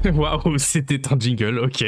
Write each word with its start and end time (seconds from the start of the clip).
Waouh, 0.14 0.56
c'était 0.56 1.12
un 1.12 1.18
jingle, 1.18 1.58
ok. 1.58 1.84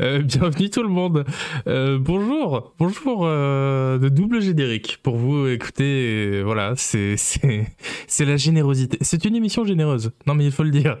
Euh, 0.00 0.22
bienvenue 0.22 0.68
tout 0.68 0.82
le 0.82 0.88
monde. 0.88 1.24
Euh, 1.66 1.98
bonjour, 1.98 2.74
bonjour 2.78 3.22
euh, 3.24 3.98
de 3.98 4.08
double 4.08 4.42
générique 4.42 4.98
pour 5.02 5.16
vous. 5.16 5.46
Écoutez, 5.48 6.42
voilà, 6.42 6.74
c'est 6.76 7.16
c'est 7.16 8.24
la 8.24 8.36
générosité. 8.36 8.98
C'est 9.00 9.24
une 9.24 9.36
émission 9.36 9.64
généreuse. 9.64 10.12
Non 10.26 10.34
mais 10.34 10.44
il 10.44 10.52
faut 10.52 10.62
le 10.62 10.70
dire. 10.70 10.98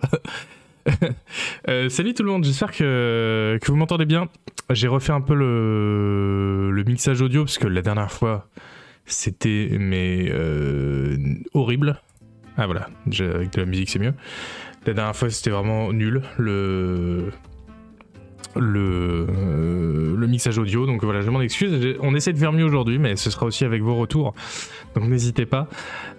Salut 1.88 2.14
tout 2.14 2.22
le 2.22 2.30
monde, 2.30 2.44
j'espère 2.44 2.72
que, 2.72 3.58
que 3.60 3.70
vous 3.70 3.76
m'entendez 3.76 4.06
bien. 4.06 4.28
J'ai 4.70 4.88
refait 4.88 5.12
un 5.12 5.20
peu 5.20 5.34
le, 5.34 6.70
le 6.70 6.84
mixage 6.84 7.20
audio 7.20 7.44
parce 7.44 7.58
que 7.58 7.66
la 7.66 7.82
dernière 7.82 8.10
fois 8.10 8.48
c'était 9.04 9.76
mais 9.78 10.32
horrible. 11.52 12.00
Ah 12.56 12.66
voilà, 12.66 12.88
avec 13.06 13.52
de 13.52 13.60
la 13.60 13.66
musique 13.66 13.90
c'est 13.90 13.98
mieux. 13.98 14.14
La 14.86 14.94
dernière 14.94 15.16
fois 15.16 15.30
c'était 15.30 15.50
vraiment 15.50 15.92
nul 15.92 16.22
le 16.38 17.30
le, 18.56 19.26
euh, 19.30 20.26
mixage 20.26 20.58
audio. 20.58 20.86
Donc 20.86 21.04
voilà 21.04 21.20
je 21.20 21.30
m'en 21.30 21.40
excuse. 21.40 21.96
On 22.00 22.14
essaie 22.14 22.32
de 22.32 22.38
faire 22.38 22.52
mieux 22.52 22.64
aujourd'hui 22.64 22.98
mais 22.98 23.16
ce 23.16 23.30
sera 23.30 23.46
aussi 23.46 23.64
avec 23.64 23.82
vos 23.82 23.94
retours. 23.96 24.34
Donc 24.94 25.04
n'hésitez 25.04 25.46
pas. 25.46 25.68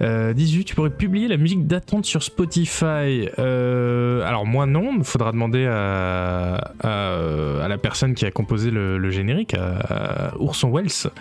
Euh, 0.01 0.33
18 0.33 0.65
tu 0.65 0.75
pourrais 0.75 0.89
publier 0.89 1.27
la 1.27 1.37
musique 1.37 1.67
d'attente 1.67 2.05
sur 2.05 2.23
Spotify. 2.23 3.27
Euh, 3.39 4.21
alors 4.25 4.45
moi 4.45 4.65
non. 4.65 4.95
Il 4.97 5.03
faudra 5.03 5.31
demander 5.31 5.65
à, 5.65 6.55
à, 6.81 7.67
la 7.67 7.77
personne 7.77 8.13
qui 8.13 8.25
a 8.25 8.31
composé 8.31 8.71
le, 8.71 9.09
générique 9.09 9.53
à, 9.53 10.31
à 10.31 10.37
Ourson 10.37 10.71
Wells 10.71 11.11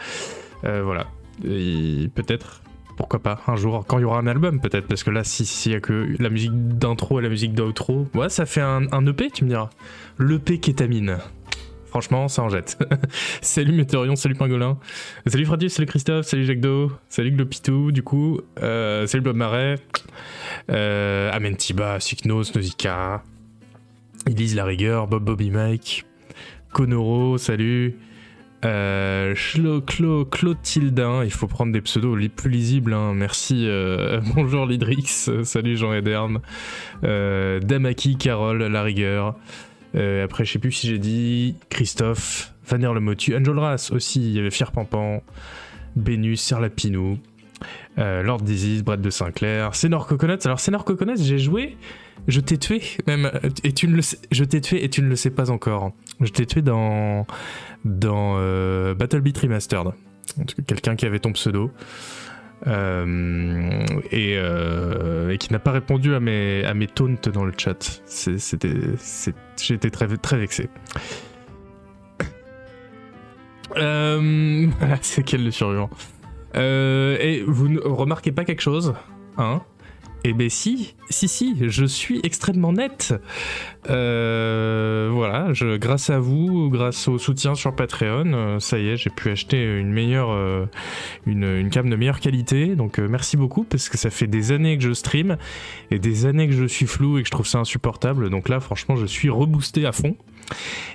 Euh, 0.64 0.82
voilà. 0.84 1.06
Peut-être 1.42 2.61
pourquoi 2.96 3.20
pas 3.20 3.40
un 3.46 3.56
jour 3.56 3.84
quand 3.86 3.98
il 3.98 4.02
y 4.02 4.04
aura 4.04 4.18
un 4.18 4.26
album 4.26 4.60
peut-être 4.60 4.86
parce 4.86 5.02
que 5.02 5.10
là 5.10 5.24
si 5.24 5.44
s'il 5.44 5.72
y 5.72 5.74
a 5.74 5.80
que 5.80 6.14
la 6.18 6.30
musique 6.30 6.52
d'intro 6.54 7.18
et 7.20 7.22
la 7.22 7.28
musique 7.28 7.54
d'outro 7.54 8.08
ouais 8.14 8.28
ça 8.28 8.46
fait 8.46 8.60
un, 8.60 8.82
un 8.92 9.06
EP 9.06 9.30
tu 9.30 9.44
me 9.44 9.50
diras. 9.50 9.70
l'EP 10.18 10.58
kétamine 10.58 11.18
franchement 11.92 12.26
ça 12.28 12.42
en 12.42 12.48
jette. 12.48 12.78
Salut 13.42 13.72
Météorion 13.72 14.16
salut 14.16 14.34
Pingolin. 14.34 14.78
Salut 15.26 15.44
Fradius 15.44 15.74
salut 15.74 15.86
Christophe 15.86 16.24
salut 16.24 16.44
Jacques 16.44 16.60
Do 16.60 16.90
salut 17.10 17.32
Glopitou 17.32 17.92
du 17.92 18.02
coup 18.02 18.40
euh, 18.62 19.06
salut 19.06 19.22
Bob 19.22 19.36
Marais. 19.36 19.74
Euh, 20.70 21.30
Amentiba 21.32 22.00
Siknos 22.00 22.54
Nausicaa 22.54 23.22
Elise 24.26 24.54
La 24.54 24.64
Rigueur 24.64 25.06
Bob 25.06 25.22
Bobby 25.22 25.50
Mike 25.50 26.06
Conoro 26.72 27.36
salut 27.36 27.98
euh, 28.64 29.34
Chlo, 29.34 29.80
Clo, 29.80 30.24
Clotildin, 30.24 31.24
il 31.24 31.32
faut 31.32 31.48
prendre 31.48 31.72
des 31.72 31.80
pseudos 31.80 32.14
les 32.14 32.28
plus 32.28 32.50
lisibles, 32.50 32.92
hein. 32.92 33.12
merci. 33.14 33.66
euh, 33.66 34.20
bonjour 34.34 34.66
Lidrix, 34.66 35.28
euh, 35.28 35.42
salut 35.42 35.76
Jean 35.76 35.92
Edern, 35.92 36.38
euh, 37.02 37.58
Damaki, 37.60 38.16
Carole, 38.16 38.62
La 38.62 38.82
Rigueur. 38.82 39.34
Après, 39.94 40.46
je 40.46 40.52
sais 40.52 40.58
plus 40.58 40.72
si 40.72 40.86
j'ai 40.86 40.98
dit 40.98 41.54
Christophe, 41.68 42.54
Vaner 42.66 42.90
Le 42.94 43.00
Motu, 43.00 43.36
Angel 43.36 43.58
Ras 43.58 43.90
aussi, 43.92 44.20
il 44.20 44.32
y 44.32 44.38
avait 44.38 44.50
Fier 44.50 44.72
Pampan, 44.72 45.22
Bénus, 45.96 46.40
Serlapinou, 46.40 47.18
Lord 47.98 48.40
Disease, 48.40 48.82
Brett 48.84 49.02
de 49.02 49.10
Sinclair, 49.10 49.74
Senor 49.74 50.06
Coconuts. 50.06 50.38
Alors, 50.46 50.60
Senor 50.60 50.86
Coconuts, 50.86 51.22
j'ai 51.22 51.38
joué, 51.38 51.76
je 52.26 52.40
t'ai 52.40 52.56
tué, 52.56 52.80
même, 53.06 53.30
je 54.30 54.44
t'ai 54.44 54.60
tué 54.62 54.82
et 54.82 54.88
tu 54.88 55.02
ne 55.02 55.08
le 55.08 55.16
sais 55.16 55.30
pas 55.30 55.50
encore. 55.50 55.92
Je 56.22 56.30
t'ai 56.32 56.46
tué 56.46 56.62
dans 56.62 57.26
euh, 57.84 58.94
Battle 58.94 59.20
Beat 59.20 59.38
Remastered. 59.38 59.92
Quelqu'un 60.66 60.96
qui 60.96 61.04
avait 61.06 61.18
ton 61.18 61.32
pseudo. 61.32 61.70
Euh, 62.68 63.84
et, 64.12 64.36
euh, 64.36 65.30
et 65.30 65.38
qui 65.38 65.52
n'a 65.52 65.58
pas 65.58 65.72
répondu 65.72 66.14
à 66.14 66.20
mes, 66.20 66.64
à 66.64 66.74
taunts 66.86 67.30
dans 67.32 67.44
le 67.44 67.52
chat. 67.56 68.02
Été 69.70 69.90
très, 69.90 70.16
très 70.16 70.38
vexé. 70.38 70.70
C'est 75.00 75.22
quel 75.24 75.44
le 75.44 75.50
survivant? 75.50 75.90
Et 76.54 77.42
vous 77.46 77.68
ne 77.68 77.80
remarquez 77.80 78.30
pas 78.30 78.44
quelque 78.44 78.62
chose 78.62 78.94
Hein? 79.38 79.62
Eh 80.24 80.34
ben 80.34 80.48
si, 80.48 80.94
si, 81.10 81.26
si, 81.26 81.56
je 81.60 81.84
suis 81.84 82.20
extrêmement 82.22 82.72
net. 82.72 83.12
Euh, 83.90 85.10
voilà, 85.12 85.48
grâce 85.78 86.10
à 86.10 86.20
vous, 86.20 86.70
grâce 86.70 87.08
au 87.08 87.18
soutien 87.18 87.56
sur 87.56 87.74
Patreon, 87.74 88.32
euh, 88.32 88.60
ça 88.60 88.78
y 88.78 88.90
est, 88.90 88.96
j'ai 88.96 89.10
pu 89.10 89.30
acheter 89.30 89.60
une 89.80 89.90
meilleure, 89.90 90.30
euh, 90.30 90.66
une, 91.26 91.68
cam 91.70 91.90
de 91.90 91.96
meilleure 91.96 92.20
qualité. 92.20 92.76
Donc 92.76 92.98
merci 92.98 93.36
beaucoup 93.36 93.64
parce 93.64 93.88
que 93.88 93.98
ça 93.98 94.10
fait 94.10 94.28
des 94.28 94.52
années 94.52 94.78
que 94.78 94.84
je 94.84 94.92
stream 94.92 95.36
et 95.90 95.98
des 95.98 96.24
années 96.24 96.46
que 96.46 96.54
je 96.54 96.66
suis 96.66 96.86
flou 96.86 97.18
et 97.18 97.22
que 97.22 97.26
je 97.26 97.32
trouve 97.32 97.48
ça 97.48 97.58
insupportable. 97.58 98.30
Donc 98.30 98.48
là, 98.48 98.60
franchement, 98.60 98.94
je 98.94 99.06
suis 99.06 99.28
reboosté 99.28 99.86
à 99.86 99.92
fond. 99.92 100.14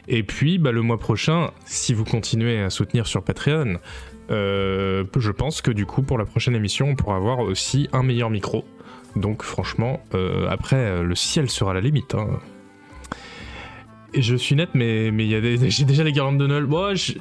Et 0.08 0.24
puis, 0.24 0.58
bah, 0.58 0.72
le 0.72 0.82
mois 0.82 1.00
prochain, 1.00 1.52
si 1.66 1.94
vous 1.94 2.06
continuez 2.06 2.62
à 2.62 2.70
soutenir 2.70 3.08
sur 3.08 3.24
Patreon, 3.24 3.80
je 4.30 5.32
pense 5.32 5.62
que 5.62 5.72
du 5.72 5.86
coup, 5.86 6.02
pour 6.02 6.18
la 6.18 6.24
prochaine 6.24 6.56
émission, 6.56 6.88
on 6.88 6.96
pourra 6.96 7.18
avoir 7.18 7.40
aussi 7.40 7.90
un 7.92 8.04
meilleur 8.04 8.30
micro. 8.30 8.64
Donc 9.18 9.44
franchement, 9.44 10.00
euh, 10.14 10.48
après, 10.50 10.76
euh, 10.78 11.04
le 11.04 11.16
ciel 11.16 11.50
sera 11.50 11.74
la 11.74 11.82
limite. 11.82 12.16
hein. 12.16 12.28
Et 14.14 14.22
je 14.22 14.36
suis 14.36 14.56
net, 14.56 14.70
mais 14.74 15.12
j'ai 15.70 15.86
déjà 15.86 16.04
les 16.04 16.12
guirlandes 16.12 16.38
de 16.40 16.48
Noël. 16.48 16.66
Bon, 16.66 16.96
je- 16.96 17.14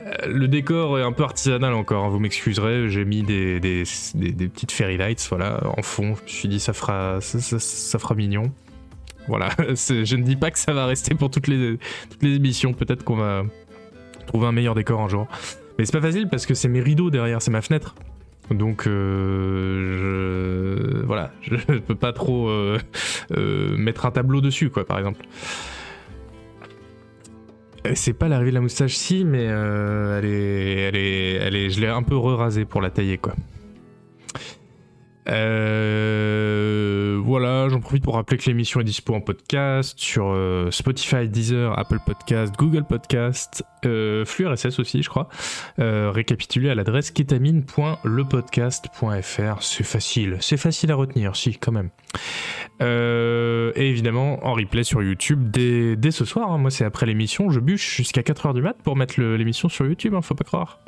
euh, 0.00 0.26
le 0.26 0.48
décor 0.48 0.98
est 0.98 1.02
un 1.02 1.12
peu 1.12 1.22
artisanal 1.24 1.74
encore, 1.74 2.04
hein, 2.04 2.08
vous 2.08 2.18
m'excuserez. 2.20 2.88
J'ai 2.88 3.04
mis 3.04 3.22
des, 3.22 3.60
petites 3.60 4.72
fairy 4.72 4.96
lights 4.96 5.26
voilà, 5.28 5.60
en 5.76 5.82
fond. 5.82 6.14
Je 6.16 6.22
me 6.22 6.28
suis 6.28 6.48
dit, 6.48 6.60
ça 6.60 6.72
fera, 6.72 7.18
mignon. 8.16 8.52
Voilà, 9.26 9.50
je 9.58 10.16
ne 10.16 10.22
dis 10.22 10.36
pas 10.36 10.50
que 10.50 10.58
ça 10.58 10.72
va 10.72 10.86
rester 10.86 11.14
pour 11.14 11.30
toutes 11.30 11.48
les, 11.48 11.78
toutes 12.10 12.22
les 12.22 12.36
émissions. 12.36 12.72
Peut-être 12.72 13.04
qu'on 13.04 13.16
va 13.16 13.44
trouver 14.26 14.46
un 14.46 14.52
meilleur 14.52 14.74
décor 14.74 15.00
un 15.00 15.08
jour. 15.08 15.26
Mais 15.78 15.84
c'est 15.84 15.92
pas 15.92 16.00
facile 16.00 16.28
parce 16.28 16.46
que 16.46 16.54
c'est 16.54 16.68
mes 16.68 16.80
rideaux 16.80 17.10
derrière, 17.10 17.40
c'est 17.42 17.50
ma 17.50 17.62
fenêtre. 17.62 17.94
Donc, 18.50 18.86
euh, 18.86 21.00
je, 21.00 21.06
voilà, 21.06 21.30
je 21.42 21.78
peux 21.78 21.94
pas 21.94 22.12
trop 22.12 22.48
euh, 22.48 22.78
euh, 23.36 23.76
mettre 23.76 24.06
un 24.06 24.10
tableau 24.10 24.40
dessus, 24.40 24.70
quoi, 24.70 24.84
par 24.84 24.98
exemple. 24.98 25.24
C'est 27.94 28.12
pas 28.12 28.28
l'arrivée 28.28 28.50
de 28.50 28.56
la 28.56 28.60
moustache, 28.60 28.96
si, 28.96 29.24
mais 29.24 29.46
euh, 29.48 30.18
elle 30.18 30.26
est, 30.26 30.80
elle 30.80 30.96
est, 30.96 31.32
elle 31.34 31.56
est, 31.56 31.70
je 31.70 31.80
l'ai 31.80 31.86
un 31.86 32.02
peu 32.02 32.16
re-rasée 32.16 32.64
pour 32.64 32.80
la 32.80 32.90
tailler, 32.90 33.18
quoi. 33.18 33.34
Euh, 35.30 37.20
voilà, 37.22 37.68
j'en 37.68 37.80
profite 37.80 38.02
pour 38.02 38.14
rappeler 38.14 38.38
que 38.38 38.46
l'émission 38.46 38.80
est 38.80 38.84
dispo 38.84 39.14
en 39.14 39.20
podcast 39.20 39.98
sur 39.98 40.28
euh, 40.28 40.70
Spotify, 40.70 41.28
Deezer, 41.28 41.78
Apple 41.78 41.98
Podcast, 42.04 42.54
Google 42.56 42.84
Podcast, 42.84 43.64
euh, 43.84 44.24
RSS 44.24 44.78
aussi, 44.78 45.02
je 45.02 45.08
crois. 45.08 45.28
Euh, 45.78 46.10
récapitulé 46.10 46.70
à 46.70 46.74
l'adresse 46.74 47.10
ketamine.lepodcast.fr. 47.10 49.62
C'est 49.62 49.84
facile, 49.84 50.36
c'est 50.40 50.56
facile 50.56 50.92
à 50.92 50.94
retenir, 50.94 51.36
si, 51.36 51.58
quand 51.58 51.72
même. 51.72 51.90
Et 52.80 53.88
évidemment, 53.88 54.44
en 54.46 54.54
replay 54.54 54.84
sur 54.84 55.02
YouTube 55.02 55.50
dès, 55.50 55.96
dès 55.96 56.10
ce 56.10 56.24
soir. 56.24 56.52
hein. 56.52 56.58
Moi, 56.58 56.70
c'est 56.70 56.84
après 56.84 57.06
l'émission, 57.06 57.50
je 57.50 57.60
bûche 57.60 57.96
jusqu'à 57.96 58.22
4h 58.22 58.54
du 58.54 58.62
mat 58.62 58.76
pour 58.82 58.96
mettre 58.96 59.20
l'émission 59.20 59.68
sur 59.68 59.84
YouTube, 59.84 60.14
hein, 60.14 60.22
faut 60.22 60.34
pas 60.34 60.44
croire. 60.44 60.78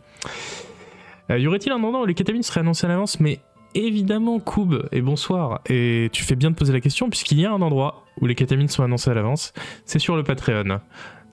Y 1.28 1.47
aurait-il 1.47 1.71
un 1.71 1.83
endroit 1.83 2.03
où 2.03 2.07
les 2.07 2.15
kétamines 2.15 2.43
seraient 2.43 2.61
annoncées 2.61 2.87
à 2.87 2.89
l'avance? 2.89 3.21
Mais 3.21 3.41
évidemment, 3.75 4.39
Koub, 4.41 4.89
et 4.93 5.01
bonsoir. 5.01 5.61
Et 5.69 6.09
tu 6.13 6.25
fais 6.25 6.37
bien 6.37 6.51
de 6.51 6.57
poser 6.57 6.73
la 6.73 6.81
question, 6.81 7.09
puisqu'il 7.09 7.41
y 7.41 7.47
a 7.47 7.53
un 7.53 7.63
endroit 7.63 8.05
où 8.21 8.27
les 8.27 8.34
kétamines 8.34 8.69
sont 8.69 8.83
annoncées 8.83 9.11
à 9.11 9.15
l'avance, 9.15 9.53
c'est 9.84 9.99
sur 9.99 10.17
le 10.17 10.22
Patreon. 10.22 10.81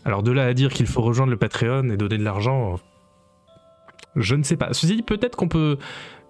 Alors 0.06 0.24
de 0.24 0.32
là 0.32 0.46
à 0.46 0.54
dire 0.54 0.72
qu'il 0.72 0.88
faut 0.88 1.02
rejoindre 1.02 1.32
le 1.32 1.38
Patreon 1.38 1.90
et 1.90 1.98
donner 1.98 2.18
de 2.18 2.24
l'argent, 2.24 2.80
je 4.16 4.36
ne 4.36 4.44
sais 4.44 4.58
pas. 4.58 4.70
Ceci 4.74 4.96
dit, 4.96 5.02
peut-être 5.04 5.36
qu'on 5.36 5.50
peut 5.50 5.78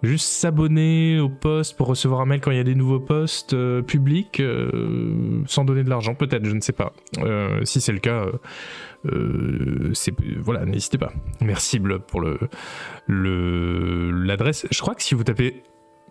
juste 0.04 0.28
s'abonner 0.28 1.20
au 1.20 1.30
post 1.30 1.76
pour 1.76 1.88
recevoir 1.88 2.22
un 2.22 2.26
mail 2.26 2.40
quand 2.40 2.52
il 2.52 2.58
y 2.58 2.60
a 2.60 2.64
des 2.64 2.76
nouveaux 2.76 3.00
posts 3.00 3.54
euh, 3.54 3.82
publics 3.82 4.40
euh, 4.40 5.42
sans 5.48 5.66
donner 5.66 5.84
de 5.84 5.90
l'argent, 5.90 6.14
peut-être, 6.14 6.46
je 6.46 6.54
ne 6.54 6.62
sais 6.62 6.74
pas. 6.74 6.94
Euh, 7.20 7.64
si 7.66 7.82
c'est 7.82 7.92
le 7.92 8.00
cas, 8.00 8.26
euh, 9.06 9.92
c'est 9.94 10.14
voilà, 10.40 10.66
n'hésitez 10.66 10.98
pas. 10.98 11.14
Merci 11.42 11.80
pour 12.08 12.22
le 12.22 12.40
l'adresse. 14.12 14.68
Je 14.70 14.82
crois 14.82 14.96
que 14.96 15.04
si 15.04 15.16
vous 15.16 15.24
tapez 15.24 15.64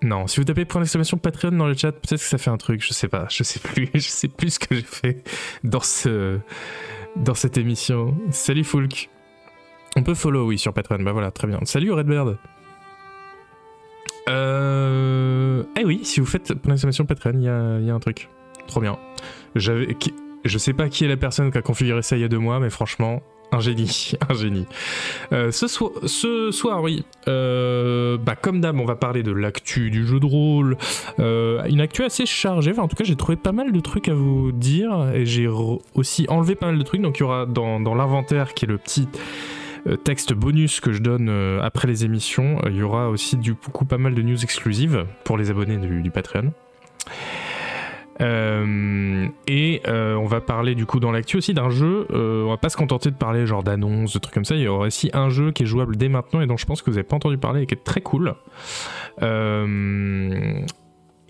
non, 0.03 0.27
si 0.27 0.41
vous 0.41 0.45
tapez 0.45 0.65
point 0.65 0.81
d'exclamation 0.81 1.17
Patreon 1.17 1.53
dans 1.53 1.67
le 1.67 1.75
chat, 1.75 1.93
peut-être 1.93 2.21
que 2.21 2.29
ça 2.29 2.39
fait 2.39 2.51
un 2.51 2.59
truc, 2.59 2.85
je 2.85 2.93
sais 2.93 3.09
pas, 3.09 3.27
je 3.31 3.43
sais 3.43 3.61
plus, 3.61 3.89
je 3.95 4.09
sais 4.09 4.29
plus 4.29 4.55
ce 4.55 4.59
que 4.59 4.75
j'ai 4.75 4.83
fait 4.83 5.23
dans 5.65 5.81
ce 5.81 6.39
dans 7.17 7.35
cette 7.35 7.57
émission. 7.57 8.15
Salut 8.31 8.65
Foulk. 8.65 9.09
On 9.97 10.03
peut 10.03 10.15
follow 10.15 10.47
oui 10.47 10.59
sur 10.59 10.75
Patreon, 10.75 11.03
bah 11.03 11.13
voilà, 11.13 11.31
très 11.31 11.47
bien. 11.47 11.61
Salut 11.65 11.93
Redbird. 11.93 12.37
Euh... 14.29 15.63
Eh 15.79 15.85
oui, 15.85 16.01
si 16.05 16.21
vous 16.21 16.27
faites 16.27 16.53
point 16.55 16.73
d'exclamation 16.73 17.07
Patreon, 17.07 17.35
il 17.35 17.45
y 17.45 17.49
a, 17.49 17.95
un 17.95 18.01
truc. 18.01 18.29
Trop 18.67 18.81
bien. 18.81 18.99
J'avais... 19.55 19.97
Je 20.45 20.59
sais 20.59 20.75
pas 20.75 20.91
qui 20.91 21.05
est 21.05 21.09
la 21.09 21.17
personne 21.17 21.51
qui 21.51 21.57
a 21.57 21.63
configuré 21.63 22.03
ça 22.03 22.17
il 22.17 22.21
y 22.21 22.25
a 22.25 22.29
deux 22.29 22.39
mois, 22.39 22.61
mais 22.61 22.69
franchement, 22.69 23.23
un 23.53 23.61
génie, 23.61 24.13
un 24.29 24.35
génie. 24.35 24.67
Euh, 25.33 25.51
ce, 25.51 25.67
soir, 26.51 26.83
oui, 26.83 27.05
euh, 27.29 28.19
bah, 28.19 28.37
comme 28.37 28.61
d'hab, 28.61 28.79
on 28.79 28.85
va 28.85 28.97
parler 28.97 29.23
de 29.23 29.33
l'actu 29.33 29.91
du 29.91 30.07
jeu 30.07 30.21
de 30.21 30.27
rôle. 30.27 30.77
Euh, 31.19 31.65
une 31.65 31.81
actu 31.81 32.05
assez 32.05 32.27
chargée, 32.27 32.77
en 32.79 32.89
tout 32.89 32.97
cas, 32.97 33.05
j'ai 33.05 33.17
trouvé 33.17 33.37
pas 33.37 33.53
mal 33.53 33.73
de 33.73 33.81
trucs 33.81 34.09
à 34.09 34.15
vous 34.15 34.53
dire, 34.53 35.11
et 35.15 35.27
j'ai 35.27 35.49
aussi 35.49 36.27
enlevé 36.29 36.55
pas 36.55 36.67
mal 36.67 36.79
de 36.79 36.83
trucs, 36.83 37.01
donc 37.01 37.19
il 37.19 37.21
y 37.21 37.25
aura 37.25 37.47
dans, 37.47 37.95
l'inventaire, 37.95 38.55
qui 38.55 38.65
est 38.65 38.69
le 38.69 38.79
petit 38.79 39.09
texte 40.03 40.33
bonus 40.33 40.81
que 40.81 40.91
je 40.91 40.99
donne 41.01 41.31
après 41.63 41.87
les 41.87 42.05
émissions, 42.05 42.61
il 42.67 42.75
y 42.75 42.83
aura 42.83 43.09
aussi 43.09 43.37
du 43.37 43.55
coup 43.55 43.85
pas 43.85 43.99
mal 43.99 44.17
de 44.17 44.23
news 44.23 44.43
exclusives 44.43 45.07
pour 45.23 45.39
les 45.39 45.51
abonnés 45.51 45.77
du 45.77 46.11
Patreon. 46.11 46.53
Euh, 48.21 49.29
et 49.47 49.83
euh, 49.87 50.15
on 50.15 50.27
va 50.27 50.41
parler 50.41 50.75
du 50.75 50.87
coup 50.87 51.01
dans 51.01 51.13
l'actu 51.13 51.37
aussi 51.37 51.55
d'un 51.55 51.71
jeu. 51.71 52.07
Euh, 52.11 52.45
on 52.45 52.51
va 52.51 52.57
pas 52.57 52.69
se 52.69 52.77
contenter 52.77 53.11
de 53.11 53.17
parler 53.17 53.47
genre 53.47 53.63
d'annonces, 53.63 54.13
de 54.13 54.19
trucs 54.19 54.35
comme 54.35 54.45
ça. 54.45 54.55
Il 54.55 54.63
y 54.63 54.69
aura 54.69 54.87
aussi 54.87 55.11
un 55.13 55.29
jeu 55.29 55.53
qui 55.53 55.65
est 55.65 55.67
jouable 55.67 55.97
dès 55.97 56.09
maintenant 56.09 56.41
et 56.41 56.47
dont 56.47 56.57
je 56.57 56.67
pense 56.67 56.83
que 56.83 56.91
vous 56.91 56.97
avez 56.97 57.07
pas 57.07 57.17
entendu 57.17 57.39
parler 57.39 57.63
et 57.63 57.67
qui 57.67 57.75
est 57.75 57.85
très 57.85 58.01
cool. 58.01 58.35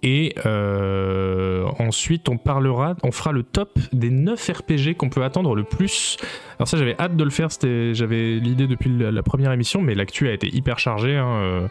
Et 0.03 0.35
euh, 0.45 1.65
ensuite, 1.79 2.29
on 2.29 2.37
parlera, 2.37 2.95
on 3.03 3.13
fera 3.13 3.33
le 3.33 3.43
top 3.43 3.79
des 3.93 4.11
9 4.11 4.51
RPG 4.51 4.97
qu'on 4.97 5.09
peut 5.09 5.25
attendre 5.25 5.55
le 5.55 5.65
plus. 5.65 6.19
Alors 6.59 6.69
ça, 6.69 6.77
j'avais 6.77 6.97
hâte 6.99 7.17
de 7.17 7.25
le 7.25 7.31
faire, 7.31 7.49
j'avais 7.61 8.37
l'idée 8.37 8.67
depuis 8.67 8.91
la, 8.91 9.23
première 9.23 9.53
émission, 9.53 9.81
mais 9.81 9.95
l'actu 9.95 10.29
a 10.29 10.33
été 10.33 10.55
hyper 10.55 10.79
chargée. 10.79 11.17
Hein, 11.17 11.27
euh, 11.29 11.69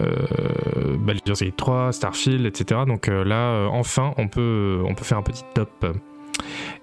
euh, 0.00 0.96
Baldur's 0.98 1.42
Gate 1.42 1.56
3, 1.56 1.92
Starfield, 1.92 2.46
etc. 2.46 2.82
Donc 2.86 3.08
euh, 3.08 3.24
là, 3.24 3.68
enfin, 3.70 4.14
on 4.16 4.28
peut, 4.28 4.82
on 4.86 4.94
peut 4.94 5.04
faire 5.04 5.18
un 5.18 5.22
petit 5.22 5.44
top. 5.54 5.86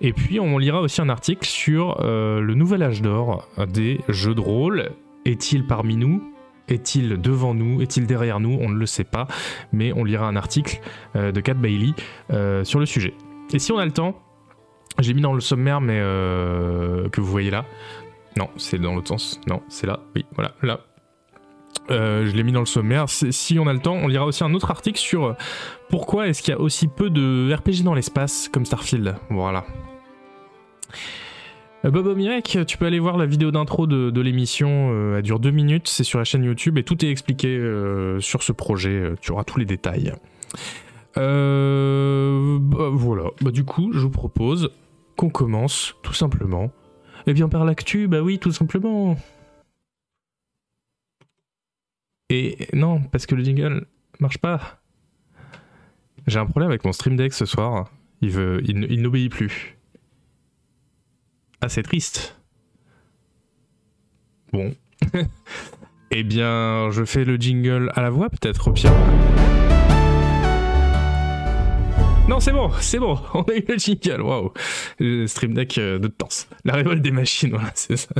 Et 0.01 0.13
puis, 0.13 0.39
on 0.39 0.57
lira 0.57 0.81
aussi 0.81 1.01
un 1.01 1.09
article 1.09 1.47
sur 1.47 1.97
le 2.01 2.53
nouvel 2.53 2.83
âge 2.83 3.01
d'or 3.01 3.47
des 3.67 3.99
jeux 4.07 4.35
de 4.35 4.41
rôle. 4.41 4.91
Est-il 5.25 5.65
parmi 5.65 5.95
nous? 5.95 6.36
Est-il 6.67 7.21
devant 7.21 7.53
nous? 7.53 7.81
Est-il 7.81 8.07
derrière 8.07 8.39
nous? 8.39 8.57
On 8.61 8.69
ne 8.69 8.75
le 8.75 8.85
sait 8.85 9.03
pas, 9.03 9.27
mais 9.71 9.93
on 9.93 10.03
lira 10.03 10.27
un 10.27 10.35
article 10.35 10.81
euh, 11.15 11.31
de 11.31 11.39
Cat 11.39 11.53
Bailey 11.53 11.93
euh, 12.31 12.63
sur 12.63 12.79
le 12.79 12.85
sujet. 12.85 13.13
Et 13.53 13.59
si 13.59 13.71
on 13.71 13.77
a 13.77 13.85
le 13.85 13.91
temps, 13.91 14.19
j'ai 14.99 15.13
mis 15.13 15.21
dans 15.21 15.33
le 15.33 15.41
sommaire, 15.41 15.79
mais 15.81 15.99
euh, 15.99 17.07
que 17.09 17.21
vous 17.21 17.31
voyez 17.31 17.51
là. 17.51 17.65
Non, 18.35 18.49
c'est 18.57 18.79
dans 18.79 18.93
l'autre 18.93 19.07
sens. 19.07 19.39
Non, 19.47 19.61
c'est 19.69 19.87
là. 19.87 19.99
Oui, 20.15 20.25
voilà, 20.35 20.53
là. 20.61 20.81
je 21.89 22.35
l'ai 22.35 22.43
mis 22.43 22.51
dans 22.51 22.59
le 22.59 22.65
sommaire. 22.65 23.05
Si 23.07 23.57
on 23.59 23.67
a 23.67 23.73
le 23.73 23.79
temps, 23.79 23.95
on 23.95 24.07
lira 24.07 24.25
aussi 24.25 24.43
un 24.43 24.53
autre 24.53 24.69
article 24.69 24.99
sur 24.99 25.35
pourquoi 25.89 26.27
est-ce 26.27 26.43
qu'il 26.43 26.53
y 26.53 26.57
a 26.57 26.59
aussi 26.59 26.87
peu 26.87 27.09
de 27.09 27.53
RPG 27.53 27.83
dans 27.83 27.93
l'espace 27.93 28.49
comme 28.51 28.65
Starfield. 28.65 29.15
Voilà. 29.29 29.65
Euh, 31.87 31.91
Bobo 31.91 32.15
Mirek, 32.15 32.59
tu 32.67 32.77
peux 32.77 32.85
aller 32.85 32.99
voir 32.99 33.17
la 33.17 33.25
vidéo 33.25 33.51
d'intro 33.51 33.87
de, 33.87 34.21
l'émission, 34.21 34.89
euh, 34.91 35.17
elle 35.17 35.23
dure 35.23 35.39
deux 35.39 35.51
minutes, 35.51 35.87
c'est 35.87 36.03
sur 36.03 36.19
la 36.19 36.25
chaîne 36.25 36.43
YouTube 36.43 36.77
et 36.77 36.83
tout 36.83 37.03
est 37.05 37.09
expliqué 37.09 37.47
euh, 37.47 38.19
sur 38.19 38.43
ce 38.43 38.51
projet, 38.51 39.13
tu 39.21 39.31
auras 39.31 39.43
tous 39.43 39.59
les 39.59 39.65
détails. 39.65 40.13
Bah, 41.15 42.89
voilà, 42.91 43.31
bah, 43.41 43.51
du 43.51 43.63
coup 43.63 43.91
je 43.93 43.99
vous 43.99 44.09
propose 44.09 44.69
qu'on 45.15 45.29
commence 45.29 45.95
tout 46.03 46.13
simplement. 46.13 46.71
Et 47.25 47.33
bien 47.33 47.49
par 47.49 47.65
l'actu, 47.65 48.07
bah 48.07 48.21
oui, 48.21 48.37
tout 48.39 48.51
simplement. 48.51 49.17
Et 52.29 52.67
non, 52.73 53.01
parce 53.01 53.25
que 53.25 53.35
le 53.35 53.43
jingle 53.43 53.87
marche 54.19 54.37
pas. 54.37 54.79
J'ai 56.27 56.39
un 56.39 56.45
problème 56.45 56.69
avec 56.69 56.85
mon 56.85 56.91
Stream 56.91 57.15
Deck 57.15 57.33
ce 57.33 57.45
soir, 57.45 57.89
il 58.21 59.01
n'obéit 59.01 59.31
plus 59.31 59.76
assez 61.61 61.83
triste. 61.83 62.39
Bon. 64.51 64.73
eh 66.11 66.23
bien, 66.23 66.89
je 66.91 67.03
fais 67.05 67.25
le 67.25 67.35
jingle 67.35 67.91
à 67.95 68.01
la 68.01 68.09
voix, 68.09 68.29
peut-être, 68.29 68.71
Pierre? 68.71 68.93
Non, 72.27 72.41
c'est 72.41 72.51
bon, 72.51 72.69
c'est 72.81 72.99
bon, 72.99 73.17
on 73.33 73.43
a 73.43 73.55
eu 73.55 73.63
le 73.65 73.77
jingle, 73.77 74.21
waouh. 74.21 74.51
Stream 75.27 75.53
Deck 75.53 75.77
euh, 75.77 75.97
de 75.97 76.09
temps. 76.09 76.27
La 76.65 76.73
révolte 76.73 77.01
des 77.01 77.11
machines, 77.11 77.49
voilà, 77.53 77.71
c'est 77.73 77.95
ça. 77.95 78.15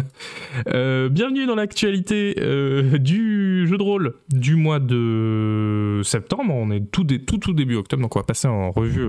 Euh, 0.69 1.09
bienvenue 1.09 1.45
dans 1.45 1.55
l'actualité 1.55 2.35
euh, 2.39 2.99
du 2.99 3.67
jeu 3.67 3.77
de 3.77 3.83
rôle 3.83 4.13
du 4.29 4.55
mois 4.55 4.79
de 4.79 5.99
septembre. 6.05 6.53
On 6.55 6.71
est 6.71 6.89
tout, 6.89 7.03
tout, 7.03 7.51
début 7.51 7.75
octobre, 7.75 8.01
donc 8.01 8.15
on 8.15 8.19
va 8.19 8.23
passer 8.23 8.47
en 8.47 8.71
revue 8.71 9.05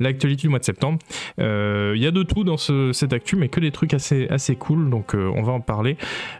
l'actualité 0.00 0.42
du 0.42 0.48
mois 0.48 0.60
de 0.60 0.64
septembre. 0.64 0.98
Il 1.38 1.98
y 1.98 2.06
a 2.06 2.10
de 2.10 2.22
tout 2.22 2.42
dans 2.42 2.56
ce, 2.56 2.92
cette 2.94 3.12
actu, 3.12 3.36
mais 3.36 3.50
que 3.50 3.60
des 3.60 3.70
trucs 3.70 3.92
assez, 3.92 4.28
assez 4.28 4.56
cool, 4.56 4.88
donc 4.88 5.12
on 5.12 5.42
va 5.42 5.52
en 5.52 5.60
parler. 5.60 5.98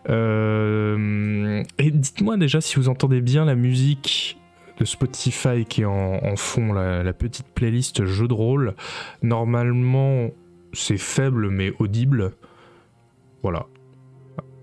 et 0.09 1.91
dites-moi 1.91 2.39
déjà 2.39 2.62
si 2.62 2.77
vous 2.77 2.89
entendez 2.89 3.21
bien 3.21 3.44
la 3.44 3.55
musique 3.55 4.39
Spotify 4.84 5.64
qui 5.64 5.82
est 5.82 5.87
en, 5.87 6.37
fond, 6.37 6.73
la, 6.73 7.12
petite 7.12 7.46
playlist 7.49 8.05
jeu 8.05 8.29
de 8.29 8.34
rôle. 8.34 8.75
Normalement, 9.23 10.31
c'est 10.73 10.99
faible 10.99 11.50
mais 11.50 11.73
audible. 11.79 12.32
Voilà. 13.43 13.67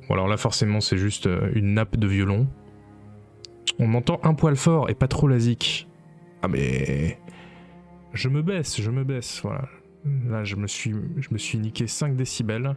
alors 0.10 0.28
là, 0.28 0.38
forcément, 0.38 0.82
c'est 0.82 0.98
juste 0.98 1.28
euh, 1.28 1.52
une 1.54 1.74
nappe 1.74 1.98
de 1.98 2.08
violon. 2.08 2.48
On 3.78 3.88
m'entend 3.88 4.20
un 4.24 4.34
poil 4.34 4.56
fort 4.56 4.90
et 4.90 4.96
pas 4.96 5.08
trop 5.08 5.28
lasique. 5.28 5.88
Ah 6.42 6.48
mais... 6.48 7.20
Je 8.14 8.28
me 8.28 8.42
baisse, 8.42 8.82
je 8.82 8.90
me 8.90 9.04
baisse, 9.04 9.42
voilà. 9.44 9.68
Là, 10.28 10.44
je 10.44 10.56
me 10.56 10.66
suis, 10.66 10.96
je 11.18 11.28
me 11.32 11.38
suis 11.38 11.60
niqué 11.60 11.86
5 11.88 12.16
décibels. 12.16 12.76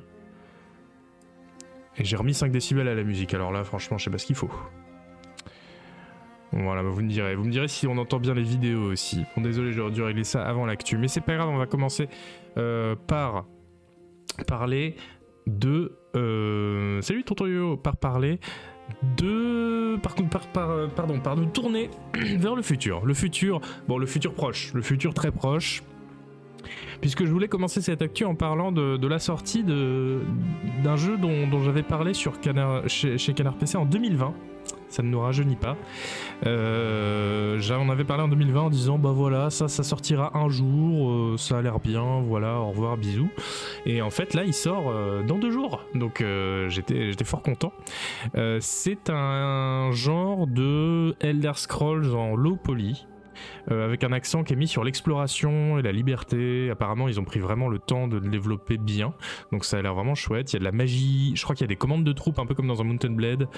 Et 1.97 2.05
j'ai 2.05 2.17
remis 2.17 2.35
5 2.35 2.53
décibels 2.53 2.89
à 2.89 2.95
la 2.95 3.05
musique. 3.05 3.33
Alors 3.33 3.53
là, 3.53 3.65
franchement, 3.65 3.99
je 3.99 4.05
sais 4.05 4.11
pas 4.11 4.19
ce 4.19 4.27
qu'il 4.27 4.37
faut. 4.37 4.51
Voilà, 6.53 6.83
bah, 6.83 6.91
vous 6.91 7.03
me 7.03 7.09
direz. 7.09 7.35
Vous 7.35 7.45
me 7.45 7.51
direz 7.51 7.69
si 7.69 7.87
on 7.87 7.97
entend 7.97 8.19
bien 8.19 8.35
les 8.35 8.43
vidéos 8.43 8.93
aussi. 8.93 9.25
Bon, 9.35 9.43
désolé, 9.43 9.73
j'aurais 9.73 9.91
dû 9.91 10.03
régler 10.03 10.25
ça 10.25 10.45
avant 10.45 10.67
l'actu. 10.67 10.99
Mais 10.99 11.09
c'est 11.09 11.21
pas 11.21 11.35
grave, 11.35 11.49
on 11.49 11.57
va 11.57 11.67
commencer 11.67 12.09
euh, 12.59 12.95
par 13.07 13.47
parler 14.47 14.97
de. 15.47 15.97
Euh, 16.15 17.01
salut 17.01 17.25
Tonton 17.25 17.47
Yo, 17.47 17.77
par 17.77 17.97
parler 17.97 18.39
de. 19.17 19.97
Par, 20.03 20.15
par, 20.53 20.71
euh, 20.71 20.89
pardon, 20.89 21.21
par 21.21 21.37
de 21.37 21.45
tourner 21.45 21.89
vers 22.37 22.55
le 22.55 22.63
futur. 22.63 23.07
Le 23.07 23.15
futur, 23.15 23.61
bon, 23.89 23.97
le 23.97 24.07
futur 24.07 24.35
proche, 24.35 24.75
le 24.75 24.83
futur 24.83 25.15
très 25.15 25.33
proche. 25.33 25.83
Puisque 27.01 27.25
je 27.25 27.33
voulais 27.33 27.49
commencer 27.49 27.81
cette 27.81 28.03
actu 28.03 28.25
en 28.25 28.37
parlant 28.37 28.71
de, 28.71 29.07
la 29.09 29.19
sortie 29.19 29.65
d'un 29.65 30.97
jeu 30.97 31.17
dont, 31.17 31.61
j'avais 31.65 31.83
parlé 31.83 32.15
sur 32.15 32.35
chez, 32.87 33.19
chez 33.19 33.35
Canard 33.35 33.57
PC 33.57 33.77
en 33.77 33.85
2020 33.87 34.33
ça 34.93 35.03
ne 35.03 35.09
nous 35.09 35.21
rajeunit 35.21 35.57
pas. 35.57 35.77
Euh, 36.47 37.59
J'en 37.61 37.89
avais 37.89 38.05
parlé 38.05 38.23
en 38.23 38.29
2020 38.29 38.61
en 38.61 38.71
disant 38.71 38.99
bah 38.99 39.13
voilà, 39.13 39.51
ça, 39.51 39.69
ça 39.69 39.83
sortira 39.83 40.37
un 40.37 40.49
jour, 40.49 41.11
euh, 41.11 41.37
ça 41.39 41.59
a 41.59 41.63
l'air 41.63 41.81
bien, 41.81 42.21
voilà, 42.21 42.59
au 42.59 42.69
revoir, 42.69 42.97
bisous. 42.97 43.31
Et 43.87 44.03
en 44.03 44.11
fait 44.11 44.35
là, 44.35 44.45
il 44.45 44.55
sort 44.55 44.85
euh, 44.89 45.23
dans 45.23 45.39
deux 45.39 45.51
jours, 45.51 45.85
donc 45.95 46.21
euh, 46.21 46.69
j'étais 46.69 47.25
fort 47.25 47.43
content. 47.43 47.73
C'est 48.61 49.11
un 49.11 49.91
genre 49.93 50.47
de 50.47 51.15
Elder 51.21 51.53
Scrolls 51.55 52.15
en 52.15 52.37
low 52.37 52.57
poly. 52.57 53.07
Euh, 53.71 53.85
avec 53.85 54.03
un 54.03 54.13
accent 54.13 54.43
qui 54.43 54.55
est 54.55 54.57
mis 54.57 54.67
sur 54.67 54.83
l'exploration 54.83 55.79
et 55.79 55.83
la 55.83 55.93
liberté. 55.93 56.69
Apparemment, 56.71 57.07
ils 57.09 57.21
ont 57.21 57.25
pris 57.25 57.39
vraiment 57.39 57.69
le 57.69 57.79
temps 57.79 58.09
de 58.09 58.19
le 58.19 58.29
développer 58.29 58.77
bien, 58.77 59.15
donc 59.53 59.65
ça 59.65 59.79
a 59.79 59.83
l'air 59.83 59.95
vraiment 59.95 60.15
chouette. 60.15 60.53
Il 60.53 60.55
y 60.55 60.57
a 60.57 60.59
de 60.59 60.65
la 60.65 60.73
magie, 60.73 61.33
je 61.37 61.43
crois 61.43 61.55
qu'il 61.55 61.65
y 61.65 61.67
a 61.67 61.69
des 61.69 61.77
commandes 61.77 62.05
de 62.05 62.13
troupes 62.13 62.39
un 62.39 62.47
peu 62.47 62.55
comme 62.55 62.67
dans 62.67 62.81
un 62.81 62.85
Mountain 62.85 63.13
Blade, 63.13 63.49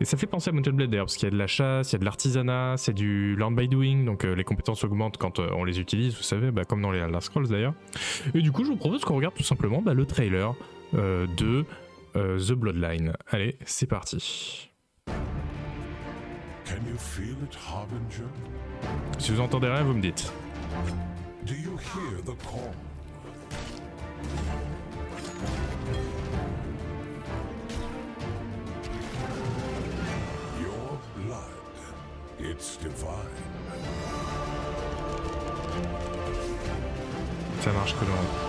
et 0.00 0.04
ça 0.04 0.16
fait 0.16 0.26
penser 0.26 0.50
à 0.50 0.52
Mountain 0.52 0.72
Blade 0.72 0.90
d'ailleurs, 0.90 1.06
parce 1.06 1.16
qu'il 1.16 1.26
y 1.26 1.28
a 1.28 1.30
de 1.30 1.38
la 1.38 1.46
chasse, 1.46 1.92
il 1.92 1.94
y 1.94 1.96
a 1.96 1.98
de 2.00 2.04
l'artisanat, 2.04 2.74
c'est 2.76 2.92
du 2.92 3.34
learn 3.36 3.56
by 3.56 3.68
doing, 3.68 4.04
donc 4.04 4.24
euh, 4.24 4.34
les 4.34 4.44
compétences 4.44 4.84
augmentent 4.84 5.16
quand 5.16 5.38
euh, 5.38 5.48
on 5.56 5.64
les 5.64 5.80
utilise, 5.80 6.14
vous 6.14 6.22
savez, 6.22 6.50
bah, 6.50 6.64
comme 6.64 6.82
dans 6.82 6.90
les 6.90 6.98
Elder 6.98 7.20
Scrolls 7.20 7.48
d'ailleurs. 7.48 7.74
Et 8.34 8.42
du 8.42 8.52
coup, 8.52 8.64
je 8.64 8.70
vous 8.70 8.76
propose 8.76 9.04
qu'on 9.04 9.16
regarde 9.16 9.34
tout 9.34 9.42
simplement 9.42 9.80
bah, 9.80 9.94
le 9.94 10.04
trailer 10.04 10.54
de 10.92 11.64
The 12.14 12.52
Bloodline. 12.52 13.14
Allez, 13.30 13.56
c'est 13.64 13.86
parti. 13.86 14.70
Can 16.66 16.84
you 16.88 16.98
feel 16.98 17.36
it, 17.44 17.54
Harbinger? 17.54 18.28
Si 19.18 19.32
vous 19.32 19.40
entendez 19.40 19.68
rien, 19.68 19.82
vous 19.82 19.94
me 19.94 20.00
dites. 20.00 20.32
Do 21.44 21.54
you 21.54 21.76
hear 21.76 22.20
the 22.24 22.34
call? 22.44 22.72
Your 30.60 30.98
blood, 31.16 31.40
it's 32.38 32.76
divine. 32.78 33.26
Ça 37.60 37.72
marche 37.72 37.94
comment 37.98 38.46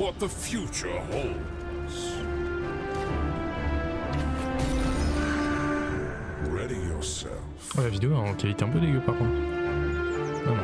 what 0.00 0.18
the 0.18 0.28
future 0.28 0.98
holds. 1.12 1.59
La 7.76 7.88
vidéo 7.88 8.14
en 8.14 8.34
qualité 8.34 8.64
un 8.64 8.68
peu 8.68 8.78
dégueu 8.78 9.00
par 9.00 9.16
contre. 9.16 9.30
Ah, 10.46 10.50
non. 10.50 10.56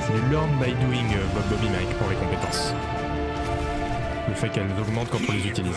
C'est 0.00 0.30
learn 0.30 0.50
by 0.58 0.72
doing 0.84 1.12
euh, 1.14 1.26
Bob 1.34 1.44
Bobby 1.50 1.68
Mike 1.68 1.94
pour 1.98 2.08
les 2.10 2.16
compétences. 2.16 2.72
Le 4.28 4.34
fait 4.34 4.48
qu'elles 4.48 4.70
augmentent 4.80 5.10
quand 5.10 5.18
on 5.28 5.32
les 5.32 5.46
utilise. 5.46 5.76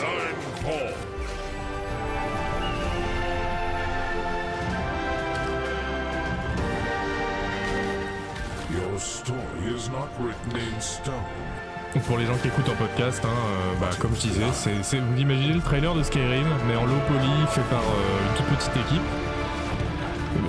Pour 12.08 12.18
les 12.18 12.26
gens 12.26 12.36
qui 12.42 12.48
écoutent 12.48 12.70
en 12.70 12.76
podcast, 12.76 13.22
hein, 13.26 13.28
euh, 13.28 13.80
bah, 13.80 13.90
comme 14.00 14.12
je 14.16 14.22
disais, 14.22 14.44
vous 14.44 15.22
imaginez 15.22 15.54
le 15.54 15.62
trailer 15.62 15.94
de 15.94 16.04
Skyrim, 16.04 16.48
mais 16.68 16.76
en 16.76 16.86
low 16.86 17.00
poly, 17.08 17.48
fait 17.50 17.62
par 17.70 17.82
euh, 17.82 18.30
une 18.30 18.38
toute 18.38 18.58
petite 18.58 18.78
équipe. 18.78 19.02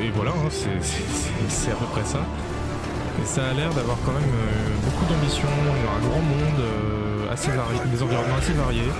Et 0.00 0.10
voilà, 0.10 0.30
hein, 0.30 0.48
c'est, 0.50 1.72
à 1.72 1.74
peu 1.74 1.86
près 1.86 2.04
ça. 2.04 2.20
Et 3.20 3.26
ça 3.26 3.48
a 3.48 3.52
l'air 3.52 3.70
d'avoir 3.74 3.96
quand 4.04 4.12
même 4.12 4.22
euh, 4.22 4.68
beaucoup 4.84 5.04
d'ambition, 5.12 5.48
un 5.48 6.06
grand 6.06 6.20
monde 6.20 6.62
assez 7.30 7.50
des 7.50 8.02
environnements 8.02 8.36
assez 8.36 8.52
variés. 8.52 8.90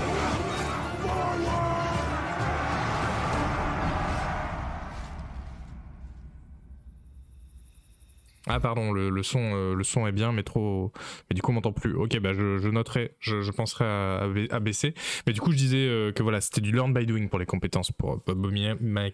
Ah 8.55 8.61
pardon, 8.61 8.93
le, 8.93 9.23
son, 9.23 9.41
euh, 9.41 9.75
le 9.75 9.83
son 9.83 10.07
est 10.07 10.13
bien, 10.13 10.31
mais 10.31 10.43
trop. 10.43 10.93
Mais 11.31 11.35
du 11.35 11.41
coup, 11.41 11.53
on 11.53 11.55
m'entend 11.55 11.73
plus. 11.73 11.95
Ok, 11.95 12.19
bah 12.19 12.35
je, 12.35 12.69
noterai, 12.69 13.13
je, 13.19 13.51
penserai 13.51 13.87
à, 13.87 14.61
baisser. 14.61 14.93
Mais 15.27 15.33
du 15.33 15.41
coup, 15.41 15.53
je 15.53 15.57
disais 15.57 15.87
euh, 15.89 16.13
que 16.13 16.23
voilà, 16.23 16.43
c'était 16.43 16.61
du 16.61 16.71
learn 16.71 16.93
by 16.93 17.07
doing 17.07 17.29
pour 17.29 17.39
les 17.39 17.47
compétences 17.47 17.93
pour 17.93 18.19
Bob 18.27 18.53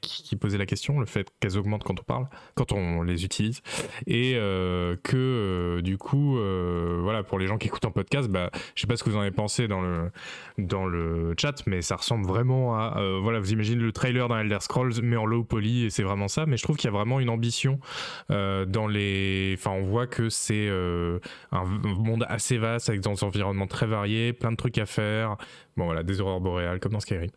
qui 0.00 0.35
posait 0.35 0.59
la 0.59 0.66
question, 0.66 0.99
le 0.99 1.07
fait 1.07 1.28
qu'elles 1.38 1.57
augmentent 1.57 1.85
quand 1.85 2.00
on 2.00 2.02
parle, 2.02 2.26
quand 2.57 2.73
on 2.73 3.02
les 3.02 3.25
utilise, 3.25 3.62
et 4.09 4.33
euh, 4.35 4.97
que 5.04 5.80
du 5.85 5.99
coup, 5.99 6.37
voilà, 7.02 7.23
pour 7.23 7.38
les 7.38 7.47
gens 7.47 7.59
qui 7.59 7.68
écoutent 7.68 7.85
en 7.85 7.92
podcast, 7.92 8.28
bah, 8.28 8.50
je 8.75 8.80
sais 8.80 8.87
pas 8.88 8.97
ce 8.97 9.04
que 9.04 9.11
vous 9.11 9.16
en 9.16 9.21
avez 9.21 9.30
pensé 9.30 9.68
dans 9.68 9.83
le 9.83 10.11
dans 10.59 10.87
le 10.87 11.35
chat, 11.38 11.62
mais 11.66 11.83
ça 11.83 11.95
ressemble 11.95 12.26
vraiment 12.26 12.75
à, 12.75 13.00
voilà, 13.23 13.38
vous 13.38 13.52
imaginez 13.52 13.80
le 13.80 13.92
trailer 13.92 14.28
d'un 14.28 14.40
Elder 14.40 14.59
Scrolls, 14.61 14.95
mais 15.00 15.16
en 15.16 15.26
low 15.26 15.45
poly, 15.45 15.85
et 15.85 15.90
c'est 15.90 16.02
vraiment 16.02 16.26
ça. 16.26 16.47
Mais 16.47 16.57
je 16.57 16.64
trouve 16.64 16.76
qu'il 16.76 16.90
y 16.90 16.92
a 16.92 16.97
vraiment 16.97 17.21
une 17.21 17.30
ambition 17.30 17.78
dans 18.28 18.88
les 18.88 19.27
enfin, 19.58 19.70
on 19.73 19.82
voit 19.82 20.06
que 20.06 20.28
c'est 20.28 20.68
euh, 20.68 21.18
un 21.52 21.64
monde 21.64 22.25
assez 22.28 22.58
vaste 22.58 22.88
avec 22.88 23.00
des 23.00 23.25
environnements 23.25 23.66
très 23.66 23.87
variés, 23.87 24.32
plein 24.32 24.50
de 24.50 24.56
trucs 24.56 24.78
à 24.78 24.87
faire. 24.87 25.37
Bon, 25.76 25.87
voilà, 25.87 26.02
des 26.02 26.20
aurores 26.20 26.40
boréales 26.40 26.80
comme 26.80 26.92
dans 26.92 27.00
Skyrim. 27.00 27.30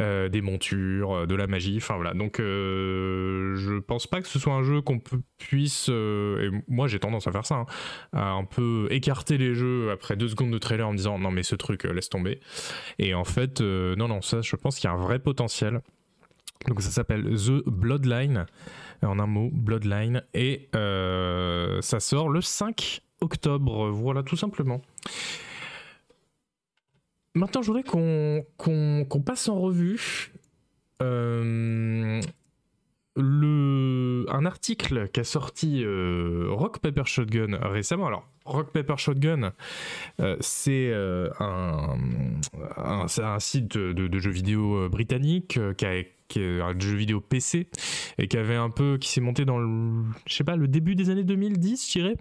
Euh, 0.00 0.28
des 0.28 0.40
montures, 0.40 1.12
euh, 1.12 1.26
de 1.26 1.36
la 1.36 1.46
magie, 1.46 1.76
enfin 1.76 1.94
voilà. 1.94 2.14
Donc 2.14 2.38
je 2.38 3.78
pense 3.78 4.08
pas 4.08 4.20
que 4.20 4.26
ce 4.26 4.40
soit 4.40 4.52
un 4.52 4.64
jeu 4.64 4.80
qu'on 4.80 5.00
puisse, 5.38 5.88
et 5.88 6.50
moi 6.66 6.88
j'ai 6.88 6.98
tendance 6.98 7.28
à 7.28 7.32
faire 7.32 7.46
ça, 7.46 7.54
hein, 7.54 7.66
à 8.12 8.30
un 8.32 8.44
peu 8.44 8.88
écarter 8.90 9.38
les 9.38 9.54
jeux 9.54 9.90
après 9.92 10.16
deux 10.16 10.28
secondes 10.28 10.50
de 10.50 10.58
trailer 10.58 10.88
en 10.88 10.92
me 10.92 10.96
disant 10.96 11.18
non 11.18 11.30
mais 11.30 11.44
ce 11.44 11.54
truc 11.54 11.84
laisse 11.84 12.08
tomber. 12.08 12.40
Et 12.98 13.14
en 13.14 13.24
fait 13.24 13.60
non 13.60 14.08
non 14.08 14.20
ça 14.20 14.40
je 14.42 14.56
pense 14.56 14.80
qu'il 14.80 14.88
y 14.88 14.92
a 14.92 14.96
un 14.96 15.00
vrai 15.00 15.20
potentiel. 15.20 15.80
Donc 16.66 16.80
ça 16.80 16.90
s'appelle 16.90 17.24
The 17.24 17.68
Bloodline 17.68 18.46
en 19.04 19.18
un 19.18 19.26
mot, 19.26 19.50
Bloodline, 19.52 20.22
et 20.34 20.68
euh, 20.74 21.80
ça 21.80 22.00
sort 22.00 22.28
le 22.28 22.40
5 22.40 23.00
octobre, 23.20 23.90
voilà 23.90 24.22
tout 24.22 24.36
simplement. 24.36 24.80
Maintenant, 27.34 27.62
je 27.62 27.66
voudrais 27.66 27.82
qu'on 27.82 29.22
passe 29.24 29.48
en 29.48 29.58
revue 29.58 30.32
euh, 31.02 32.20
un 33.16 34.46
article 34.46 35.08
qu'a 35.08 35.24
sorti 35.24 35.82
euh, 35.84 36.46
Rock 36.50 36.78
Paper 36.78 37.02
Shotgun 37.06 37.58
récemment. 37.60 38.06
Alors, 38.06 38.28
Rock 38.44 38.72
Paper 38.72 38.96
Shotgun, 38.98 39.52
c'est 40.40 40.92
un, 41.40 41.96
un, 42.76 43.38
site 43.40 43.76
de, 43.76 44.18
jeux 44.18 44.30
vidéo 44.30 44.88
britannique 44.88 45.58
qui 45.76 45.86
a 45.86 46.02
qui 46.28 46.40
est 46.40 46.60
un 46.60 46.78
jeu 46.78 46.96
vidéo 46.96 47.20
PC 47.20 47.68
et 48.18 48.28
qui 48.28 48.36
avait 48.36 48.56
un 48.56 48.70
peu 48.70 48.98
qui 48.98 49.08
s'est 49.08 49.20
monté 49.20 49.44
dans 49.44 49.58
le 49.58 50.04
je 50.26 50.34
sais 50.34 50.44
pas 50.44 50.56
le 50.56 50.68
début 50.68 50.94
des 50.94 51.10
années 51.10 51.24
2010 51.24 51.86
je 51.86 51.92
dirais. 52.00 52.16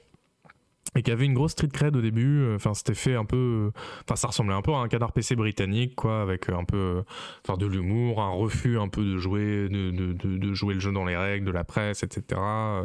Et 0.95 1.01
qui 1.01 1.09
avait 1.09 1.25
une 1.25 1.33
grosse 1.33 1.53
street 1.53 1.69
cred 1.73 1.95
au 1.95 2.01
début 2.01 2.53
enfin 2.53 2.75
c'était 2.75 2.93
fait 2.93 3.15
un 3.15 3.25
peu 3.25 3.71
enfin 4.03 4.15
ça 4.15 4.27
ressemblait 4.27 4.53
un 4.53 4.61
peu 4.61 4.73
à 4.73 4.77
un 4.77 4.87
canard 4.87 5.11
PC 5.11 5.35
britannique 5.35 5.95
quoi 5.95 6.21
avec 6.21 6.49
un 6.49 6.65
peu 6.65 7.03
enfin 7.43 7.57
de 7.57 7.65
l'humour 7.65 8.21
un 8.21 8.29
refus 8.29 8.77
un 8.77 8.89
peu 8.89 9.03
de 9.03 9.17
jouer 9.17 9.69
de, 9.69 9.89
de, 9.89 10.13
de, 10.13 10.53
jouer 10.53 10.75
le 10.75 10.79
jeu 10.79 10.91
dans 10.91 11.05
les 11.05 11.17
règles 11.17 11.47
de 11.47 11.51
la 11.51 11.63
presse 11.63 12.03
etc 12.03 12.39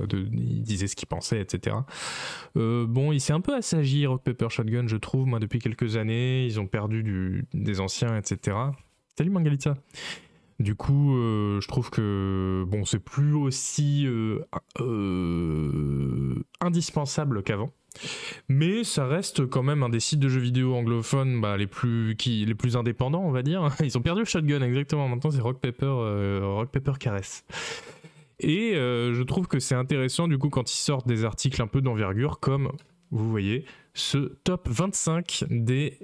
de, 0.08 0.26
il 0.32 0.62
disait 0.62 0.86
ce 0.86 0.96
qu'il 0.96 1.06
pensait 1.06 1.40
etc 1.40 1.76
euh, 2.56 2.86
bon 2.86 3.12
il 3.12 3.20
s'est 3.20 3.34
un 3.34 3.42
peu 3.42 3.54
assagi 3.54 4.06
Rock 4.06 4.22
Paper 4.24 4.48
Shotgun 4.48 4.86
je 4.86 4.96
trouve 4.96 5.26
moi 5.26 5.38
depuis 5.38 5.58
quelques 5.58 5.96
années. 5.96 6.46
Ils 6.46 6.60
ont 6.60 6.66
perdu 6.66 7.02
du, 7.02 7.44
des 7.52 7.78
anciens 7.78 8.16
etc 8.16 8.56
salut 9.18 9.30
Mangalitza 9.30 9.76
du 10.58 10.74
coup, 10.74 11.16
euh, 11.16 11.60
je 11.60 11.68
trouve 11.68 11.88
que 11.90 12.64
bon, 12.66 12.84
c'est 12.84 12.98
plus 12.98 13.34
aussi 13.34 14.06
euh, 14.06 14.40
euh, 14.80 16.34
indispensable 16.60 17.44
qu'avant. 17.44 17.70
Mais 18.48 18.82
ça 18.82 19.06
reste 19.06 19.46
quand 19.46 19.62
même 19.62 19.84
un 19.84 19.88
des 19.88 20.00
sites 20.00 20.18
de 20.18 20.28
jeux 20.28 20.40
vidéo 20.40 20.74
anglophones 20.74 21.40
bah, 21.40 21.56
les, 21.56 21.68
plus, 21.68 22.16
indépendants, 22.76 23.22
on 23.22 23.30
va 23.30 23.42
dire. 23.42 23.68
Ils 23.84 23.96
ont 23.96 24.02
perdu 24.02 24.22
le 24.22 24.26
shotgun, 24.26 24.62
exactement. 24.62 25.08
Maintenant, 25.08 25.30
c'est 25.30 25.40
Rock 25.40 25.60
Paper, 25.60 26.40
Rock 26.42 26.70
Paper 26.72 26.92
Caress. 26.98 27.44
Et 28.40 28.74
je 28.74 29.22
trouve 29.22 29.48
que 29.48 29.58
c'est 29.58 29.74
intéressant, 29.74 30.28
du 30.28 30.38
coup, 30.38 30.48
quand 30.48 30.70
ils 30.72 30.76
sortent 30.76 31.08
des 31.08 31.24
articles 31.24 31.60
un 31.60 31.66
peu 31.66 31.80
d'envergure, 31.80 32.38
comme, 32.38 32.70
vous 33.10 33.28
voyez, 33.30 33.64
ce 33.94 34.18
top 34.44 34.68
25 34.68 35.44
des 35.50 35.98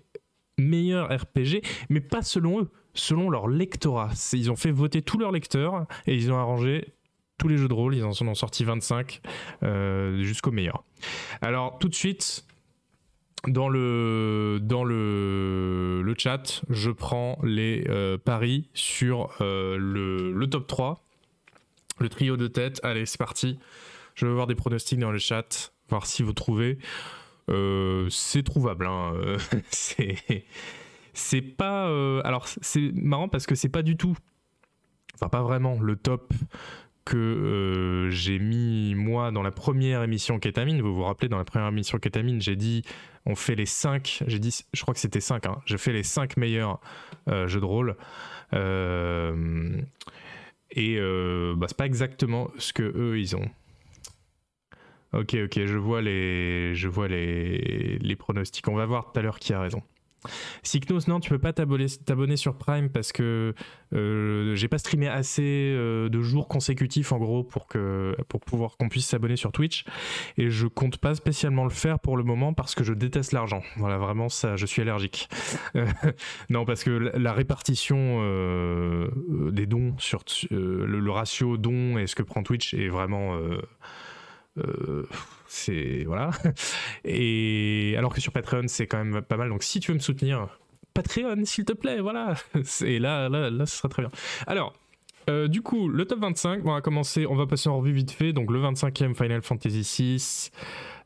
meilleurs 0.58 1.08
RPG, 1.14 1.62
mais 1.90 2.00
pas 2.00 2.22
selon 2.22 2.62
eux 2.62 2.68
selon 2.94 3.30
leur 3.30 3.48
lectorat. 3.48 4.10
Ils 4.32 4.50
ont 4.50 4.56
fait 4.56 4.70
voter 4.70 5.02
tous 5.02 5.18
leurs 5.18 5.32
lecteurs 5.32 5.86
et 6.06 6.14
ils 6.14 6.32
ont 6.32 6.38
arrangé 6.38 6.94
tous 7.38 7.48
les 7.48 7.56
jeux 7.56 7.68
de 7.68 7.74
rôle. 7.74 7.94
Ils 7.94 8.04
en 8.04 8.10
ont 8.10 8.34
sorti 8.34 8.64
25 8.64 9.20
euh, 9.62 10.22
jusqu'au 10.22 10.50
meilleur. 10.50 10.84
Alors 11.42 11.78
tout 11.78 11.88
de 11.88 11.94
suite, 11.94 12.44
dans 13.48 13.68
le, 13.68 14.58
dans 14.62 14.84
le, 14.84 16.02
le 16.02 16.14
chat, 16.16 16.62
je 16.70 16.90
prends 16.90 17.38
les 17.42 17.84
euh, 17.88 18.16
paris 18.16 18.68
sur 18.74 19.30
euh, 19.40 19.76
le, 19.76 20.32
le, 20.32 20.46
top 20.48 20.66
3. 20.66 21.04
Le 21.98 22.08
trio 22.08 22.36
de 22.36 22.46
tête. 22.46 22.80
Allez, 22.82 23.06
c'est 23.06 23.18
parti. 23.18 23.58
Je 24.14 24.26
vais 24.26 24.32
voir 24.32 24.46
des 24.46 24.54
pronostics 24.54 24.98
dans 24.98 25.12
le 25.12 25.18
chat, 25.18 25.72
voir 25.88 26.06
si 26.06 26.22
vous 26.22 26.32
trouvez. 26.32 26.78
c'est 28.10 28.42
trouvable. 28.44 28.86
Hein. 28.86 29.12
c'est 29.70 30.16
c'est 31.14 31.40
pas. 31.42 31.88
Euh, 31.88 32.20
alors, 32.24 32.46
c'est 32.46 32.92
marrant 32.94 33.28
parce 33.28 33.46
que 33.46 33.54
c'est 33.54 33.68
pas 33.68 33.82
du 33.82 33.96
tout. 33.96 34.16
Enfin, 35.14 35.28
pas 35.28 35.42
vraiment 35.42 35.78
le 35.80 35.96
top 35.96 36.32
que 37.04 37.16
euh, 37.16 38.10
j'ai 38.10 38.38
mis 38.38 38.94
moi 38.94 39.30
dans 39.30 39.42
la 39.42 39.52
première 39.52 40.02
émission 40.02 40.38
Kétamine. 40.38 40.80
Vous 40.82 40.94
vous 40.94 41.04
rappelez, 41.04 41.28
dans 41.28 41.38
la 41.38 41.44
première 41.44 41.68
émission 41.68 41.98
Kétamine, 41.98 42.40
j'ai 42.40 42.56
dit 42.56 42.82
on 43.26 43.36
fait 43.36 43.54
les 43.54 43.66
5, 43.66 44.24
j'ai 44.26 44.38
dit, 44.38 44.64
je 44.72 44.82
crois 44.82 44.92
que 44.92 45.00
c'était 45.00 45.20
5, 45.20 45.46
hein, 45.46 45.62
j'ai 45.64 45.78
fait 45.78 45.92
les 45.92 46.02
5 46.02 46.36
meilleurs 46.36 46.78
euh, 47.28 47.46
jeux 47.46 47.60
de 47.60 47.64
rôle. 47.64 47.96
et 48.52 48.58
bah, 51.56 51.66
c'est 51.68 51.76
pas 51.76 51.86
exactement 51.86 52.50
ce 52.58 52.72
que 52.72 52.82
eux 52.82 53.18
ils 53.18 53.36
ont. 53.36 53.48
Ok, 55.12 55.36
ok, 55.44 55.64
je 55.64 55.78
vois 55.78 56.02
les, 56.02 56.74
je 56.74 56.88
vois 56.88 57.06
les, 57.06 57.98
les 58.00 58.16
pronostics. 58.16 58.66
On 58.66 58.74
va 58.74 58.84
voir 58.84 59.12
tout 59.12 59.20
à 59.20 59.22
l'heure 59.22 59.38
qui 59.38 59.52
a 59.52 59.60
raison. 59.60 59.80
Cycnos, 60.62 61.08
non, 61.08 61.20
tu 61.20 61.30
peux 61.30 61.38
pas 61.38 61.52
t'abonner 61.52 62.36
sur 62.36 62.56
Prime 62.56 62.88
parce 62.88 63.12
que 63.12 63.54
euh, 63.94 64.54
j'ai 64.54 64.68
pas 64.68 64.78
streamé 64.78 65.08
assez 65.08 65.42
euh, 65.74 66.08
de 66.08 66.20
jours 66.20 66.48
consécutifs 66.48 67.12
en 67.12 67.18
gros 67.18 67.44
pour 67.44 67.66
que 67.66 68.16
pour 68.28 68.40
pouvoir 68.40 68.76
qu'on 68.76 68.88
puisse 68.88 69.06
s'abonner 69.06 69.36
sur 69.36 69.52
Twitch 69.52 69.84
et 70.36 70.50
je 70.50 70.66
compte 70.66 70.98
pas 70.98 71.14
spécialement 71.14 71.64
le 71.64 71.70
faire 71.70 71.98
pour 71.98 72.16
le 72.16 72.24
moment 72.24 72.54
parce 72.54 72.74
que 72.74 72.84
je 72.84 72.92
déteste 72.92 73.32
l'argent. 73.32 73.62
Voilà, 73.76 73.98
vraiment 73.98 74.28
ça, 74.28 74.56
je 74.56 74.66
suis 74.66 74.82
allergique. 74.82 75.28
non, 76.50 76.64
parce 76.64 76.84
que 76.84 76.90
la, 76.90 77.32
répartition 77.32 78.20
euh, 78.20 79.08
des 79.50 79.66
dons 79.66 79.94
sur 79.98 80.24
le, 80.50 80.86
le, 80.86 81.10
ratio 81.10 81.56
dons 81.56 81.98
et 81.98 82.06
ce 82.06 82.14
que 82.14 82.22
prend 82.22 82.42
Twitch 82.42 82.74
est 82.74 82.88
vraiment 82.88 83.38
c'est 85.54 86.04
voilà. 86.04 86.30
Et 87.04 87.94
alors 87.96 88.12
que 88.12 88.20
sur 88.20 88.32
Patreon, 88.32 88.64
c'est 88.66 88.86
quand 88.86 89.02
même 89.02 89.22
pas 89.22 89.36
mal. 89.36 89.48
Donc 89.48 89.62
si 89.62 89.80
tu 89.80 89.92
veux 89.92 89.96
me 89.96 90.02
soutenir, 90.02 90.48
Patreon, 90.94 91.44
s'il 91.44 91.64
te 91.64 91.72
plaît, 91.72 92.00
voilà. 92.00 92.34
Et 92.84 92.98
là, 92.98 93.28
là, 93.28 93.50
là, 93.50 93.66
ce 93.66 93.76
sera 93.78 93.88
très 93.88 94.02
bien. 94.02 94.10
Alors. 94.46 94.74
Euh, 95.30 95.48
du 95.48 95.62
coup, 95.62 95.88
le 95.88 96.04
top 96.04 96.20
25, 96.20 96.66
on 96.66 96.74
va 96.74 96.82
commencer, 96.82 97.24
on 97.24 97.34
va 97.34 97.46
passer 97.46 97.70
en 97.70 97.78
revue 97.78 97.92
vite 97.92 98.10
fait. 98.10 98.34
Donc, 98.34 98.50
le 98.50 98.60
25e 98.60 99.14
Final 99.14 99.40
Fantasy 99.40 99.80
VI, 99.80 100.50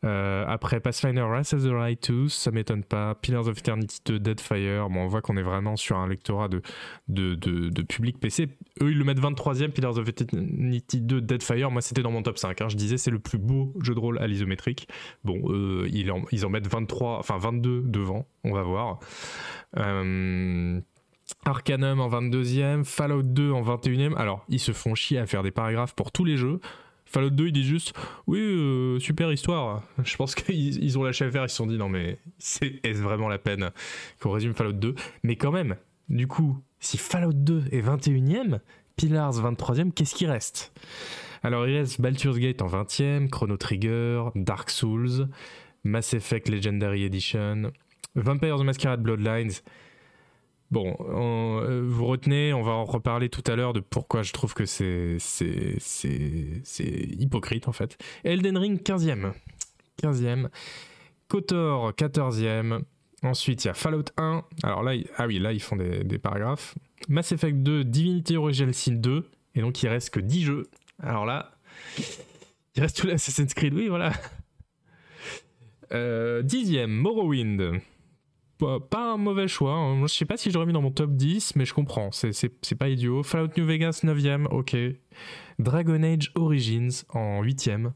Euh, 0.05 0.45
après 0.47 0.81
Pathfinder 0.81 1.23
Wrath 1.23 1.53
of 1.55 1.65
the 1.65 1.73
Righteous, 1.73 2.29
ça 2.29 2.51
m'étonne 2.51 2.85
pas. 2.85 3.15
Pillars 3.17 3.49
of 3.49 3.59
Eternity 3.59 3.99
2, 4.05 4.19
Deadfire. 4.19 4.89
Bon, 4.89 5.01
on 5.01 5.07
voit 5.09 5.21
qu'on 5.21 5.37
est 5.37 5.43
vraiment 5.43 5.77
sur 5.77 5.97
un 5.97 6.07
lectorat 6.07 6.49
de, 6.49 6.63
de, 7.09 7.35
de, 7.35 7.83
public 7.83 8.19
PC. 8.21 8.49
Eux, 8.83 8.91
ils 8.91 8.99
le 8.99 9.05
mettent 9.05 9.21
23e, 9.21 9.71
Pillars 9.71 9.99
of 9.99 10.09
Eternity 10.09 11.01
2, 11.01 11.21
Deadfire. 11.21 11.71
Moi, 11.71 11.83
c'était 11.83 12.03
dans 12.03 12.13
mon 12.13 12.23
top 12.23 12.39
5. 12.39 12.61
Hein. 12.61 12.69
Je 12.69 12.77
disais, 12.77 12.99
c'est 12.99 13.11
le 13.11 13.19
plus 13.19 13.39
beau 13.39 13.75
jeu 13.83 13.95
de 13.95 14.01
rôle 14.01 14.19
à 14.19 14.27
l'isométrique. 14.27 14.89
Bon, 15.25 15.41
ils, 15.87 16.11
en, 16.11 16.23
ils 16.31 16.47
en 16.47 16.51
mettent 16.51 16.69
23, 16.69 17.19
enfin 17.19 17.39
22 17.39 17.83
devant. 17.87 18.27
On 18.45 18.53
va 18.53 18.63
voir. 18.63 19.01
Euh, 19.77 20.81
Arcanum 21.45 22.01
en 22.01 22.09
22e, 22.09 22.85
Fallout 22.85 23.23
2 23.23 23.53
en 23.53 23.63
21e. 23.63 24.15
Alors, 24.17 24.45
ils 24.49 24.61
se 24.61 24.73
font 24.73 24.95
chier 24.95 25.19
à 25.19 25.27
faire 25.27 25.43
des 25.43 25.51
paragraphes 25.51 25.95
pour 25.95 26.13
tous 26.13 26.25
les 26.25 26.37
jeux. 26.37 26.61
Fallout 27.09 27.31
2, 27.31 27.49
ils 27.49 27.53
disent 27.53 27.67
juste 27.67 27.95
Oui, 28.27 28.39
euh, 28.39 28.99
super 29.01 29.33
histoire. 29.33 29.83
Je 30.05 30.17
pense 30.17 30.35
qu'ils 30.35 30.99
ont 30.99 31.03
lâché 31.03 31.25
à 31.25 31.31
faire, 31.31 31.45
ils 31.45 31.49
se 31.49 31.57
sont 31.57 31.67
dit 31.67 31.79
Non, 31.79 31.89
mais 31.89 32.19
c'est 32.39 32.81
est-ce 32.85 33.01
vraiment 33.01 33.29
la 33.29 33.39
peine 33.39 33.71
qu'on 34.21 34.31
résume 34.31 34.55
Fallout 34.55 34.73
2 34.73 34.95
Mais 35.23 35.37
quand 35.37 35.53
même, 35.53 35.77
du 36.09 36.27
coup, 36.27 36.59
si 36.81 36.99
Fallout 36.99 37.33
2 37.33 37.65
est 37.73 37.81
21ème, 37.81 38.61
Pillars 38.97 39.33
23ème, 39.33 39.93
qu'est-ce 39.93 40.15
qui 40.15 40.27
reste? 40.27 40.73
Alors, 41.43 41.67
il 41.67 41.77
reste 41.77 42.01
Baldur's 42.01 42.39
Gate 42.39 42.63
en 42.63 42.67
20ème, 42.67 43.29
Chrono 43.29 43.57
Trigger, 43.57 44.25
Dark 44.35 44.71
Souls, 44.71 45.29
Mass 45.85 46.13
Effect 46.15 46.49
Legendary 46.49 47.05
Edition, 47.05 47.71
Vampires 48.17 48.59
the 48.59 48.65
Masquerade 48.65 49.03
Bloodlines. 49.03 49.53
Bon, 50.71 50.97
euh, 51.01 51.83
vous 51.89 52.05
retenez, 52.05 52.53
on 52.53 52.63
va 52.63 52.73
en 52.73 52.85
reparler 52.85 53.31
tout 53.31 53.45
à 53.47 53.57
l'heure 53.57 53.73
de 53.73 53.81
pourquoi 53.81 54.23
je 54.23 54.33
trouve 54.33 54.53
que 54.53 54.67
c'est, 54.67 55.17
c'est, 55.19 55.79
hypocrite 57.19 57.69
en 57.69 57.73
fait. 57.73 57.97
Elden 58.25 58.59
Ring 58.59 58.83
15e. 58.83 59.33
15e. 60.03 60.49
KOTOR 61.29 61.93
14e. 61.93 62.83
Ensuite, 63.23 63.65
il 63.65 63.69
y 63.69 63.71
a 63.71 63.75
Fallout 63.75 64.05
1. 64.17 64.45
Alors 64.63 64.83
là, 64.83 64.93
ah 65.17 65.27
oui, 65.27 65.39
là, 65.39 65.53
ils 65.53 65.63
font 65.63 65.77
des, 65.77 66.05
des 66.05 66.19
paragraphes. 66.19 66.77
Mass 67.09 67.33
Effect 67.33 67.57
2, 67.57 67.85
Divinity 67.85 68.37
Original 68.37 68.75
Sin 68.75 68.93
2. 68.93 69.29
Et 69.55 69.61
donc, 69.61 69.83
il 69.83 69.89
reste 69.89 70.11
que 70.11 70.21
10 70.21 70.45
jeux. 70.45 70.67
Alors 71.03 71.25
là, 71.25 71.53
il 72.77 72.83
reste 72.83 72.99
tout 72.99 73.07
l'Assassin's 73.07 73.55
Creed, 73.55 73.75
oui, 73.75 73.89
voilà. 73.89 74.13
Euh, 75.91 76.43
dixième, 76.43 76.91
Morrowind 76.91 77.81
pas, 78.59 79.13
un 79.13 79.17
mauvais 79.17 79.49
choix. 79.49 79.75
Hein. 79.75 80.07
Je 80.07 80.15
sais 80.15 80.25
pas 80.25 80.37
si 80.37 80.51
j'aurais 80.51 80.67
mis 80.67 80.73
dans 80.73 80.83
mon 80.83 80.91
top 80.91 81.13
10, 81.13 81.57
mais 81.57 81.65
je 81.65 81.75
comprends. 81.75 82.11
C'est 82.13 82.75
pas 82.79 82.89
idiot. 82.89 83.23
Fallout 83.23 83.51
New 83.57 83.67
Vegas 83.67 84.01
9ème, 84.05 84.47
ok. 84.47 84.77
Dragon 85.59 86.03
Age 86.03 86.33
Origins 86.35 87.05
en 87.11 87.43
8ème. 87.43 87.93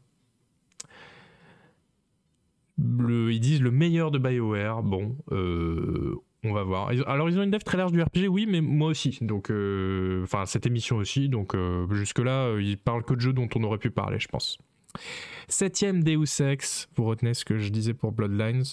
ils 2.77 3.39
disent 3.39 3.61
le 3.61 3.71
meilleur 3.71 4.11
de 4.11 4.19
BioWare. 4.19 4.83
Bon, 4.83 5.17
euh, 5.31 6.15
on 6.43 6.53
va 6.53 6.63
voir. 6.63 6.91
Alors, 7.07 7.29
ils 7.29 7.37
ont 7.37 7.43
une 7.43 7.51
dev 7.51 7.63
très 7.63 7.77
large 7.77 7.91
du 7.91 8.01
RPG, 8.01 8.27
oui, 8.29 8.45
mais 8.49 8.61
moi 8.61 8.89
aussi. 8.89 9.17
Donc, 9.21 9.49
euh, 9.49 10.23
enfin, 10.23 10.45
cette 10.45 10.65
émission 10.65 10.97
aussi. 10.97 11.29
Donc, 11.29 11.55
euh, 11.55 11.87
jusque-là, 11.91 12.57
ils 12.59 12.77
parlent 12.77 13.03
que 13.03 13.13
de 13.13 13.21
jeux 13.21 13.33
dont 13.33 13.49
on 13.55 13.63
aurait 13.63 13.77
pu 13.77 13.91
parler, 13.91 14.19
je 14.19 14.27
pense. 14.27 14.57
Septième 15.47 16.03
Deus 16.03 16.41
Ex, 16.41 16.89
vous 16.95 17.05
retenez 17.05 17.33
ce 17.33 17.45
que 17.45 17.57
je 17.57 17.69
disais 17.69 17.93
pour 17.93 18.11
Bloodlines. 18.11 18.63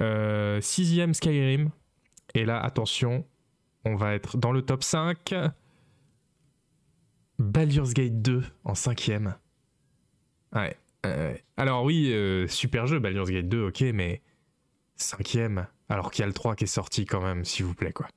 Euh, 0.00 0.60
sixième 0.60 1.14
Skyrim. 1.14 1.70
Et 2.34 2.44
là, 2.44 2.60
attention, 2.60 3.24
on 3.84 3.94
va 3.94 4.14
être 4.14 4.36
dans 4.36 4.52
le 4.52 4.62
top 4.62 4.82
5. 4.82 5.34
Baldur's 7.38 7.94
Gate 7.94 8.20
2 8.20 8.44
en 8.64 8.74
cinquième. 8.74 9.34
Ouais. 10.54 10.76
alors 11.56 11.84
oui, 11.84 12.12
euh, 12.12 12.48
super 12.48 12.86
jeu 12.86 12.98
Baldur's 12.98 13.30
Gate 13.30 13.48
2, 13.48 13.68
ok, 13.68 13.80
mais 13.94 14.22
cinquième, 14.96 15.66
alors 15.88 16.10
qu'il 16.10 16.22
y 16.22 16.24
a 16.24 16.26
le 16.26 16.32
3 16.32 16.56
qui 16.56 16.64
est 16.64 16.66
sorti 16.66 17.06
quand 17.06 17.22
même, 17.22 17.44
s'il 17.44 17.64
vous 17.64 17.74
plaît, 17.74 17.92
quoi. 17.92 18.08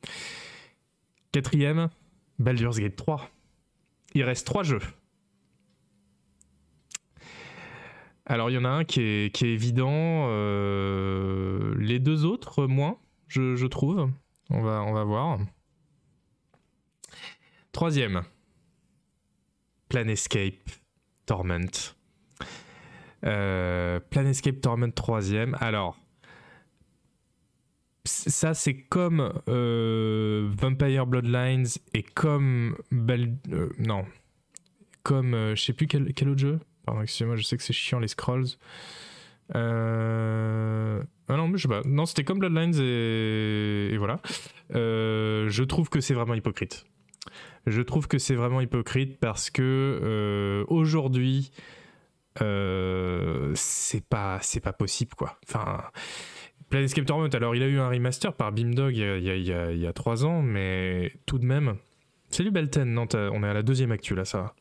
Quatrième, 1.32 1.90
Baldur's 2.40 2.80
Gate 2.80 2.96
3. 2.96 3.30
Il 4.14 4.24
reste 4.24 4.46
trois 4.46 4.64
jeux. 4.64 4.82
Alors 8.26 8.50
il 8.50 8.54
y 8.54 8.58
en 8.58 8.66
a 8.66 8.70
un 8.70 8.84
qui 8.84 9.02
est, 9.02 9.42
évident, 9.42 9.90
euh, 10.30 11.74
les 11.80 12.00
deux 12.00 12.26
autres 12.26 12.68
moins, 12.68 12.98
je, 13.28 13.66
trouve. 13.66 14.10
On 14.50 14.62
va, 14.62 14.84
on 14.84 14.94
va 14.94 15.04
voir. 15.04 15.40
Troisième, 17.72 18.22
Planescape 19.90 20.70
Torment. 21.26 21.96
Euh, 23.26 24.00
Planescape 24.00 24.62
Torment 24.62 24.92
troisième. 24.92 25.56
Alors, 25.60 25.98
ça 28.04 28.54
c'est 28.54 28.84
comme 28.84 29.34
euh, 29.48 30.50
Vampire 30.60 31.08
Bloodlines 31.08 31.68
et 31.94 32.04
comme 32.04 32.78
non, 32.92 34.06
comme 35.02 35.56
je 35.56 35.62
sais 35.62 35.74
plus 35.74 35.88
quel, 35.88 36.14
quel 36.14 36.30
autre 36.30 36.42
jeu? 36.42 36.60
Excusez-moi, 37.02 37.36
je 37.36 37.44
sais 37.44 37.58
que 37.58 37.64
c'est 37.64 37.74
chiant 37.74 38.00
les 38.00 38.08
scrolls. 38.08 38.48
Euh... 39.56 41.02
Ah 41.32 41.38
non, 41.38 41.48
mais 41.48 41.58
je 41.58 41.64
sais 41.64 41.70
pas. 41.70 41.82
Non, 41.86 42.06
c'était 42.06 42.26
comme 42.26 42.40
Bloodlines 42.40 42.76
et, 42.82 43.96
voilà. 43.98 44.20
Euh, 44.76 45.48
je 45.50 45.64
trouve 45.64 45.90
que 45.90 46.02
c'est 46.02 46.14
vraiment 46.14 46.34
hypocrite. 46.34 46.86
Je 47.68 47.82
trouve 47.82 48.10
que 48.10 48.18
c'est 48.18 48.36
vraiment 48.36 48.60
hypocrite 48.60 49.18
parce 49.18 49.50
que 49.50 49.62
euh, 50.04 50.66
aujourd'hui, 50.68 51.52
euh, 52.42 53.52
c'est 53.56 54.04
pas 54.04 54.40
c'est 54.42 54.60
pas 54.60 54.74
possible 54.74 55.14
quoi. 55.16 55.38
Enfin, 55.48 55.84
Planescape 56.70 57.06
Torment. 57.06 57.30
Alors, 57.34 57.56
il 57.56 57.64
a 57.64 57.68
eu 57.68 57.80
un 57.80 57.88
remaster 57.88 58.34
par 58.34 58.52
Beamdog 58.52 58.94
il 58.94 59.00
y 59.00 59.06
a, 59.06 59.18
il 59.18 59.48
y 59.48 59.54
a, 59.54 59.72
il 59.72 59.80
y 59.80 59.88
a 59.88 59.94
3 59.94 60.26
ans, 60.26 60.42
mais 60.42 61.14
tout 61.26 61.40
de 61.40 61.46
même. 61.46 61.78
Salut 62.30 62.52
Belten, 62.52 62.94
non, 62.94 63.08
on 63.14 63.44
est 63.44 63.48
à 63.48 63.54
la 63.54 63.64
deuxième 63.64 63.92
actu 63.92 64.16
là, 64.16 64.26
ça 64.26 64.38
va. 64.40 64.56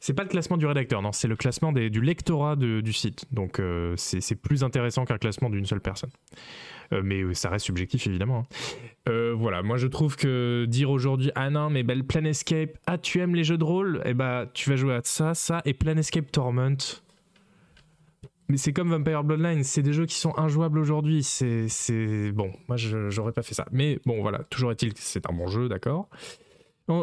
C'est 0.00 0.14
pas 0.14 0.22
le 0.22 0.28
classement 0.28 0.56
du 0.56 0.66
rédacteur, 0.66 1.02
non, 1.02 1.10
c'est 1.12 1.26
le 1.26 1.34
classement 1.34 1.72
du 1.72 2.00
lectorat 2.00 2.56
du 2.56 2.92
site. 2.92 3.26
Donc 3.32 3.58
euh, 3.58 3.94
c'est 3.96 4.36
plus 4.36 4.62
intéressant 4.62 5.04
qu'un 5.04 5.18
classement 5.18 5.50
d'une 5.50 5.66
seule 5.66 5.80
personne. 5.80 6.10
Euh, 6.92 7.02
mais 7.04 7.20
euh, 7.20 7.34
ça 7.34 7.50
reste 7.50 7.66
subjectif 7.66 8.06
évidemment. 8.06 8.46
Hein. 9.06 9.32
voilà, 9.36 9.62
moi 9.62 9.76
je 9.76 9.86
trouve 9.86 10.16
que 10.16 10.66
dire 10.68 10.90
aujourd'hui 10.90 11.30
ah 11.34 11.50
non 11.50 11.68
mais 11.68 11.82
belle 11.82 12.04
Planescape, 12.04 12.78
ah 12.86 12.96
tu 12.96 13.20
aimes 13.20 13.34
les 13.34 13.44
jeux 13.44 13.58
de 13.58 13.64
rôle, 13.64 14.00
eh 14.04 14.14
bah 14.14 14.46
tu 14.54 14.70
vas 14.70 14.76
jouer 14.76 14.94
à 14.94 15.00
ça, 15.02 15.34
ça 15.34 15.62
et 15.64 15.74
Planescape 15.74 16.30
Torment. 16.30 16.76
Mais 18.50 18.56
c'est 18.56 18.72
comme 18.72 18.88
Vampire 18.88 19.24
Bloodline, 19.24 19.62
c'est 19.62 19.82
des 19.82 19.92
jeux 19.92 20.06
qui 20.06 20.14
sont 20.14 20.32
injouables 20.38 20.78
aujourd'hui. 20.78 21.22
C'est 21.22 22.32
bon, 22.32 22.50
moi 22.66 22.76
j'aurais 22.76 23.32
pas 23.32 23.42
fait 23.42 23.54
ça. 23.54 23.66
Mais 23.72 23.98
bon 24.06 24.22
voilà, 24.22 24.38
toujours 24.44 24.70
est-il 24.70 24.94
que 24.94 25.00
c'est 25.02 25.28
un 25.28 25.34
bon 25.34 25.48
jeu, 25.48 25.68
d'accord. 25.68 26.08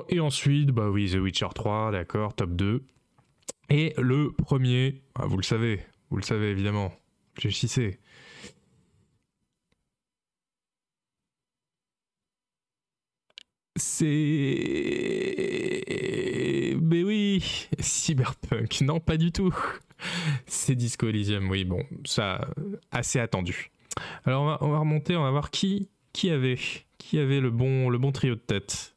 Et 0.10 0.20
ensuite, 0.20 0.72
bah 0.72 0.90
oui, 0.90 1.12
The 1.12 1.16
Witcher 1.16 1.48
3, 1.54 1.92
d'accord, 1.92 2.34
top 2.34 2.56
2. 2.56 2.84
Et 3.70 3.94
le 3.98 4.32
premier, 4.32 5.02
ah, 5.16 5.26
vous 5.28 5.38
le 5.38 5.44
savez, 5.44 5.82
vous 6.10 6.18
le 6.18 6.24
savez 6.24 6.50
évidemment, 6.50 6.92
réfléchissez. 7.36 8.00
C'est. 13.78 14.06
Mais 16.82 17.04
oui, 17.04 17.68
Cyberpunk, 17.80 18.82
non, 18.82 19.00
pas 19.00 19.18
du 19.18 19.32
tout. 19.32 19.54
C'est 20.48 20.76
Disco 20.76 21.08
Elysium, 21.08 21.50
oui, 21.50 21.64
bon, 21.64 21.84
ça, 22.06 22.48
assez 22.92 23.20
attendu. 23.20 23.72
Alors 24.26 24.44
on 24.44 24.46
va, 24.46 24.58
on 24.62 24.70
va 24.70 24.80
remonter, 24.80 25.16
on 25.16 25.24
va 25.24 25.32
voir 25.32 25.52
qui, 25.52 25.90
qui 26.14 26.30
avait, 26.30 26.58
qui 26.98 27.20
avait 27.20 27.40
le 27.40 27.50
bon, 27.50 27.90
le 27.90 27.98
bon 27.98 28.12
trio 28.12 28.36
de 28.36 28.40
tête. 28.40 28.95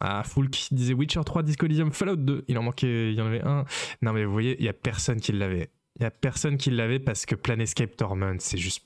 Ah, 0.00 0.22
Full 0.24 0.50
qui 0.50 0.74
disait 0.74 0.94
Witcher 0.94 1.20
3, 1.24 1.42
Disco 1.42 1.66
Fallout 1.92 2.16
2. 2.16 2.44
Il 2.48 2.58
en 2.58 2.62
manquait, 2.62 3.12
il 3.12 3.18
y 3.18 3.20
en 3.20 3.26
avait 3.26 3.44
un. 3.44 3.64
Non, 4.02 4.12
mais 4.12 4.24
vous 4.24 4.32
voyez, 4.32 4.56
il 4.58 4.64
y 4.64 4.68
a 4.68 4.72
personne 4.72 5.20
qui 5.20 5.32
l'avait. 5.32 5.70
Il 5.96 6.02
y 6.02 6.06
a 6.06 6.10
personne 6.10 6.56
qui 6.56 6.70
l'avait 6.70 7.00
parce 7.00 7.26
que 7.26 7.34
Planescape 7.34 7.96
Torment, 7.96 8.36
c'est 8.38 8.58
juste. 8.58 8.84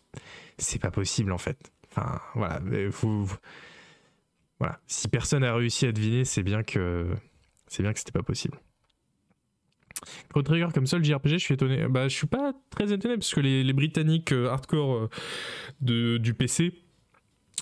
C'est 0.58 0.80
pas 0.80 0.90
possible 0.90 1.32
en 1.32 1.38
fait. 1.38 1.72
Enfin, 1.90 2.20
voilà. 2.34 2.60
Si 4.86 5.08
personne 5.08 5.44
a 5.44 5.54
réussi 5.54 5.86
à 5.86 5.92
deviner, 5.92 6.24
c'est 6.24 6.42
bien 6.42 6.62
que. 6.62 7.08
C'est 7.66 7.82
bien 7.82 7.92
que 7.92 7.98
c'était 7.98 8.12
pas 8.12 8.22
possible. 8.22 8.58
Pro 10.28 10.42
Trigger 10.42 10.68
comme 10.74 10.86
seul 10.86 11.04
JRPG, 11.04 11.32
je 11.32 11.38
suis 11.38 11.54
étonné. 11.54 11.86
Bah, 11.88 12.08
je 12.08 12.14
suis 12.14 12.26
pas 12.26 12.52
très 12.70 12.92
étonné 12.92 13.16
parce 13.16 13.34
que 13.34 13.40
les, 13.40 13.72
Britanniques 13.72 14.32
euh, 14.32 14.48
hardcore 14.48 14.94
euh, 14.94 15.10
de, 15.80 16.18
du 16.18 16.34
PC 16.34 16.72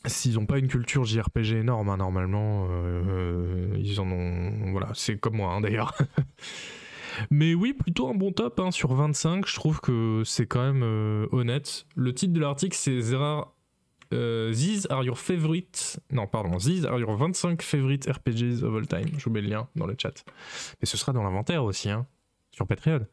s'ils 0.07 0.35
n'ont 0.35 0.47
pas 0.47 0.59
une 0.59 0.69
culture 0.69 1.05
JRPG 1.05 1.57
énorme, 1.57 1.89
hein, 1.89 1.99
normalement, 1.99 2.69
euh, 2.71 3.77
ils 3.79 4.01
en 4.01 4.11
ont. 4.11 4.71
Voilà, 4.73 4.89
c'est 4.95 5.19
comme 5.19 5.37
moi 5.37 5.53
hein, 5.53 5.61
d'ailleurs. 5.61 5.97
Mais 7.31 7.55
oui, 7.55 7.73
plutôt 7.73 8.09
un 8.09 8.15
bon 8.15 8.33
top 8.33 8.61
hein, 8.61 8.71
sur 8.71 8.95
25. 8.95 9.47
Je 9.47 9.55
trouve 9.55 9.81
que 9.81 10.23
c'est 10.25 10.47
quand 10.47 10.63
même 10.63 10.83
euh, 10.83 11.27
honnête. 11.33 11.87
Le 11.97 12.15
titre 12.15 12.33
de 12.33 12.41
l'article, 12.41 12.77
c'est 12.77 13.01
Zera. 13.01 13.55
Euh, 14.13 14.53
these 14.53 14.87
are 14.91 15.05
your 15.05 15.19
favorite? 15.19 16.01
Non, 16.11 16.27
pardon. 16.27 16.57
These 16.57 16.85
are 16.85 16.99
your 16.99 17.17
25 17.17 17.63
favorite 17.63 18.07
RPGs 18.09 18.63
of 18.65 18.75
all 18.75 18.87
time? 18.87 19.09
Je 19.19 19.25
vous 19.25 19.31
mets 19.31 19.41
le 19.41 19.49
lien 19.49 19.69
dans 19.77 19.87
le 19.87 19.95
chat. 19.99 20.25
Mais 20.81 20.87
ce 20.87 20.97
sera 20.97 21.13
dans 21.13 21.23
l'inventaire 21.23 21.65
aussi, 21.65 21.91
hein, 21.91 22.07
sur 22.51 22.67
Patreon. 22.67 23.07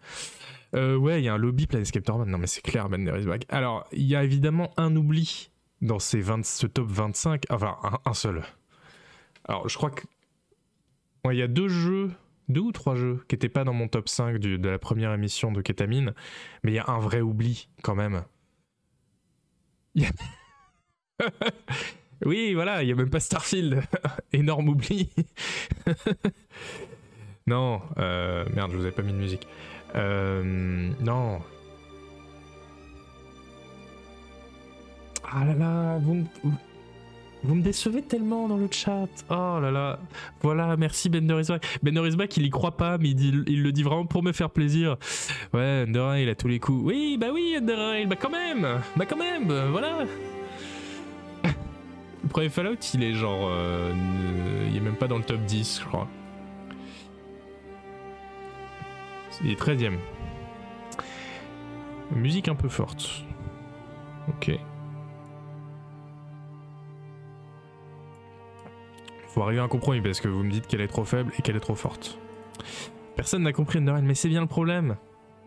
Euh, 0.75 0.95
ouais, 0.95 1.21
il 1.21 1.25
y 1.25 1.29
a 1.29 1.33
un 1.33 1.37
lobby 1.37 1.67
Planescape 1.67 2.03
Torment. 2.03 2.25
Non, 2.25 2.37
mais 2.37 2.47
c'est 2.47 2.61
clair, 2.61 2.89
Ben 2.89 3.05
back. 3.25 3.45
Alors, 3.49 3.85
il 3.91 4.03
y 4.03 4.15
a 4.15 4.23
évidemment 4.23 4.71
un 4.77 4.95
oubli 4.95 5.49
dans 5.81 5.99
ces 5.99 6.21
20, 6.21 6.45
ce 6.45 6.67
top 6.67 6.87
25. 6.87 7.43
Enfin, 7.49 7.77
un, 8.05 8.13
seul. 8.13 8.43
Alors, 9.45 9.67
je 9.69 9.77
crois 9.77 9.91
que. 9.91 10.03
Il 11.29 11.37
y 11.37 11.41
a 11.41 11.47
deux 11.47 11.67
jeux, 11.67 12.11
deux 12.47 12.61
ou 12.61 12.71
trois 12.71 12.95
jeux 12.95 13.21
qui 13.27 13.35
n'étaient 13.35 13.49
pas 13.49 13.65
dans 13.65 13.73
mon 13.73 13.89
top 13.89 14.07
5 14.07 14.37
de 14.37 14.69
la 14.69 14.79
première 14.79 15.13
émission 15.13 15.51
de 15.51 15.61
Ketamine. 15.61 16.13
Mais 16.63 16.71
il 16.71 16.75
y 16.75 16.79
a 16.79 16.85
un 16.87 16.99
vrai 16.99 17.19
oubli 17.19 17.67
quand 17.83 17.95
même. 17.95 18.23
oui, 22.25 22.53
voilà, 22.53 22.81
il 22.81 22.85
n'y 22.85 22.93
a 22.93 22.95
même 22.95 23.09
pas 23.09 23.19
Starfield. 23.19 23.83
Énorme 24.31 24.69
oubli. 24.69 25.09
non, 27.47 27.81
euh, 27.97 28.45
merde, 28.53 28.71
je 28.71 28.77
vous 28.77 28.83
avais 28.83 28.95
pas 28.95 29.01
mis 29.01 29.11
de 29.11 29.17
musique. 29.17 29.47
Euh, 29.95 30.91
non. 31.01 31.41
Ah 35.29 35.43
là 35.43 35.53
là, 35.53 35.97
vous, 35.97 36.25
vous 37.43 37.55
me 37.55 37.61
décevez 37.61 38.01
tellement 38.01 38.47
dans 38.47 38.57
le 38.57 38.67
chat. 38.71 39.07
Oh 39.29 39.59
là 39.61 39.71
là. 39.71 39.99
Voilà, 40.41 40.75
merci 40.77 41.09
Ben 41.09 41.25
Benderisback, 41.25 42.37
il 42.37 42.45
y 42.45 42.49
croit 42.49 42.77
pas, 42.77 42.97
mais 42.97 43.09
il, 43.09 43.61
le 43.61 43.71
dit 43.71 43.83
vraiment 43.83 44.05
pour 44.05 44.23
me 44.23 44.31
faire 44.31 44.49
plaisir. 44.49 44.97
Ouais, 45.53 45.85
Underrail 45.87 46.23
il 46.23 46.29
a 46.29 46.35
tous 46.35 46.47
les 46.47 46.59
coups. 46.59 46.81
Oui, 46.83 47.17
bah 47.19 47.27
oui, 47.33 47.55
Underrail, 47.57 48.05
bah 48.05 48.15
quand 48.15 48.29
même. 48.29 48.81
Bah 48.95 49.05
quand 49.05 49.17
même, 49.17 49.51
voilà. 49.71 50.05
le 51.43 52.29
premier 52.29 52.49
Fallout, 52.49 52.75
il 52.93 53.03
est 53.03 53.13
genre. 53.13 53.49
Euh, 53.49 53.93
il 54.69 54.77
est 54.77 54.81
même 54.81 54.95
pas 54.95 55.07
dans 55.07 55.17
le 55.17 55.23
top 55.23 55.39
10, 55.41 55.81
je 55.81 55.85
crois. 55.85 56.07
Il 59.43 59.51
est 59.51 59.61
13ème. 59.61 59.97
Musique 62.11 62.47
un 62.47 62.55
peu 62.55 62.69
forte. 62.69 63.23
Ok. 64.29 64.57
Arriver 69.41 69.59
à 69.59 69.63
un 69.63 69.67
compromis 69.67 70.01
parce 70.01 70.19
que 70.19 70.27
vous 70.27 70.43
me 70.43 70.49
dites 70.49 70.67
qu'elle 70.67 70.81
est 70.81 70.87
trop 70.87 71.05
faible 71.05 71.31
et 71.37 71.41
qu'elle 71.41 71.55
est 71.55 71.61
trop 71.61 71.75
forte. 71.75 72.19
Personne 73.15 73.43
n'a 73.43 73.53
compris 73.53 73.79
Underrail, 73.79 74.03
mais 74.03 74.15
c'est 74.15 74.29
bien 74.29 74.41
le 74.41 74.47
problème. 74.47 74.97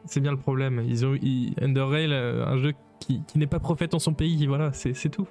C'est 0.04 0.20
bien 0.20 0.30
le 0.30 0.36
problème. 0.36 0.82
Ils 0.86 1.04
ont 1.04 1.16
Underrail, 1.60 2.12
euh, 2.12 2.46
un 2.46 2.56
jeu 2.56 2.72
qui, 2.98 3.22
n'est 3.34 3.46
pas 3.46 3.58
prophète 3.58 3.94
en 3.94 3.98
son 3.98 4.14
pays, 4.14 4.46
voilà, 4.46 4.72
c'est 4.72 5.08
tout. 5.08 5.28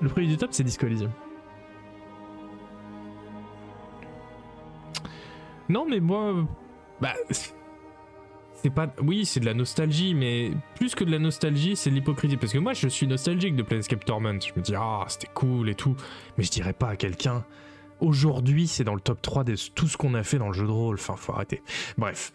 Le 0.00 0.08
premier 0.08 0.26
du 0.26 0.36
top, 0.36 0.50
c'est 0.52 0.64
Disco 0.64 0.86
Elysium. 0.86 1.10
Non, 5.68 5.86
mais 5.88 6.00
moi. 6.00 6.34
Bah. 7.00 7.14
C'est 8.62 8.70
pas. 8.70 8.88
Oui, 9.00 9.24
c'est 9.24 9.38
de 9.38 9.44
la 9.44 9.54
nostalgie, 9.54 10.14
mais 10.14 10.50
plus 10.74 10.96
que 10.96 11.04
de 11.04 11.12
la 11.12 11.20
nostalgie, 11.20 11.76
c'est 11.76 11.90
de 11.90 11.94
l'hypocrisie. 11.94 12.36
Parce 12.36 12.52
que 12.52 12.58
moi, 12.58 12.72
je 12.72 12.88
suis 12.88 13.06
nostalgique 13.06 13.54
de 13.54 13.62
Planescape 13.62 14.04
Torment. 14.04 14.40
Je 14.40 14.52
me 14.56 14.60
dis, 14.60 14.74
ah, 14.76 15.04
c'était 15.06 15.28
cool 15.32 15.68
et 15.68 15.76
tout. 15.76 15.94
Mais 16.36 16.44
je 16.44 16.50
dirais 16.50 16.72
pas 16.72 16.88
à 16.88 16.96
quelqu'un. 16.96 17.44
Aujourd'hui, 18.00 18.66
c'est 18.66 18.82
dans 18.82 18.94
le 18.94 19.00
top 19.00 19.22
3 19.22 19.44
de 19.44 19.54
tout 19.74 19.86
ce 19.86 19.96
qu'on 19.96 20.14
a 20.14 20.24
fait 20.24 20.38
dans 20.38 20.48
le 20.48 20.54
jeu 20.54 20.66
de 20.66 20.72
rôle. 20.72 20.96
Enfin, 20.96 21.14
faut 21.16 21.32
arrêter. 21.32 21.62
Bref. 21.96 22.32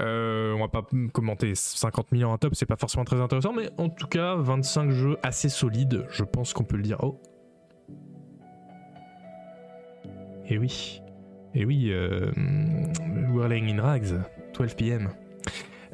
Euh, 0.00 0.52
on 0.54 0.58
va 0.58 0.68
pas 0.68 0.84
commenter 1.12 1.54
50 1.54 2.10
millions 2.10 2.30
en 2.32 2.38
top, 2.38 2.56
c'est 2.56 2.66
pas 2.66 2.76
forcément 2.76 3.04
très 3.04 3.20
intéressant, 3.20 3.52
mais 3.52 3.70
en 3.78 3.88
tout 3.88 4.08
cas, 4.08 4.34
25 4.34 4.90
jeux 4.90 5.16
assez 5.22 5.48
solides, 5.48 6.06
je 6.10 6.24
pense 6.24 6.52
qu'on 6.52 6.64
peut 6.64 6.76
le 6.76 6.82
dire. 6.82 6.96
Oh. 7.04 7.20
Et 10.48 10.58
oui. 10.58 11.00
Et 11.54 11.64
oui, 11.64 11.92
euh, 11.92 12.32
Whirling 13.28 13.78
in 13.78 13.80
Rags, 13.80 14.20
12 14.54 14.74
p.m. 14.74 15.10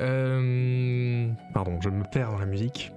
Euh, 0.00 1.28
pardon, 1.52 1.78
je 1.80 1.90
me 1.90 2.04
perds 2.04 2.30
dans 2.32 2.38
la 2.38 2.46
musique. 2.46 2.92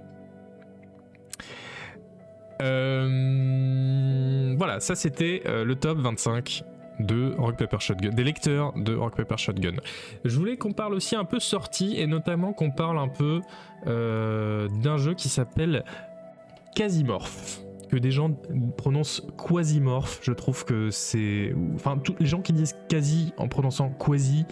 Euh, 2.61 4.55
voilà, 4.57 4.79
ça 4.79 4.95
c'était 4.95 5.41
euh, 5.45 5.65
le 5.65 5.75
top 5.75 5.97
25 5.97 6.63
de 6.99 7.33
Rock 7.37 7.57
Paper 7.57 7.79
Shotgun, 7.79 8.09
des 8.09 8.23
lecteurs 8.23 8.71
de 8.77 8.95
Rock 8.95 9.15
Paper 9.15 9.37
Shotgun. 9.37 9.75
Je 10.23 10.37
voulais 10.37 10.57
qu'on 10.57 10.71
parle 10.71 10.93
aussi 10.93 11.15
un 11.15 11.25
peu 11.25 11.39
sortie 11.39 11.99
et 11.99 12.07
notamment 12.07 12.53
qu'on 12.53 12.71
parle 12.71 12.99
un 12.99 13.09
peu 13.09 13.41
d'un 13.85 14.97
jeu 14.97 15.13
qui 15.13 15.27
s'appelle 15.27 15.83
Quasimorph 16.75 17.63
que 17.93 17.97
des 17.99 18.11
gens 18.11 18.31
prononcent 18.77 19.21
quasimorph. 19.37 20.19
Je 20.23 20.31
trouve 20.31 20.65
que 20.65 20.89
c'est. 20.89 21.53
Enfin, 21.75 21.97
tous 21.97 22.15
les 22.19 22.25
gens 22.25 22.41
qui 22.41 22.53
disent 22.53 22.75
quasi 22.89 23.33
en 23.37 23.47
prononçant 23.47 23.89
quasi. 23.89 24.45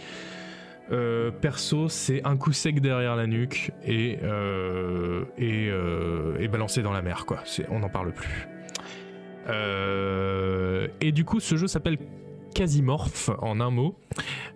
Euh, 0.92 1.32
perso, 1.32 1.88
c'est 1.88 2.26
un 2.26 2.36
coup 2.36 2.52
sec 2.52 2.82
derrière 2.82 3.16
la 3.16 3.26
nuque 3.26 3.72
et, 3.86 4.20
euh, 4.24 5.24
euh, 5.40 6.38
et, 6.38 6.48
balancé 6.50 6.82
dans 6.82 6.92
la 6.92 7.02
mer, 7.02 7.26
quoi. 7.26 7.44
On 7.70 7.80
n'en 7.80 7.90
parle 7.90 8.12
plus. 8.14 8.48
et 11.02 11.12
du 11.12 11.24
coup, 11.24 11.40
ce 11.40 11.56
jeu 11.56 11.68
s'appelle 11.68 11.98
Quasimorph 12.54 13.30
en 13.40 13.62
un 13.62 13.70
mot. 13.70 13.96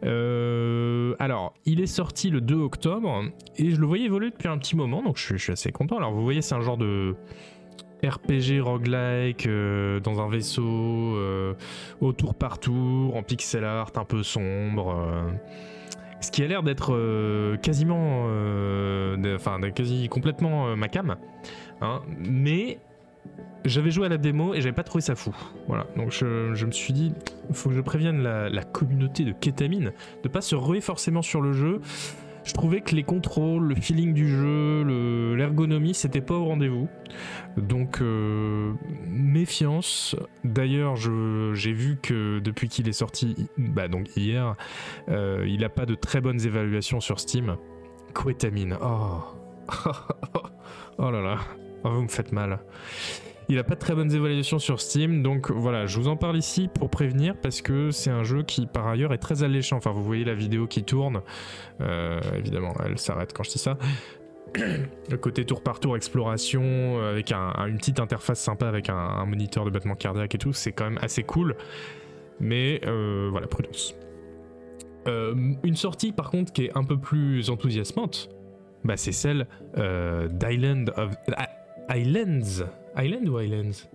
alors, 0.04 1.54
il 1.66 1.80
est 1.80 1.88
sorti 1.88 2.30
le 2.30 2.42
2 2.42 2.56
octobre 2.56 3.24
et 3.58 3.72
je 3.72 3.80
le 3.80 3.86
voyais 3.86 4.06
évoluer 4.06 4.32
depuis 4.32 4.50
un 4.50 4.58
petit 4.58 4.76
moment, 4.76 5.02
donc 5.02 5.18
je 5.18 5.38
suis, 5.38 5.52
assez 5.52 5.72
content. 5.72 5.98
Alors, 5.98 6.12
vous 6.12 6.24
voyez, 6.24 6.42
c'est 6.42 6.56
un 6.56 6.62
genre 6.62 6.78
de 6.78 7.16
RPG 8.04 8.62
roguelike 8.62 9.48
dans 10.04 10.22
un 10.22 10.30
vaisseau 10.30 11.16
euh, 11.16 11.54
au 12.02 12.14
tour 12.14 12.36
par 12.36 12.60
tour, 12.60 13.16
en 13.16 13.24
pixel 13.24 13.64
art 13.64 13.92
un 13.96 14.06
peu 14.06 14.24
sombre. 14.24 14.96
Ce 16.22 16.32
qui 16.32 16.44
a 16.44 16.48
l'air 16.48 16.64
d'être 16.64 17.58
quasiment. 17.62 18.26
Enfin, 19.36 19.60
quasi 19.72 20.10
complètement 20.10 20.76
ma 20.76 20.88
cam. 20.88 21.16
Hein. 21.82 22.02
mais 22.18 22.80
j'avais 23.66 23.92
joué 23.92 24.06
à 24.06 24.10
la 24.10 24.18
démo 24.18 24.54
et 24.54 24.62
j'avais 24.62 24.76
pas 24.76 24.84
trouvé 24.84 25.02
ça 25.02 25.16
fou. 25.16 25.36
Voilà, 25.68 25.88
donc 25.98 26.12
je, 26.12 26.66
me 26.66 26.72
suis 26.72 26.94
dit, 26.94 27.14
faut 27.52 27.70
que 27.70 27.76
je 27.76 27.82
prévienne 27.82 28.22
la, 28.22 28.50
la 28.50 28.64
communauté 28.64 29.24
de 29.24 29.32
Ketamine 29.32 29.92
de 30.24 30.30
pas 30.30 30.42
se 30.42 30.56
ruer 30.56 30.82
forcément 30.82 31.22
sur 31.22 31.42
le 31.42 31.52
jeu 31.52 31.82
je 32.46 32.54
trouvais 32.54 32.82
que 32.82 32.96
les 32.96 33.04
contrôles, 33.04 33.64
le 33.68 33.76
feeling 33.76 34.14
du 34.14 34.28
jeu, 34.28 35.34
l'ergonomie, 35.36 35.96
c'était 35.96 36.22
pas 36.22 36.36
au 36.36 36.46
rendez-vous. 36.46 36.88
Donc 37.58 38.02
euh, 38.02 38.74
méfiance. 39.08 40.16
D'ailleurs, 40.44 40.96
j'ai 40.96 41.74
vu 41.74 41.98
que 42.02 42.40
depuis 42.40 42.70
qu'il 42.70 42.88
est 42.88 42.94
sorti, 42.94 43.50
bah 43.58 43.88
donc 43.88 44.16
hier, 44.16 44.56
euh, 45.10 45.46
il 45.48 45.64
a 45.64 45.70
pas 45.70 45.86
de 45.86 45.96
très 45.96 46.22
bonnes 46.22 46.46
évaluations 46.46 47.00
sur 47.00 47.20
Steam. 47.20 47.58
Quetamine, 48.14 48.78
oh, 48.82 49.24
oh 50.98 51.12
là 51.12 51.22
là, 51.22 51.40
oh, 51.84 51.90
vous 51.90 52.04
me 52.04 52.08
faites 52.08 52.32
mal. 52.32 52.60
Il 53.48 53.60
a 53.60 53.64
pas 53.64 53.76
de 53.76 53.80
très 53.80 53.94
bonnes 53.94 54.12
évaluations 54.12 54.58
sur 54.58 54.82
Steam, 54.82 55.22
donc 55.22 55.52
voilà, 55.52 55.86
je 55.86 56.00
vous 56.00 56.08
en 56.08 56.16
parle 56.16 56.38
ici 56.38 56.68
pour 56.74 56.90
prévenir 56.90 57.36
parce 57.36 57.62
que 57.62 57.92
c'est 57.92 58.10
un 58.10 58.24
jeu 58.24 58.42
qui 58.42 58.66
par 58.66 58.88
ailleurs 58.88 59.14
est 59.14 59.20
très 59.20 59.44
alléchant. 59.44 59.78
Enfin, 59.78 59.92
vous 59.92 60.04
voyez 60.04 60.26
la 60.26 60.34
vidéo 60.34 60.66
qui 60.66 60.84
tourne, 60.84 61.22
euh, 61.80 62.20
évidemment, 62.36 62.74
elle 62.84 62.98
s'arrête 62.98 63.34
quand 63.34 63.44
je 63.44 63.52
dis 63.52 63.60
ça. 63.60 63.78
Le 65.12 65.18
côté 65.18 65.46
tour 65.46 65.62
par 65.62 65.80
tour 65.80 65.96
exploration 65.96 66.64
euh, 66.64 67.12
avec 67.12 67.32
une 67.32 67.78
petite 67.78 68.00
interface 68.00 68.40
sympa 68.40 68.68
avec 68.68 68.90
un, 68.90 69.26
moniteur 69.26 69.64
de 69.64 69.70
battement 69.70 69.96
cardiaque 69.96 70.34
et 70.34 70.40
tout, 70.40 70.54
c'est 70.54 70.72
quand 70.72 70.86
même 70.86 71.00
assez 71.02 71.22
cool. 71.22 71.56
Mais 72.40 72.82
euh, 72.88 73.28
voilà, 73.32 73.46
prudence. 73.46 73.96
une 75.06 75.76
sortie 75.76 76.14
par 76.14 76.32
contre 76.32 76.52
qui 76.52 76.66
est 76.66 76.76
un 76.76 76.84
peu 76.84 76.98
plus 76.98 77.52
enthousiasmante, 77.52 78.30
bah, 78.84 78.98
c'est 78.98 79.12
celle 79.12 79.46
Islands 81.90 82.66
Island 82.98 83.28
ou 83.30 83.40
Islands? 83.40 83.88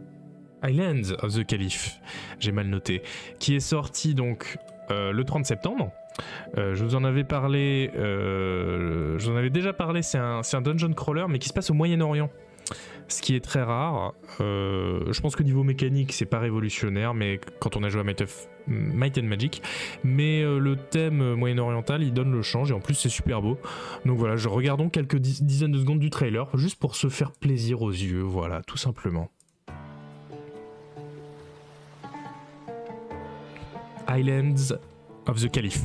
Islands 0.63 1.13
of 1.23 1.35
the 1.35 1.47
Caliph, 1.47 2.01
j'ai 2.39 2.53
mal 2.53 2.67
noté, 2.67 3.03
qui 3.39 3.55
est 3.55 3.61
sorti 3.61 4.15
donc 4.15 4.59
euh, 4.91 5.13
le 5.13 5.25
30 5.25 5.47
septembre. 5.47 5.91
Euh, 6.59 6.75
je 6.75 6.85
vous 6.85 6.95
en 6.95 7.05
avais 7.05 7.25
parlé, 7.25 7.91
euh, 7.97 9.19
je 9.19 9.27
vous 9.27 9.33
en 9.33 9.37
avais 9.37 9.51
déjà 9.51 9.73
parlé, 9.73 10.03
c'est 10.03 10.19
un, 10.19 10.43
un, 10.53 10.61
dungeon 10.61 10.93
crawler 10.93 11.25
mais 11.29 11.39
qui 11.39 11.49
se 11.49 11.55
passe 11.55 11.71
au 11.71 11.75
Moyen-Orient. 11.75 12.29
Ce 13.11 13.21
qui 13.21 13.35
est 13.35 13.41
très 13.41 13.63
rare. 13.63 14.15
je 14.39 15.21
pense 15.21 15.35
que 15.37 15.43
niveau 15.43 15.65
mécanique, 15.65 16.13
c'est 16.13 16.27
pas 16.27 16.39
révolutionnaire, 16.39 17.13
mais 17.13 17.41
quand 17.59 17.77
on 17.77 17.83
a 17.83 17.89
joué 17.89 18.01
à 18.01 18.05
Might, 18.69 19.19
and 19.19 19.25
Magic, 19.25 19.63
mais 20.05 20.43
le 20.43 20.77
thème 20.77 21.35
moyen-oriental, 21.35 22.03
il 22.03 22.13
donne 22.13 22.33
le 22.33 22.43
change 22.43 22.71
et 22.71 22.75
en 22.75 22.81
plus 22.81 22.95
c'est 22.95 23.09
super 23.09 23.43
beau. 23.43 23.59
Donc 24.07 24.17
voilà, 24.17 24.37
je 24.37 24.49
regardons 24.49 24.89
quelques 24.89 25.19
dizaines 25.19 25.73
de 25.73 25.79
secondes 25.79 25.99
du 25.99 26.11
trailer 26.11 26.49
juste 26.57 26.79
pour 26.79 26.95
se 26.95 27.09
faire 27.09 27.33
plaisir 27.33 27.83
aux 27.83 27.91
yeux, 27.91 28.23
voilà, 28.23 28.63
tout 28.63 28.79
simplement. 28.79 29.29
Islands 34.09 34.77
of 35.27 35.43
the 35.43 35.51
Caliph. 35.51 35.81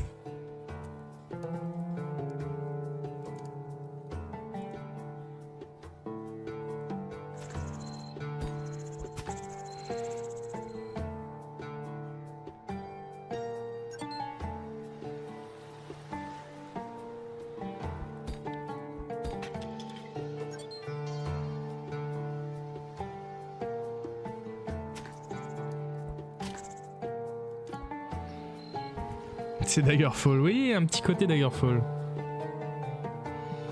C'est 29.76 29.82
Daggerfall, 29.82 30.40
oui, 30.40 30.74
un 30.74 30.86
petit 30.86 31.02
côté 31.02 31.28
Daggerfall. 31.28 31.84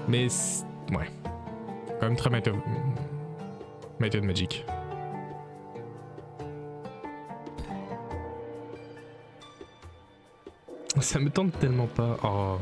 Mais 0.10 0.28
ouais, 0.92 1.10
quand 1.88 2.02
même 2.02 2.18
très 2.18 2.30
Might 2.30 2.46
of, 2.50 4.22
Magic. 4.22 4.66
Ça 11.00 11.20
me 11.20 11.30
tente 11.30 11.58
tellement 11.60 11.88
pas. 11.88 12.18
Oh, 12.22 12.58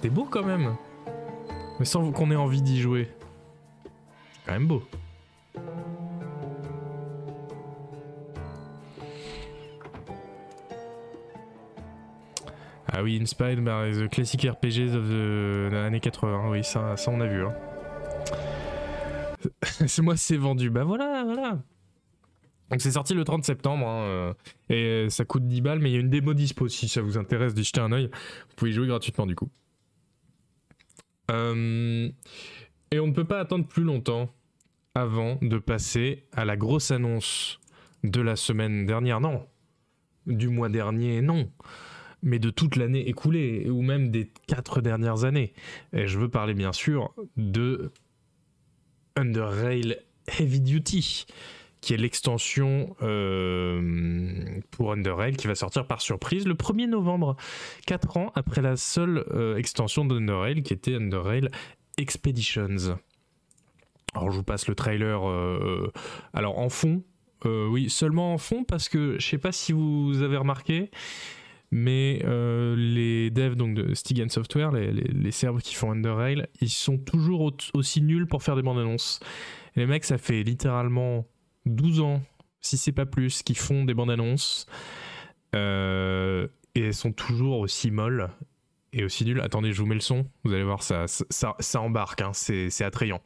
c'est 0.00 0.08
beau 0.08 0.24
quand 0.24 0.42
même. 0.42 0.76
Mais 1.78 1.84
sans 1.84 2.10
qu'on 2.10 2.30
ait 2.30 2.36
envie 2.36 2.62
d'y 2.62 2.80
jouer. 2.80 3.10
Quand 4.46 4.52
même 4.52 4.66
beau. 4.66 4.82
Ah 12.98 13.02
oui, 13.02 13.18
Inspired 13.20 13.62
by 13.62 13.92
the 13.92 14.08
Classic 14.08 14.40
RPGs 14.40 14.94
of 14.94 15.06
the, 15.10 15.70
l'année 15.70 16.00
80, 16.00 16.48
oui, 16.48 16.64
ça, 16.64 16.96
ça 16.96 17.10
on 17.10 17.20
a 17.20 17.26
vu. 17.26 17.44
Hein. 17.44 17.52
c'est 19.86 20.00
moi, 20.00 20.16
c'est 20.16 20.38
vendu. 20.38 20.70
Bah 20.70 20.84
voilà, 20.84 21.22
voilà. 21.22 21.62
Donc 22.70 22.80
c'est 22.80 22.92
sorti 22.92 23.12
le 23.12 23.22
30 23.22 23.44
septembre, 23.44 23.86
hein, 23.86 24.00
euh, 24.04 24.32
et 24.70 25.10
ça 25.10 25.26
coûte 25.26 25.46
10 25.46 25.60
balles, 25.60 25.78
mais 25.78 25.90
il 25.90 25.92
y 25.92 25.96
a 25.98 26.00
une 26.00 26.08
démo 26.08 26.32
dispo 26.32 26.68
si 26.68 26.88
ça 26.88 27.02
vous 27.02 27.18
intéresse 27.18 27.52
d'y 27.52 27.64
jeter 27.64 27.82
un 27.82 27.92
oeil. 27.92 28.06
Vous 28.06 28.54
pouvez 28.56 28.70
y 28.70 28.74
jouer 28.74 28.86
gratuitement 28.86 29.26
du 29.26 29.34
coup. 29.34 29.50
Euh, 31.30 32.08
et 32.92 32.98
on 32.98 33.08
ne 33.08 33.12
peut 33.12 33.26
pas 33.26 33.40
attendre 33.40 33.66
plus 33.66 33.84
longtemps 33.84 34.32
avant 34.94 35.38
de 35.42 35.58
passer 35.58 36.24
à 36.32 36.46
la 36.46 36.56
grosse 36.56 36.90
annonce 36.92 37.60
de 38.04 38.22
la 38.22 38.36
semaine 38.36 38.86
dernière, 38.86 39.20
non, 39.20 39.46
du 40.26 40.48
mois 40.48 40.70
dernier, 40.70 41.20
non, 41.20 41.50
mais 42.26 42.40
de 42.40 42.50
toute 42.50 42.74
l'année 42.74 43.08
écoulée, 43.08 43.70
ou 43.70 43.82
même 43.82 44.10
des 44.10 44.28
quatre 44.48 44.80
dernières 44.80 45.24
années. 45.24 45.54
Et 45.92 46.08
je 46.08 46.18
veux 46.18 46.28
parler 46.28 46.54
bien 46.54 46.72
sûr 46.72 47.14
de 47.36 47.92
Under 49.14 49.48
Rail 49.48 49.96
Heavy 50.26 50.60
Duty, 50.60 51.26
qui 51.80 51.94
est 51.94 51.96
l'extension 51.96 52.96
euh, 53.00 54.60
pour 54.72 54.90
Under 54.90 55.16
Rail 55.16 55.36
qui 55.36 55.46
va 55.46 55.54
sortir 55.54 55.86
par 55.86 56.00
surprise 56.00 56.46
le 56.46 56.54
1er 56.54 56.88
novembre, 56.88 57.36
4 57.86 58.16
ans 58.16 58.32
après 58.34 58.60
la 58.60 58.76
seule 58.76 59.24
euh, 59.30 59.56
extension 59.56 60.04
d'Under 60.04 60.32
Rail 60.32 60.62
qui 60.64 60.72
était 60.72 60.96
Under 60.96 61.22
Rail 61.22 61.48
Expeditions. 61.96 62.98
Alors 64.14 64.32
je 64.32 64.36
vous 64.36 64.42
passe 64.42 64.66
le 64.66 64.74
trailer 64.74 65.28
euh, 65.28 65.92
alors 66.34 66.58
en 66.58 66.70
fond, 66.70 67.04
oui 67.44 67.88
seulement 67.88 68.34
en 68.34 68.38
fond 68.38 68.64
parce 68.64 68.88
que 68.88 69.20
je 69.20 69.24
sais 69.24 69.38
pas 69.38 69.52
si 69.52 69.72
vous 69.72 70.22
avez 70.22 70.36
remarqué, 70.36 70.90
mais 71.70 72.22
les 72.76 73.30
devs 73.30 73.56
donc 73.56 73.74
de 73.74 73.94
Stigan 73.94 74.28
Software, 74.28 74.72
les, 74.72 74.92
les, 74.92 75.30
qui 75.62 75.74
font 75.74 75.90
Under 75.90 76.16
Rail, 76.16 76.46
ils 76.60 76.70
sont 76.70 76.98
toujours 76.98 77.52
aussi 77.74 78.02
nuls 78.02 78.26
pour 78.26 78.42
faire 78.42 78.56
des 78.56 78.62
bandes 78.62 78.78
annonces. 78.78 79.20
Les 79.74 79.86
mecs, 79.86 80.04
ça 80.04 80.18
fait 80.18 80.42
littéralement 80.42 81.26
12 81.66 82.00
ans, 82.00 82.22
si 82.60 82.78
c'est 82.78 82.92
pas 82.92 83.06
plus, 83.06 83.42
qui 83.42 83.54
font 83.54 83.84
des 83.84 83.94
bandes 83.94 84.10
annonces. 84.10 84.66
Euh, 85.54 86.48
et 86.74 86.80
elles 86.80 86.94
sont 86.94 87.12
toujours 87.12 87.60
aussi 87.60 87.90
molles 87.90 88.30
et 88.92 89.04
aussi 89.04 89.24
nulles. 89.24 89.40
Attendez, 89.40 89.72
je 89.72 89.80
vous 89.80 89.86
mets 89.86 89.94
le 89.94 90.00
son. 90.00 90.26
Vous 90.44 90.52
allez 90.52 90.64
voir, 90.64 90.82
ça, 90.82 91.06
ça, 91.06 91.54
ça 91.58 91.80
embarque. 91.80 92.22
Hein. 92.22 92.32
C'est 92.32 92.82
attrayant. 92.82 93.20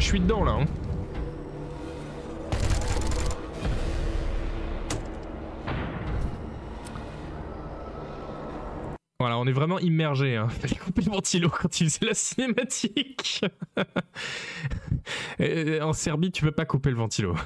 Je 0.00 0.06
suis 0.06 0.20
dedans 0.20 0.44
là. 0.44 0.52
Hein. 0.52 0.64
Voilà, 9.20 9.38
on 9.38 9.46
est 9.46 9.52
vraiment 9.52 9.78
immergé. 9.78 10.36
Hein. 10.36 10.48
Fallait 10.48 10.76
couper 10.76 11.02
le 11.02 11.10
ventilo 11.10 11.50
quand 11.50 11.82
il 11.82 11.90
faisait 11.90 12.06
la 12.06 12.14
cinématique. 12.14 13.42
en 15.82 15.92
Serbie, 15.92 16.32
tu 16.32 16.44
peux 16.44 16.50
pas 16.50 16.64
couper 16.64 16.88
le 16.88 16.96
ventilo. 16.96 17.36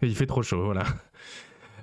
Il 0.00 0.16
fait 0.16 0.26
trop 0.26 0.42
chaud, 0.42 0.64
voilà. 0.64 0.84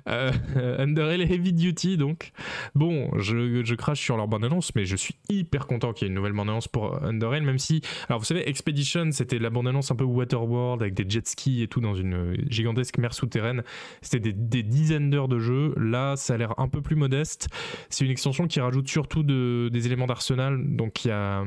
Euh, 0.08 0.32
Under 0.78 1.10
Heavy 1.10 1.52
Duty, 1.52 1.96
donc. 1.96 2.32
Bon, 2.74 3.10
je, 3.18 3.74
crache 3.74 4.00
sur 4.00 4.16
leur 4.16 4.28
bande-annonce, 4.28 4.74
mais 4.74 4.84
je 4.84 4.96
suis 4.96 5.16
hyper 5.28 5.66
content 5.66 5.92
qu'il 5.92 6.06
y 6.06 6.08
ait 6.08 6.10
une 6.10 6.14
nouvelle 6.14 6.32
bande-annonce 6.32 6.68
pour 6.68 7.02
Under 7.04 7.30
même 7.30 7.58
si. 7.58 7.82
Alors, 8.08 8.18
vous 8.18 8.24
savez, 8.24 8.48
Expedition, 8.48 9.10
c'était 9.12 9.38
la 9.38 9.50
bande-annonce 9.50 9.90
un 9.90 9.96
peu 9.96 10.04
Waterworld 10.04 10.82
avec 10.82 10.94
des 10.94 11.08
jet 11.08 11.26
skis 11.26 11.62
et 11.62 11.68
tout 11.68 11.80
dans 11.80 11.94
une 11.94 12.36
gigantesque 12.48 12.98
mer 12.98 13.12
souterraine. 13.12 13.62
C'était 14.00 14.32
des, 14.32 14.62
dizaines 14.62 15.10
d'heures 15.10 15.28
de 15.28 15.38
jeu. 15.38 15.74
Là, 15.76 16.16
ça 16.16 16.34
a 16.34 16.36
l'air 16.36 16.54
un 16.58 16.68
peu 16.68 16.80
plus 16.80 16.96
modeste. 16.96 17.48
C'est 17.90 18.04
une 18.04 18.10
extension 18.10 18.46
qui 18.46 18.60
rajoute 18.60 18.88
surtout 18.88 19.22
de, 19.22 19.68
des 19.72 19.86
éléments 19.86 20.06
d'arsenal. 20.06 20.76
Donc, 20.76 21.04
il 21.04 21.08
y 21.08 21.12
a. 21.12 21.44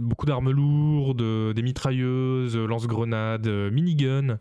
Beaucoup 0.00 0.26
d'armes 0.26 0.50
lourdes, 0.50 1.54
des 1.54 1.62
mitrailleuses, 1.62 2.56
lance-grenades, 2.56 3.46
minigun. 3.72 4.38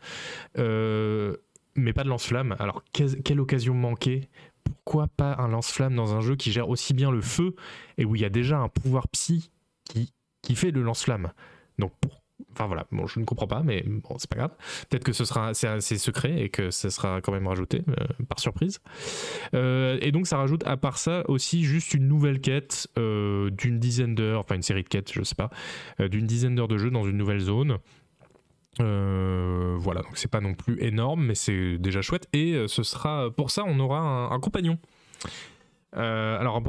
Euh, 0.57 1.35
mais 1.75 1.93
pas 1.93 2.03
de 2.03 2.09
lance-flamme. 2.09 2.55
Alors, 2.59 2.83
quelle 2.91 3.39
occasion 3.39 3.73
manquée? 3.73 4.29
Pourquoi 4.63 5.07
pas 5.07 5.35
un 5.39 5.47
lance-flamme 5.47 5.95
dans 5.95 6.15
un 6.15 6.21
jeu 6.21 6.35
qui 6.35 6.51
gère 6.51 6.69
aussi 6.69 6.93
bien 6.93 7.11
le 7.11 7.21
feu 7.21 7.55
et 7.97 8.05
où 8.05 8.15
il 8.15 8.21
y 8.21 8.25
a 8.25 8.29
déjà 8.29 8.59
un 8.59 8.69
pouvoir 8.69 9.07
psy 9.09 9.51
qui, 9.85 10.55
fait 10.55 10.71
le 10.71 10.81
lance-flamme? 10.81 11.31
Donc, 11.79 11.91
Enfin 12.51 12.67
voilà, 12.67 12.85
je 13.07 13.19
ne 13.19 13.25
comprends 13.25 13.47
pas, 13.47 13.63
mais 13.63 13.83
bon, 13.87 14.15
c'est 14.17 14.29
pas 14.29 14.35
grave. 14.35 14.51
Peut-être 14.89 15.03
que 15.03 15.13
ce 15.13 15.25
sera 15.25 15.47
assez 15.49 15.97
secret 15.97 16.41
et 16.41 16.49
que 16.49 16.71
ça 16.71 16.89
sera 16.89 17.21
quand 17.21 17.31
même 17.31 17.47
rajouté 17.47 17.81
euh, 17.87 18.05
par 18.27 18.39
surprise. 18.39 18.79
Euh, 19.53 19.97
et 20.01 20.11
donc 20.11 20.27
ça 20.27 20.37
rajoute 20.37 20.63
à 20.67 20.77
part 20.77 20.97
ça 20.97 21.23
aussi 21.29 21.63
juste 21.63 21.93
une 21.93 22.07
nouvelle 22.07 22.41
quête 22.41 22.87
euh, 22.97 23.49
d'une 23.49 23.79
dizaine 23.79 24.13
d'heures, 24.13 24.41
enfin 24.41 24.55
une 24.55 24.61
série 24.61 24.83
de 24.83 24.89
quêtes, 24.89 25.11
je 25.13 25.23
sais 25.23 25.35
pas, 25.35 25.49
d'une 25.99 26.27
dizaine 26.27 26.55
d'heures 26.55 26.67
de 26.67 26.77
jeu 26.77 26.91
dans 26.91 27.05
une 27.05 27.17
nouvelle 27.17 27.39
zone 27.39 27.77
euh, 28.81 29.75
voilà, 29.77 30.01
donc 30.01 30.13
c'est 30.15 30.31
pas 30.31 30.41
non 30.41 30.53
plus 30.53 30.81
énorme, 30.81 31.25
mais 31.25 31.35
c'est 31.35 31.77
déjà 31.77 32.01
chouette. 32.01 32.27
Et 32.33 32.53
euh, 32.53 32.67
ce 32.67 32.83
sera 32.83 33.29
pour 33.31 33.51
ça, 33.51 33.63
on 33.65 33.79
aura 33.79 33.99
un, 33.99 34.39
compagnon. 34.39 34.77
Euh, 35.95 36.39
alors, 36.39 36.61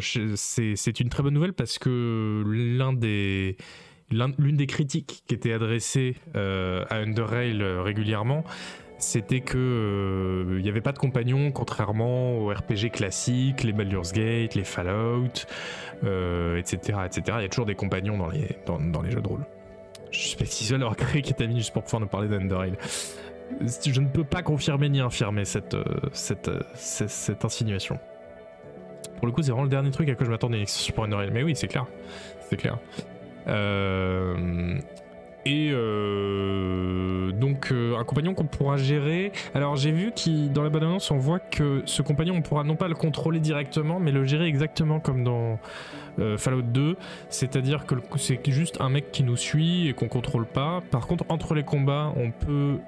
c'est 0.00 1.00
une 1.00 1.08
très 1.08 1.22
bonne 1.22 1.34
nouvelle 1.34 1.54
parce 1.54 1.78
que 1.78 2.44
l'une 2.46 2.96
des 3.00 4.66
critiques 4.66 5.22
qui 5.26 5.34
était 5.34 5.52
adressée 5.52 6.16
à 6.34 6.96
Underrail 6.96 7.62
régulièrement, 7.62 8.44
c'était 8.98 9.40
que 9.40 10.56
il 10.58 10.62
n'y 10.62 10.68
avait 10.68 10.82
pas 10.82 10.92
de 10.92 10.98
compagnon, 10.98 11.50
contrairement 11.50 12.36
aux 12.36 12.48
RPG 12.48 12.90
classiques, 12.92 13.62
les 13.62 13.72
Baldur's 13.72 14.12
Gate, 14.12 14.54
les 14.54 14.64
Fallout, 14.64 15.46
etc., 16.02 16.98
etc. 17.06 17.22
Il 17.38 17.42
y 17.42 17.46
a 17.46 17.48
toujours 17.48 17.64
des 17.64 17.74
compagnons 17.74 18.18
dans 18.18 18.28
les, 18.28 18.58
dans 18.66 19.00
les 19.00 19.10
jeux 19.10 19.22
de 19.22 19.28
rôle. 19.28 19.46
Je 20.10 20.18
suis 20.18 20.46
seul 20.46 20.82
avoir 20.82 20.96
créé 20.96 21.22
Ketamine 21.22 21.56
juste 21.56 21.72
pour 21.72 21.82
pouvoir 21.82 22.00
nous 22.00 22.08
parler 22.08 22.28
d'Underrail. 22.28 22.72
Je 23.86 24.00
ne 24.00 24.08
peux 24.08 24.24
pas 24.24 24.42
confirmer 24.42 24.88
ni 24.88 25.00
infirmer 25.00 25.44
cette, 25.44 25.74
euh, 25.74 25.84
cette, 26.12 26.48
euh, 26.48 26.60
cette, 26.74 27.44
insinuation. 27.44 27.98
Pour 29.16 29.26
le 29.26 29.32
coup, 29.32 29.42
c'est 29.42 29.50
vraiment 29.50 29.64
le 29.64 29.70
dernier 29.70 29.90
truc 29.90 30.08
à 30.08 30.14
quoi 30.14 30.24
je 30.24 30.30
m'attendais 30.30 30.64
pour 30.94 31.04
Underrail. 31.04 31.30
Mais 31.32 31.42
oui, 31.42 31.54
c'est 31.54 31.68
clair. 31.68 31.86
C'est 32.48 32.56
clair. 32.56 32.78
Euh, 33.48 34.78
et 35.46 35.70
donc 37.32 37.72
un 37.72 38.04
compagnon 38.04 38.34
qu'on 38.34 38.44
pourra 38.44 38.76
gérer. 38.76 39.32
Alors 39.54 39.76
j'ai 39.76 39.90
vu 39.90 40.12
qu'il 40.12 40.52
dans 40.52 40.62
la 40.62 40.68
bonne 40.68 40.82
annonce 40.82 41.10
on 41.10 41.16
voit 41.16 41.38
que 41.38 41.80
ce 41.86 42.02
compagnon 42.02 42.34
on 42.34 42.42
pourra 42.42 42.62
non 42.62 42.76
pas 42.76 42.88
le 42.88 42.94
contrôler 42.94 43.40
directement 43.40 43.98
mais 43.98 44.12
le 44.12 44.26
gérer 44.26 44.44
exactement 44.44 45.00
comme 45.00 45.24
dans 45.24 45.58
euh, 46.18 46.38
Fallout 46.38 46.62
2, 46.62 46.96
c'est-à-dire 47.28 47.86
que 47.86 47.94
c'est 48.16 48.40
juste 48.50 48.80
un 48.80 48.88
mec 48.88 49.12
qui 49.12 49.22
nous 49.22 49.36
suit 49.36 49.88
et 49.88 49.92
qu'on 49.92 50.08
contrôle 50.08 50.46
pas. 50.46 50.82
Par 50.90 51.06
contre, 51.06 51.24
entre 51.28 51.54
les 51.54 51.62
combats, 51.62 52.12
on 52.16 52.30
peut 52.30 52.78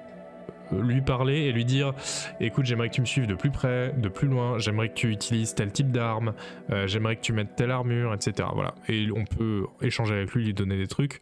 euh, 0.73 0.81
lui 0.81 1.01
parler 1.01 1.41
et 1.41 1.51
lui 1.51 1.65
dire 1.65 1.93
écoute 2.39 2.65
j'aimerais 2.65 2.89
que 2.89 2.95
tu 2.95 3.01
me 3.01 3.05
suives 3.05 3.27
de 3.27 3.35
plus 3.35 3.51
près 3.51 3.93
de 3.97 4.07
plus 4.07 4.27
loin 4.27 4.57
j'aimerais 4.59 4.89
que 4.89 4.93
tu 4.93 5.11
utilises 5.11 5.55
tel 5.55 5.71
type 5.71 5.91
d'arme 5.91 6.33
euh, 6.71 6.87
j'aimerais 6.87 7.15
que 7.15 7.21
tu 7.21 7.33
mettes 7.33 7.55
telle 7.55 7.71
armure 7.71 8.13
etc 8.13 8.47
voilà. 8.53 8.75
Et 8.87 9.09
on 9.15 9.25
peut 9.25 9.65
échanger 9.81 10.15
avec 10.15 10.31
lui 10.33 10.45
lui 10.45 10.53
donner 10.53 10.77
des 10.77 10.87
trucs. 10.87 11.19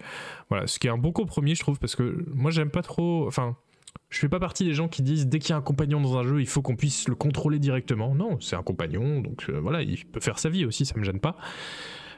Voilà. 0.49 0.67
Ce 0.67 0.79
qui 0.79 0.87
est 0.87 0.91
un 0.91 0.97
bon 0.97 1.11
compromis 1.11 1.55
je 1.55 1.61
trouve 1.61 1.79
parce 1.79 1.95
que 1.95 2.25
moi 2.33 2.51
j'aime 2.51 2.69
pas 2.69 2.81
trop 2.81 3.27
je 4.09 4.19
fais 4.19 4.29
pas 4.29 4.39
partie 4.39 4.65
des 4.65 4.73
gens 4.73 4.87
qui 4.87 5.01
disent 5.01 5.27
dès 5.27 5.39
qu'il 5.39 5.51
y 5.51 5.53
a 5.53 5.57
un 5.57 5.61
compagnon 5.61 6.01
dans 6.01 6.17
un 6.17 6.23
jeu, 6.23 6.41
il 6.41 6.47
faut 6.47 6.61
qu'on 6.61 6.75
puisse 6.75 7.07
le 7.07 7.15
contrôler 7.15 7.59
directement. 7.59 8.13
Non, 8.13 8.39
c'est 8.39 8.55
un 8.55 8.63
compagnon, 8.63 9.21
donc 9.21 9.49
voilà, 9.49 9.81
il 9.81 10.05
peut 10.05 10.19
faire 10.19 10.39
sa 10.39 10.49
vie 10.49 10.65
aussi, 10.65 10.85
ça 10.85 10.97
me 10.97 11.03
gêne 11.03 11.19
pas. 11.19 11.37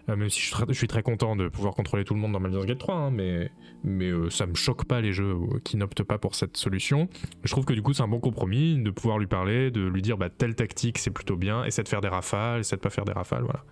Euh, 0.09 0.15
même 0.15 0.29
si 0.29 0.41
je 0.41 0.73
suis, 0.73 0.87
très, 0.87 1.01
content 1.01 1.35
de 1.35 1.47
pouvoir 1.47 1.73
contrôler 1.73 2.03
tout 2.03 2.13
le 2.13 2.19
monde 2.19 2.33
dans 2.33 2.41
Baldur's 2.41 2.65
Gate 2.65 2.77
3, 2.77 2.95
hein, 2.95 3.11
mais, 3.11 3.51
mais 3.83 4.09
euh, 4.09 4.29
ça 4.29 4.45
me 4.45 4.53
choque 4.53 4.85
pas 4.85 4.99
les 4.99 5.13
jeux 5.13 5.35
qui 5.63 5.77
n'optent 5.77 6.03
pas 6.03 6.17
pour 6.17 6.35
cette 6.35 6.57
solution. 6.57 7.07
Je 7.43 7.51
trouve 7.51 7.65
que 7.65 7.73
du 7.73 7.81
coup 7.81 7.93
c'est 7.93 8.03
un 8.03 8.07
bon 8.07 8.19
compromis 8.19 8.81
de 8.81 8.91
pouvoir 8.91 9.17
lui 9.17 9.27
parler, 9.27 9.71
de 9.71 9.81
lui 9.81 10.01
dire 10.01 10.17
bah, 10.17 10.29
telle 10.29 10.55
tactique 10.55 10.97
c'est 10.97 11.11
plutôt 11.11 11.37
bien, 11.37 11.63
essaie 11.63 11.83
de 11.83 11.87
faire 11.87 12.01
des 12.01 12.09
rafales, 12.09 12.61
essaie 12.61 12.75
de 12.75 12.81
pas 12.81 12.89
faire 12.89 13.05
des 13.05 13.13
rafales, 13.13 13.43
voilà. 13.43 13.63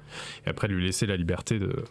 Et 0.45 0.49
après 0.49 0.67
lui 0.67 0.83
laisser 0.85 1.05
la 1.05 1.17
liberté 1.17 1.59
de, 1.59 1.83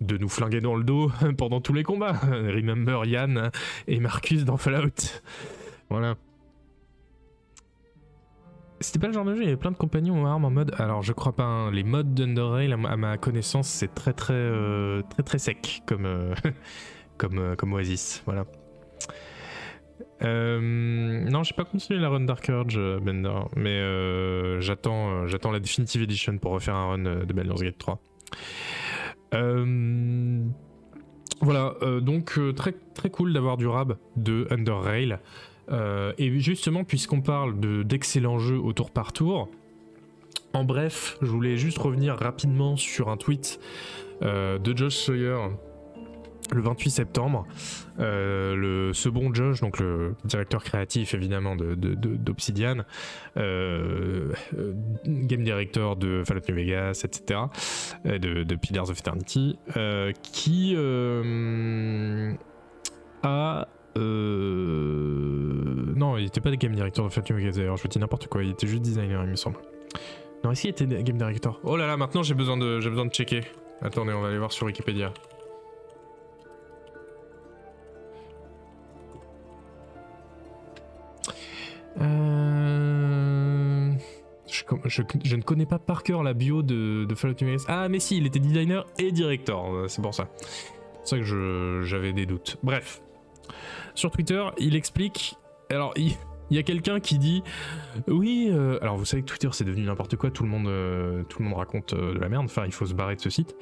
de 0.00 0.16
nous 0.16 0.28
flinguer 0.28 0.60
dans 0.60 0.76
le 0.76 0.84
dos 0.84 1.10
pendant 1.38 1.60
tous 1.60 1.72
les 1.72 1.82
combats. 1.82 2.12
Remember 2.22 3.04
Yann 3.04 3.50
et 3.86 4.00
Marcus 4.00 4.44
dans 4.44 4.56
Fallout. 4.56 5.20
Voilà. 5.88 6.16
C'était 8.82 8.98
pas 8.98 9.08
le 9.08 9.12
genre 9.12 9.26
de 9.26 9.34
jeu, 9.34 9.42
il 9.42 9.44
y 9.44 9.48
avait 9.48 9.58
plein 9.58 9.72
de 9.72 9.76
compagnons 9.76 10.22
en 10.22 10.26
armes 10.26 10.46
en 10.46 10.50
mode. 10.50 10.74
Alors 10.78 11.02
je 11.02 11.12
crois 11.12 11.32
pas, 11.32 11.44
hein, 11.44 11.70
les 11.70 11.82
modes 11.82 12.14
d'Underrail, 12.14 12.72
à 12.72 12.96
ma 12.96 13.18
connaissance, 13.18 13.68
c'est 13.68 13.94
très 13.94 14.14
très, 14.14 14.32
euh, 14.32 15.02
très 15.10 15.22
très 15.22 15.38
sec 15.38 15.82
comme, 15.84 16.06
euh, 16.06 16.34
comme, 17.18 17.38
euh, 17.38 17.56
comme 17.56 17.74
Oasis. 17.74 18.22
Voilà. 18.24 18.46
non, 20.22 21.42
j'ai 21.42 21.54
pas 21.54 21.64
continué 21.64 22.00
la 22.00 22.08
run 22.08 22.20
Dark 22.20 22.48
Urge, 22.48 22.80
Bender, 23.02 23.40
mais 23.54 24.60
j'attends, 24.62 25.26
j'attends 25.26 25.50
la 25.50 25.60
Definitive 25.60 26.02
Edition 26.02 26.38
pour 26.38 26.52
refaire 26.52 26.74
un 26.74 26.88
run 26.92 27.24
de 27.26 27.32
Baldur's 27.34 27.60
Gate 27.60 27.76
3. 27.76 28.00
Voilà, 31.40 31.74
donc 32.02 32.38
très 32.54 32.72
très 32.94 33.10
cool 33.10 33.32
d'avoir 33.32 33.56
du 33.56 33.66
rab 33.66 33.96
de 34.16 34.46
Underrail. 34.50 35.18
Euh, 35.70 36.12
et 36.18 36.38
justement, 36.40 36.84
puisqu'on 36.84 37.20
parle 37.20 37.58
d'excellents 37.84 38.38
jeux 38.38 38.58
au 38.58 38.72
tour 38.72 38.90
par 38.90 39.12
tour, 39.12 39.48
en 40.52 40.64
bref, 40.64 41.16
je 41.22 41.28
voulais 41.28 41.56
juste 41.56 41.78
revenir 41.78 42.16
rapidement 42.16 42.76
sur 42.76 43.08
un 43.08 43.16
tweet 43.16 43.60
euh, 44.22 44.58
de 44.58 44.76
Josh 44.76 44.96
Sawyer 44.96 45.38
le 46.52 46.62
28 46.62 46.90
septembre. 46.90 47.46
Euh, 47.98 48.54
le, 48.54 48.92
ce 48.92 49.08
bon 49.08 49.32
Josh, 49.34 49.60
donc 49.60 49.78
le 49.78 50.14
directeur 50.24 50.64
créatif 50.64 51.14
évidemment 51.14 51.56
d'Obsidian, 51.56 52.84
de, 53.36 54.32
game 55.04 55.42
director 55.42 55.96
de 55.96 56.22
Fallout 56.24 56.42
New 56.48 56.56
Vegas, 56.56 57.02
etc., 57.04 57.40
de, 58.04 58.42
de 58.42 58.54
Pillars 58.56 58.90
of 58.90 58.98
Eternity, 58.98 59.58
qui 60.32 60.74
a 63.22 63.68
euh... 63.98 65.92
Non, 65.96 66.16
il 66.16 66.26
était 66.26 66.40
pas 66.40 66.54
game 66.56 66.74
director 66.74 67.04
de 67.06 67.12
Fatum 67.12 67.38
d'ailleurs, 67.38 67.76
je 67.76 67.82
vous 67.82 67.88
dis 67.88 67.98
n'importe 67.98 68.28
quoi, 68.28 68.42
il 68.42 68.50
était 68.50 68.66
juste 68.66 68.82
designer, 68.82 69.22
il 69.24 69.30
me 69.30 69.36
semble. 69.36 69.58
Non, 70.44 70.52
ici 70.52 70.68
il 70.68 70.70
était 70.70 70.86
game 70.86 71.18
director? 71.18 71.60
Oh 71.64 71.76
là 71.76 71.86
là, 71.86 71.96
maintenant 71.96 72.22
j'ai 72.22 72.34
besoin 72.34 72.56
de 72.56 72.80
j'ai 72.80 72.90
besoin 72.90 73.06
de 73.06 73.10
checker. 73.12 73.42
Attendez, 73.82 74.12
on 74.12 74.20
va 74.20 74.28
aller 74.28 74.38
voir 74.38 74.52
sur 74.52 74.66
Wikipédia. 74.66 75.12
Euh... 82.00 83.92
Je, 84.46 85.36
ne 85.36 85.42
connais 85.42 85.66
pas 85.66 85.78
par 85.78 86.02
cœur 86.02 86.22
la 86.24 86.34
bio 86.34 86.62
de, 86.62 87.04
de 87.04 87.14
Fallout 87.14 87.36
New. 87.40 87.56
Ah, 87.68 87.88
mais 87.88 88.00
si, 88.00 88.16
il 88.16 88.26
était 88.26 88.40
designer 88.40 88.84
et 88.98 89.12
director, 89.12 89.84
c'est 89.88 90.02
pour 90.02 90.14
ça. 90.14 90.28
C'est 90.38 90.98
pour 90.98 91.08
ça 91.08 91.18
que 91.18 91.82
j'avais 91.84 92.12
des 92.12 92.26
doutes. 92.26 92.56
Bref, 92.64 93.00
sur 93.94 94.10
Twitter, 94.10 94.44
il 94.58 94.74
explique. 94.74 95.36
Alors, 95.70 95.92
il, 95.96 96.16
il 96.50 96.56
y 96.56 96.58
a 96.58 96.62
quelqu'un 96.62 97.00
qui 97.00 97.18
dit 97.18 97.42
oui 98.08 98.48
euh, 98.50 98.78
alors 98.82 98.96
vous 98.96 99.04
savez 99.04 99.22
que 99.22 99.28
Twitter 99.28 99.48
c'est 99.52 99.64
devenu 99.64 99.84
n'importe 99.84 100.16
quoi 100.16 100.30
tout 100.30 100.42
le 100.42 100.48
monde 100.48 100.66
euh, 100.66 101.22
raconte 101.54 101.94
euh, 101.94 102.14
de 102.14 102.18
la 102.18 102.28
merde 102.28 102.44
enfin 102.44 102.64
il 102.66 102.72
faut 102.72 102.86
se 102.86 102.94
barrer 102.94 103.16
de 103.16 103.20
ce 103.20 103.30
site. 103.30 103.54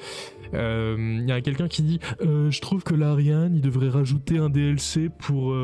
Il 0.53 1.25
y 1.27 1.33
a 1.33 1.41
quelqu'un 1.43 1.69
qui 1.69 1.83
dit 1.83 2.01
je 2.21 2.61
trouve 2.61 2.83
que 2.83 2.95
l'Ariane 2.95 3.55
il 3.55 3.61
devrait 3.61 3.91
rajouter 3.91 4.39
un 4.39 4.49
DLC 4.49 5.11
pour 5.11 5.55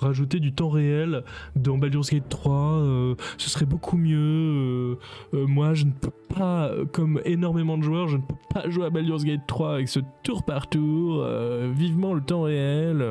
rajouter 0.00 0.40
du 0.40 0.54
temps 0.54 0.70
réel 0.70 1.22
dans 1.54 1.76
Baldur's 1.76 2.10
Gate 2.10 2.28
3 2.30 3.14
ce 3.36 3.50
serait 3.50 3.66
beaucoup 3.66 3.98
mieux 3.98 4.98
moi 5.32 5.74
je 5.74 5.84
ne 5.84 5.90
peux 5.90 6.12
pas 6.34 6.70
comme 6.92 7.20
énormément 7.26 7.76
de 7.76 7.82
joueurs 7.82 8.08
je 8.08 8.16
ne 8.16 8.22
peux 8.22 8.34
pas 8.54 8.70
jouer 8.70 8.86
à 8.86 8.90
Baldur's 8.90 9.24
Gate 9.24 9.46
3 9.46 9.74
avec 9.74 9.88
ce 9.88 10.00
tour 10.22 10.44
par 10.44 10.68
tour 10.68 11.26
vivement 11.74 12.14
le 12.14 12.22
temps 12.22 12.42
réel. 12.42 13.04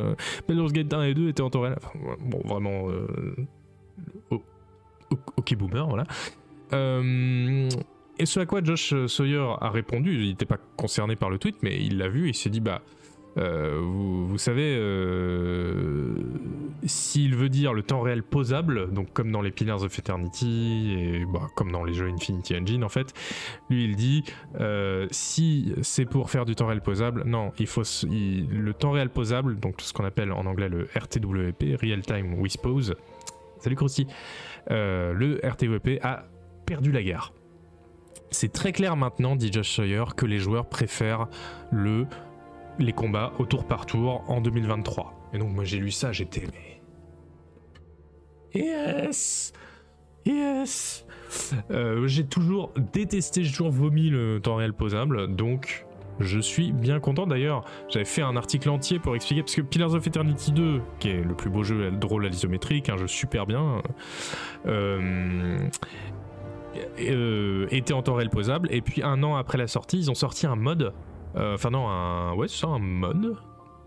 Baldur's 0.47 0.73
Gate 0.73 0.91
1 0.91 1.03
et 1.03 1.13
2 1.13 1.29
étaient 1.29 1.41
en 1.41 1.51
temps 1.51 1.61
réel. 1.61 1.77
Bon 2.25 2.41
vraiment 2.45 2.87
ok 5.41 5.55
boomer, 5.55 5.87
voilà. 5.87 6.05
Euh, 6.73 7.69
et 8.17 8.25
ce 8.25 8.39
à 8.39 8.45
quoi 8.45 8.63
Josh 8.63 8.93
Sawyer 9.07 9.45
a 9.59 9.69
répondu, 9.69 10.21
il 10.21 10.29
n'était 10.29 10.45
pas 10.45 10.59
concerné 10.77 11.15
par 11.15 11.29
le 11.29 11.37
tweet, 11.37 11.57
mais 11.63 11.83
il 11.83 11.97
l'a 11.97 12.07
vu 12.07 12.27
et 12.27 12.29
il 12.29 12.35
s'est 12.35 12.49
dit 12.49 12.61
bah. 12.61 12.81
Euh, 13.37 13.79
vous, 13.81 14.37
savez, 14.37 14.75
euh, 14.77 16.15
s'il 16.83 17.33
veut 17.33 17.47
dire 17.47 17.73
le 17.73 17.81
temps 17.81 18.01
réel 18.01 18.23
posable, 18.23 18.91
donc 18.91 19.13
comme 19.13 19.31
dans 19.31 19.41
les 19.41 19.51
Pillars 19.51 19.83
of 19.83 19.97
Eternity 19.97 20.97
et 20.99 21.25
bah, 21.25 21.47
comme 21.55 21.71
dans 21.71 21.85
les 21.85 21.93
jeux 21.93 22.09
Infinity 22.09 22.57
Engine 22.57 22.83
en 22.83 22.89
fait, 22.89 23.13
lui 23.69 23.85
il 23.85 23.95
dit 23.95 24.25
si 25.11 25.73
c'est 25.81 26.03
pour 26.03 26.29
faire 26.29 26.43
du 26.43 26.55
temps 26.55 26.67
réel 26.67 26.81
posable, 26.81 27.23
non, 27.25 27.53
il 27.57 27.67
faut 27.67 27.83
le 28.03 28.71
temps 28.73 28.91
réel 28.91 29.09
posable, 29.09 29.57
donc 29.61 29.75
ce 29.79 29.93
qu'on 29.93 30.03
appelle 30.03 30.33
en 30.33 30.45
anglais 30.45 30.67
le 30.67 30.89
RTWP, 30.93 31.79
Real 31.81 32.01
Time 32.01 32.33
With 32.33 32.57
Pose, 32.57 32.95
Salut 33.61 33.75
Krusty. 33.75 34.07
Euh, 34.69 35.13
le 35.13 35.39
RTVP 35.43 35.99
a 36.03 36.25
perdu 36.65 36.91
la 36.91 37.03
guerre. 37.03 37.33
C'est 38.29 38.53
très 38.53 38.71
clair 38.71 38.95
maintenant, 38.95 39.35
dit 39.35 39.51
Josh 39.51 39.75
Sawyer, 39.75 40.03
que 40.15 40.25
les 40.25 40.39
joueurs 40.39 40.69
préfèrent 40.69 41.27
le, 41.71 42.05
les 42.79 42.93
combats 42.93 43.33
au 43.39 43.45
tour 43.45 43.65
par 43.65 43.85
tour 43.85 44.23
en 44.29 44.39
2023. 44.41 45.29
Et 45.33 45.37
donc 45.37 45.49
moi 45.53 45.63
j'ai 45.63 45.79
lu 45.79 45.91
ça, 45.91 46.11
j'étais 46.11 46.43
mais... 46.51 46.81
Yes 48.53 49.53
Yes 50.25 51.05
euh, 51.71 52.05
J'ai 52.07 52.25
toujours 52.25 52.73
détesté, 52.93 53.43
j'ai 53.43 53.51
toujours 53.51 53.71
vomi 53.71 54.09
le 54.09 54.39
temps 54.41 54.55
réel 54.55 54.73
posable, 54.73 55.35
donc 55.35 55.85
je 56.21 56.39
suis 56.39 56.71
bien 56.71 56.99
content 56.99 57.27
d'ailleurs. 57.27 57.63
J'avais 57.89 58.05
fait 58.05 58.21
un 58.21 58.35
article 58.35 58.69
entier 58.69 58.99
pour 58.99 59.15
expliquer, 59.15 59.41
parce 59.41 59.55
que 59.55 59.61
Pillars 59.61 59.93
of 59.93 60.05
Eternity 60.05 60.51
2, 60.51 60.81
qui 60.99 61.09
est 61.09 61.21
le 61.21 61.33
plus 61.33 61.49
beau 61.49 61.63
jeu 61.63 61.91
drôle 61.91 62.25
à 62.25 62.29
l'isométrique, 62.29 62.89
un 62.89 62.97
jeu 62.97 63.07
super 63.07 63.45
bien, 63.45 63.81
euh, 64.67 65.57
euh, 66.99 67.67
était 67.71 67.93
en 67.93 68.01
temps 68.01 68.15
réel 68.15 68.29
posable. 68.29 68.67
Et 68.71 68.81
puis 68.81 69.03
un 69.03 69.23
an 69.23 69.35
après 69.35 69.57
la 69.57 69.67
sortie, 69.67 69.97
ils 69.97 70.11
ont 70.11 70.15
sorti 70.15 70.47
un 70.47 70.55
mode. 70.55 70.93
Euh, 71.35 71.55
enfin 71.55 71.69
non, 71.69 71.87
un, 71.87 72.33
ouais, 72.33 72.47
c'est 72.47 72.59
ça, 72.59 72.67
un 72.67 72.79
mode. 72.79 73.37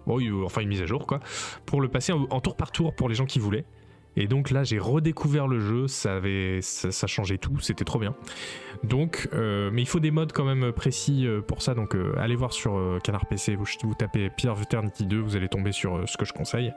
Bon, 0.07 0.20
enfin 0.44 0.61
une 0.61 0.68
mise 0.68 0.83
à 0.83 0.87
jour 0.87 1.07
quoi, 1.07 1.20
pour 1.64 1.81
le 1.81 1.88
passer 1.88 2.12
en 2.12 2.40
tour 2.40 2.57
par 2.57 2.73
tour 2.73 2.94
pour 2.94 3.09
les 3.09 3.14
gens 3.14 3.25
qui 3.25 3.38
voulaient. 3.38 3.64
Et 4.16 4.27
donc 4.29 4.51
là, 4.51 4.62
j'ai 4.62 4.79
redécouvert 4.79 5.49
le 5.49 5.59
jeu, 5.59 5.88
ça 5.88 6.14
avait, 6.14 6.61
ça, 6.62 7.07
changeait 7.07 7.38
tout, 7.38 7.59
c'était 7.61 7.85
trop 7.85 7.99
bien. 7.99 8.14
Donc, 8.85 9.29
euh, 9.33 9.70
mais 9.73 9.83
il 9.83 9.88
faut 9.88 10.01
des 10.01 10.11
modes 10.11 10.33
quand 10.33 10.44
même 10.44 10.73
précis 10.73 11.27
euh, 11.27 11.40
pour 11.40 11.62
ça. 11.62 11.75
Donc, 11.75 11.94
euh, 11.94 12.14
allez 12.18 12.37
voir 12.37 12.53
sur 12.53 12.79
Canard 13.03 13.27
PC, 13.27 13.57
vous, 13.57 13.64
vous 13.83 13.94
tapez 13.94 14.31
Pierre 14.31 14.61
Eternity 14.61 15.07
2, 15.07 15.18
vous 15.18 15.37
allez 15.37 15.49
tomber 15.49 15.73
sur 15.73 16.09
ce 16.09 16.16
que 16.16 16.25
je 16.25 16.33
conseille. 16.33 16.73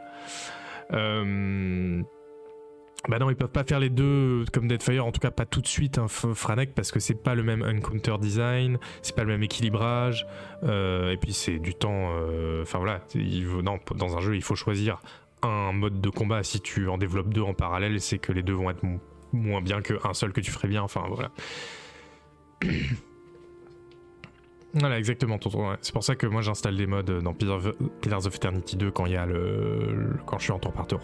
Bah 3.07 3.19
non, 3.19 3.29
ils 3.29 3.35
peuvent 3.35 3.47
pas 3.47 3.63
faire 3.63 3.79
les 3.79 3.91
deux 3.91 4.43
comme 4.51 4.67
Deadfire, 4.67 5.05
en 5.05 5.11
tout 5.11 5.19
cas 5.21 5.31
pas 5.31 5.45
tout 5.45 5.61
de 5.61 5.67
suite, 5.67 5.97
hein, 5.97 6.07
Franek, 6.07 6.73
parce 6.73 6.91
que 6.91 6.99
c'est 6.99 7.23
pas 7.23 7.35
le 7.35 7.43
même 7.43 7.61
encounter 7.61 8.17
design, 8.19 8.79
c'est 9.01 9.15
pas 9.15 9.23
le 9.23 9.29
même 9.29 9.43
équilibrage, 9.43 10.25
et 10.63 11.15
puis 11.21 11.31
c'est 11.31 11.59
du 11.59 11.75
temps. 11.75 12.09
Enfin 12.61 12.79
voilà, 12.79 13.01
dans 13.95 14.17
un 14.17 14.19
jeu, 14.19 14.35
il 14.35 14.41
faut 14.41 14.55
choisir 14.55 14.99
un 15.43 15.71
mode 15.71 16.01
de 16.01 16.09
combat, 16.09 16.43
si 16.43 16.59
tu 16.59 16.89
en 16.89 16.97
développes 16.97 17.29
deux 17.29 17.43
en 17.43 17.53
parallèle, 17.53 18.01
c'est 18.01 18.17
que 18.17 18.33
les 18.33 18.43
deux 18.43 18.53
vont 18.53 18.71
être 18.71 18.83
moins 19.31 19.61
bien 19.61 19.81
qu'un 19.81 20.13
seul 20.13 20.33
que 20.33 20.41
tu 20.41 20.51
ferais 20.51 20.67
bien. 20.67 20.81
Enfin 20.81 21.03
voilà. 21.07 21.29
Voilà, 24.73 24.99
exactement, 24.99 25.39
C'est 25.81 25.93
pour 25.93 26.03
ça 26.03 26.15
que 26.15 26.27
moi 26.27 26.41
j'installe 26.41 26.75
des 26.75 26.85
modes 26.85 27.23
dans 27.23 27.33
Pillars 27.33 28.25
of 28.25 28.35
Eternity 28.35 28.75
2 28.75 28.91
quand 28.91 29.05
il 29.05 29.13
y 29.13 29.15
a 29.15 29.25
le, 29.25 30.13
quand 30.25 30.37
je 30.37 30.43
suis 30.43 30.51
en 30.51 30.59
tour 30.59 30.71
par 30.71 30.85
tour. 30.85 30.99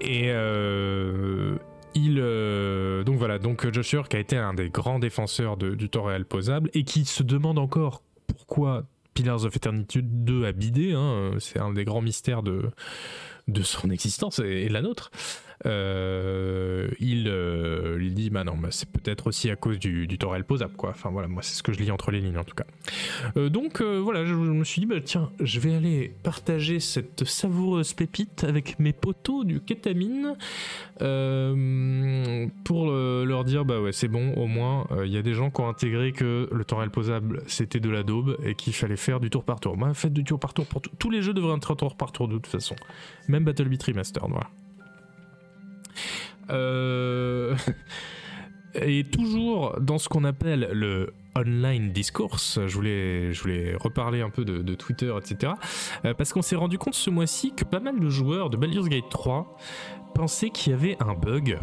Et 0.00 0.30
euh, 0.30 1.56
il 1.94 2.18
euh, 2.18 3.04
donc 3.04 3.18
voilà, 3.18 3.38
donc 3.38 3.70
Joshua 3.72 4.02
qui 4.04 4.16
a 4.16 4.18
été 4.18 4.36
un 4.36 4.54
des 4.54 4.68
grands 4.68 4.98
défenseurs 4.98 5.56
du 5.56 5.88
temps 5.88 6.08
posable 6.28 6.70
et 6.74 6.82
qui 6.82 7.04
se 7.04 7.22
demande 7.22 7.58
encore 7.58 8.02
pourquoi 8.26 8.84
Pillars 9.14 9.44
of 9.44 9.56
Eternity 9.56 10.00
2 10.02 10.44
a 10.44 10.52
bidé. 10.52 10.92
Hein, 10.92 11.32
c'est 11.38 11.58
un 11.58 11.72
des 11.72 11.84
grands 11.84 12.02
mystères 12.02 12.42
de, 12.42 12.70
de 13.48 13.62
son 13.62 13.90
existence 13.90 14.40
et, 14.40 14.68
la 14.68 14.82
nôtre. 14.82 15.10
Euh, 15.64 16.88
il, 17.00 17.28
euh, 17.28 17.98
dit 18.10 18.30
bah 18.30 18.44
non, 18.44 18.56
bah, 18.56 18.68
c'est 18.70 18.90
peut-être 18.90 19.26
aussi 19.26 19.50
à 19.50 19.56
cause 19.56 19.78
du, 19.78 20.06
du 20.06 20.18
posable 20.46 20.74
quoi. 20.76 20.90
Enfin 20.90 21.10
voilà, 21.10 21.28
moi 21.28 21.42
c'est 21.42 21.54
ce 21.54 21.62
que 21.62 21.72
je 21.72 21.78
lis 21.78 21.90
entre 21.90 22.10
les 22.10 22.20
lignes 22.20 22.36
en 22.36 22.44
tout 22.44 22.54
cas. 22.54 22.66
Euh, 23.36 23.48
donc 23.48 23.80
voilà, 23.80 24.24
je, 24.24 24.34
me 24.34 24.64
suis 24.64 24.80
dit 24.80 24.86
bah 24.86 25.00
tiens, 25.02 25.30
je 25.40 25.60
vais 25.60 25.74
aller 25.74 26.14
partager 26.22 26.80
cette 26.80 27.24
savoureuse 27.24 27.94
pépite 27.94 28.44
avec 28.44 28.78
mes 28.78 28.92
potos 28.92 29.44
du 29.44 29.60
kétamine 29.60 30.36
pour 32.64 32.90
leur 32.90 33.44
dire 33.44 33.64
bah 33.64 33.80
ouais 33.80 33.92
c'est 33.92 34.08
bon, 34.08 34.34
au 34.34 34.46
moins 34.46 34.86
il 35.04 35.12
y 35.12 35.18
a 35.18 35.22
des 35.22 35.34
gens 35.34 35.50
qui 35.50 35.60
ont 35.60 35.68
intégré 35.68 36.12
que 36.12 36.48
le 36.50 36.64
Torel 36.64 36.90
posable 36.90 37.42
c'était 37.46 37.80
de 37.80 37.90
la 37.90 38.02
daube 38.02 38.36
et 38.44 38.54
qu'il 38.54 38.74
fallait 38.74 38.96
faire 38.96 39.20
du 39.20 39.30
tour 39.30 39.44
par 39.44 39.60
tour. 39.60 39.76
Moi, 39.76 39.94
faites 39.94 40.12
du 40.12 40.24
tour 40.24 40.38
par 40.38 40.54
tour 40.54 40.66
pour 40.66 40.82
tous 40.82 41.10
les 41.10 41.22
jeux 41.22 41.34
devraient 41.34 41.56
être 41.56 41.74
tour 41.74 41.96
par 41.96 42.12
tour 42.12 42.28
de 42.28 42.34
toute 42.34 42.46
façon, 42.46 42.76
même 43.28 43.44
Battle 43.44 43.68
Beat 43.68 43.82
Remastered, 43.82 44.30
voilà. 44.30 44.48
Euh, 46.50 47.56
et 48.74 49.04
toujours 49.04 49.78
dans 49.80 49.98
ce 49.98 50.08
qu'on 50.08 50.24
appelle 50.24 50.68
le 50.72 51.12
online 51.36 51.92
discourse, 51.92 52.60
je 52.66 52.74
voulais, 52.74 53.76
reparler 53.78 54.22
un 54.22 54.30
peu 54.30 54.44
de, 54.44 54.74
Twitter, 54.74 55.12
etc. 55.18 55.52
Euh, 56.04 56.14
parce 56.14 56.32
qu'on 56.32 56.42
s'est 56.42 56.56
rendu 56.56 56.78
compte 56.78 56.94
ce 56.94 57.10
mois-ci 57.10 57.52
que 57.54 57.64
pas 57.64 57.80
mal 57.80 58.00
de 58.00 58.08
joueurs 58.08 58.48
de 58.48 58.56
Baldur's 58.56 58.88
Gate 58.88 59.10
3 59.10 59.58
pensaient 60.14 60.50
qu'il 60.50 60.72
y 60.72 60.74
avait 60.74 60.96
un 61.00 61.14
bug. 61.14 61.58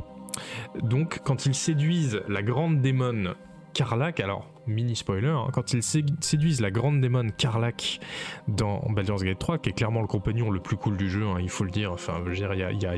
Donc 0.81 1.21
quand 1.23 1.45
ils 1.45 1.55
séduisent 1.55 2.21
la 2.27 2.43
grande 2.43 2.81
démon 2.81 3.33
Karlak, 3.73 4.19
alors 4.19 4.52
mini 4.67 4.95
spoiler, 4.95 5.27
hein, 5.27 5.47
quand 5.53 5.73
ils 5.73 5.83
séduisent 5.83 6.61
la 6.61 6.71
grande 6.71 7.01
démon 7.01 7.29
Karlak 7.37 7.99
dans 8.47 8.79
Baldur's 8.89 9.23
Gate 9.23 9.39
3, 9.39 9.57
qui 9.57 9.69
est 9.69 9.73
clairement 9.73 10.01
le 10.01 10.07
compagnon 10.07 10.51
le 10.51 10.59
plus 10.59 10.77
cool 10.77 10.97
du 10.97 11.09
jeu, 11.09 11.25
hein, 11.25 11.37
il 11.39 11.49
faut 11.49 11.63
le 11.63 11.71
dire, 11.71 11.91
enfin, 11.91 12.23
il 12.25 12.33
n'y 12.33 12.63
a, 12.63 12.71
y 12.71 12.85
a, 12.85 12.95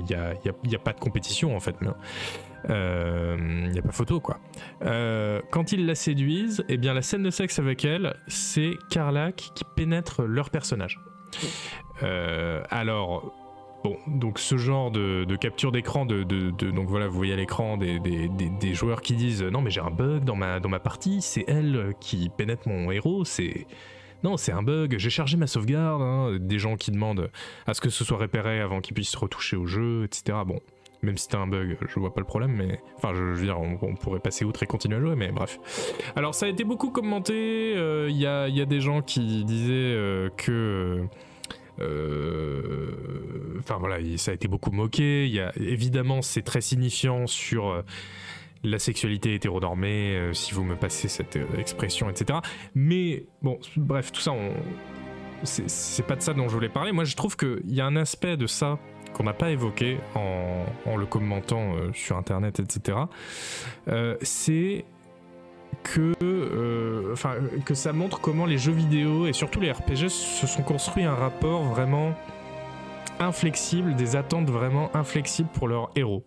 y 0.64 0.76
a, 0.76 0.80
pas 0.80 0.94
de 0.94 1.00
compétition 1.00 1.56
en 1.56 1.60
fait, 1.60 1.76
il 1.82 2.72
euh, 2.72 3.38
n'y 3.70 3.80
a 3.80 3.82
pas 3.82 3.92
photo 3.92 4.20
quoi. 4.20 4.40
Euh, 4.84 5.42
quand 5.52 5.72
ils 5.72 5.86
la 5.86 5.96
séduisent, 5.96 6.64
eh 6.70 6.78
bien 6.78 6.94
la 6.94 7.02
scène 7.02 7.24
de 7.24 7.30
sexe 7.30 7.60
avec 7.60 7.86
elle, 7.86 8.16
c'est 8.28 8.72
Karlak 8.90 9.36
qui 9.36 9.64
pénètre 9.76 10.24
leur 10.24 10.50
personnage. 10.50 11.00
Euh, 12.04 12.64
alors, 12.70 13.34
Bon, 13.86 13.98
donc 14.08 14.40
ce 14.40 14.58
genre 14.58 14.90
de, 14.90 15.36
capture 15.36 15.72
d'écran, 15.72 16.08
de, 16.08 16.24
donc 16.24 16.88
voilà, 16.90 17.08
vous 17.08 17.16
voyez 17.16 17.34
à 17.34 17.36
l'écran 17.36 17.78
des, 17.78 18.74
joueurs 18.74 19.02
qui 19.02 19.14
disent 19.14 19.44
non 19.44 19.62
mais 19.62 19.70
j'ai 19.70 19.82
un 19.82 19.92
bug 19.92 20.24
dans 20.24 20.36
ma, 20.36 20.80
partie, 20.80 21.22
c'est 21.22 21.46
elle 21.48 21.94
qui 22.00 22.30
pénètre 22.30 22.68
mon 22.68 22.90
héros, 22.90 23.26
c'est 23.26 23.68
non 24.24 24.38
c'est 24.38 24.52
un 24.52 24.64
bug, 24.64 24.96
j'ai 24.98 25.12
chargé 25.12 25.38
ma 25.38 25.46
sauvegarde, 25.46 26.02
hein. 26.02 26.38
des 26.40 26.58
gens 26.58 26.78
qui 26.78 26.90
demandent 26.90 27.30
à 27.68 27.76
ce 27.76 27.82
que 27.82 27.92
ce 27.92 28.04
soit 28.04 28.18
réparé 28.18 28.60
avant 28.60 28.82
qu'ils 28.82 28.96
puissent 28.96 29.16
retoucher 29.16 29.56
au 29.56 29.68
jeu, 29.68 30.04
etc. 30.06 30.40
Bon, 30.48 30.60
même 31.04 31.18
si 31.18 31.26
c'était 31.26 31.38
un 31.38 31.46
bug, 31.46 31.78
je 31.88 32.00
vois 32.00 32.12
pas 32.12 32.22
le 32.22 32.26
problème, 32.26 32.54
mais 32.54 32.80
enfin, 32.98 33.14
je, 33.14 33.22
veux 33.22 33.46
dire, 33.46 33.60
on, 33.60 33.94
pourrait 33.94 34.20
passer 34.20 34.46
outre 34.46 34.64
et 34.64 34.66
continuer 34.66 34.98
à 34.98 35.00
jouer, 35.00 35.16
mais 35.16 35.32
bref. 35.32 35.60
Alors, 36.16 36.34
ça 36.34 36.48
a 36.48 36.50
été 36.50 36.64
beaucoup 36.64 36.90
commenté. 36.90 37.76
Euh, 37.78 38.08
il 38.10 38.18
y, 38.18 38.26
a, 38.26 38.50
des 38.50 38.82
gens 38.82 39.04
qui 39.04 39.46
disaient 39.46 39.74
euh, 39.74 40.30
que 40.36 40.52
euh, 40.52 41.04
enfin 41.80 43.78
voilà, 43.80 43.98
ça 44.18 44.32
a 44.32 44.34
été 44.34 44.48
beaucoup 44.48 44.72
moqué. 44.72 45.26
Il 45.26 45.34
y 45.34 45.40
a, 45.40 45.52
évidemment, 45.58 46.22
c'est 46.22 46.42
très 46.42 46.62
signifiant 46.62 47.28
sur 47.28 47.70
euh, 47.70 47.82
la 48.64 48.80
sexualité 48.80 49.34
hétéronormée, 49.34 50.16
euh, 50.16 50.34
si 50.34 50.54
vous 50.54 50.64
me 50.64 50.76
passez 50.76 51.08
cette 51.08 51.38
expression, 51.58 52.10
etc. 52.10 52.40
Mais 52.74 53.26
bon, 53.42 53.60
bref, 53.78 54.12
tout 54.12 54.22
ça, 54.22 54.34
c'est 55.44 56.06
pas 56.06 56.16
de 56.16 56.22
ça 56.22 56.34
dont 56.34 56.48
je 56.48 56.54
voulais 56.54 56.70
parler. 56.70 56.92
Moi, 56.92 57.04
je 57.04 57.16
trouve 57.16 57.36
qu'il 57.38 57.74
y 57.74 57.82
a 57.82 57.86
un 57.86 57.96
aspect 57.96 58.38
de 58.38 58.48
ça 58.48 58.80
qu'on 59.14 59.24
n'a 59.24 59.34
pas 59.34 59.52
évoqué 59.52 59.98
en 60.16 60.98
le 60.98 61.06
commentant 61.06 61.74
sur 61.94 62.18
Internet, 62.18 62.60
etc. 62.60 62.98
c'est 64.22 64.84
que, 65.86 66.14
euh, 66.24 67.16
que 67.64 67.76
ça 67.76 67.94
montre 67.94 68.20
comment 68.20 68.46
les 68.46 68.58
jeux 68.58 68.72
vidéo 68.72 69.28
et 69.28 69.34
surtout 69.34 69.60
les 69.60 69.72
RPG 69.72 70.10
se 70.10 70.48
sont 70.48 70.64
construits 70.64 71.04
un 71.04 71.14
rapport 71.14 71.64
vraiment 71.64 72.14
inflexible, 73.20 73.96
des 73.96 74.16
attentes 74.16 74.50
vraiment 74.50 74.94
inflexibles 74.96 75.50
pour 75.54 75.68
leur 75.68 75.92
héros. 75.96 76.24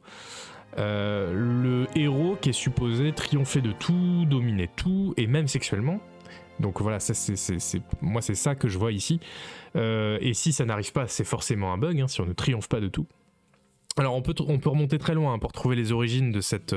Euh, 0.78 1.32
le 1.34 1.86
héros 1.98 2.36
qui 2.40 2.50
est 2.50 2.54
supposé 2.54 3.12
triompher 3.12 3.60
de 3.60 3.72
tout, 3.72 4.24
dominer 4.26 4.70
tout, 4.76 5.12
et 5.16 5.26
même 5.26 5.48
sexuellement. 5.48 6.00
Donc 6.60 6.80
voilà, 6.80 7.00
ça, 7.00 7.14
c'est, 7.14 7.82
moi 8.00 8.22
c'est 8.22 8.34
ça 8.34 8.54
que 8.54 8.68
je 8.68 8.78
vois 8.78 8.92
ici. 8.92 9.20
Euh, 9.76 10.18
et 10.20 10.34
si 10.34 10.52
ça 10.52 10.64
n'arrive 10.64 10.92
pas, 10.92 11.08
c'est 11.08 11.24
forcément 11.24 11.72
un 11.72 11.78
bug, 11.78 12.00
hein, 12.00 12.08
si 12.08 12.20
on 12.20 12.26
ne 12.26 12.32
triomphe 12.32 12.68
pas 12.68 12.80
de 12.80 12.88
tout. 12.88 13.06
Alors 13.96 14.14
on 14.14 14.22
peut, 14.22 14.34
on 14.46 14.58
peut 14.58 14.70
remonter 14.70 14.98
très 14.98 15.14
loin 15.14 15.38
pour 15.40 15.50
trouver 15.50 15.74
les 15.74 15.90
origines 15.90 16.30
de 16.30 16.40
cette, 16.40 16.74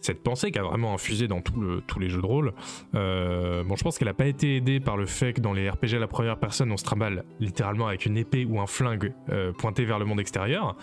cette 0.00 0.22
pensée 0.22 0.50
qui 0.50 0.58
a 0.58 0.62
vraiment 0.62 0.94
infusé 0.94 1.28
dans 1.28 1.40
tous 1.40 1.98
les 1.98 2.08
jeux 2.08 2.20
de 2.20 2.26
rôle. 2.26 2.52
Euh, 2.94 3.64
bon, 3.64 3.76
je 3.76 3.82
pense 3.82 3.98
qu'elle 3.98 4.08
n'a 4.08 4.14
pas 4.14 4.26
été 4.26 4.56
aidée 4.56 4.80
par 4.80 4.96
le 4.96 5.06
fait 5.06 5.32
que 5.32 5.40
dans 5.40 5.52
les 5.52 5.68
RPG 5.68 5.94
à 5.94 5.98
la 5.98 6.06
première 6.06 6.38
personne, 6.38 6.70
on 6.72 6.76
se 6.76 6.84
trimballe 6.84 7.24
littéralement 7.40 7.88
avec 7.88 8.06
une 8.06 8.16
épée 8.16 8.44
ou 8.44 8.60
un 8.60 8.66
flingue 8.66 9.12
euh, 9.30 9.52
pointé 9.52 9.84
vers 9.84 9.98
le 9.98 10.04
monde 10.04 10.20
extérieur 10.20 10.76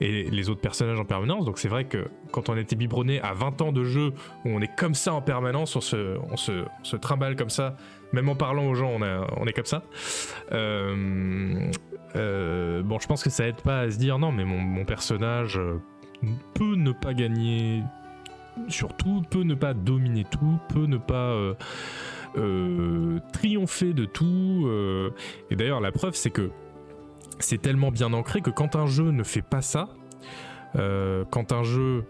et 0.00 0.24
les 0.24 0.50
autres 0.50 0.60
personnages 0.60 0.98
en 0.98 1.04
permanence. 1.04 1.44
Donc 1.44 1.58
c'est 1.58 1.68
vrai 1.68 1.84
que 1.84 2.08
quand 2.32 2.48
on 2.48 2.56
était 2.56 2.76
biberonné 2.76 3.20
à 3.20 3.34
20 3.34 3.60
ans 3.62 3.72
de 3.72 3.84
jeu 3.84 4.12
où 4.44 4.48
on 4.48 4.60
est 4.60 4.74
comme 4.76 4.94
ça 4.94 5.14
en 5.14 5.22
permanence, 5.22 5.76
on 5.76 5.80
se, 5.80 6.16
on 6.18 6.98
trimballe 6.98 7.36
comme 7.36 7.50
ça, 7.50 7.76
même 8.12 8.28
en 8.28 8.34
parlant 8.34 8.66
aux 8.66 8.74
gens, 8.74 8.90
on, 8.90 9.46
est 9.46 9.52
comme 9.52 9.64
ça. 9.64 9.84
Euh, 10.52 11.70
bon, 12.82 12.98
je 12.98 13.06
pense 13.06 13.22
que 13.22 13.30
ça 13.30 13.46
aide 13.46 13.60
pas 13.62 13.80
à 13.80 13.90
se 13.90 13.98
dire 13.98 14.18
non, 14.18 14.32
mais 14.32 14.44
mon 14.44 14.84
personnage 14.84 15.58
peut 16.54 16.74
ne 16.76 16.92
pas 16.92 17.14
gagner 17.14 17.82
surtout 18.68 19.22
peut 19.28 19.42
ne 19.42 19.54
pas 19.54 19.74
dominer 19.74 20.24
tout, 20.24 20.58
peut 20.68 20.86
ne 20.86 20.96
pas 20.96 21.30
euh, 21.32 21.54
euh, 22.36 23.18
triompher 23.32 23.92
de 23.92 24.04
tout. 24.04 24.64
Euh. 24.66 25.10
Et 25.50 25.56
d'ailleurs, 25.56 25.80
la 25.80 25.92
preuve, 25.92 26.14
c'est 26.14 26.30
que 26.30 26.50
c'est 27.38 27.60
tellement 27.60 27.90
bien 27.90 28.12
ancré 28.12 28.40
que 28.40 28.50
quand 28.50 28.76
un 28.76 28.86
jeu 28.86 29.10
ne 29.10 29.22
fait 29.22 29.42
pas 29.42 29.62
ça, 29.62 29.88
quand 30.74 31.52
un 31.52 31.62
jeu 31.64 32.04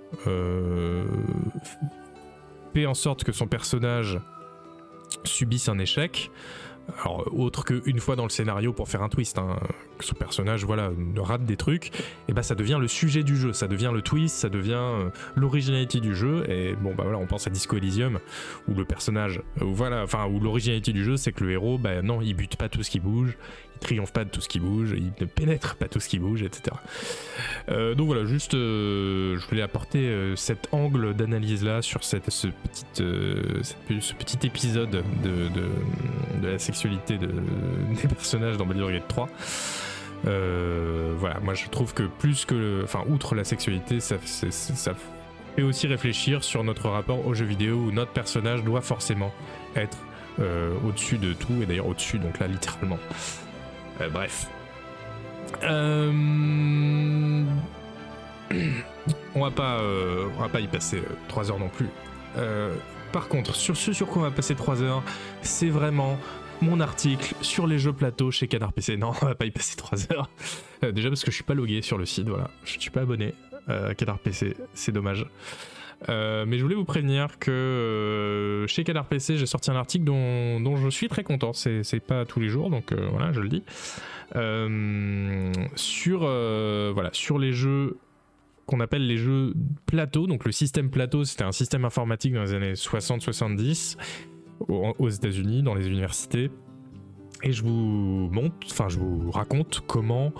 fait 2.74 2.86
en 2.86 2.94
sorte 2.94 3.24
que 3.24 3.32
son 3.32 3.48
personnage 3.48 4.20
subisse 5.24 5.68
un 5.68 5.80
échec, 5.80 6.30
alors 7.00 7.26
autre 7.32 7.64
qu'une 7.64 8.00
fois 8.00 8.16
dans 8.16 8.24
le 8.24 8.30
scénario 8.30 8.72
pour 8.72 8.88
faire 8.88 9.02
un 9.02 9.08
twist, 9.08 9.38
hein, 9.38 9.56
que 9.98 10.04
son 10.04 10.14
personnage 10.14 10.64
voilà 10.64 10.90
rate 11.16 11.44
des 11.44 11.56
trucs, 11.56 11.90
et 12.28 12.32
bah 12.32 12.42
ça 12.42 12.54
devient 12.54 12.78
le 12.80 12.88
sujet 12.88 13.22
du 13.22 13.36
jeu, 13.36 13.52
ça 13.52 13.68
devient 13.68 13.90
le 13.92 14.02
twist, 14.02 14.36
ça 14.36 14.48
devient 14.48 14.72
euh, 14.74 15.10
l'originalité 15.36 16.00
du 16.00 16.14
jeu. 16.14 16.44
Et 16.50 16.74
bon 16.74 16.94
bah 16.94 17.04
voilà, 17.04 17.18
on 17.18 17.26
pense 17.26 17.46
à 17.46 17.50
Disco 17.50 17.76
Elysium 17.76 18.18
où 18.68 18.74
le 18.74 18.84
personnage, 18.84 19.42
euh, 19.60 19.64
voilà, 19.64 20.02
enfin 20.02 20.26
où 20.26 20.40
l'originalité 20.40 20.92
du 20.92 21.04
jeu 21.04 21.16
c'est 21.16 21.32
que 21.32 21.44
le 21.44 21.52
héros, 21.52 21.78
bah 21.78 22.02
non, 22.02 22.20
il 22.20 22.34
bute 22.34 22.56
pas 22.56 22.68
tout 22.68 22.82
ce 22.82 22.90
qui 22.90 23.00
bouge, 23.00 23.36
triomphe 23.82 24.12
pas 24.12 24.24
de 24.24 24.30
tout 24.30 24.40
ce 24.40 24.48
qui 24.48 24.60
bouge, 24.60 24.94
il 24.96 25.12
ne 25.20 25.26
pénètre 25.26 25.76
pas 25.76 25.88
tout 25.88 26.00
ce 26.00 26.08
qui 26.08 26.18
bouge, 26.18 26.42
etc. 26.42 26.76
Euh, 27.68 27.94
donc 27.94 28.06
voilà, 28.06 28.24
juste, 28.24 28.54
euh, 28.54 29.38
je 29.38 29.46
voulais 29.48 29.62
apporter 29.62 29.98
euh, 29.98 30.36
cet 30.36 30.68
angle 30.72 31.14
d'analyse 31.14 31.64
là 31.64 31.82
sur 31.82 32.04
cette, 32.04 32.30
ce, 32.30 32.48
petit, 32.48 34.00
ce 34.00 34.14
petit 34.14 34.46
épisode 34.46 34.90
de, 34.90 35.48
de, 36.40 36.48
la 36.48 36.58
sexualité 36.58 37.18
de, 37.18 37.26
des 38.02 38.08
personnages 38.08 38.56
dans 38.56 38.66
Baldur's 38.66 38.92
Gate 38.92 39.08
3. 39.08 39.28
voilà, 40.24 41.40
moi 41.40 41.54
je 41.54 41.68
trouve 41.68 41.92
que 41.92 42.04
plus 42.04 42.44
que, 42.44 42.82
enfin, 42.84 43.04
outre 43.08 43.34
la 43.34 43.44
sexualité, 43.44 44.00
ça, 44.00 44.16
ça 44.24 44.94
fait 45.56 45.62
aussi 45.62 45.86
réfléchir 45.86 46.42
sur 46.42 46.64
notre 46.64 46.88
rapport 46.88 47.26
aux 47.26 47.34
jeux 47.34 47.44
vidéo 47.44 47.76
où 47.76 47.92
notre 47.92 48.12
personnage 48.12 48.62
doit 48.64 48.80
forcément 48.80 49.32
être 49.76 49.98
au-dessus 50.84 51.18
de 51.18 51.34
tout, 51.34 51.62
et 51.62 51.66
d'ailleurs 51.66 51.88
au-dessus, 51.88 52.18
donc 52.18 52.38
là 52.38 52.46
littéralement. 52.46 52.98
Euh, 54.00 54.08
bref. 54.08 54.48
Euh, 55.64 57.44
on 59.34 59.40
va 59.40 59.50
pas, 59.50 59.80
euh, 59.80 60.28
va 60.38 60.48
pas 60.48 60.60
y 60.60 60.66
passer 60.66 61.02
3 61.28 61.50
heures 61.50 61.58
non 61.58 61.68
plus. 61.68 61.88
par 63.12 63.28
contre, 63.28 63.54
sur 63.54 63.76
ce 63.76 63.92
sur 63.92 64.06
quoi 64.06 64.22
on 64.22 64.24
va 64.24 64.30
passer 64.30 64.54
3 64.54 64.82
heures, 64.82 65.02
c'est 65.42 65.68
vraiment 65.68 66.18
mon 66.60 66.80
article 66.80 67.34
sur 67.40 67.66
les 67.66 67.78
jeux 67.78 67.92
plateau 67.92 68.30
chez 68.30 68.48
Canard 68.48 68.72
PC. 68.72 68.96
Non, 68.96 69.12
on 69.22 69.26
va 69.26 69.34
pas 69.34 69.46
y 69.46 69.50
passer 69.50 69.76
3 69.76 70.12
heures. 70.12 70.30
déjà 70.92 71.08
parce 71.08 71.24
que 71.24 71.30
je 71.30 71.36
suis 71.36 71.44
pas 71.44 71.54
logué 71.54 71.82
sur 71.82 71.98
le 71.98 72.06
site, 72.06 72.28
voilà. 72.28 72.50
Je 72.64 72.78
suis 72.78 72.90
pas 72.90 73.02
abonné 73.02 73.34
à 73.68 73.94
Canard 73.94 74.18
PC, 74.18 74.56
c'est 74.74 74.92
dommage. 74.92 75.26
Euh, 76.08 76.44
mais 76.46 76.58
je 76.58 76.62
voulais 76.62 76.74
vous 76.74 76.84
prévenir 76.84 77.38
que 77.38 77.50
euh, 77.50 78.66
chez 78.66 78.84
Canard 78.84 79.06
PC, 79.06 79.36
j'ai 79.36 79.46
sorti 79.46 79.70
un 79.70 79.76
article 79.76 80.04
dont, 80.04 80.76
je 80.76 80.88
suis 80.88 81.08
très 81.08 81.24
content. 81.24 81.52
C'est 81.52 82.00
pas 82.00 82.24
tous 82.24 82.40
les 82.40 82.48
jours, 82.48 82.70
donc 82.70 82.92
euh, 82.92 83.08
voilà, 83.10 83.32
je 83.32 83.40
le 83.40 83.48
dis. 83.48 83.62
sur, 85.76 86.20
voilà, 86.20 87.10
sur 87.12 87.38
les 87.38 87.52
jeux 87.52 87.98
qu'on 88.66 88.80
appelle 88.80 89.06
les 89.06 89.16
jeux 89.16 89.54
plateau. 89.86 90.26
Donc 90.26 90.44
le 90.44 90.52
système 90.52 90.90
plateau, 90.90 91.24
c'était 91.24 91.44
un 91.44 91.52
système 91.52 91.84
informatique 91.84 92.34
dans 92.34 92.42
les 92.42 92.54
années 92.54 92.72
60-70 92.74 93.96
aux 94.68 95.08
États-Unis, 95.08 95.62
dans 95.62 95.74
les 95.74 95.88
universités. 95.88 96.50
Et 97.44 97.52
je 97.52 97.62
vous 97.64 98.28
montre, 98.30 98.54
enfin 98.70 98.88
je 98.88 98.98
vous 98.98 99.30
raconte 99.32 99.82
comment 99.86 100.32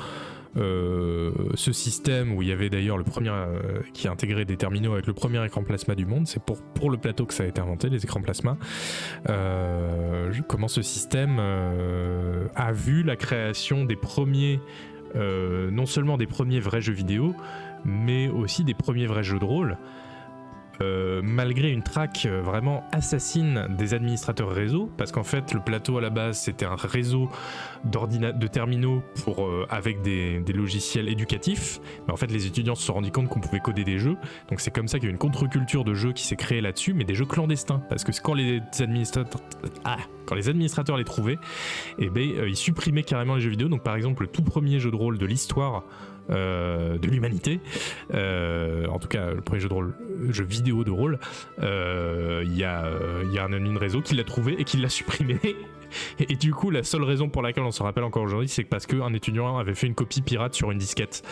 ce 0.55 1.72
système 1.72 2.34
où 2.34 2.42
il 2.42 2.48
y 2.48 2.53
avait 2.53 2.70
d'ailleurs 2.70 2.98
le 2.98 3.05
premier 3.05 3.32
qui 3.94 4.09
a 4.09 4.11
intégré 4.11 4.44
des 4.44 4.57
terminaux 4.57 4.92
avec 4.92 5.07
le 5.07 5.14
premier 5.14 5.44
écran 5.44 5.62
plasma 5.62 5.94
du 5.94 6.07
monde. 6.07 6.26
C'est 6.26 6.42
pour, 6.42 6.61
pour 6.62 6.90
le 6.90 6.98
plateau 6.98 7.26
que 7.26 7.34
ça 7.34 7.44
a 7.44 7.46
été 7.46 7.61
inventé, 7.61 7.88
les 7.88 8.05
écrans 8.05 8.20
plasma. 8.20 8.57
comment 10.48 10.68
ce 10.68 10.82
système 10.82 11.40
a 12.55 12.72
vu 12.72 13.03
la 13.03 13.16
création 13.16 13.84
des 13.84 13.96
premiers, 13.96 14.61
non 15.14 15.86
seulement 15.86 16.16
des 16.16 16.26
premiers 16.26 16.61
vrais 16.61 16.80
jeux 16.80 16.92
vidéo, 16.92 17.34
mais 17.84 18.28
aussi 18.28 18.64
des 18.64 18.74
premiers 18.74 19.07
vrais 19.07 19.24
jeux 19.24 19.38
de 19.38 19.44
rôle. 19.44 19.78
Euh, 20.81 21.20
malgré 21.23 21.70
une 21.70 21.83
traque 21.83 22.27
euh, 22.27 22.41
vraiment 22.41 22.83
assassine 22.93 23.66
des 23.77 23.93
administrateurs 23.93 24.51
réseau, 24.51 24.91
parce 24.97 25.12
qu'en 25.12 25.23
fait 25.23 25.53
le 25.53 25.61
plateau 25.61 25.99
à 25.99 26.01
la 26.01 26.09
base 26.09 26.39
c'était 26.39 26.64
un 26.64 26.77
réseau 26.77 27.29
de 27.85 28.47
terminaux 28.47 29.03
euh, 29.29 29.66
avec 29.68 30.01
des, 30.01 30.43
logiciels 30.53 31.09
éducatifs, 31.09 31.79
mais 32.07 32.12
en 32.12 32.16
fait 32.16 32.31
les 32.31 32.47
étudiants 32.47 32.75
se 32.75 32.85
sont 32.85 32.95
rendus 32.95 33.11
compte 33.11 33.29
qu'on 33.29 33.41
pouvait 33.41 33.61
coder 33.61 33.85
des 33.85 33.99
jeux, 33.99 34.16
donc 34.49 34.61
c'est 34.61 34.70
comme 34.70 34.89
ça 34.89 34.99
qu'il 34.99 35.09
y 35.09 35.11
a 35.11 35.12
une 35.12 35.18
contre-culture 35.18 35.85
de 35.85 35.93
jeux 35.93 36.12
qui 36.12 36.25
s'est 36.25 36.37
créée 36.37 36.62
là-dessus, 36.62 36.95
mais 36.95 37.05
des 37.05 37.14
jeux 37.14 37.27
clandestins, 37.27 37.83
parce 37.91 38.03
que 38.03 38.12
quand 38.23 38.35
les 38.35 38.62
administrateurs, 38.81 39.43
ah, 39.85 39.99
quand 40.27 40.35
les 40.35 40.49
administrateurs 40.49 40.97
les 40.97 41.05
trouvaient, 41.05 41.39
eh 41.99 42.09
ben, 42.09 42.29
ils 42.49 42.57
supprimaient 42.57 43.03
carrément 43.03 43.35
les 43.35 43.43
jeux 43.43 43.51
vidéo, 43.51 43.68
donc 43.68 43.83
par 43.83 43.95
exemple 43.95 44.23
le 44.23 44.29
tout 44.29 44.43
premier 44.43 44.81
jeu 44.81 44.91
de 44.91 44.97
rôle 44.97 45.18
de 45.18 45.27
l'histoire 45.27 45.85
euh, 46.31 46.99
de 46.99 47.09
l'humanité. 47.09 47.61
Euh, 48.14 48.87
en 48.87 48.99
tout 48.99 49.09
cas, 49.09 49.33
le 49.33 49.41
premier 49.41 49.61
jeu 49.61 49.68
de 49.68 49.75
rôle, 49.75 49.95
jeu 50.31 50.45
vidéo 50.45 50.85
de 50.85 50.91
rôle. 50.91 51.18
Euh, 51.62 52.43
il 52.45 52.57
y, 52.57 52.64
a, 52.64 52.85
y 53.33 53.39
a 53.39 53.45
un 53.45 53.53
admin 53.53 53.79
réseau 53.79 54.01
qui 54.01 54.14
l'a 54.14 54.25
trouvé 54.25 54.55
et 54.59 54.64
qui 54.64 54.77
l'a 54.77 54.89
supprimé. 54.89 55.39
Et, 56.18 56.37
du 56.37 56.55
coup, 56.55 56.70
la 56.70 56.85
seule 56.85 57.03
raison 57.03 57.29
pour 57.29 57.43
laquelle 57.43 57.64
on 57.64 57.70
se 57.70 57.83
rappelle 57.83 58.05
encore 58.05 58.23
aujourd'hui, 58.23 58.49
c'est 58.49 58.64
parce 58.64 58.87
qu'un 58.87 59.12
étudiant 59.12 59.59
avait 59.59 59.75
fait 59.75 59.87
une 59.87 59.95
copie 59.95 60.23
pirate 60.23 60.55
sur 60.55 60.70
une 60.70 60.79
disquette 60.79 61.23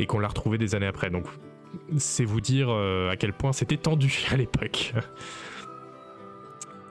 et 0.00 0.06
qu'on 0.06 0.18
l'a 0.18 0.26
retrouvé 0.26 0.58
des 0.58 0.74
années 0.74 0.88
après. 0.88 1.10
Donc, 1.10 1.26
c'est 1.96 2.24
vous 2.24 2.40
dire 2.40 2.70
à 2.70 3.16
quel 3.16 3.32
point 3.32 3.52
c'était 3.52 3.76
tendu 3.76 4.26
à 4.32 4.36
l'époque. 4.36 4.94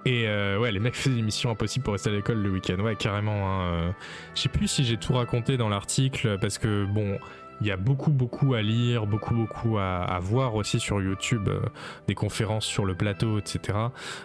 Et 0.06 0.26
ouais, 0.28 0.72
les 0.72 0.80
mecs 0.80 0.96
faisaient 0.96 1.16
des 1.16 1.22
missions 1.22 1.52
impossibles 1.52 1.84
pour 1.84 1.94
rester 1.94 2.10
à 2.10 2.14
l'école 2.14 2.42
le 2.42 2.50
week-end. 2.50 2.80
Ouais, 2.80 2.96
carrément. 2.96 3.62
Hein, 3.64 3.94
Je 4.34 4.42
sais 4.42 4.50
plus 4.50 4.68
si 4.68 4.84
j'ai 4.84 4.98
tout 4.98 5.14
raconté 5.14 5.58
dans 5.58 5.70
l'article 5.70 6.38
parce 6.40 6.58
que 6.58 6.86
bon, 6.86 7.20
il 7.62 7.68
y 7.68 7.72
a 7.72 7.78
beaucoup 7.78 8.12
beaucoup 8.12 8.54
à 8.54 8.62
lire, 8.62 9.06
beaucoup 9.06 9.34
beaucoup 9.34 9.78
à, 9.78 10.18
voir 10.22 10.56
aussi 10.56 10.80
sur 10.80 11.02
YouTube, 11.02 11.48
euh, 11.50 11.62
des 12.08 12.16
conférences 12.16 12.66
sur 12.66 12.86
le 12.86 12.96
plateau, 12.96 13.38
etc. 13.40 13.78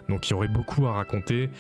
Donc 0.09 0.29
il 0.29 0.33
y 0.33 0.35
aurait 0.35 0.49
beaucoup 0.49 0.87
à 0.87 0.93
raconter. 0.93 1.51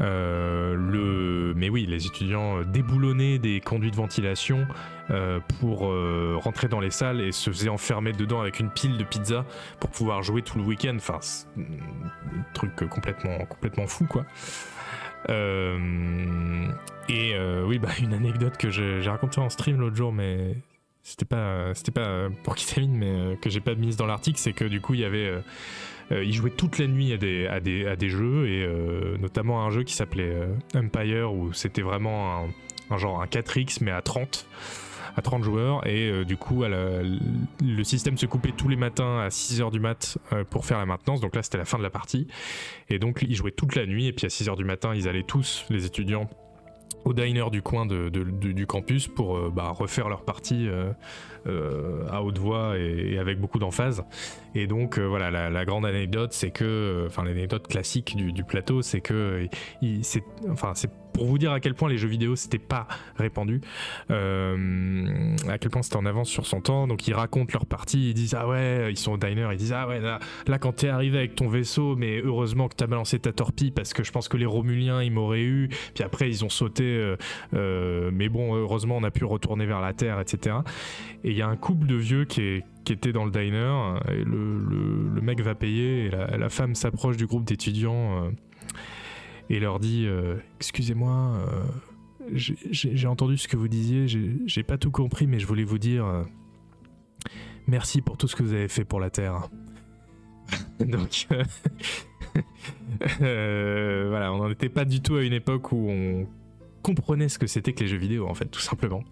Euh, 0.00 0.74
le... 0.74 1.54
Mais 1.54 1.68
oui, 1.68 1.86
les 1.86 2.06
étudiants 2.06 2.62
déboulonnaient 2.62 3.38
des 3.38 3.60
conduits 3.60 3.90
de 3.90 3.96
ventilation 3.96 4.66
euh, 5.10 5.40
pour 5.60 5.80
rentrer 6.42 6.68
dans 6.68 6.80
les 6.80 6.90
salles 6.90 7.20
et 7.20 7.32
se 7.32 7.50
faisaient 7.50 7.68
enfermer 7.68 8.12
dedans 8.12 8.40
avec 8.40 8.60
une 8.60 8.70
pile 8.70 8.96
de 8.96 9.04
pizza 9.04 9.44
pour 9.80 9.90
pouvoir 9.90 10.22
jouer 10.22 10.42
tout 10.42 10.58
le 10.58 10.64
week-end. 10.64 10.96
Enfin, 10.96 11.20
un 11.58 12.52
truc 12.54 12.74
complètement, 12.88 13.38
complètement 13.46 13.86
fou 13.86 14.06
quoi. 14.06 14.24
et 17.08 17.34
oui, 17.66 17.78
bah, 17.78 17.88
une 18.00 18.14
anecdote 18.14 18.56
que 18.56 18.70
j'ai 18.70 19.08
racontée 19.08 19.40
en 19.40 19.50
stream 19.50 19.80
l'autre 19.80 19.96
jour, 19.96 20.12
mais 20.12 20.56
c'était 21.08 21.24
pas 21.24 21.72
c'était 21.74 21.90
pas 21.90 22.28
pour 22.42 22.54
Kitamine 22.54 22.94
mais 22.94 23.10
euh, 23.10 23.36
que 23.36 23.48
j'ai 23.48 23.60
pas 23.60 23.74
mise 23.74 23.96
dans 23.96 24.04
l'article 24.04 24.38
c'est 24.38 24.52
que 24.52 24.66
du 24.66 24.82
coup 24.82 24.92
il 24.92 25.00
y 25.00 25.04
avait 25.06 25.26
euh, 25.26 25.40
euh, 26.12 26.22
il 26.22 26.34
jouait 26.34 26.50
toute 26.50 26.78
la 26.78 26.86
nuit 26.86 27.14
à 27.14 27.16
des, 27.16 27.46
à 27.46 27.60
des, 27.60 27.86
à 27.86 27.96
des 27.96 28.10
jeux 28.10 28.46
et 28.46 28.66
notamment 29.18 29.64
un 29.64 29.70
jeu 29.70 29.84
qui 29.84 29.94
s'appelait 29.94 30.36
Empire 30.74 31.32
où 31.32 31.52
c'était 31.52 31.82
vraiment 31.82 32.46
un, 32.90 32.98
genre 32.98 33.22
un 33.22 33.26
4X 33.26 33.78
mais 33.80 33.90
à 33.90 34.02
30 34.02 34.46
à 35.16 35.22
30 35.22 35.42
joueurs. 35.42 35.86
Et 35.86 36.24
du 36.24 36.38
coup 36.38 36.64
le 36.64 37.84
système 37.84 38.16
se 38.16 38.24
coupait 38.24 38.52
tous 38.52 38.68
les 38.68 38.76
matins 38.76 39.18
à 39.18 39.28
6h 39.28 39.70
du 39.70 39.80
mat 39.80 40.16
pour 40.48 40.64
faire 40.64 40.78
la 40.78 40.86
maintenance. 40.86 41.20
Donc 41.20 41.36
là 41.36 41.42
c'était 41.42 41.58
la 41.58 41.66
fin 41.66 41.76
de 41.76 41.82
la 41.82 41.90
partie. 41.90 42.26
Et 42.88 42.98
donc 42.98 43.22
ils 43.28 43.34
jouaient 43.34 43.50
toute 43.50 43.74
la 43.74 43.84
nuit. 43.84 44.06
Et 44.06 44.14
puis 44.14 44.24
à 44.24 44.30
6h 44.30 44.56
du 44.56 44.64
matin 44.64 44.94
ils 44.94 45.08
allaient 45.08 45.24
tous 45.24 45.66
les 45.68 45.84
étudiants 45.84 46.30
au 47.04 47.12
diner 47.12 47.50
du 47.50 47.62
coin 47.62 47.86
de, 47.86 48.08
du 48.08 48.66
campus 48.66 49.08
pour 49.08 49.36
euh, 49.36 49.52
bah, 49.54 49.70
refaire 49.70 50.08
leur 50.08 50.22
partie 50.22 50.68
euh, 50.68 50.92
euh, 51.46 52.06
à 52.10 52.22
haute 52.22 52.38
voix 52.38 52.78
et, 52.78 53.18
avec 53.18 53.40
beaucoup 53.40 53.58
d'emphase. 53.58 54.04
Et 54.54 54.66
donc 54.66 54.98
voilà, 54.98 55.30
la, 55.50 55.64
grande 55.64 55.86
anecdote, 55.86 56.32
c'est 56.32 56.50
que, 56.50 57.04
enfin 57.06 57.24
l'anecdote 57.24 57.68
classique 57.68 58.16
du, 58.16 58.44
plateau, 58.44 58.82
c'est 58.82 59.00
que, 59.00 59.46
c'est, 60.02 60.24
enfin 60.50 60.72
c'est 60.74 60.90
pour 61.18 61.26
vous 61.26 61.38
dire 61.38 61.50
à 61.50 61.58
quel 61.58 61.74
point 61.74 61.88
les 61.88 61.98
jeux 61.98 62.08
vidéo 62.08 62.36
c'était 62.36 62.60
pas 62.60 62.86
répandu, 63.16 63.60
euh, 64.12 65.36
à 65.48 65.58
quel 65.58 65.68
point 65.68 65.82
c'était 65.82 65.96
en 65.96 66.06
avance 66.06 66.28
sur 66.28 66.46
son 66.46 66.60
temps. 66.60 66.86
Donc 66.86 67.08
ils 67.08 67.14
racontent 67.14 67.50
leur 67.52 67.66
partie, 67.66 68.10
ils 68.10 68.14
disent 68.14 68.34
ah 68.34 68.46
ouais, 68.46 68.92
ils 68.92 68.96
sont 68.96 69.12
au 69.12 69.16
diner, 69.16 69.48
ils 69.50 69.58
disent 69.58 69.72
ah 69.72 69.88
ouais 69.88 69.98
là, 69.98 70.20
là 70.46 70.58
quand 70.60 70.76
t'es 70.76 70.88
arrivé 70.88 71.18
avec 71.18 71.34
ton 71.34 71.48
vaisseau, 71.48 71.96
mais 71.96 72.20
heureusement 72.22 72.68
que 72.68 72.76
t'as 72.76 72.86
balancé 72.86 73.18
ta 73.18 73.32
torpille 73.32 73.72
parce 73.72 73.94
que 73.94 74.04
je 74.04 74.12
pense 74.12 74.28
que 74.28 74.36
les 74.36 74.46
Romuliens 74.46 75.02
ils 75.02 75.10
m'auraient 75.10 75.42
eu. 75.42 75.68
Puis 75.92 76.04
après 76.04 76.28
ils 76.28 76.44
ont 76.44 76.50
sauté, 76.50 76.84
euh, 76.84 77.16
euh, 77.54 78.10
mais 78.12 78.28
bon 78.28 78.54
heureusement 78.54 78.96
on 78.96 79.02
a 79.02 79.10
pu 79.10 79.24
retourner 79.24 79.66
vers 79.66 79.80
la 79.80 79.94
terre, 79.94 80.20
etc. 80.20 80.58
Et 81.24 81.30
il 81.32 81.36
y 81.36 81.42
a 81.42 81.48
un 81.48 81.56
couple 81.56 81.88
de 81.88 81.96
vieux 81.96 82.26
qui 82.26 82.62
était 82.92 83.12
dans 83.12 83.24
le 83.24 83.30
diner, 83.30 83.98
et 84.10 84.24
le, 84.24 85.20
mec 85.20 85.40
va 85.40 85.54
payer, 85.54 86.06
et 86.06 86.10
la, 86.10 86.36
la 86.36 86.48
femme 86.48 86.74
s'approche 86.74 87.16
du 87.16 87.26
groupe 87.26 87.44
d'étudiants 87.44 88.30
et 89.50 89.60
leur 89.60 89.78
dit 89.80 90.04
euh, 90.06 90.36
Excusez-moi, 90.58 91.10
euh, 91.10 91.64
j'ai 92.34 93.06
entendu 93.06 93.38
ce 93.38 93.48
que 93.48 93.56
vous 93.56 93.68
disiez, 93.68 94.06
j'ai 94.08 94.62
pas 94.62 94.78
tout 94.78 94.90
compris, 94.90 95.26
mais 95.26 95.38
je 95.38 95.46
voulais 95.46 95.64
vous 95.64 95.78
dire 95.78 96.04
euh, 96.04 96.24
merci 97.66 98.02
pour 98.02 98.16
tout 98.18 98.28
ce 98.28 98.36
que 98.36 98.42
vous 98.42 98.52
avez 98.52 98.68
fait 98.68 98.84
pour 98.84 99.00
la 99.00 99.10
Terre. 99.10 99.48
Donc. 100.80 101.28
voilà, 103.20 104.32
on 104.32 104.38
n'en 104.38 104.50
était 104.50 104.68
pas 104.68 104.84
du 104.84 105.00
tout 105.00 105.16
à 105.16 105.22
une 105.22 105.32
époque 105.32 105.72
où 105.72 105.88
on 105.88 106.26
comprenait 106.82 107.28
ce 107.28 107.38
que 107.38 107.46
c'était 107.46 107.72
que 107.72 107.80
les 107.80 107.88
jeux 107.88 107.96
vidéo, 107.96 108.28
en 108.28 108.34
fait, 108.34 108.46
tout 108.46 108.60
simplement. 108.60 109.02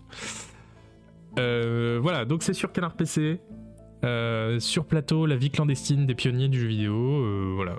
voilà, 1.36 2.24
donc 2.26 2.42
c'est 2.42 2.54
sur 2.54 2.72
Canard 2.72 2.96
PC. 2.96 3.40
Sur 4.58 4.84
plateau, 4.86 5.26
la 5.26 5.36
vie 5.36 5.50
clandestine 5.50 6.06
des 6.06 6.14
pionniers 6.14 6.48
du 6.48 6.60
jeu 6.60 6.68
vidéo. 6.68 7.54
voilà, 7.54 7.78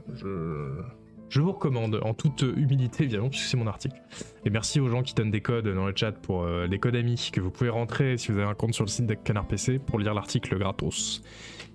je 1.30 1.42
vous 1.42 1.52
recommande, 1.52 2.00
en 2.04 2.14
toute 2.14 2.42
humilité 2.42 3.04
évidemment, 3.04 3.30
puisque 3.30 3.48
c'est 3.48 3.58
mon 3.58 3.68
article. 3.68 4.02
Et 4.46 4.50
merci 4.50 4.80
aux 4.80 4.88
gens 4.88 5.04
qui 5.04 5.14
donnent 5.14 5.32
des 5.32 5.42
codes 5.42 5.68
dans 5.68 5.86
le 5.86 5.94
chat 5.96 6.14
pour 6.14 6.44
euh, 6.44 6.68
les 6.68 6.80
codes 6.80 6.96
amis 6.96 7.30
que 7.34 7.42
vous 7.42 7.52
pouvez 7.52 7.70
rentrer 7.70 8.18
si 8.18 8.32
vous 8.32 8.38
avez 8.40 8.48
un 8.48 8.54
compte 8.54 8.74
sur 8.74 8.86
le 8.86 8.90
site 8.90 9.08
de 9.08 9.14
Canard 9.14 9.48
PC 9.48 9.80
pour 9.80 10.00
lire 10.00 10.14
l'article 10.14 10.58
gratos. 10.58 11.22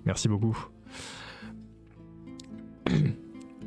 Merci 0.05 0.27
beaucoup. 0.27 0.57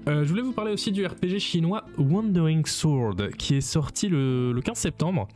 Euh, 0.09 0.23
je 0.23 0.29
voulais 0.29 0.43
vous 0.43 0.53
parler 0.53 0.71
aussi 0.71 0.93
du 0.93 1.05
RPG 1.05 1.41
chinois 1.41 1.85
Wandering 1.99 2.65
Sword 2.65 3.31
qui 3.37 3.57
est 3.57 3.61
sorti 3.61 4.07
le, 4.09 4.55
15 4.65 4.79
septembre 4.79 5.27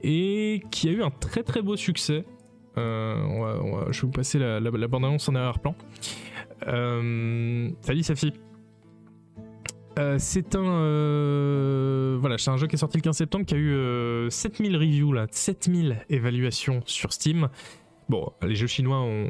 et 0.00 0.62
qui 0.70 0.88
a 0.88 0.92
eu 0.92 1.02
un 1.02 1.10
très 1.10 1.42
très 1.42 1.60
beau 1.60 1.74
succès. 1.74 2.24
Euh, 2.78 3.90
je 3.90 4.00
vais 4.00 4.06
vous 4.06 4.12
passer 4.12 4.38
la, 4.38 4.60
bande-annonce 4.70 5.28
en 5.28 5.34
arrière-plan. 5.34 5.74
salut 6.62 8.02
Safi. 8.02 8.32
Euh, 9.98 10.16
c'est 10.18 10.54
un 10.54 10.64
euh, 10.64 12.16
voilà, 12.18 12.36
un 12.46 12.56
jeu 12.56 12.66
qui 12.66 12.76
est 12.76 12.78
sorti 12.78 12.96
le 12.96 13.02
15 13.02 13.16
septembre 13.16 13.44
qui 13.44 13.54
a 13.54 13.58
eu 13.58 14.30
7000 14.30 14.74
euh, 14.74 14.78
reviews 14.78 15.12
là, 15.12 15.26
7000 15.30 16.04
évaluations 16.08 16.80
sur 16.86 17.12
Steam. 17.12 17.48
Bon, 18.08 18.32
les 18.42 18.54
jeux 18.54 18.66
chinois 18.66 19.00
ont, 19.00 19.28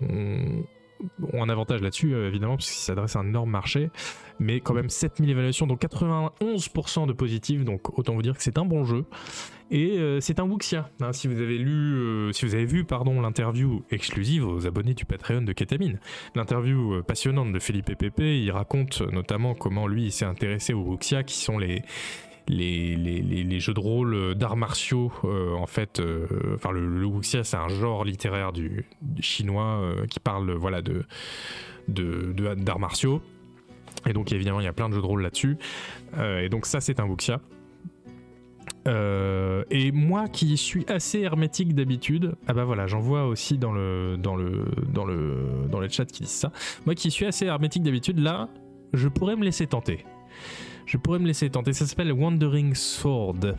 ont 1.32 1.42
un 1.42 1.48
avantage 1.48 1.80
là-dessus, 1.82 2.14
euh, 2.14 2.28
évidemment, 2.28 2.56
puisqu'ils 2.56 2.82
s'adressent 2.82 3.16
à 3.16 3.20
un 3.20 3.28
énorme 3.28 3.50
marché, 3.50 3.90
mais 4.38 4.60
quand 4.60 4.74
même 4.74 4.90
7000 4.90 5.30
évaluations, 5.30 5.66
donc 5.66 5.82
91% 5.82 7.06
de 7.06 7.12
positifs, 7.12 7.64
donc 7.64 7.98
autant 7.98 8.14
vous 8.14 8.22
dire 8.22 8.36
que 8.36 8.42
c'est 8.42 8.58
un 8.58 8.64
bon 8.64 8.84
jeu. 8.84 9.04
Et 9.72 9.98
euh, 9.98 10.20
c'est 10.20 10.38
un 10.38 10.44
Wuxia. 10.44 10.90
Hein, 11.00 11.12
si 11.12 11.26
vous 11.26 11.40
avez 11.40 11.58
lu, 11.58 11.96
euh, 11.96 12.32
si 12.32 12.44
vous 12.46 12.54
avez 12.54 12.66
vu, 12.66 12.84
pardon, 12.84 13.20
l'interview 13.20 13.82
exclusive 13.90 14.46
aux 14.46 14.66
abonnés 14.66 14.94
du 14.94 15.04
Patreon 15.04 15.42
de 15.42 15.52
Ketamine, 15.52 15.98
l'interview 16.36 17.02
passionnante 17.02 17.52
de 17.52 17.58
Philippe 17.58 17.96
Pépé, 17.96 18.38
il 18.38 18.50
raconte 18.50 19.00
notamment 19.00 19.54
comment 19.54 19.88
lui 19.88 20.12
s'est 20.12 20.26
intéressé 20.26 20.74
aux 20.74 20.82
Wuxia, 20.82 21.24
qui 21.24 21.38
sont 21.38 21.58
les 21.58 21.82
les, 22.48 22.96
les, 22.96 23.60
jeux 23.60 23.74
de 23.74 23.80
rôle 23.80 24.34
d'arts 24.34 24.56
martiaux, 24.56 25.12
euh, 25.24 25.54
en 25.54 25.66
fait, 25.66 26.00
euh, 26.00 26.26
enfin 26.54 26.72
le, 26.72 27.04
wuxia 27.04 27.44
c'est 27.44 27.56
un 27.56 27.68
genre 27.68 28.04
littéraire 28.04 28.52
du, 28.52 28.86
chinois 29.20 29.80
euh, 29.80 30.06
qui 30.06 30.20
parle 30.20 30.52
voilà 30.52 30.82
de 30.82 31.04
d'arts 31.88 32.78
martiaux. 32.78 33.22
Et 34.06 34.12
donc 34.12 34.32
évidemment 34.32 34.60
il 34.60 34.64
y 34.64 34.68
a 34.68 34.72
plein 34.72 34.88
de 34.88 34.94
jeux 34.94 35.00
de 35.00 35.06
rôle 35.06 35.22
là-dessus. 35.22 35.56
et 36.18 36.48
donc 36.48 36.66
ça 36.66 36.80
c'est 36.80 37.00
un 37.00 37.06
wuxia. 37.06 37.40
Et 38.86 39.92
moi 39.92 40.28
qui 40.28 40.56
suis 40.56 40.84
assez 40.88 41.20
hermétique 41.20 41.74
d'habitude, 41.74 42.34
ah 42.46 42.52
bah 42.52 42.64
voilà, 42.64 42.86
j'en 42.86 43.00
vois 43.00 43.26
aussi 43.26 43.58
dans 43.58 43.72
le 43.72 44.16
dans 44.18 44.36
le 44.36 44.64
dans 44.92 45.04
le 45.04 45.68
dans 45.70 45.80
qui 45.86 46.22
disent 46.22 46.28
ça. 46.30 46.52
Moi 46.86 46.94
qui 46.94 47.10
suis 47.10 47.24
assez 47.24 47.46
hermétique 47.46 47.82
d'habitude, 47.82 48.18
là, 48.18 48.48
je 48.92 49.08
pourrais 49.08 49.36
me 49.36 49.44
laisser 49.44 49.66
tenter. 49.66 50.04
Je 50.86 50.96
pourrais 50.96 51.18
me 51.18 51.26
laisser 51.26 51.48
tenter. 51.48 51.72
Ça 51.72 51.86
s'appelle 51.86 52.12
Wandering 52.12 52.74
Sword. 52.74 53.54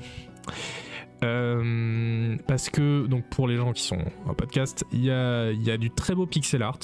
parce 1.22 2.70
que, 2.70 3.08
donc 3.08 3.24
pour 3.30 3.48
les 3.48 3.56
gens 3.56 3.72
qui 3.72 3.84
sont 3.84 4.04
en 4.26 4.34
podcast, 4.34 4.86
il 4.92 5.06
y 5.06 5.12
a, 5.12 5.52
y 5.52 5.72
a, 5.72 5.78
du 5.78 5.90
très 5.90 6.16
beau 6.16 6.26
pixel 6.26 6.62
art. 6.62 6.80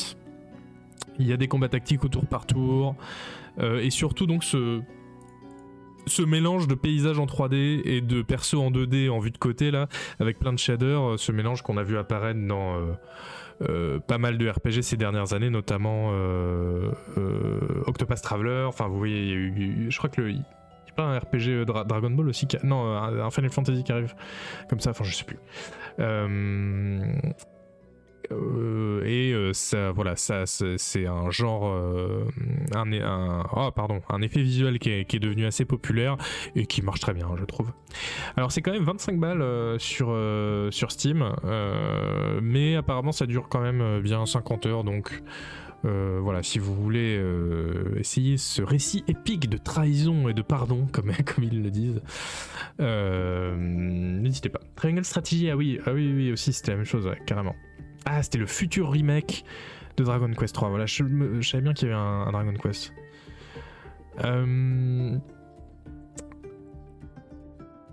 Il 1.20 1.28
y 1.28 1.34
a 1.34 1.38
des 1.38 1.50
combats 1.50 1.68
tactiques 1.68 2.06
au 2.06 2.08
tour 2.08 2.26
par 2.26 2.46
tour. 2.46 2.96
et 3.62 3.90
surtout, 3.90 4.26
donc, 4.26 4.46
ce, 4.46 4.82
ce 6.10 6.22
mélange 6.22 6.68
de 6.68 6.76
paysages 6.76 7.20
en 7.20 7.26
3D 7.26 7.82
et 7.86 8.02
de 8.02 8.22
persos 8.22 8.56
en 8.56 8.72
2D 8.72 9.10
en 9.10 9.20
vue 9.20 9.32
de 9.32 9.38
côté 9.38 9.72
là, 9.72 9.88
avec 10.20 10.40
plein 10.40 10.54
de 10.54 10.60
shaders, 10.60 11.18
ce 11.18 11.32
mélange 11.32 11.62
qu'on 11.62 11.78
a 11.78 11.84
vu 11.84 11.98
apparaître 11.98 12.40
dans 12.46 12.76
euh, 13.68 14.00
pas 14.00 14.18
mal 14.18 14.38
de 14.38 14.50
RPG 14.50 14.82
ces 14.82 14.96
dernières 14.96 15.34
années, 15.34 15.50
notamment 15.50 16.12
euh, 16.12 16.92
euh, 17.18 17.84
Octopath 17.88 18.22
Traveler. 18.22 18.64
Enfin, 18.68 18.88
vous 18.88 18.98
voyez, 18.98 19.26
y 19.26 19.32
a 19.32 19.36
eu, 19.36 19.88
je 19.90 19.98
crois 19.98 20.10
que 20.10 20.22
le, 20.22 20.32
y 20.32 20.38
a 20.38 20.94
pas 20.96 21.04
un 21.04 21.20
RPG 21.20 21.66
Dragon 21.66 22.10
Ball 22.10 22.30
aussi, 22.30 22.48
non, 22.64 22.96
un, 22.96 23.30
Final 23.32 23.52
Fantasy 23.52 23.84
qui 23.84 23.92
arrive 23.92 24.16
comme 24.70 24.80
ça. 24.80 24.92
Enfin, 24.92 25.04
je 25.04 25.14
sais 25.14 25.26
plus. 25.26 25.40
Euh, 28.32 29.04
et 29.06 29.34
euh, 29.34 29.54
ça, 29.54 29.92
voilà, 29.92 30.16
ça, 30.16 30.46
c'est 30.46 31.06
un 31.06 31.30
genre, 31.30 31.68
euh, 31.68 32.26
un, 32.76 33.44
oh, 33.56 33.72
pardon, 33.72 34.02
un 34.10 34.22
effet 34.22 34.42
visuel 34.42 34.80
qui 34.80 34.90
est, 34.90 35.20
devenu 35.20 35.46
assez 35.46 35.66
populaire 35.66 36.18
et 36.56 36.66
qui 36.66 36.82
marche 36.82 37.00
très 37.00 37.14
bien, 37.14 37.28
je 37.38 37.46
trouve. 37.46 37.72
Alors 38.38 38.52
c'est 38.52 38.62
quand 38.62 38.72
même 38.72 38.84
25 38.84 39.20
balles 39.20 39.80
sur 39.80 40.16
sur 40.72 40.92
Steam, 40.92 41.34
mais 42.42 42.76
apparemment 42.76 43.12
ça 43.12 43.26
dure 43.26 43.50
quand 43.50 43.60
même 43.60 44.00
bien 44.02 44.26
50 44.26 44.66
heures, 44.66 44.84
donc. 44.84 45.22
voilà, 45.84 46.44
si 46.44 46.60
vous 46.60 46.74
voulez 46.74 47.22
essayer 47.98 48.38
ce 48.38 48.62
récit 48.62 49.04
épique 49.08 49.50
de 49.50 49.58
trahison 49.58 50.30
et 50.30 50.34
de 50.34 50.42
pardon, 50.42 50.88
comme, 50.92 51.12
comme 51.26 51.44
ils 51.44 51.62
le 51.62 51.72
disent, 51.72 52.02
n'hésitez 52.80 54.50
pas. 54.50 54.62
Triangle 54.76 55.04
Strategy, 55.04 55.50
ah 55.50 55.58
oui, 55.58 55.80
ah 55.86 55.92
oui, 55.94 56.14
oui, 56.16 56.32
aussi 56.32 56.54
c'était 56.54 56.72
la 56.72 56.78
même 56.78 56.86
chose, 56.86 57.10
carrément. 57.26 57.56
Ah, 58.06 58.24
c'était 58.24 58.38
le 58.38 58.46
futur 58.46 58.92
remake 58.92 59.44
de 59.98 60.04
Dragon 60.04 60.32
Quest 60.32 60.56
3. 60.56 60.70
Voilà, 60.70 60.86
je, 60.86 61.04
savais 61.42 61.64
bien 61.64 61.74
qu'il 61.74 61.88
y 61.88 61.92
avait 61.92 62.00
un, 62.00 62.32
Dragon 62.32 62.54
Quest. 62.54 62.94
Euh, 64.24 65.18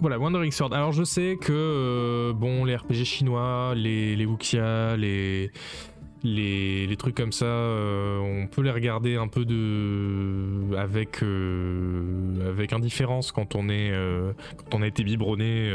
voilà, 0.01 0.19
Wandering 0.19 0.53
Sword. 0.53 0.75
Alors 0.75 0.93
je 0.93 1.05
sais 1.05 1.39
que, 1.41 1.53
euh, 1.53 2.33
bon, 2.33 2.65
les 2.65 2.77
RPG 2.77 3.05
chinois, 3.05 3.75
les, 3.75 4.17
les 4.17 4.27
Wuxia, 4.27 4.97
les 4.97 5.51
les, 6.27 6.97
trucs 6.97 7.15
comme 7.15 7.33
ça, 7.33 7.47
euh, 7.47 8.19
on 8.19 8.47
peut 8.47 8.63
les 8.63 8.71
regarder 8.71 9.17
un 9.17 9.29
peu 9.29 9.45
de 9.45 10.75
avec 10.77 11.23
euh, 11.23 12.49
avec 12.49 12.73
indifférence 12.73 13.33
quand 13.33 13.55
on 13.55 13.69
est 13.69 13.91
euh, 13.93 14.33
quand 14.57 14.79
on 14.79 14.83
a 14.83 14.87
été 14.87 15.05
biberonné 15.05 15.73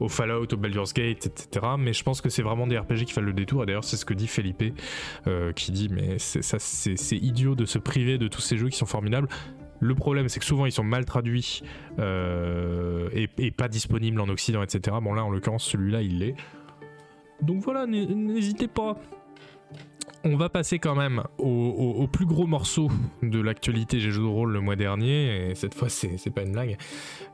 au 0.00 0.08
Fallout, 0.08 0.52
au 0.52 0.56
Baldur's 0.56 0.92
Gate, 0.92 1.26
etc. 1.26 1.66
Mais 1.78 1.92
je 1.92 2.02
pense 2.02 2.20
que 2.20 2.28
c'est 2.28 2.42
vraiment 2.42 2.66
des 2.66 2.78
RPG 2.78 3.04
qui 3.06 3.12
font 3.12 3.20
le 3.20 3.32
détour. 3.32 3.62
Et 3.62 3.66
d'ailleurs, 3.66 3.84
c'est 3.84 3.96
ce 3.96 4.04
que 4.04 4.14
dit 4.14 4.26
Felipe, 4.26 4.64
qui 5.54 5.72
dit 5.72 5.88
mais 5.88 6.18
ça, 6.18 6.58
c'est 6.58 7.16
idiot 7.16 7.54
de 7.54 7.64
se 7.64 7.78
priver 7.78 8.18
de 8.18 8.28
tous 8.28 8.40
ces 8.40 8.56
jeux 8.56 8.68
qui 8.68 8.76
sont 8.76 8.86
formidables. 8.86 9.28
Le 9.80 9.94
problème, 9.94 10.28
c'est 10.28 10.40
que 10.40 10.46
souvent 10.46 10.66
ils 10.66 10.72
sont 10.72 10.84
mal 10.84 11.04
traduits 11.04 11.62
et, 11.98 13.28
et, 13.38 13.50
pas 13.50 13.68
disponibles 13.68 14.20
en 14.20 14.28
Occident, 14.28 14.62
etc. 14.62 14.96
Bon 15.02 15.14
là, 15.14 15.24
en 15.24 15.30
l'occurrence, 15.30 15.64
celui-là, 15.64 16.02
il 16.02 16.18
l'est. 16.18 16.34
Donc 17.42 17.62
voilà, 17.62 17.86
n'hésitez 17.86 18.68
pas 18.68 18.96
on 20.24 20.36
va 20.36 20.48
passer 20.48 20.78
quand 20.78 20.94
même 20.94 21.22
au, 21.38 22.08
plus 22.10 22.26
gros 22.26 22.46
morceau 22.46 22.90
de 23.22 23.40
l'actualité 23.40 24.00
j'ai 24.00 24.10
joué 24.10 24.24
de 24.24 24.28
rôle 24.28 24.52
le 24.52 24.60
mois 24.60 24.76
dernier, 24.76 25.50
et 25.50 25.54
cette 25.54 25.74
fois 25.74 25.88
c'est 25.88 26.30
pas 26.34 26.42
une 26.42 26.52
blague. 26.52 26.78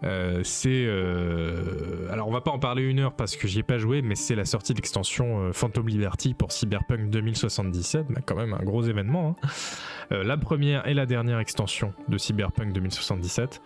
Euh, 0.03 0.41
c'est. 0.45 0.85
Euh, 0.87 2.11
alors 2.11 2.29
on 2.29 2.33
va 2.33 2.41
pas 2.41 2.51
en 2.51 2.59
parler 2.59 2.83
une 2.83 2.99
heure 2.99 3.13
parce 3.13 3.37
que 3.37 3.47
j'y 3.47 3.61
ai 3.61 3.63
pas 3.63 3.79
joué, 3.79 4.03
mais 4.03 4.15
c'est 4.15 4.35
la 4.35 4.45
sortie 4.45 4.73
de 4.73 4.79
l'extension 4.79 5.41
euh, 5.41 5.53
Phantom 5.53 5.87
Liberty 5.87 6.35
pour 6.35 6.53
Cyberpunk 6.53 7.11
2077, 7.11 8.07
mais 8.09 8.23
quand 8.25 8.37
même 8.37 8.55
un 8.55 8.65
gros 8.65 8.83
événement. 8.83 9.37
Hein. 9.43 10.23
la 10.23 10.37
première 10.37 10.87
et 10.89 10.95
la 10.95 11.07
dernière 11.07 11.39
extension 11.39 11.93
de 12.09 12.19
Cyberpunk 12.19 12.73
2077. 12.73 13.63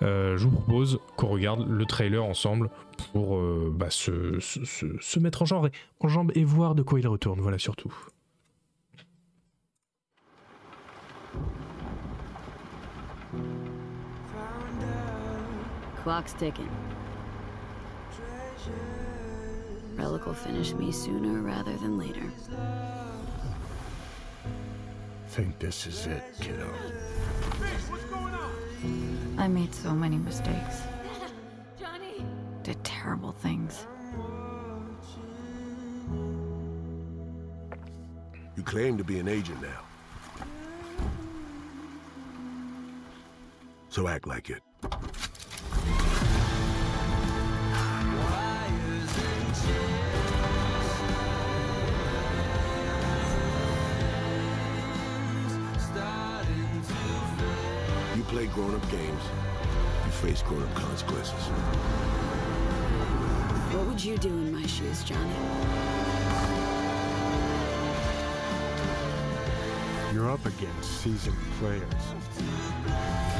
je 0.00 0.36
vous 0.36 0.50
propose 0.50 0.98
qu'on 1.16 1.28
regarde 1.28 1.68
le 1.68 1.84
trailer 1.84 2.24
ensemble 2.24 2.70
pour 3.12 3.40
bah, 3.70 3.90
se, 3.90 4.38
mettre 5.20 5.42
en 5.42 6.08
jambe 6.08 6.32
et 6.34 6.44
voir 6.44 6.74
de 6.74 6.82
quoi 6.82 6.98
il 6.98 7.06
retourne, 7.06 7.40
voilà 7.40 7.58
surtout. 7.58 7.92
Clock's 16.04 16.34
ticking. 16.34 16.68
Relic 19.94 20.26
will 20.26 20.34
finish 20.34 20.74
me 20.74 20.92
sooner 20.92 21.40
rather 21.40 21.74
than 21.78 21.96
later. 21.98 22.30
Think 25.28 25.58
this 25.58 25.86
is 25.86 26.06
it, 26.06 26.22
kiddo. 26.40 26.68
what's 27.88 28.04
going 28.04 28.34
on? 28.34 29.36
I 29.38 29.48
made 29.48 29.74
so 29.74 29.92
many 29.92 30.18
mistakes. 30.18 30.82
Johnny! 31.80 32.24
Did 32.62 32.84
terrible 32.84 33.32
things. 33.32 33.86
You 38.56 38.62
claim 38.62 38.98
to 38.98 39.04
be 39.04 39.18
an 39.18 39.26
agent 39.26 39.60
now. 39.62 39.80
So 43.94 44.08
act 44.08 44.26
like 44.26 44.50
it. 44.50 44.60
You 58.16 58.22
play 58.24 58.46
grown-up 58.46 58.82
games, 58.90 59.22
you 60.04 60.10
face 60.10 60.42
grown-up 60.42 60.74
consequences. 60.74 61.32
What 63.70 63.86
would 63.86 64.02
you 64.02 64.18
do 64.18 64.28
in 64.28 64.52
my 64.52 64.66
shoes, 64.66 65.04
Johnny? 65.04 65.30
You're 70.12 70.32
up 70.32 70.44
against 70.44 71.00
seasoned 71.00 71.36
players. 71.60 73.33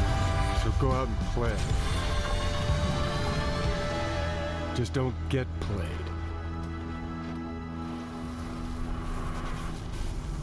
So 0.64 0.70
go 0.80 0.92
out 0.92 1.08
and 1.08 1.16
play. 1.34 1.52
Just 4.74 4.94
don't 4.94 5.14
get 5.30 5.46
played. 5.60 5.88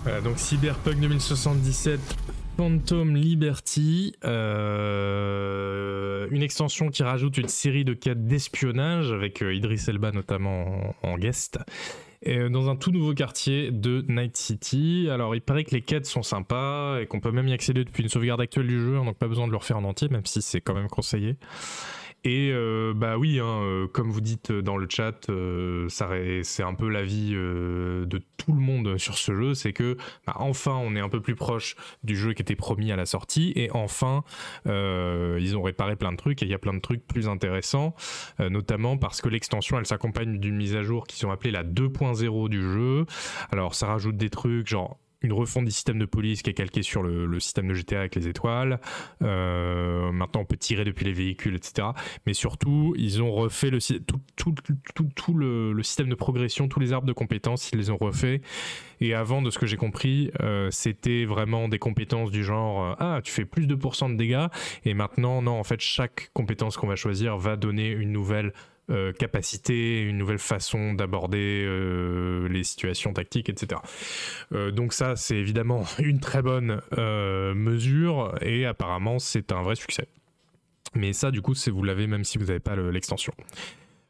Voilà, 0.04 0.22
donc 0.22 0.38
Cyberpunk 0.38 1.00
2077 1.00 2.00
Phantom 2.58 3.16
Liberty, 3.16 4.14
euh, 4.24 6.28
une 6.30 6.44
extension 6.44 6.90
qui 6.90 7.02
rajoute 7.02 7.38
une 7.38 7.48
série 7.48 7.84
de 7.84 7.94
quêtes 7.94 8.28
d'espionnage 8.28 9.12
avec 9.12 9.42
euh, 9.42 9.56
Idris 9.56 9.86
Elba 9.88 10.12
notamment 10.12 10.94
en, 11.02 11.18
guest. 11.18 11.58
Euh, 12.28 12.50
dans 12.50 12.70
un 12.70 12.76
tout 12.76 12.92
nouveau 12.92 13.16
quartier 13.16 13.72
de 13.72 14.06
Night 14.08 14.38
City. 14.38 15.08
Alors 15.10 15.34
il 15.34 15.42
paraît 15.42 15.64
que 15.64 15.72
les 15.72 15.82
quêtes 15.82 16.06
sont 16.06 16.22
sympas 16.22 17.00
et 17.00 17.08
qu'on 17.08 17.20
peut 17.20 17.32
même 17.32 17.48
y 17.48 17.54
accéder 17.54 17.84
depuis 17.84 18.04
une 18.04 18.10
sauvegarde 18.10 18.40
actuelle 18.42 18.68
du 18.68 18.80
jeu, 18.80 18.98
donc 18.98 19.18
pas 19.18 19.28
besoin 19.28 19.48
de 19.48 19.52
le 19.52 19.58
refaire 19.58 19.78
en 19.78 19.84
entier, 19.84 20.08
même 20.10 20.26
si 20.26 20.42
c'est 20.44 20.62
quand 20.62 20.76
même 20.76 20.88
conseillé. 20.88 21.36
Et 22.24 22.52
euh, 22.54 22.94
bah 22.96 23.18
oui, 23.18 23.40
hein, 23.40 23.62
euh, 23.64 23.88
comme 23.88 24.12
vous 24.12 24.22
dites 24.22 24.52
dans 24.52 24.78
le 24.78 24.88
chat, 24.88 25.28
euh, 25.30 25.88
c'est 26.44 26.62
un 26.62 26.76
peu 26.76 26.88
l'avis 26.88 27.32
de 27.32 28.22
tout 28.38 28.54
le 28.54 28.60
monde 28.60 28.98
sur 29.00 29.18
ce 29.18 29.36
jeu, 29.36 29.54
c'est 29.56 29.74
que 29.74 29.98
bah, 30.28 30.36
enfin 30.38 30.76
on 30.76 30.96
est 30.96 31.00
un 31.00 31.10
peu 31.10 31.20
plus 31.20 31.36
proche 31.36 31.76
du 32.04 32.16
jeu 32.16 32.34
qui 32.34 32.44
était 32.44 32.56
promis 32.56 32.92
à 32.92 32.96
la 32.96 33.08
sortie, 33.08 33.54
et 33.56 33.72
enfin 33.72 34.24
ils 34.66 35.56
ont 35.58 35.64
réparé 35.64 35.96
plein 35.96 36.12
de 36.12 36.18
trucs, 36.18 36.44
et 36.44 36.46
il 36.46 36.52
y 36.52 36.54
a 36.54 36.60
plein 36.60 36.74
de 36.74 36.80
trucs 36.80 37.06
plus 37.08 37.28
intéressants, 37.28 37.96
notamment 38.40 38.98
parce 38.98 39.22
que 39.22 39.30
l'extension 39.30 39.80
elle 39.80 39.88
s'accompagne 39.88 40.38
d'une 40.38 40.56
mise 40.56 40.76
à 40.76 40.84
jour 40.84 41.08
qui 41.08 41.18
sont 41.18 41.32
appelées 41.32 41.52
la 41.52 41.64
2.0 41.64 42.50
du 42.50 42.62
jeu. 42.62 43.06
Alors 43.52 43.74
ça 43.74 43.88
rajoute 43.88 44.18
des 44.18 44.30
trucs 44.30 44.68
genre 44.68 45.00
une 45.22 45.34
refonte 45.34 45.66
du 45.66 45.72
système 45.72 46.00
de 46.00 46.06
police 46.06 46.42
qui 46.42 46.50
est 46.50 46.54
calqué 46.54 46.84
sur 46.84 47.04
le, 47.04 47.40
système 47.40 47.68
de 47.68 47.74
GTA 47.74 48.00
avec 48.00 48.16
les 48.16 48.28
étoiles. 48.28 48.80
Euh, 49.22 50.12
maintenant, 50.12 50.42
on 50.42 50.46
peut 50.46 50.58
tirer 50.58 50.84
depuis 50.84 51.06
les 51.06 51.14
véhicules, 51.14 51.56
etc. 51.56 51.90
Mais 52.26 52.34
surtout, 52.34 52.94
ils 52.98 53.22
ont 53.22 53.32
refait 53.32 53.70
le, 53.70 53.80
tout, 54.36 55.34
le, 55.34 55.84
système 55.84 56.10
de 56.10 56.16
progression, 56.16 56.68
tous 56.68 56.80
les 56.80 56.94
arbres 56.94 57.08
de 57.08 57.14
compétences, 57.14 57.72
ils 57.72 57.80
les 57.80 57.90
ont 57.90 57.98
refait. 57.98 58.42
Et 59.00 59.14
avant, 59.14 59.42
de 59.42 59.50
ce 59.50 59.58
que 59.58 59.66
j'ai 59.66 59.78
compris, 59.78 60.32
euh, 60.42 60.70
c'était 60.72 61.26
vraiment 61.26 61.68
des 61.68 61.80
compétences 61.80 62.32
du 62.32 62.44
genre 62.44 62.84
euh, 62.84 62.96
ah, 63.00 63.22
tu 63.24 63.32
fais 63.32 63.46
plus 63.46 63.68
de 63.68 63.76
pourcents 63.76 64.10
de 64.10 64.16
dégâts. 64.16 64.48
Et 64.86 64.94
maintenant, 64.94 65.42
non, 65.42 65.60
en 65.60 65.64
fait, 65.64 65.82
chaque 65.82 66.30
compétence 66.34 66.78
qu'on 66.78 66.88
va 66.88 66.96
choisir 66.96 67.38
va 67.38 67.56
donner 67.56 67.90
une 67.90 68.12
nouvelle 68.12 68.54
euh, 68.92 69.14
capacité, 69.14 70.02
une 70.02 70.18
nouvelle 70.18 70.38
façon 70.38 70.94
d'aborder 70.94 71.64
euh, 71.66 72.50
les 72.50 72.64
situations 72.64 73.14
tactiques, 73.14 73.48
etc. 73.48 73.80
Euh, 74.52 74.72
donc 74.72 74.92
ça, 74.92 75.16
c'est 75.16 75.38
évidemment 75.38 75.86
une 76.00 76.20
très 76.20 76.42
bonne 76.42 76.82
mesure 77.56 78.36
et 78.42 78.66
apparemment 78.66 79.20
c'est 79.20 79.54
un 79.54 79.62
vrai 79.62 79.76
succès. 79.76 80.08
Mais 80.94 81.14
ça, 81.14 81.32
du 81.32 81.42
coup, 81.42 81.54
vous 81.72 81.84
l'avez 81.84 82.06
même 82.08 82.26
si 82.26 82.38
vous 82.38 82.46
n'avez 82.46 82.60
pas 82.60 82.76
l'extension. 82.76 83.34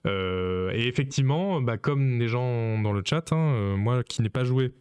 et 0.05 0.87
effectivement, 0.87 1.61
bah, 1.61 1.77
comme 1.77 2.17
les 2.17 2.27
gens 2.27 2.81
dans 2.81 2.93
le 2.93 3.03
chat, 3.05 3.31
hein, 3.33 3.75
moi 3.77 4.03
qui 4.03 4.23
n'ai 4.23 4.29
pas 4.29 4.45
joué 4.45 4.71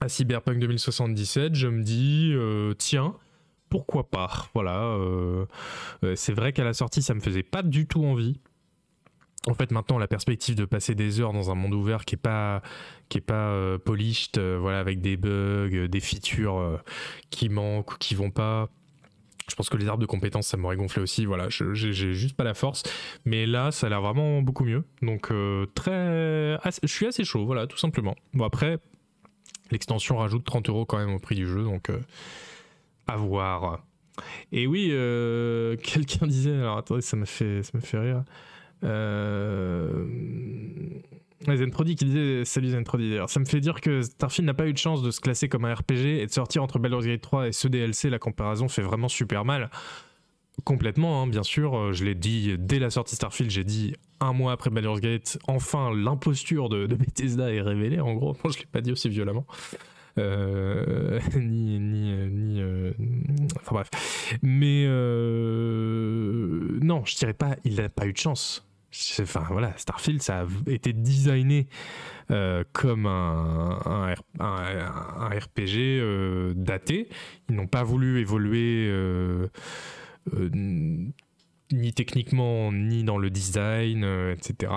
à 0.00 0.08
Cyberpunk 0.08 0.58
2077, 0.58 1.54
je 1.54 1.68
me 1.68 1.82
dis, 1.82 2.34
tiens, 2.76 3.14
pourquoi 3.68 4.10
pas? 4.10 4.48
Voilà, 4.52 4.98
c'est 6.16 6.32
vrai 6.32 6.52
qu'à 6.52 6.64
la 6.64 6.72
sortie, 6.72 7.02
ça 7.02 7.14
me 7.14 7.20
faisait 7.20 7.44
pas 7.44 7.62
du 7.62 7.86
tout 7.86 8.04
envie 8.04 8.40
en 9.46 9.54
fait 9.54 9.70
maintenant 9.70 9.98
la 9.98 10.06
perspective 10.06 10.54
de 10.54 10.64
passer 10.64 10.94
des 10.94 11.20
heures 11.20 11.32
dans 11.32 11.50
un 11.50 11.54
monde 11.54 11.74
ouvert 11.74 12.04
qui 12.04 12.14
est 12.14 12.18
pas 12.18 12.62
qui 13.08 13.18
est 13.18 13.22
pas 13.22 13.48
euh, 13.48 13.78
polished 13.78 14.38
euh, 14.38 14.58
voilà 14.60 14.78
avec 14.78 15.00
des 15.00 15.16
bugs 15.16 15.70
euh, 15.72 15.88
des 15.88 16.00
features 16.00 16.80
qui 17.30 17.48
manquent 17.48 17.92
ou 17.92 17.96
qui 17.98 18.14
vont 18.14 18.30
pas. 18.30 18.68
Je 19.50 19.56
pense 19.56 19.68
que 19.68 19.76
les 19.76 19.88
arbres 19.88 20.00
de 20.00 20.06
compétences 20.06 20.46
ça 20.46 20.56
m'aurait 20.56 20.76
gonflé 20.76 21.02
aussi 21.02 21.26
voilà 21.26 21.48
j'ai 21.48 21.92
juste 21.92 22.36
pas 22.36 22.44
la 22.44 22.54
force. 22.54 22.84
Mais 23.24 23.46
là 23.46 23.72
ça 23.72 23.88
a 23.88 23.90
l'air 23.90 24.00
vraiment 24.00 24.42
beaucoup 24.42 24.64
mieux. 24.64 24.84
Donc 25.02 25.32
très 25.74 26.58
je 26.82 26.86
suis 26.86 27.06
assez 27.06 27.24
chaud 27.24 27.44
voilà 27.44 27.66
tout 27.66 27.78
simplement. 27.78 28.14
Bon 28.34 28.44
après 28.44 28.78
l'extension 29.72 30.18
rajoute 30.18 30.44
30 30.44 30.68
euros 30.68 30.84
quand 30.84 30.98
même 30.98 31.14
au 31.14 31.18
prix 31.18 31.34
du 31.34 31.46
jeu 31.46 31.64
donc 31.64 31.90
à 33.08 33.16
voir. 33.16 33.84
Et 34.52 34.68
oui 34.68 34.88
quelqu'un 35.82 36.28
disait 36.28 36.54
alors 36.54 36.78
attendez 36.78 37.02
ça 37.02 37.16
me 37.16 37.24
fait 37.24 37.64
ça 37.64 37.72
me 37.74 37.80
fait 37.80 37.98
rire 37.98 38.22
euh... 38.84 40.06
Zenprodi 41.48 41.96
qui 41.96 42.04
disait 42.06 42.44
Salut 42.44 42.70
Zenprodi 42.70 43.10
d'ailleurs. 43.10 43.30
Ça 43.30 43.40
me 43.40 43.44
fait 43.44 43.60
dire 43.60 43.80
que 43.80 44.02
Starfield 44.02 44.46
n'a 44.46 44.54
pas 44.54 44.66
eu 44.66 44.72
de 44.72 44.78
chance 44.78 45.02
de 45.02 45.10
se 45.10 45.20
classer 45.20 45.48
comme 45.48 45.64
un 45.64 45.74
RPG 45.74 46.20
et 46.20 46.26
de 46.26 46.32
sortir 46.32 46.62
entre 46.62 46.78
Baldur's 46.78 47.06
Gate 47.06 47.20
3 47.20 47.48
et 47.48 47.52
ce 47.52 47.68
DLC. 47.68 48.10
La 48.10 48.18
comparaison 48.18 48.68
fait 48.68 48.82
vraiment 48.82 49.08
super 49.08 49.44
mal. 49.44 49.70
Complètement, 50.64 51.22
hein, 51.22 51.26
bien 51.26 51.42
sûr. 51.42 51.76
Euh, 51.76 51.92
je 51.92 52.04
l'ai 52.04 52.14
dit 52.14 52.56
dès 52.58 52.78
la 52.78 52.90
sortie 52.90 53.16
Starfield, 53.16 53.50
j'ai 53.50 53.64
dit 53.64 53.94
un 54.20 54.32
mois 54.32 54.52
après 54.52 54.70
Baldur's 54.70 55.00
Gate, 55.00 55.38
enfin 55.48 55.92
l'imposture 55.94 56.68
de, 56.68 56.86
Bethesda 56.86 57.52
est 57.52 57.62
révélée. 57.62 58.00
En 58.00 58.14
gros, 58.14 58.36
moi 58.44 58.52
je 58.52 58.58
l'ai 58.58 58.66
pas 58.66 58.80
dit 58.80 58.92
aussi 58.92 59.08
violemment. 59.08 59.46
Euh, 60.18 61.18
ni 61.36 61.80
ni 61.80 62.12
ni 62.28 62.60
euh, 62.60 62.92
enfin 63.56 63.76
bref 63.76 63.88
mais 64.42 64.84
non 66.84 67.02
je 67.06 67.16
dirais 67.16 67.32
pas 67.32 67.56
il 67.64 67.76
n'a 67.76 67.88
pas 67.88 68.06
eu 68.06 68.12
de 68.12 68.18
chance 68.18 68.62
enfin 69.20 69.44
voilà, 69.50 69.72
Starfield, 69.76 70.22
ça 70.22 70.40
a 70.40 70.70
été 70.70 70.92
designé 70.92 71.66
euh, 72.30 72.62
comme 72.72 73.06
un, 73.06 74.14
un, 74.38 75.28
RPG 75.28 75.78
euh, 75.78 76.52
daté. 76.54 77.08
Ils 77.48 77.56
n'ont 77.56 77.66
pas 77.66 77.82
voulu 77.82 78.20
évoluer 78.20 78.86
euh, 78.88 79.48
ni 80.52 81.92
techniquement 81.94 82.70
ni 82.70 83.02
dans 83.04 83.18
le 83.18 83.30
design, 83.30 84.04
etc. 84.32 84.72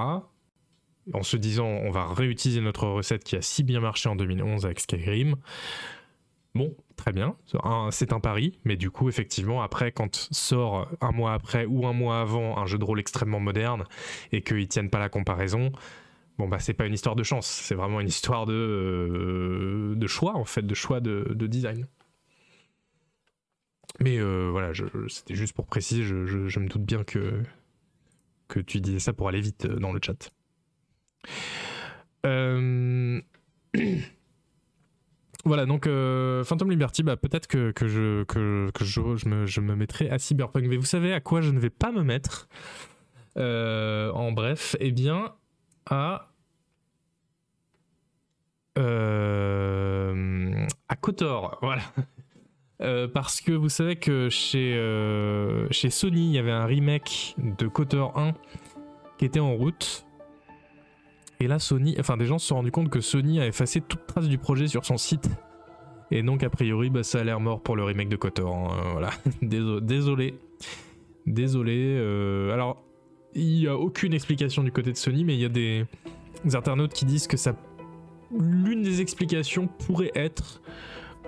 En 1.13 1.23
se 1.23 1.37
disant, 1.37 1.67
on 1.67 1.91
va 1.91 2.07
réutiliser 2.13 2.61
notre 2.61 2.87
recette 2.87 3.23
qui 3.23 3.35
a 3.35 3.41
si 3.41 3.63
bien 3.63 3.79
marché 3.79 4.09
en 4.09 4.15
2011 4.15 4.65
avec 4.65 4.79
Skyrim. 4.79 5.35
Bon, 6.55 6.73
très 6.95 7.11
bien, 7.11 7.35
c'est 7.91 8.13
un 8.13 8.19
pari, 8.21 8.57
mais 8.63 8.77
du 8.77 8.89
coup, 8.89 9.09
effectivement, 9.09 9.61
après, 9.61 9.91
quand 9.91 10.15
sort 10.31 10.89
un 11.01 11.11
mois 11.11 11.33
après 11.33 11.65
ou 11.65 11.85
un 11.85 11.91
mois 11.91 12.21
avant 12.21 12.57
un 12.57 12.65
jeu 12.65 12.77
de 12.77 12.85
rôle 12.85 13.01
extrêmement 13.01 13.41
moderne 13.41 13.83
et 14.31 14.41
qu'ils 14.41 14.69
tiennent 14.69 14.89
pas 14.89 14.99
la 14.99 15.09
comparaison, 15.09 15.73
bon, 16.37 16.47
bah, 16.47 16.59
c'est 16.59 16.73
pas 16.73 16.85
une 16.85 16.93
histoire 16.93 17.17
de 17.17 17.23
chance, 17.23 17.45
c'est 17.45 17.75
vraiment 17.75 17.99
une 17.99 18.07
histoire 18.07 18.45
de, 18.45 18.53
euh, 18.53 20.07
choix, 20.07 20.35
en 20.35 20.45
fait, 20.45 20.61
de 20.65 20.73
choix 20.73 21.01
de, 21.01 21.25
design. 21.45 21.87
Mais 23.99 24.17
euh, 24.17 24.49
voilà, 24.49 24.71
c'était 25.09 25.35
juste 25.35 25.53
pour 25.53 25.67
préciser, 25.67 26.03
je, 26.03 26.59
me 26.59 26.67
doute 26.67 26.83
bien 26.83 27.03
que, 27.03 27.43
tu 28.65 28.79
disais 28.79 28.99
ça 28.99 29.11
pour 29.11 29.27
aller 29.27 29.41
vite 29.41 29.65
euh, 29.65 29.75
dans 29.75 29.91
le 29.91 29.99
chat. 30.01 30.31
Euh. 32.25 33.21
Voilà, 35.45 35.67
donc 35.67 35.85
euh, 35.85 36.43
Phantom 36.43 36.71
Liberty, 36.71 37.03
bah, 37.03 37.17
peut-être 37.17 37.45
que, 37.45 37.71
je, 37.79 38.23
que, 38.23 38.67
je, 38.81 39.29
me, 39.29 39.45
je, 39.45 39.61
me, 39.61 39.75
mettrai 39.75 40.09
à 40.09 40.17
Cyberpunk. 40.17 40.65
Mais 40.67 40.75
vous 40.75 40.85
savez 40.85 41.13
à 41.13 41.19
quoi 41.19 41.41
je 41.41 41.51
ne 41.51 41.59
vais 41.59 41.69
pas 41.69 41.91
me 41.91 42.01
mettre 42.01 42.49
euh, 43.37 44.11
En 44.11 44.31
bref, 44.31 44.75
eh 44.79 44.91
bien, 44.91 45.35
à. 45.85 46.31
Euh, 48.79 50.65
à 50.89 50.95
Kotor, 50.95 51.59
voilà. 51.61 51.83
parce 53.13 53.39
que 53.39 53.51
vous 53.51 53.69
savez 53.69 53.97
que 53.97 54.29
chez, 54.29 54.73
chez 55.69 55.91
Sony, 55.91 56.29
il 56.29 56.33
y 56.33 56.39
avait 56.39 56.51
un 56.51 56.65
remake 56.65 57.35
de 57.37 57.67
Kotor 57.67 58.17
1 58.17 58.33
qui 59.19 59.25
était 59.25 59.39
en 59.39 59.53
route 59.53 60.04
et 61.39 61.47
là, 61.47 61.59
Sony, 61.59 61.95
enfin, 61.99 62.17
des 62.17 62.25
gens 62.25 62.39
se 62.39 62.47
sont 62.47 62.55
rendus 62.55 62.71
compte 62.71 62.89
que 62.89 63.01
Sony 63.01 63.39
a 63.39 63.47
effacé 63.47 63.81
toute 63.81 64.05
trace 64.07 64.27
du 64.27 64.37
projet 64.37 64.67
sur 64.67 64.85
son 64.85 64.97
site. 64.97 65.29
Et 66.11 66.23
donc, 66.23 66.43
a 66.43 66.49
priori, 66.49 66.89
bah, 66.89 67.03
ça 67.03 67.19
a 67.19 67.23
l'air 67.23 67.39
mort 67.39 67.61
pour 67.61 67.75
le 67.75 67.83
remake 67.83 68.09
de 68.09 68.15
Kotor. 68.15 68.55
Hein, 68.55 68.77
euh, 68.85 68.91
voilà. 68.93 69.11
Désolé. 69.41 70.35
Désolé. 71.25 71.95
Euh, 71.97 72.53
alors, 72.53 72.83
il 73.33 73.59
n'y 73.59 73.67
a 73.67 73.75
aucune 73.75 74.13
explication 74.13 74.63
du 74.63 74.71
côté 74.71 74.91
de 74.91 74.97
Sony, 74.97 75.25
mais 75.25 75.33
il 75.35 75.41
y 75.41 75.45
a 75.45 75.49
des, 75.49 75.85
internautes 76.53 76.93
qui 76.93 77.05
disent 77.05 77.27
que 77.27 77.37
ça. 77.37 77.55
L'une 78.31 78.81
des 78.81 79.01
explications 79.01 79.67
pourrait 79.67 80.11
être 80.15 80.61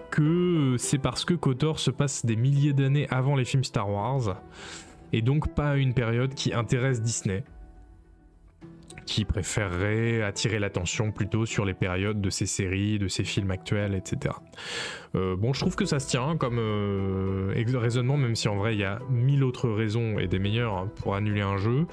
que 0.10 0.76
c'est 0.78 0.98
parce 1.00 1.26
que 1.26 1.34
Kotor 1.34 1.80
se 1.80 1.92
passe 1.92 2.26
des 2.26 2.36
milliers 2.36 2.74
d'années 2.74 3.08
avant 3.10 3.36
les 3.36 3.46
films 3.46 3.64
Star 3.64 3.90
Wars, 3.90 4.42
et 5.12 5.22
donc 5.22 5.54
pas 5.54 5.76
une 5.76 5.94
période 5.94 6.34
qui 6.34 6.54
intéresse 6.54 7.02
Disney 7.02 7.44
qui 9.08 9.24
préférerait 9.24 10.22
attirer 10.22 10.60
l'attention 10.60 11.12
plutôt 11.12 11.46
sur 11.46 11.66
les 11.66 11.74
périodes 11.74 12.22
de 12.22 12.30
ces 12.30 12.46
séries, 12.46 13.00
de 13.00 13.08
ces 13.08 13.24
films 13.24 13.50
actuels, 13.52 13.96
etc. 13.96 14.36
Euh, 15.16 15.38
bon, 15.38 15.54
je 15.54 15.62
trouve 15.62 15.76
que 15.76 15.86
ça 15.86 16.00
se 16.00 16.10
tient 16.10 16.36
comme 16.36 16.60
euh, 16.60 17.54
raisonnement, 17.74 18.18
même 18.18 18.36
si 18.36 18.50
en 18.50 18.58
vrai 18.58 18.76
il 18.76 18.82
y 18.82 18.84
a 18.84 19.00
mille 19.10 19.46
autres 19.46 19.70
raisons 19.70 20.20
et 20.20 20.28
des 20.28 20.40
meilleures 20.40 20.76
hein, 20.76 20.92
pour 20.98 21.16
annuler 21.16 21.42
un 21.42 21.58
jeu. 21.58 21.88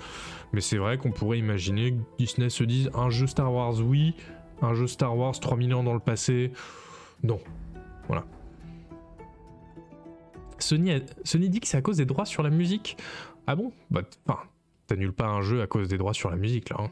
Mais 0.53 0.61
c'est 0.61 0.77
vrai 0.77 0.99
qu'on 0.99 1.13
pourrait 1.13 1.39
imaginer 1.39 1.93
que 1.93 1.99
Disney 2.19 2.51
se 2.51 2.65
dise 2.65 2.91
un 2.95 3.11
jeu 3.11 3.29
Star 3.29 3.53
Wars, 3.53 3.81
oui, 3.81 4.15
un 4.61 4.75
jeu 4.75 4.89
Star 4.89 5.17
Wars 5.17 5.39
3000 5.39 5.73
ans 5.73 5.85
dans 5.85 5.95
le 5.95 6.01
passé, 6.01 6.51
non. 7.23 7.39
Voilà. 8.09 8.25
Sony, 10.59 11.01
Sony 11.23 11.49
dit 11.49 11.61
que 11.61 11.69
c'est 11.69 11.77
à 11.77 11.83
cause 11.83 11.99
des 11.99 12.07
droits 12.07 12.27
sur 12.27 12.43
la 12.43 12.51
musique. 12.51 12.97
Ah 13.47 13.55
bon? 13.55 13.73
Bah, 13.91 14.03
t'annules 14.89 15.13
pas 15.13 15.27
un 15.27 15.43
jeu 15.43 15.63
à 15.63 15.69
cause 15.69 15.89
des 15.89 15.97
droits 15.97 16.15
sur 16.15 16.31
la 16.31 16.37
musique 16.37 16.71
là. 16.71 16.77
Hein. 16.81 16.91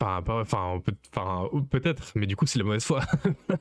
Enfin, 0.00 0.22
enfin, 0.28 0.82
peut-être, 1.70 2.12
mais 2.14 2.26
du 2.26 2.36
coup, 2.36 2.46
c'est 2.46 2.58
la 2.58 2.64
mauvaise 2.64 2.84
foi. 2.84 3.00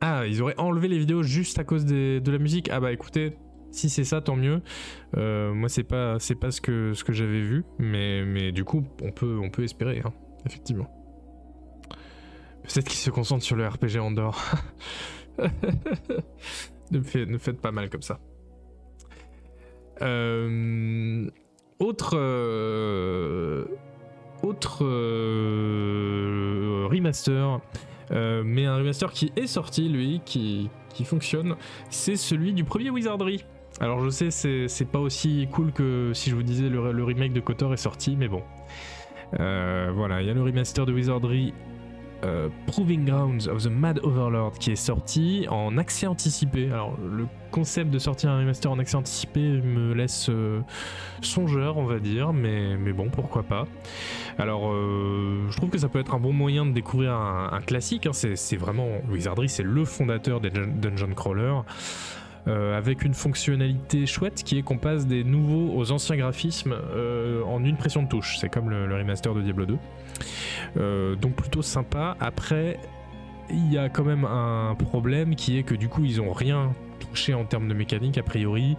ah, 0.00 0.26
ils 0.26 0.40
auraient 0.40 0.58
enlevé 0.58 0.88
les 0.88 0.98
vidéos 0.98 1.22
juste 1.22 1.58
à 1.58 1.64
cause 1.64 1.84
de 1.84 2.22
la 2.26 2.38
musique. 2.38 2.70
Ah 2.70 2.80
bah 2.80 2.92
écoutez, 2.92 3.36
si 3.74 3.90
c'est 3.90 4.04
ça, 4.04 4.20
tant 4.20 4.36
mieux. 4.36 4.62
Euh, 5.16 5.52
moi, 5.52 5.68
c'est 5.68 5.82
pas, 5.82 6.18
c'est 6.18 6.36
pas 6.36 6.50
ce 6.50 6.60
que, 6.60 6.94
ce 6.94 7.04
que 7.04 7.12
j'avais 7.12 7.40
vu, 7.40 7.64
mais, 7.78 8.24
mais 8.24 8.52
du 8.52 8.64
coup, 8.64 8.84
on 9.02 9.10
peut, 9.10 9.38
on 9.42 9.50
peut 9.50 9.64
espérer, 9.64 10.00
hein, 10.04 10.12
effectivement. 10.46 10.88
Peut-être 12.62 12.86
qu'ils 12.86 12.98
se 12.98 13.10
concentrent 13.10 13.44
sur 13.44 13.56
le 13.56 13.66
RPG 13.66 13.98
en 13.98 14.12
ne 16.90 17.38
faites 17.38 17.60
pas 17.60 17.72
mal 17.72 17.90
comme 17.90 18.02
ça. 18.02 18.20
Euh, 20.02 21.28
autre 21.78 22.16
euh, 22.16 23.64
autre 24.42 24.84
euh, 24.84 26.06
remaster, 26.90 27.60
mais 28.10 28.66
un 28.66 28.76
remaster 28.76 29.10
qui 29.12 29.32
est 29.36 29.46
sorti 29.46 29.88
lui, 29.88 30.20
qui, 30.24 30.70
fonctionne, 31.04 31.56
c'est 31.90 32.16
celui 32.16 32.52
du 32.52 32.64
premier 32.64 32.90
Wizardry. 32.90 33.44
Alors 33.80 34.04
je 34.04 34.10
sais, 34.10 34.30
c'est 34.30 34.84
pas 34.84 35.00
aussi 35.00 35.48
cool 35.50 35.72
que 35.72 36.12
si 36.14 36.30
je 36.30 36.36
vous 36.36 36.42
disais 36.42 36.68
le, 36.68 36.92
le 36.92 37.04
remake 37.04 37.32
de 37.32 37.40
Kotor 37.40 37.72
est 37.72 37.78
sorti, 37.78 38.16
mais 38.16 38.28
bon. 38.28 38.42
voilà, 39.32 40.20
il 40.20 40.28
y 40.28 40.30
a 40.30 40.34
le 40.34 40.42
remaster 40.42 40.84
de 40.86 40.92
Wizardry 40.92 41.54
euh, 42.22 42.48
Proving 42.66 43.04
Grounds 43.04 43.48
of 43.48 43.64
the 43.64 43.70
Mad 43.70 44.00
Overlord 44.02 44.52
qui 44.58 44.72
est 44.72 44.76
sorti 44.76 45.46
en 45.50 45.76
accès 45.78 46.06
anticipé. 46.06 46.66
Alors 46.66 46.96
le 46.98 47.26
concept 47.50 47.90
de 47.90 47.98
sortir 47.98 48.30
un 48.30 48.38
remaster 48.38 48.70
en 48.70 48.78
accès 48.78 48.96
anticipé 48.96 49.40
me 49.40 49.94
laisse 49.94 50.28
euh, 50.28 50.60
songeur 51.20 51.76
on 51.76 51.84
va 51.84 51.98
dire, 51.98 52.32
mais, 52.32 52.76
bon 52.92 53.10
pourquoi 53.10 53.42
pas. 53.42 53.66
Alors 54.38 54.72
euh, 54.72 55.46
je 55.50 55.56
trouve 55.56 55.70
que 55.70 55.78
ça 55.78 55.88
peut 55.88 55.98
être 55.98 56.14
un 56.14 56.20
bon 56.20 56.32
moyen 56.32 56.66
de 56.66 56.72
découvrir 56.72 57.12
un, 57.12 57.60
classique, 57.60 58.06
hein. 58.06 58.12
c'est 58.12 58.56
vraiment 58.56 58.88
Wizardry 59.10 59.48
c'est 59.48 59.62
le 59.62 59.84
fondateur 59.84 60.40
des 60.40 60.50
Dungeon 60.50 61.14
Crawler. 61.14 61.60
Avec 62.46 63.04
une 63.04 63.14
fonctionnalité 63.14 64.06
chouette 64.06 64.42
qui 64.44 64.58
est 64.58 64.62
qu'on 64.62 64.78
passe 64.78 65.06
des 65.06 65.24
nouveaux 65.24 65.78
aux 65.78 65.92
anciens 65.92 66.16
graphismes 66.16 66.74
en 67.46 67.64
une 67.64 67.76
pression 67.76 68.02
de 68.02 68.08
touche. 68.08 68.38
C'est 68.38 68.48
comme 68.48 68.70
le, 68.70 68.94
remaster 68.94 69.34
de 69.34 69.40
Diablo 69.40 69.66
2. 69.66 69.78
Euh, 70.76 71.16
donc 71.16 71.34
plutôt 71.34 71.62
sympa. 71.62 72.16
Après, 72.20 72.78
il 73.50 73.72
y 73.72 73.78
a 73.78 73.88
quand 73.88 74.04
même 74.04 74.24
un 74.24 74.74
problème 74.74 75.34
qui 75.34 75.58
est 75.58 75.62
que 75.62 75.74
du 75.74 75.88
coup 75.88 76.04
ils 76.04 76.20
ont 76.20 76.32
rien 76.32 76.72
touché 76.98 77.34
en 77.34 77.44
termes 77.44 77.68
de 77.68 77.74
mécanique 77.74 78.18
a 78.18 78.22
priori. 78.22 78.76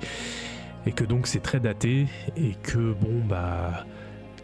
et 0.86 0.92
que 0.92 1.04
donc 1.04 1.28
c'est 1.28 1.42
très 1.42 1.60
daté 1.60 2.08
et 2.36 2.54
que 2.64 2.94
bon 2.94 3.24
bah 3.28 3.86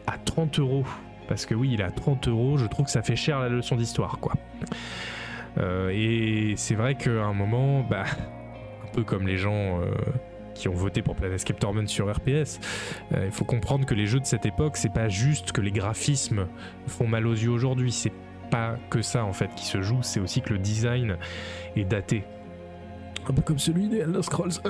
à 0.07 0.17
30 0.17 0.59
euros 0.59 0.86
parce 1.28 1.45
que 1.45 1.55
oui 1.55 1.72
il 1.74 1.82
est 1.82 1.84
à 1.84 1.91
30 1.91 2.28
euros 2.28 2.57
je 2.57 2.65
trouve 2.65 2.86
que 2.86 2.91
ça 2.91 3.01
fait 3.01 3.15
cher 3.15 3.39
la 3.39 3.49
leçon 3.49 3.76
d'histoire 3.76 4.19
quoi 4.19 4.34
Euh, 5.57 5.89
et 5.93 6.53
c'est 6.55 6.76
vrai 6.76 6.95
qu'à 6.95 7.26
un 7.26 7.34
moment 7.34 7.82
bah 7.82 8.05
peu 8.91 9.03
comme 9.03 9.27
les 9.27 9.37
gens 9.37 9.81
euh, 9.81 9.91
qui 10.53 10.67
ont 10.67 10.73
voté 10.73 11.01
pour 11.01 11.15
Planescape 11.15 11.59
Torment 11.59 11.87
sur 11.87 12.11
RPS 12.11 12.59
euh, 13.13 13.25
il 13.25 13.31
faut 13.31 13.45
comprendre 13.45 13.85
que 13.85 13.93
les 13.93 14.05
jeux 14.05 14.19
de 14.19 14.25
cette 14.25 14.45
époque 14.45 14.77
c'est 14.77 14.93
pas 14.93 15.09
juste 15.09 15.51
que 15.51 15.61
les 15.61 15.71
graphismes 15.71 16.47
font 16.87 17.07
mal 17.07 17.27
aux 17.27 17.33
yeux 17.33 17.51
aujourd'hui 17.51 17.91
c'est 17.91 18.13
pas 18.49 18.75
que 18.89 19.01
ça 19.01 19.23
en 19.23 19.33
fait 19.33 19.53
qui 19.55 19.65
se 19.65 19.81
joue 19.81 19.99
c'est 20.01 20.19
aussi 20.19 20.41
que 20.41 20.53
le 20.53 20.59
design 20.59 21.17
est 21.75 21.85
daté 21.85 22.23
un 23.29 23.33
peu 23.33 23.41
comme 23.41 23.59
celui 23.59 23.87
des 23.87 23.99
Elder 23.99 24.23
Scrolls 24.23 24.53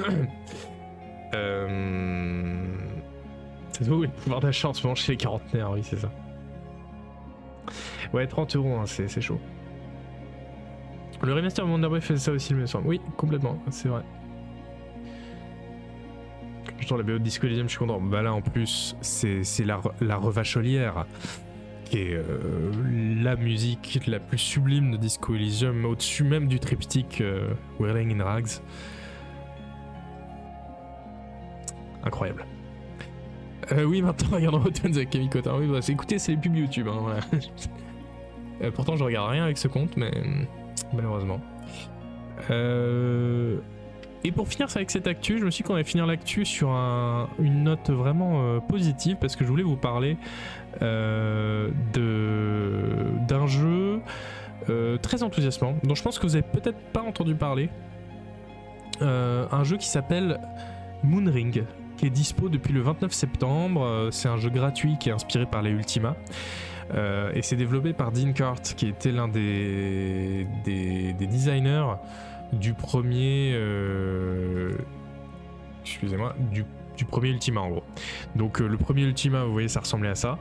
Euh... 1.33 2.65
C'est 3.71 3.89
oui, 3.89 4.07
le 4.07 4.11
pouvoir 4.11 4.41
d'achat 4.41 4.69
en 4.69 4.73
ce 4.73 4.83
moment 4.83 4.95
chez 4.95 5.13
les 5.13 5.17
quarantenaires, 5.17 5.71
oui, 5.71 5.81
c'est 5.83 5.97
ça. 5.97 6.11
Ouais, 8.13 8.27
30 8.27 8.55
euros, 8.57 8.75
hein, 8.75 8.85
c'est 8.85 9.07
c'est 9.07 9.21
chaud. 9.21 9.39
Le 11.23 11.33
remaster 11.33 11.65
de 11.65 11.71
Wonder 11.71 11.87
Boy 11.87 12.01
fait 12.01 12.17
ça 12.17 12.31
aussi, 12.31 12.51
il 12.51 12.55
me 12.55 12.65
semble. 12.65 12.87
Oui, 12.87 12.99
complètement, 13.17 13.61
c'est 13.69 13.89
vrai. 13.89 14.01
J'entends 16.79 16.97
la 16.97 17.03
BO 17.03 17.13
de 17.13 17.17
Disco 17.19 17.45
Elysium, 17.45 17.67
je 17.67 17.71
suis 17.71 17.79
content. 17.79 18.01
Bah 18.01 18.23
là, 18.23 18.33
en 18.33 18.41
plus, 18.41 18.95
c'est 19.01 19.43
la, 19.65 19.79
la 20.01 20.15
revacholière 20.17 21.05
qui 21.85 21.97
est 21.99 22.13
euh, 22.15 22.71
la 23.21 23.35
musique 23.35 23.99
la 24.07 24.19
plus 24.19 24.37
sublime 24.37 24.91
de 24.91 24.97
Disco 24.97 25.35
Elysium, 25.35 25.85
au-dessus 25.85 26.23
même 26.23 26.47
du 26.47 26.59
triptyque 26.59 27.21
euh, 27.21 27.53
Whirling 27.79 28.19
in 28.19 28.23
Rags. 28.23 28.61
Incroyable. 32.03 32.45
Euh, 33.73 33.83
oui, 33.83 34.01
maintenant, 34.01 34.29
regardons 34.37 34.61
Hotons 34.63 34.93
avec 34.93 35.11
Camille 35.11 35.29
Cotin. 35.29 35.55
Oui, 35.59 35.67
bah, 35.67 35.79
écoutez, 35.87 36.17
c'est 36.17 36.31
les 36.31 36.37
pubs 36.37 36.55
YouTube. 36.55 36.87
hein. 36.87 37.19
Euh, 38.63 38.69
pourtant, 38.69 38.95
je 38.95 39.03
regarde 39.03 39.31
rien 39.31 39.45
avec 39.45 39.57
ce 39.57 39.67
compte, 39.67 39.97
mais 39.97 40.15
hum, 40.15 40.45
malheureusement. 40.93 41.39
Euh, 42.49 43.57
Et 44.23 44.31
pour 44.31 44.47
finir 44.47 44.67
avec 44.75 44.91
cette 44.91 45.07
actu, 45.07 45.39
je 45.39 45.45
me 45.45 45.49
suis 45.49 45.63
dit 45.63 45.67
qu'on 45.67 45.73
allait 45.73 45.83
finir 45.83 46.05
l'actu 46.05 46.45
sur 46.45 46.69
un- 46.69 47.27
une 47.39 47.63
note 47.63 47.89
vraiment 47.89 48.41
euh, 48.43 48.59
positive 48.59 49.17
parce 49.19 49.35
que 49.35 49.43
je 49.43 49.49
voulais 49.49 49.63
vous 49.63 49.77
parler 49.77 50.15
euh, 50.83 51.69
d'un 53.27 53.47
jeu 53.47 53.99
très 55.01 55.23
enthousiasmant 55.23 55.73
dont 55.83 55.95
je 55.95 56.03
pense 56.03 56.19
que 56.19 56.27
vous 56.27 56.35
avez 56.35 56.43
peut-être 56.47 56.77
pas 56.93 57.01
entendu 57.01 57.33
parler. 57.35 57.69
Un 59.01 59.63
jeu 59.63 59.77
qui 59.77 59.87
s'appelle 59.87 60.39
Moonring, 61.03 61.63
qui 61.97 62.05
est 62.05 62.09
dispo 62.11 62.47
depuis 62.47 62.71
le 62.73 62.81
29 62.81 63.11
septembre. 63.11 64.09
C'est 64.11 64.29
un 64.29 64.37
jeu 64.37 64.51
gratuit 64.51 64.97
qui 64.99 65.09
est 65.09 65.13
inspiré 65.13 65.47
par 65.47 65.63
les 65.63 65.71
Ultima. 65.71 66.15
Euh, 66.93 67.31
et 67.33 67.41
c'est 67.41 67.55
développé 67.55 67.93
par 67.93 68.11
Dean 68.11 68.33
Cart, 68.33 68.61
qui 68.61 68.87
était 68.87 69.11
l'un 69.11 69.27
des, 69.27 70.47
des, 70.63 71.13
des 71.13 71.27
designers 71.27 71.85
du 72.53 72.73
premier. 72.73 73.53
euh, 73.55 74.71
Excusez-moi, 75.83 76.35
du, 76.51 76.65
premier 77.05 77.29
Ultima 77.29 77.61
en 77.61 77.69
gros. 77.69 77.83
Donc 78.35 78.61
euh, 78.61 78.67
le 78.67 78.77
premier 78.77 79.03
Ultima, 79.03 79.43
vous 79.43 79.53
voyez, 79.53 79.67
ça 79.67 79.79
ressemblait 79.79 80.09
à 80.09 80.15
ça. 80.15 80.37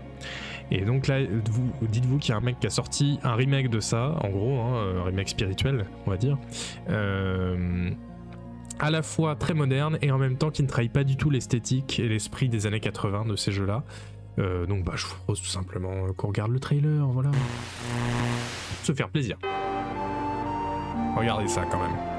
Et 0.71 0.85
donc 0.85 1.07
là, 1.07 1.19
vous, 1.51 1.87
dites-vous 1.87 2.19
qu'il 2.19 2.31
y 2.31 2.35
a 2.35 2.37
un 2.37 2.43
mec 2.43 2.61
qui 2.61 2.67
a 2.67 2.71
sorti 2.71 3.19
un 3.25 3.35
remake 3.35 3.71
de 3.71 3.81
ça, 3.81 4.15
en 4.23 4.29
gros, 4.29 4.59
hein, 4.61 5.01
un 5.01 5.05
remake 5.05 5.29
spirituel, 5.31 5.87
on 6.07 6.11
va 6.11 6.17
dire. 6.17 6.37
À 8.79 8.91
la 8.91 9.03
fois 9.03 9.35
très 9.35 9.53
moderne 9.53 9.99
et 10.01 10.11
en 10.11 10.17
même 10.19 10.37
temps 10.37 10.51
qui 10.51 10.63
ne 10.63 10.69
trahit 10.69 10.91
pas 10.93 11.05
du 11.05 11.17
tout 11.17 11.29
l'esthétique 11.29 11.99
et 12.01 12.09
l'esprit 12.09 12.49
des 12.49 12.67
années 12.67 12.81
80 12.81 13.27
de 13.27 13.37
ces 13.37 13.53
jeux-là. 13.53 13.83
Euh, 14.41 14.67
donc 14.67 14.85
bah, 14.85 14.93
je 14.97 15.05
vous 15.07 15.15
propose 15.15 15.41
tout 15.41 15.49
simplement 15.49 16.07
euh, 16.07 16.13
qu'on 16.13 16.29
regarde 16.29 16.51
le 16.51 16.61
trailer, 16.61 17.07
voilà. 17.07 17.31
Se 18.83 18.93
faire 18.93 19.09
plaisir. 19.11 19.37
Regardez 21.17 21.49
ça 21.49 21.65
quand 21.71 21.79
même. 21.79 22.10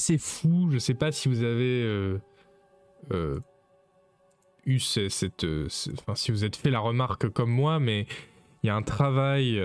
Assez 0.00 0.16
fou. 0.16 0.70
Je 0.72 0.78
sais 0.78 0.94
pas 0.94 1.12
si 1.12 1.28
vous 1.28 1.42
avez 1.42 1.82
euh, 1.82 2.18
euh, 3.12 3.38
eu 4.64 4.78
ce- 4.78 5.10
cette, 5.10 5.44
euh, 5.44 5.68
enfin, 5.98 6.14
si 6.14 6.30
vous 6.30 6.42
êtes 6.42 6.56
fait 6.56 6.70
la 6.70 6.80
remarque 6.80 7.28
comme 7.28 7.50
moi, 7.50 7.78
mais 7.78 8.06
il 8.62 8.68
y 8.68 8.70
a 8.70 8.74
un 8.74 8.82
travail 8.82 9.60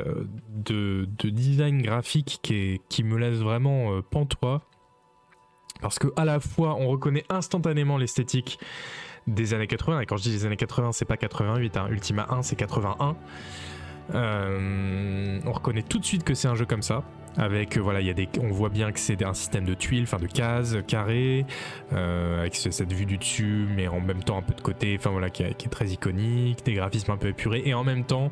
de, 0.54 1.08
de 1.20 1.30
design 1.30 1.82
graphique 1.82 2.40
qui, 2.42 3.04
me 3.04 3.18
laisse 3.18 3.40
vraiment 3.40 4.02
pantois. 4.02 4.62
Parce 5.82 6.00
que 6.00 6.08
à 6.16 6.24
la 6.24 6.40
fois, 6.40 6.76
on 6.76 6.88
reconnaît 6.88 7.26
instantanément 7.30 7.98
l'esthétique 7.98 8.58
des 9.28 9.54
années 9.54 9.68
80. 9.68 10.00
Et 10.02 10.06
quand 10.06 10.16
je 10.16 10.24
dis 10.24 10.32
les 10.32 10.46
années 10.46 10.56
80, 10.56 10.94
c'est 10.94 11.04
pas 11.06 11.18
88. 11.18 11.76
Hein. 11.76 11.88
Ultima 11.90 12.26
1, 12.30 12.42
c'est 12.42 12.56
81. 12.56 13.18
Euh, 14.14 15.40
on 15.46 15.52
reconnaît 15.52 15.84
tout 15.84 16.00
de 16.00 16.06
suite 16.06 16.24
que 16.24 16.34
c'est 16.34 16.48
un 16.48 16.56
jeu 16.56 16.66
comme 16.66 16.82
ça. 16.82 17.04
Avec, 17.38 17.78
euh, 17.78 17.82
voilà, 17.82 18.00
il 18.02 18.08
y 18.08 18.10
a 18.10 18.14
des, 18.14 18.30
on 18.42 18.48
voit 18.52 18.70
bien 18.70 18.92
que 18.94 19.00
c'est 19.00 19.22
un 19.24 19.34
système 19.34 19.66
de 19.66 19.74
tuiles, 19.74 20.04
enfin 20.04 20.18
de 20.20 20.28
cases 20.28 20.78
carrées, 20.88 21.46
euh, 21.94 22.40
avec 22.40 22.56
ce- 22.56 22.72
cette 22.72 22.94
vue 22.94 23.06
du 23.06 23.18
dessus, 23.18 23.68
mais 23.76 23.88
en 23.90 24.00
même 24.00 24.24
temps 24.24 24.38
un 24.38 24.42
peu 24.42 24.54
de 24.54 24.62
côté, 24.62 24.96
enfin 24.98 25.10
voilà, 25.10 25.30
qui, 25.30 25.44
est- 25.44 25.70
très 25.70 25.88
iconique, 25.88 26.64
des 26.66 26.74
graphismes 26.74 27.12
un 27.12 27.18
peu 27.18 27.28
épurés, 27.28 27.64
et 27.66 27.74
en 27.74 27.84
même 27.84 28.06
temps, 28.06 28.32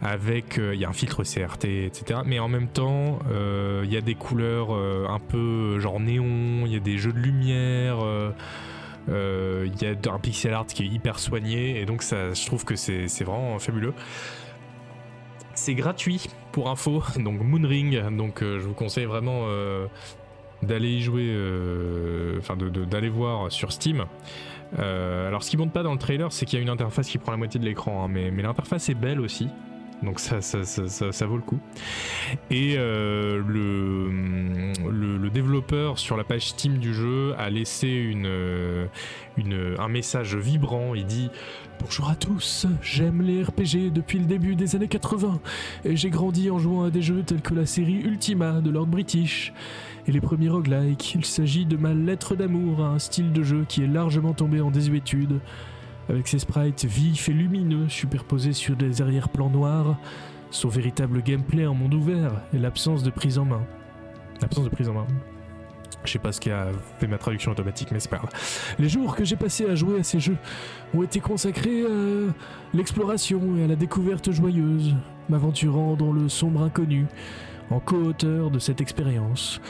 avec, 0.00 0.58
euh, 0.58 0.74
il 0.74 0.80
y 0.80 0.84
a 0.84 0.88
un 0.88 0.92
filtre 0.92 1.24
CRT, 1.24 1.86
etc. 1.86 2.20
Mais 2.24 2.38
en 2.38 2.48
même 2.48 2.68
temps, 2.68 3.18
euh, 3.32 3.82
il 3.84 3.92
y 3.92 3.96
a 3.96 4.00
des 4.00 4.14
couleurs 4.14 4.68
euh, 4.74 5.06
un 5.08 5.18
peu 5.20 5.78
genre 5.80 5.98
néon, 6.00 6.64
il 6.66 6.72
y 6.72 6.76
a 6.76 6.80
des 6.80 6.98
jeux 6.98 7.12
de 7.12 7.18
lumière. 7.20 7.98
euh, 8.04 8.30
euh, 9.08 9.66
il 9.66 9.82
y 9.82 9.86
a 9.90 10.12
un 10.12 10.18
pixel 10.20 10.54
art 10.54 10.66
qui 10.66 10.84
est 10.84 10.86
hyper 10.86 11.18
soigné 11.18 11.80
et 11.80 11.86
donc 11.86 12.04
ça, 12.04 12.32
je 12.34 12.46
trouve 12.46 12.64
que 12.64 12.76
c'est 12.76 13.08
vraiment 13.24 13.58
fabuleux. 13.58 13.94
C'est 15.54 15.74
gratuit 15.74 16.28
pour 16.52 16.70
info, 16.70 17.02
donc 17.16 17.40
Moonring, 17.42 18.16
donc 18.16 18.42
euh, 18.42 18.58
je 18.60 18.66
vous 18.66 18.74
conseille 18.74 19.04
vraiment 19.04 19.44
euh, 19.46 19.86
d'aller 20.62 20.90
y 20.90 21.02
jouer, 21.02 21.28
euh, 21.28 22.38
enfin 22.38 22.56
d'aller 22.56 23.08
voir 23.08 23.50
sur 23.50 23.72
Steam. 23.72 24.04
Alors 24.78 25.42
ce 25.42 25.50
qui 25.50 25.58
monte 25.58 25.72
pas 25.72 25.82
dans 25.82 25.92
le 25.92 25.98
trailer, 25.98 26.32
c'est 26.32 26.46
qu'il 26.46 26.58
y 26.58 26.60
a 26.60 26.62
une 26.62 26.70
interface 26.70 27.08
qui 27.08 27.18
prend 27.18 27.32
la 27.32 27.38
moitié 27.38 27.60
de 27.60 27.64
l'écran, 27.66 28.04
hein, 28.04 28.08
mais, 28.08 28.30
l'interface 28.30 28.88
est 28.88 28.94
belle 28.94 29.20
aussi, 29.20 29.48
donc 30.02 30.18
ça, 30.18 30.38
vaut 31.26 31.36
le 31.36 31.42
coup. 31.42 31.60
Et 32.50 32.76
le, 32.76 34.10
développeur 35.28 35.98
sur 35.98 36.16
la 36.16 36.24
page 36.24 36.48
Steam 36.48 36.78
du 36.78 36.94
jeu 36.94 37.34
a 37.38 37.50
laissé 37.50 37.88
une, 37.88 38.88
un 39.78 39.88
message 39.88 40.36
vibrant, 40.36 40.94
il 40.94 41.06
dit 41.06 41.30
Bonjour 41.80 42.08
à 42.08 42.14
tous, 42.14 42.66
j'aime 42.80 43.22
les 43.22 43.42
RPG 43.42 43.92
depuis 43.92 44.18
le 44.18 44.26
début 44.26 44.54
des 44.54 44.76
années 44.76 44.88
80 44.88 45.40
et 45.84 45.96
j'ai 45.96 46.10
grandi 46.10 46.50
en 46.50 46.58
jouant 46.58 46.84
à 46.84 46.90
des 46.90 47.02
jeux 47.02 47.22
tels 47.22 47.40
que 47.40 47.54
la 47.54 47.66
série 47.66 48.00
Ultima 48.00 48.60
de 48.60 48.70
Lord 48.70 48.86
British 48.86 49.52
et 50.06 50.12
les 50.12 50.20
premiers 50.20 50.48
roguelikes. 50.48 51.14
Il 51.14 51.24
s'agit 51.24 51.66
de 51.66 51.76
ma 51.76 51.94
lettre 51.94 52.36
d'amour 52.36 52.84
à 52.84 52.88
un 52.88 52.98
style 52.98 53.32
de 53.32 53.42
jeu 53.42 53.64
qui 53.68 53.82
est 53.82 53.88
largement 53.88 54.32
tombé 54.32 54.60
en 54.60 54.70
désuétude, 54.70 55.40
avec 56.08 56.28
ses 56.28 56.38
sprites 56.38 56.84
vifs 56.84 57.28
et 57.28 57.32
lumineux 57.32 57.88
superposés 57.88 58.52
sur 58.52 58.76
des 58.76 59.02
arrière-plans 59.02 59.50
noirs, 59.50 59.96
son 60.50 60.68
véritable 60.68 61.22
gameplay 61.22 61.66
en 61.66 61.74
monde 61.74 61.94
ouvert 61.94 62.42
et 62.52 62.58
l'absence 62.58 63.02
de 63.02 63.10
prise 63.10 63.38
en 63.38 63.46
main. 63.46 63.62
L'absence 64.40 64.64
de 64.64 64.70
prise 64.70 64.88
en 64.88 64.94
main. 64.94 65.06
Je 66.04 66.12
sais 66.12 66.18
pas 66.18 66.32
ce 66.32 66.40
qui 66.40 66.50
a 66.50 66.68
fait 66.98 67.06
ma 67.06 67.18
traduction 67.18 67.52
automatique, 67.52 67.90
mais 67.92 68.00
c'est 68.00 68.10
pas 68.10 68.18
grave. 68.18 68.30
Les 68.78 68.88
jours 68.88 69.14
que 69.14 69.24
j'ai 69.24 69.36
passés 69.36 69.66
à 69.66 69.74
jouer 69.74 70.00
à 70.00 70.02
ces 70.02 70.20
jeux 70.20 70.36
ont 70.94 71.02
été 71.02 71.20
consacrés 71.20 71.84
à 71.84 72.32
l'exploration 72.74 73.40
et 73.56 73.64
à 73.64 73.66
la 73.68 73.76
découverte 73.76 74.30
joyeuse, 74.32 74.94
m'aventurant 75.28 75.94
dans 75.94 76.12
le 76.12 76.28
sombre 76.28 76.62
inconnu, 76.62 77.06
en 77.70 77.80
co-auteur 77.80 78.50
de 78.50 78.58
cette 78.58 78.80
expérience. 78.80 79.60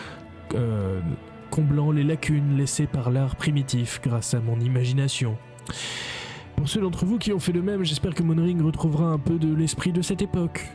euh, 0.54 1.00
comblant 1.50 1.92
les 1.92 2.02
lacunes 2.02 2.56
laissées 2.56 2.86
par 2.86 3.10
l'art 3.10 3.36
primitif 3.36 4.00
grâce 4.02 4.32
à 4.32 4.40
mon 4.40 4.58
imagination. 4.58 5.36
Pour 6.56 6.66
ceux 6.68 6.80
d'entre 6.80 7.04
vous 7.04 7.18
qui 7.18 7.32
ont 7.32 7.38
fait 7.38 7.52
de 7.52 7.60
même, 7.60 7.84
j'espère 7.84 8.14
que 8.14 8.22
Moonring 8.22 8.62
retrouvera 8.62 9.06
un 9.06 9.18
peu 9.18 9.38
de 9.38 9.54
l'esprit 9.54 9.92
de 9.92 10.00
cette 10.00 10.22
époque. 10.22 10.66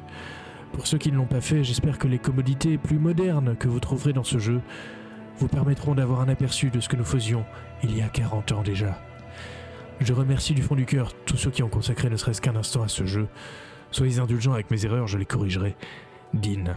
Pour 0.74 0.86
ceux 0.86 1.00
qui 1.00 1.12
ne 1.12 1.18
l'ont 1.18 1.26
pas 1.26 1.42
fait, 1.42 1.64
j'espère 1.64 1.98
que 1.98 2.08
les 2.08 2.20
commodités 2.20 2.78
plus 2.78 3.00
modernes 3.00 3.56
que 3.58 3.68
vous 3.68 3.80
trouverez 3.80 4.14
dans 4.14 4.24
ce 4.24 4.38
jeu 4.38 4.62
vous 5.40 5.48
permettront 5.48 5.96
d'avoir 5.96 6.22
un 6.22 6.30
aperçu 6.30 6.70
de 6.70 6.80
ce 6.80 6.90
que 6.90 6.96
nous 6.96 7.06
faisions 7.06 7.46
il 7.84 7.96
y 7.96 8.02
a 8.02 8.10
40 8.10 8.52
ans 8.54 8.64
déjà. 8.64 8.98
Je 10.00 10.14
remercie 10.14 10.54
du 10.54 10.62
fond 10.62 10.76
du 10.76 10.86
cœur 10.86 11.14
tous 11.26 11.38
ceux 11.38 11.52
qui 11.52 11.64
ont 11.64 11.70
consacré 11.70 12.10
ne 12.10 12.16
serait-ce 12.16 12.42
qu'un 12.42 12.56
instant 12.56 12.84
à 12.84 12.88
ce 12.88 13.06
jeu. 13.06 13.28
Soyez 13.92 14.20
indulgents 14.20 14.54
avec 14.54 14.70
mes 14.70 14.86
erreurs, 14.86 15.08
je 15.08 15.18
les 15.18 15.26
corrigerai. 15.26 15.76
Dean. 16.34 16.76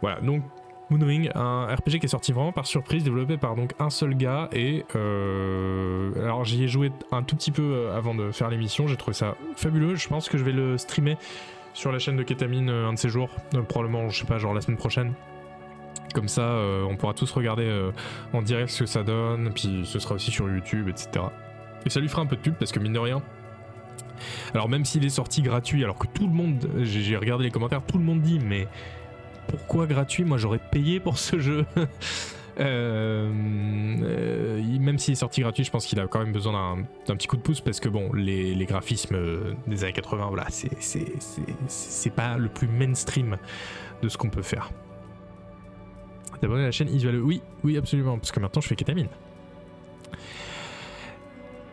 Voilà, 0.00 0.20
donc 0.20 0.42
Moonring, 0.90 1.30
un 1.34 1.66
RPG 1.66 2.00
qui 2.00 2.06
est 2.06 2.08
sorti 2.08 2.32
vraiment 2.32 2.52
par 2.52 2.66
surprise, 2.66 3.04
développé 3.04 3.36
par 3.36 3.54
donc 3.54 3.72
un 3.78 3.90
seul 3.90 4.16
gars. 4.16 4.48
Et 4.52 4.84
euh, 4.96 6.12
alors 6.24 6.44
j'y 6.44 6.64
ai 6.64 6.68
joué 6.68 6.90
un 7.12 7.22
tout 7.22 7.36
petit 7.36 7.52
peu 7.52 7.62
euh, 7.62 7.96
avant 7.96 8.14
de 8.14 8.32
faire 8.32 8.48
l'émission. 8.50 8.88
J'ai 8.88 8.96
trouvé 8.96 9.14
ça 9.14 9.36
fabuleux. 9.54 9.94
Je 9.94 10.08
pense 10.08 10.28
que 10.28 10.36
je 10.36 10.44
vais 10.44 10.52
le 10.52 10.78
streamer 10.78 11.16
sur 11.74 11.92
la 11.92 12.00
chaîne 12.00 12.16
de 12.16 12.24
Ketamine 12.24 12.68
euh, 12.68 12.88
un 12.88 12.94
de 12.94 12.98
ces 12.98 13.08
jours, 13.08 13.30
probablement, 13.68 14.08
je 14.08 14.20
sais 14.20 14.26
pas, 14.26 14.38
genre 14.38 14.52
la 14.52 14.60
semaine 14.60 14.78
prochaine. 14.78 15.12
Comme 16.14 16.28
ça, 16.28 16.56
on 16.88 16.96
pourra 16.96 17.14
tous 17.14 17.30
regarder 17.30 17.90
en 18.32 18.42
direct 18.42 18.70
ce 18.70 18.80
que 18.80 18.86
ça 18.86 19.02
donne. 19.02 19.52
Puis 19.54 19.82
ce 19.84 19.98
sera 19.98 20.16
aussi 20.16 20.30
sur 20.30 20.48
YouTube, 20.48 20.88
etc. 20.88 21.26
Et 21.86 21.90
ça 21.90 22.00
lui 22.00 22.08
fera 22.08 22.22
un 22.22 22.26
peu 22.26 22.36
de 22.36 22.40
pub 22.40 22.54
parce 22.54 22.72
que 22.72 22.78
mine 22.78 22.92
de 22.92 22.98
rien, 22.98 23.22
alors 24.54 24.68
même 24.68 24.84
s'il 24.84 25.04
est 25.04 25.10
sorti 25.10 25.42
gratuit, 25.42 25.82
alors 25.84 25.98
que 25.98 26.06
tout 26.06 26.26
le 26.26 26.32
monde, 26.32 26.68
j'ai 26.82 27.16
regardé 27.16 27.44
les 27.44 27.50
commentaires, 27.50 27.82
tout 27.82 27.98
le 27.98 28.04
monde 28.04 28.20
dit 28.20 28.38
mais 28.38 28.68
pourquoi 29.48 29.86
gratuit? 29.86 30.24
Moi 30.24 30.38
j'aurais 30.38 30.60
payé 30.70 31.00
pour 31.00 31.18
ce 31.18 31.38
jeu. 31.38 31.66
Euh, 32.58 33.30
euh, 34.02 34.78
même 34.80 34.98
s'il 34.98 35.12
est 35.12 35.16
sorti 35.16 35.40
gratuit, 35.40 35.64
je 35.64 35.70
pense 35.70 35.86
qu'il 35.86 35.98
a 35.98 36.06
quand 36.08 36.18
même 36.18 36.32
besoin 36.32 36.76
d'un 37.06 37.16
petit 37.16 37.26
coup 37.26 37.38
de 37.38 37.42
pouce 37.42 37.62
parce 37.62 37.80
que 37.80 37.88
bon, 37.88 38.12
les, 38.12 38.66
graphismes 38.66 39.16
des 39.66 39.84
années 39.84 39.94
80, 39.94 40.26
voilà, 40.28 40.46
c'est 40.50 42.14
pas 42.14 42.36
le 42.36 42.48
plus 42.48 42.68
mainstream 42.68 43.38
de 44.02 44.08
ce 44.10 44.18
qu'on 44.18 44.28
peut 44.28 44.42
faire. 44.42 44.70
D'abonner 46.42 46.62
à 46.62 46.66
la 46.66 46.72
chaîne 46.72 46.88
Isual, 46.88 47.20
oui, 47.20 47.42
oui, 47.64 47.76
absolument, 47.76 48.18
parce 48.18 48.32
que 48.32 48.40
maintenant 48.40 48.60
je 48.60 48.68
fais 48.68 48.76
kétamine. 48.76 49.08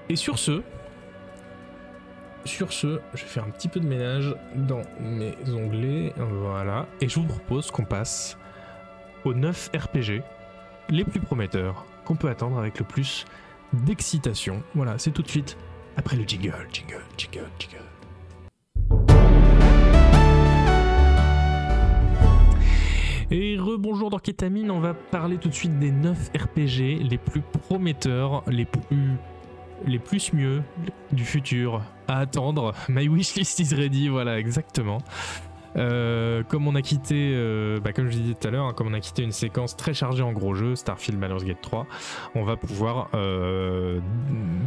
Et 0.09 0.15
sur 0.15 0.39
ce, 0.39 0.61
sur 2.45 2.71
ce, 2.71 2.99
je 3.13 3.23
vais 3.23 3.29
faire 3.29 3.43
un 3.43 3.49
petit 3.49 3.67
peu 3.67 3.79
de 3.79 3.87
ménage 3.87 4.35
dans 4.55 4.81
mes 4.99 5.33
onglets. 5.49 6.13
Voilà. 6.17 6.87
Et 7.01 7.09
je 7.09 7.15
vous 7.15 7.25
propose 7.25 7.71
qu'on 7.71 7.83
passe 7.83 8.37
aux 9.25 9.33
9 9.33 9.71
RPG 9.75 10.21
les 10.89 11.03
plus 11.03 11.19
prometteurs 11.19 11.85
qu'on 12.05 12.15
peut 12.15 12.29
attendre 12.29 12.57
avec 12.57 12.79
le 12.79 12.85
plus 12.85 13.25
d'excitation. 13.73 14.63
Voilà, 14.75 14.97
c'est 14.97 15.11
tout 15.11 15.21
de 15.21 15.29
suite 15.29 15.57
après 15.97 16.15
le 16.15 16.23
jingle, 16.23 16.67
jingle, 16.71 17.03
jingle, 17.17 17.49
jingle. 17.59 17.86
Et 23.29 23.57
rebonjour 23.57 24.09
dans 24.09 24.19
Ketamine, 24.19 24.71
on 24.71 24.79
va 24.79 24.93
parler 24.93 25.37
tout 25.37 25.49
de 25.49 25.53
suite 25.53 25.77
des 25.79 25.91
9 25.91 26.31
RPG 26.33 27.03
les 27.03 27.17
plus 27.17 27.41
prometteurs, 27.41 28.43
les 28.47 28.65
plus 28.65 29.17
les 29.85 30.01
mieux 30.33 30.63
du 31.11 31.25
futur 31.25 31.81
à 32.07 32.19
attendre. 32.19 32.73
My 32.89 33.07
wishlist 33.07 33.59
is 33.59 33.75
ready, 33.75 34.07
voilà, 34.07 34.39
exactement. 34.39 34.99
Euh, 35.75 36.41
comme 36.43 36.67
on 36.67 36.75
a 36.75 36.81
quitté, 36.81 37.33
euh, 37.35 37.79
bah, 37.79 37.93
comme 37.93 38.09
je 38.09 38.17
disais 38.17 38.33
tout 38.33 38.47
à 38.47 38.51
l'heure, 38.51 38.65
hein, 38.65 38.73
comme 38.73 38.87
on 38.87 38.93
a 38.93 38.99
quitté 38.99 39.23
une 39.23 39.31
séquence 39.31 39.75
très 39.75 39.93
chargée 39.93 40.23
en 40.23 40.31
gros 40.31 40.55
jeux, 40.55 40.75
Starfield 40.75 41.19
Baldur's 41.19 41.43
Gate 41.43 41.61
3, 41.61 41.85
on 42.33 42.43
va 42.43 42.55
pouvoir 42.55 43.09
euh, 43.13 43.99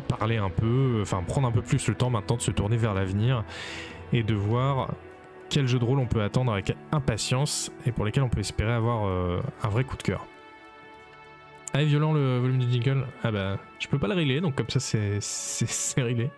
parler 0.07 0.37
un 0.37 0.51
peu, 0.51 1.01
enfin 1.03 1.23
prendre 1.27 1.49
un 1.49 1.53
peu 1.53 1.63
plus 1.63 1.89
le 1.89 1.95
temps 1.95 2.11
maintenant 2.11 2.37
de 2.37 2.43
se 2.43 2.51
tourner 2.51 2.77
vers 2.77 2.95
l'avenir 2.95 3.43
et 4.13 4.23
de 4.23 4.35
voir 4.35 4.91
quel 5.51 5.67
jeu 5.67 5.79
de 5.79 5.85
rôle 5.85 5.99
on 5.99 6.07
peut 6.07 6.23
attendre 6.23 6.53
avec 6.53 6.75
impatience 6.93 7.71
et 7.85 7.93
pour 7.93 8.05
lesquels 8.05 8.23
on 8.23 8.29
peut 8.29 8.41
espérer 8.41 8.73
avoir 8.73 9.05
un 9.05 9.69
vrai 9.69 9.85
coup 9.85 9.97
de 9.97 10.03
cœur. 10.03 10.27
Ah, 11.73 11.85
violent 11.85 12.13
le 12.13 12.39
volume 12.39 12.59
du 12.59 12.71
jingle. 12.71 13.07
Ah 13.23 13.31
bah, 13.31 13.59
je 13.79 13.87
peux 13.87 13.99
pas 13.99 14.09
le 14.09 14.15
régler, 14.15 14.41
donc 14.41 14.57
comme 14.57 14.69
ça 14.69 14.81
c'est 14.81 16.03
réglé. 16.03 16.31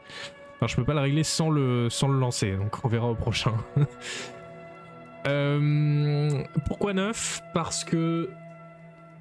Enfin, 0.56 0.66
je 0.66 0.76
peux 0.76 0.84
pas 0.84 0.94
le 0.94 1.00
régler 1.00 1.24
sans 1.24 1.50
le, 1.50 1.88
sans 1.88 2.08
le 2.08 2.18
lancer, 2.18 2.56
donc 2.56 2.84
on 2.84 2.88
verra 2.88 3.08
au 3.08 3.14
prochain. 3.14 3.54
euh, 5.26 6.44
pourquoi 6.66 6.92
9 6.92 7.40
Parce 7.54 7.82
que. 7.82 8.28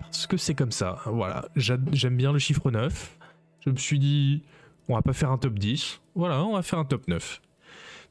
Parce 0.02 0.28
que 0.28 0.36
c'est 0.36 0.54
comme 0.54 0.72
ça. 0.72 1.00
Voilà, 1.06 1.46
j'aime 1.56 2.18
bien 2.18 2.34
le 2.34 2.40
chiffre 2.40 2.70
9. 2.70 3.18
Je 3.66 3.70
me 3.70 3.78
suis 3.78 3.98
dit, 3.98 4.44
on 4.90 4.96
va 4.96 5.02
pas 5.02 5.14
faire 5.14 5.32
un 5.32 5.38
top 5.38 5.54
10. 5.58 6.02
Voilà, 6.14 6.44
on 6.44 6.54
va 6.54 6.62
faire 6.62 6.80
un 6.80 6.86
top 6.86 7.08
9. 7.08 7.42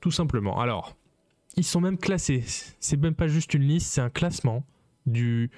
Tout 0.01 0.11
simplement. 0.11 0.59
Alors, 0.59 0.97
ils 1.57 1.65
sont 1.65 1.81
même 1.81 1.99
classés. 1.99 2.45
C'est 2.79 2.97
même 2.97 3.15
pas 3.15 3.27
juste 3.27 3.55
une 3.55 3.63
liste, 3.63 3.93
c'est 3.93 4.01
un 4.01 4.11
classement 4.11 4.65
du 5.07 5.51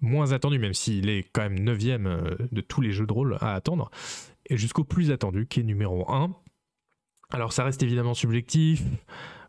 moins 0.00 0.32
attendu, 0.32 0.58
même 0.58 0.74
s'il 0.74 1.08
est 1.08 1.26
quand 1.32 1.42
même 1.42 1.58
9 1.58 1.78
euh, 1.82 2.36
de 2.50 2.60
tous 2.60 2.80
les 2.80 2.92
jeux 2.92 3.06
de 3.06 3.12
rôle 3.12 3.36
à 3.40 3.54
attendre, 3.54 3.90
et 4.46 4.56
jusqu'au 4.56 4.84
plus 4.84 5.10
attendu, 5.10 5.46
qui 5.46 5.60
est 5.60 5.64
numéro 5.64 6.10
1. 6.10 6.34
Alors 7.30 7.52
ça 7.52 7.64
reste 7.64 7.82
évidemment 7.82 8.14
subjectif, 8.14 8.82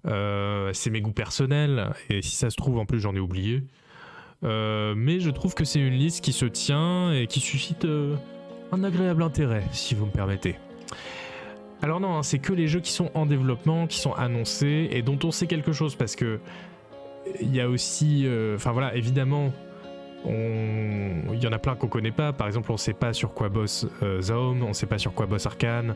euh, 0.06 0.72
c'est 0.74 0.90
mes 0.90 1.02
goûts 1.02 1.14
personnels, 1.14 1.94
et 2.10 2.22
si 2.22 2.36
ça 2.36 2.50
se 2.50 2.58
trouve, 2.58 2.78
en 2.78 2.86
plus 2.86 3.00
j'en 3.00 3.16
ai 3.16 3.20
oublié. 3.20 3.64
Euh, 4.44 4.96
mais 4.96 5.20
je 5.20 5.30
trouve 5.30 5.54
que 5.54 5.64
c'est 5.64 5.80
une 5.80 5.94
liste 5.94 6.24
qui 6.24 6.34
se 6.34 6.46
tient 6.46 7.14
et 7.14 7.28
qui 7.28 7.40
suscite 7.40 7.88
un 8.72 8.84
agréable 8.84 9.24
intérêt, 9.24 9.64
si 9.72 9.96
vous 9.96 10.06
me 10.06 10.12
permettez. 10.12 10.56
Alors 11.82 12.00
non, 12.00 12.18
hein, 12.18 12.24
c'est 12.24 12.40
que 12.40 12.54
les 12.54 12.68
jeux 12.68 12.80
qui 12.80 12.92
sont 12.92 13.10
en 13.14 13.26
développement, 13.26 13.88
qui 13.88 14.00
sont 14.00 14.14
annoncés 14.14 14.90
et 14.92 15.02
dont 15.02 15.18
on 15.24 15.32
sait 15.32 15.48
quelque 15.48 15.72
chose 15.72 15.96
parce 15.96 16.16
que 16.16 16.40
il 17.40 17.56
y 17.56 17.62
a 17.62 17.70
aussi, 17.70 18.28
enfin 18.56 18.72
voilà, 18.72 18.96
évidemment, 18.96 19.52
il 20.26 21.40
y 21.42 21.48
en 21.48 21.52
a 21.52 21.60
plein 21.60 21.76
qu'on 21.76 21.88
connaît 21.88 22.12
pas. 22.12 22.34
Par 22.34 22.48
exemple, 22.48 22.72
on 22.72 22.78
sait 22.78 22.94
pas 22.94 23.14
sur 23.14 23.34
quoi 23.34 23.50
bosse 23.50 23.88
euh, 24.04 24.22
Zaum, 24.22 24.64
on 24.64 24.74
sait 24.74 24.86
pas 24.86 24.98
sur 24.98 25.14
quoi 25.14 25.26
bosse 25.26 25.46
Arkane, 25.46 25.96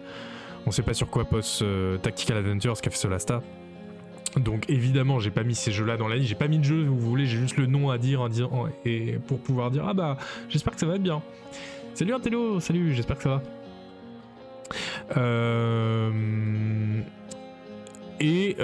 on 0.65 0.71
sait 0.71 0.83
pas 0.83 0.93
sur 0.93 1.09
quoi 1.09 1.23
bosse 1.23 1.59
euh, 1.63 1.97
Tactical 1.97 2.37
Adventures 2.37 2.79
qui 2.81 2.89
a 2.89 2.91
fait 2.91 2.97
Solasta. 2.97 3.41
Donc 4.37 4.69
évidemment, 4.69 5.19
j'ai 5.19 5.31
pas 5.31 5.43
mis 5.43 5.55
ces 5.55 5.71
jeux-là 5.71 5.95
dans 5.97 6.07
la 6.07 6.17
liste, 6.17 6.29
j'ai 6.29 6.35
pas 6.35 6.49
mis 6.49 6.59
de 6.59 6.63
jeu, 6.63 6.83
vous 6.83 6.99
voulez, 6.99 7.25
j'ai 7.25 7.37
juste 7.37 7.57
le 7.57 7.67
nom 7.67 7.89
à 7.89 7.97
dire, 7.97 8.27
et 8.83 9.17
pour 9.27 9.39
pouvoir 9.39 9.71
dire 9.71 9.85
ah 9.87 9.93
bah 9.93 10.17
j'espère 10.49 10.73
que 10.73 10.79
ça 10.79 10.85
va 10.85 10.95
être 10.95 11.03
bien. 11.03 11.21
Salut 11.93 12.13
Antello, 12.13 12.59
salut, 12.59 12.93
j'espère 12.93 13.15
que 13.17 13.23
ça 13.23 13.29
va. 13.29 13.43
Euh, 15.15 16.11
et 18.19 18.55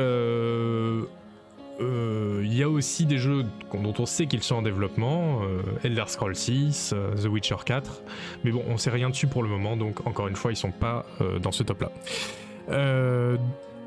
euh, 1.81 2.41
il 2.43 2.53
y 2.53 2.63
a 2.63 2.69
aussi 2.69 3.05
des 3.05 3.17
jeux 3.17 3.45
dont 3.73 3.93
on 3.97 4.05
sait 4.05 4.27
qu'ils 4.27 4.43
sont 4.43 4.55
en 4.55 4.61
développement, 4.61 5.41
euh, 5.43 5.61
Elder 5.83 6.03
Scrolls 6.07 6.35
6, 6.35 6.93
euh, 6.93 7.15
The 7.15 7.25
Witcher 7.25 7.55
4, 7.65 8.03
mais 8.43 8.51
bon, 8.51 8.63
on 8.67 8.77
sait 8.77 8.89
rien 8.89 9.09
dessus 9.09 9.27
pour 9.27 9.41
le 9.41 9.49
moment, 9.49 9.77
donc 9.77 10.05
encore 10.05 10.27
une 10.27 10.35
fois, 10.35 10.51
ils 10.51 10.57
sont 10.57 10.71
pas 10.71 11.05
dans 11.41 11.51
ce 11.51 11.63
top-là. 11.63 11.91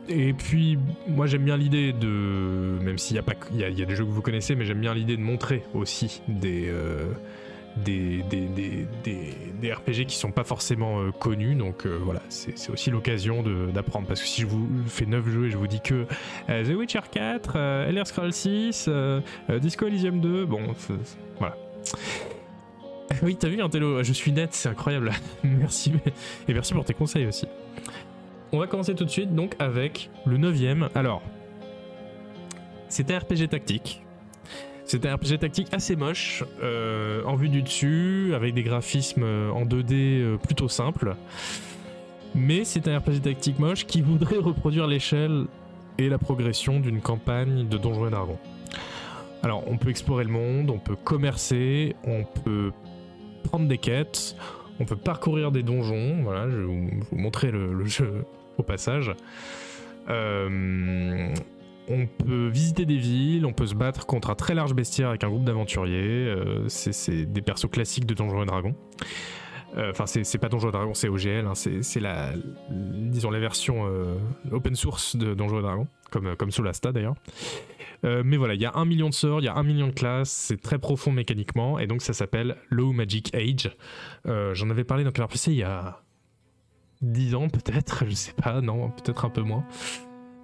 et 0.08 0.32
puis, 0.32 0.78
moi 1.06 1.26
j'aime 1.26 1.44
bien 1.44 1.56
l'idée 1.56 1.92
de, 1.92 2.78
même 2.82 2.98
s'il 2.98 3.16
y 3.16 3.18
a 3.18 3.22
pas, 3.22 3.34
il 3.52 3.60
y, 3.60 3.82
a 3.82 3.86
des 3.86 3.96
jeux 3.96 4.04
que 4.04 4.10
vous 4.10 4.22
connaissez, 4.22 4.54
mais 4.54 4.64
j'aime 4.64 4.80
bien 4.80 4.94
l'idée 4.94 5.16
de 5.16 5.22
montrer 5.22 5.62
aussi 5.74 6.22
des 6.28 6.72
des, 7.76 8.22
RPG 9.72 10.06
qui 10.06 10.16
sont 10.16 10.30
pas 10.30 10.44
forcément 10.44 11.00
euh, 11.00 11.10
connus. 11.10 11.54
Donc 11.54 11.86
euh, 11.86 11.98
voilà, 12.02 12.20
c'est 12.28 12.70
aussi 12.70 12.90
l'occasion 12.90 13.42
d'apprendre. 13.72 14.06
Parce 14.06 14.20
que 14.20 14.26
si 14.26 14.42
je 14.42 14.46
vous 14.46 14.68
fais 14.86 15.06
9 15.06 15.28
jeux 15.28 15.46
et 15.46 15.50
je 15.50 15.56
vous 15.56 15.66
dis 15.66 15.80
que 15.80 16.06
euh, 16.48 16.64
The 16.64 16.76
Witcher 16.76 17.00
4, 17.10 17.56
Elder 17.88 18.04
Scrolls 18.04 18.32
6, 18.32 18.88
Disco 19.60 19.86
Elysium 19.86 20.20
2, 20.20 20.46
bon, 20.46 20.74
voilà. 21.38 21.56
Oui, 23.22 23.36
t'as 23.36 23.48
vu, 23.48 23.62
Antello, 23.62 24.02
je 24.02 24.12
suis 24.12 24.32
net, 24.32 24.54
c'est 24.54 24.68
incroyable. 24.68 25.12
merci, 25.44 25.92
et 26.48 26.54
merci 26.54 26.72
pour 26.72 26.84
tes 26.84 26.94
conseils 26.94 27.26
aussi. 27.26 27.46
On 28.50 28.58
va 28.58 28.66
commencer 28.66 28.94
tout 28.94 29.04
de 29.04 29.10
suite 29.10 29.34
donc 29.34 29.54
avec 29.58 30.10
le 30.26 30.36
9ème. 30.36 30.88
Alors, 30.94 31.22
c'est 32.88 33.10
un 33.10 33.18
RPG 33.18 33.48
tactique 33.50 34.03
c'est 34.86 35.06
un 35.06 35.16
RPG 35.16 35.38
tactique 35.40 35.68
assez 35.72 35.96
moche, 35.96 36.44
euh, 36.62 37.24
en 37.24 37.36
vue 37.36 37.48
du 37.48 37.62
dessus, 37.62 38.32
avec 38.34 38.54
des 38.54 38.62
graphismes 38.62 39.22
euh, 39.22 39.50
en 39.50 39.64
2D 39.64 39.92
euh, 39.92 40.36
plutôt 40.36 40.68
simples. 40.68 41.16
Mais 42.34 42.64
c'est 42.64 42.86
un 42.88 42.98
RPG 42.98 43.22
tactique 43.22 43.58
moche 43.58 43.86
qui 43.86 44.02
voudrait 44.02 44.36
reproduire 44.42 44.86
l'échelle 44.86 45.46
et 45.98 46.08
la 46.08 46.18
progression 46.18 46.80
d'une 46.80 47.00
campagne 47.00 47.66
de 47.66 47.78
Donjons 47.78 48.08
et 48.08 48.10
Dragons. 48.10 48.38
Alors, 49.42 49.64
on 49.66 49.78
peut 49.78 49.90
explorer 49.90 50.24
le 50.24 50.30
monde, 50.30 50.70
on 50.70 50.78
peut 50.78 50.96
commercer, 50.96 51.96
on 52.04 52.24
peut 52.24 52.72
prendre 53.44 53.68
des 53.68 53.78
quêtes, 53.78 54.36
on 54.80 54.84
peut 54.84 54.96
parcourir 54.96 55.50
des 55.52 55.62
donjons. 55.62 56.22
Voilà, 56.22 56.50
je 56.50 56.56
vais 56.56 56.64
vous, 56.64 56.90
montrer 57.12 57.50
le, 57.50 57.84
jeu 57.84 58.24
au 58.58 58.62
passage. 58.62 59.12
On 61.88 62.06
peut 62.06 62.48
visiter 62.48 62.86
des 62.86 62.96
villes, 62.96 63.44
on 63.46 63.52
peut 63.52 63.66
se 63.66 63.74
battre 63.74 64.06
contre 64.06 64.30
un 64.30 64.34
très 64.34 64.54
large 64.54 64.74
bestiaire 64.74 65.08
avec 65.10 65.22
un 65.24 65.28
groupe 65.28 65.44
d'aventuriers. 65.44 65.94
euh, 66.28 66.68
c'est- 66.68 67.26
des 67.26 67.42
persos 67.42 67.68
classiques 67.70 68.06
de 68.06 68.14
Donjons 68.14 68.42
et 68.42 68.46
Dragons. 68.46 68.74
Euh, 69.76 69.90
Enfin, 69.90 70.06
c'est 70.06 70.38
pas 70.38 70.48
Donjons 70.48 70.68
et 70.68 70.72
Dragons, 70.72 70.94
c'est 70.94 71.08
OGL. 71.08 71.46
hein, 71.46 71.54
c'est 71.54 72.00
la, 72.00 72.32
disons 72.70 73.30
la 73.30 73.40
version 73.40 73.86
euh, 73.86 74.14
open 74.52 74.74
source 74.76 75.16
de 75.16 75.34
Donjons 75.34 75.58
et 75.58 75.62
Dragons, 75.62 75.88
comme 76.10 76.36
comme 76.36 76.50
Solasta 76.50 76.92
d'ailleurs. 76.92 77.14
Mais 78.04 78.36
voilà, 78.36 78.52
il 78.54 78.60
y 78.60 78.66
a 78.66 78.72
un 78.74 78.84
million 78.84 79.08
de 79.08 79.14
sorts, 79.14 79.40
il 79.40 79.44
y 79.44 79.48
a 79.48 79.54
un 79.54 79.62
million 79.62 79.86
de 79.86 79.92
classes, 79.92 80.28
c'est 80.30 80.60
très 80.60 80.78
profond 80.78 81.10
mécaniquement, 81.10 81.78
et 81.78 81.86
donc 81.86 82.02
ça 82.02 82.12
s'appelle 82.12 82.56
Low 82.68 82.92
Magic 82.92 83.34
Age. 83.34 83.74
J'en 84.26 84.68
avais 84.70 84.84
parlé 84.84 85.04
dans 85.04 85.10
Canard 85.10 85.28
PC 85.30 85.52
il 85.52 85.56
y 85.58 85.62
a 85.62 86.02
10 87.00 87.34
ans 87.34 87.48
peut-être, 87.48 88.04
je 88.06 88.14
sais 88.14 88.34
pas, 88.34 88.60
non, 88.60 88.90
peut-être 88.90 89.24
un 89.24 89.30
peu 89.30 89.40
moins. 89.40 89.64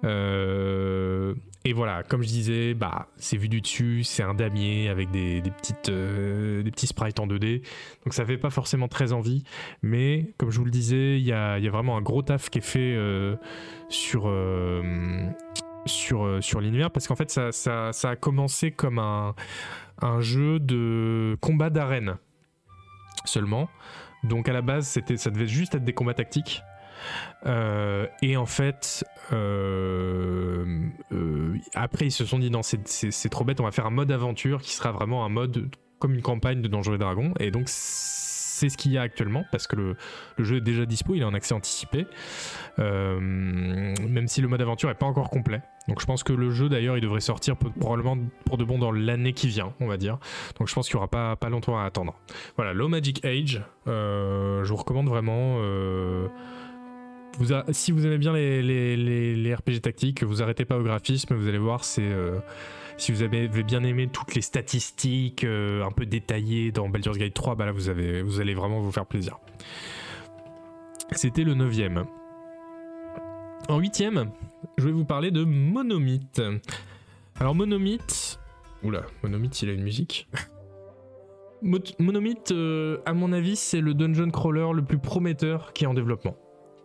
Euh, 0.03 1.35
et 1.63 1.73
voilà, 1.73 2.03
comme 2.03 2.23
je 2.23 2.27
disais, 2.27 2.73
bah, 2.73 3.07
c'est 3.17 3.37
vu 3.37 3.49
du 3.49 3.61
dessus, 3.61 4.03
c'est 4.03 4.23
un 4.23 4.33
damier 4.33 4.89
avec 4.89 5.11
des, 5.11 5.41
petites, 5.41 5.89
euh, 5.89 6.63
des 6.63 6.71
petits 6.71 6.87
sprites 6.87 7.19
en 7.19 7.27
2D, 7.27 7.61
donc 8.03 8.13
ça 8.13 8.25
fait 8.25 8.37
pas 8.37 8.49
forcément 8.49 8.87
très 8.87 9.13
envie, 9.13 9.43
mais 9.83 10.33
comme 10.37 10.49
je 10.49 10.57
vous 10.57 10.65
le 10.65 10.71
disais, 10.71 11.19
il 11.19 11.25
y 11.25 11.33
a, 11.33 11.59
y 11.59 11.67
a 11.67 11.71
vraiment 11.71 11.97
un 11.97 12.01
gros 12.01 12.23
taf 12.23 12.49
qui 12.49 12.57
est 12.57 12.65
fait 12.65 12.95
euh, 12.95 13.35
sur, 13.89 14.31
sur, 15.85 16.43
sur 16.43 16.61
l'univers, 16.61 16.89
parce 16.89 17.07
qu'en 17.07 17.15
fait, 17.15 17.29
ça, 17.29 17.51
ça, 17.51 17.93
ça 17.93 18.09
a 18.09 18.15
commencé 18.15 18.71
comme 18.71 18.97
un, 18.97 19.35
un 20.01 20.19
jeu 20.19 20.59
de 20.59 21.37
combat 21.41 21.69
d'arène 21.69 22.17
seulement. 23.25 23.69
Donc 24.23 24.49
à 24.49 24.53
la 24.53 24.61
base, 24.61 24.87
c'était, 24.87 25.17
ça 25.17 25.29
devait 25.29 25.47
juste 25.47 25.75
être 25.75 25.83
des 25.83 25.93
combats 25.93 26.13
tactiques. 26.13 26.63
Euh, 27.45 28.07
et 28.21 28.37
en 28.37 28.45
fait, 28.45 29.03
euh, 29.33 30.89
euh, 31.11 31.57
après 31.73 32.05
ils 32.05 32.11
se 32.11 32.25
sont 32.25 32.39
dit 32.39 32.51
non, 32.51 32.61
c'est, 32.63 33.29
trop 33.29 33.43
bête, 33.43 33.59
on 33.59 33.63
va 33.63 33.71
faire 33.71 33.85
un 33.85 33.91
mode 33.91 34.11
aventure 34.11 34.61
qui 34.61 34.73
sera 34.73 34.91
vraiment 34.91 35.25
un 35.25 35.29
mode 35.29 35.69
comme 35.99 36.13
une 36.13 36.21
campagne 36.21 36.61
de 36.61 36.67
Donjons 36.67 36.95
et 36.95 36.97
Dragons. 36.97 37.33
Et 37.39 37.51
donc 37.51 37.63
c'est 37.67 38.69
ce 38.69 38.77
qu'il 38.77 38.91
y 38.91 38.97
a 38.97 39.01
actuellement 39.01 39.43
parce 39.51 39.65
que 39.65 39.75
le, 39.75 39.95
jeu 40.37 40.57
est 40.57 40.61
déjà 40.61 40.85
dispo, 40.85 41.15
il 41.15 41.21
est 41.21 41.25
en 41.25 41.33
accès 41.33 41.55
anticipé, 41.55 42.05
même 42.77 44.27
si 44.27 44.41
le 44.41 44.47
mode 44.47 44.61
aventure 44.61 44.89
est 44.89 44.95
pas 44.95 45.07
encore 45.07 45.29
complet. 45.29 45.61
Donc 45.87 45.99
je 45.99 46.05
pense 46.05 46.21
que 46.21 46.31
le 46.31 46.51
jeu 46.51 46.69
d'ailleurs 46.69 46.95
il 46.95 47.01
devrait 47.01 47.21
sortir 47.21 47.55
probablement 47.55 48.17
pour 48.45 48.57
de 48.57 48.63
bon 48.63 48.77
dans 48.77 48.91
l'année 48.91 49.33
qui 49.33 49.47
vient, 49.47 49.73
on 49.79 49.87
va 49.87 49.97
dire. 49.97 50.19
Donc 50.59 50.67
je 50.67 50.75
pense 50.75 50.87
qu'il 50.87 50.93
y 50.93 50.97
aura 50.97 51.07
pas, 51.07 51.49
longtemps 51.49 51.79
à 51.79 51.85
attendre. 51.85 52.19
Voilà, 52.55 52.73
Low 52.73 52.87
Magic 52.87 53.25
Age, 53.25 53.63
je 53.87 54.67
vous 54.67 54.75
recommande 54.75 55.07
vraiment. 55.07 55.57
Si 57.71 57.91
vous 57.91 58.05
aimez 58.05 58.17
bien 58.17 58.33
les, 58.33 59.55
RPG 59.55 59.81
tactiques, 59.81 60.23
vous 60.23 60.41
arrêtez 60.41 60.65
pas 60.65 60.77
au 60.77 60.83
graphisme, 60.83 61.35
vous 61.35 61.47
allez 61.47 61.57
voir, 61.57 61.81
euh, 61.99 62.39
si 62.97 63.11
vous 63.11 63.21
avez 63.23 63.47
bien 63.47 63.83
aimé 63.83 64.07
toutes 64.11 64.35
les 64.35 64.41
statistiques 64.41 65.43
euh, 65.43 65.83
un 65.83 65.91
peu 65.91 66.05
détaillées 66.05 66.71
dans 66.71 66.89
Baldur's 66.89 67.17
Gate 67.17 67.33
3, 67.33 67.55
bah 67.55 67.65
là 67.65 67.71
vous, 67.71 67.89
allez 67.89 68.53
vraiment 68.53 68.79
vous 68.79 68.91
faire 68.91 69.05
plaisir. 69.05 69.39
C'était 71.11 71.43
le 71.43 71.55
9ème. 71.55 72.05
En 73.69 73.79
8ème, 73.79 74.27
je 74.77 74.85
vais 74.85 74.91
vous 74.91 75.05
parler 75.05 75.31
de 75.31 75.43
Monomythe. 75.43 76.41
Alors 77.39 77.55
Monomythe. 77.55 78.39
Oula, 78.83 79.03
Monomythe 79.23 79.61
il 79.61 79.69
a 79.69 79.73
une 79.73 79.83
musique. 79.83 80.27
Mo- 81.61 81.77
Monomythe, 81.99 82.51
euh, 82.51 82.97
à 83.05 83.13
mon 83.13 83.31
avis, 83.33 83.55
c'est 83.55 83.81
le 83.81 83.93
dungeon 83.93 84.31
crawler 84.31 84.67
le 84.73 84.81
plus 84.83 84.97
prometteur 84.97 85.73
qui 85.73 85.83
est 85.83 85.87
en 85.87 85.93
développement. 85.93 86.35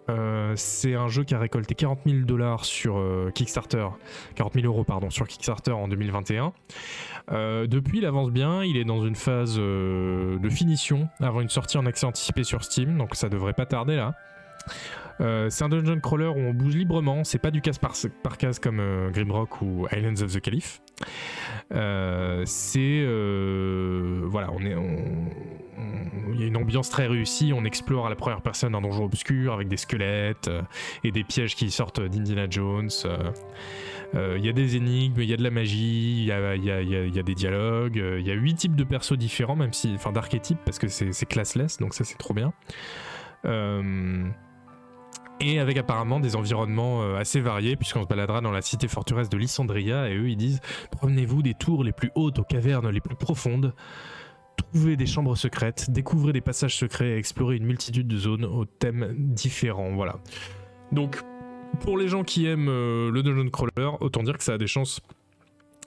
Euh, 0.09 0.53
c'est 0.57 0.95
un 0.95 1.09
jeu 1.09 1.25
qui 1.25 1.35
a 1.35 1.39
récolté 1.39 1.75
40 1.75 2.01
000 2.07 2.21
dollars 2.21 2.65
sur 2.65 2.99
euh, 2.99 3.31
Kickstarter, 3.35 3.89
40 4.35 4.55
000 4.55 4.67
euros 4.67 4.85
sur 5.11 5.27
Kickstarter 5.27 5.73
en 5.73 5.89
2021. 5.89 6.53
Euh, 7.33 7.67
depuis, 7.67 7.99
il 7.99 8.07
avance 8.07 8.31
bien, 8.31 8.63
il 8.63 8.77
est 8.77 8.85
dans 8.85 9.05
une 9.05 9.17
phase 9.17 9.57
de 9.57 10.49
finition 10.51 11.09
avant 11.21 11.41
une 11.41 11.49
sortie 11.49 11.77
en 11.79 11.87
accès 11.87 12.07
anticipé 12.07 12.45
sur 12.45 12.63
Steam, 12.63 12.97
donc 12.99 13.15
ça 13.15 13.29
devrait 13.29 13.53
pas 13.53 13.67
tarder 13.67 13.97
là. 13.97 14.15
C'est 15.19 15.63
un 15.63 15.71
dungeon 15.71 15.99
crawler 16.01 16.27
où 16.27 16.39
on 16.39 16.53
bouge 16.53 16.77
librement, 16.77 17.25
c'est 17.25 17.39
pas 17.39 17.51
du 17.51 17.63
case 17.63 17.79
par, 17.79 17.95
par 18.23 18.37
case 18.37 18.59
comme 18.59 18.83
Grimrock 19.13 19.63
ou 19.63 19.87
Islands 19.91 20.23
of 20.23 20.33
the 20.33 20.41
Caliph. 20.41 20.83
C'est 22.45 23.05
voilà, 24.29 24.53
on 24.53 24.61
est, 24.61 24.77
il 26.33 26.41
y 26.41 26.45
a 26.45 26.47
une 26.47 26.57
ambiance 26.57 26.91
très 26.91 27.07
réussie. 27.07 27.53
On 27.55 27.64
explore 27.64 28.07
à 28.07 28.11
la 28.11 28.16
première 28.16 28.43
personne 28.43 28.74
un 28.74 28.81
donjon 28.81 29.05
obscur 29.05 29.53
avec 29.53 29.68
des 29.68 29.77
squelettes 29.77 30.49
euh, 30.49 30.62
et 31.05 31.12
des 31.12 31.24
pièges 31.24 31.55
qui 31.55 31.70
sortent 31.70 32.01
d'Indiana 32.01 32.47
Jones. 32.49 32.91
euh. 33.05 33.31
Euh, 34.14 34.37
Il 34.39 34.45
y 34.45 34.49
a 34.49 34.53
des 34.53 34.77
énigmes, 34.77 35.20
il 35.20 35.29
y 35.29 35.33
a 35.33 35.37
de 35.37 35.43
la 35.43 35.51
magie, 35.51 36.22
il 36.22 36.27
y 36.27 36.33
a, 36.33 37.22
des 37.22 37.35
dialogues. 37.35 37.97
Il 37.97 38.27
y 38.27 38.31
a 38.31 38.35
huit 38.35 38.55
types 38.55 38.77
de 38.77 38.85
persos 38.85 39.18
différents, 39.18 39.57
même 39.57 39.72
si, 39.72 39.93
enfin 39.95 40.12
d'archétypes 40.12 40.61
parce 40.64 40.79
que 40.79 40.89
c'est 40.89 41.27
classless, 41.27 41.79
donc 41.79 41.95
ça 41.95 42.05
c'est 42.05 42.16
trop 42.16 42.33
bien. 42.33 42.53
Et 45.41 45.59
avec 45.59 45.77
apparemment 45.77 46.20
des 46.20 46.37
environnements 46.37 47.16
assez 47.16 47.41
variés, 47.41 47.74
puisqu'on 47.77 48.03
se 48.03 48.07
baladera 48.07 48.41
dans 48.41 48.53
la 48.53 48.62
cité 48.62 48.87
forteresse 48.87 49.29
de 49.29 49.37
Lysandria, 49.37 50.09
et 50.09 50.16
eux 50.16 50.29
ils 50.31 50.37
disent 50.37 50.61
Promenez-vous 50.93 51.43
des 51.43 51.55
tours 51.55 51.83
les 51.83 51.93
plus 51.93 52.11
hautes 52.14 52.39
aux 52.39 52.45
cavernes 52.45 52.89
les 52.89 53.01
plus 53.01 53.16
profondes, 53.16 53.74
trouvez 54.57 54.97
des 54.97 55.07
chambres 55.07 55.37
secrètes, 55.37 55.91
découvrez 55.91 56.33
des 56.33 56.41
passages 56.41 56.77
secrets 56.77 57.11
et 57.11 57.17
explorez 57.17 57.57
une 57.57 57.67
multitude 57.67 58.09
de 58.09 58.17
zones 58.17 58.45
aux 58.45 58.65
thèmes 58.65 59.15
différents. 59.19 59.93
Voilà. 59.95 60.17
Donc, 60.93 61.21
pour 61.81 61.99
les 61.99 62.09
gens 62.09 62.23
qui 62.25 62.47
aiment 62.47 62.69
euh, 62.69 63.11
le 63.11 63.23
dungeon 63.23 63.49
crawler, 63.51 63.91
autant 64.01 64.23
dire 64.23 64.39
que 64.39 64.45
ça 64.45 64.55
a 64.55 64.59
des 64.59 64.67
chances 64.67 65.01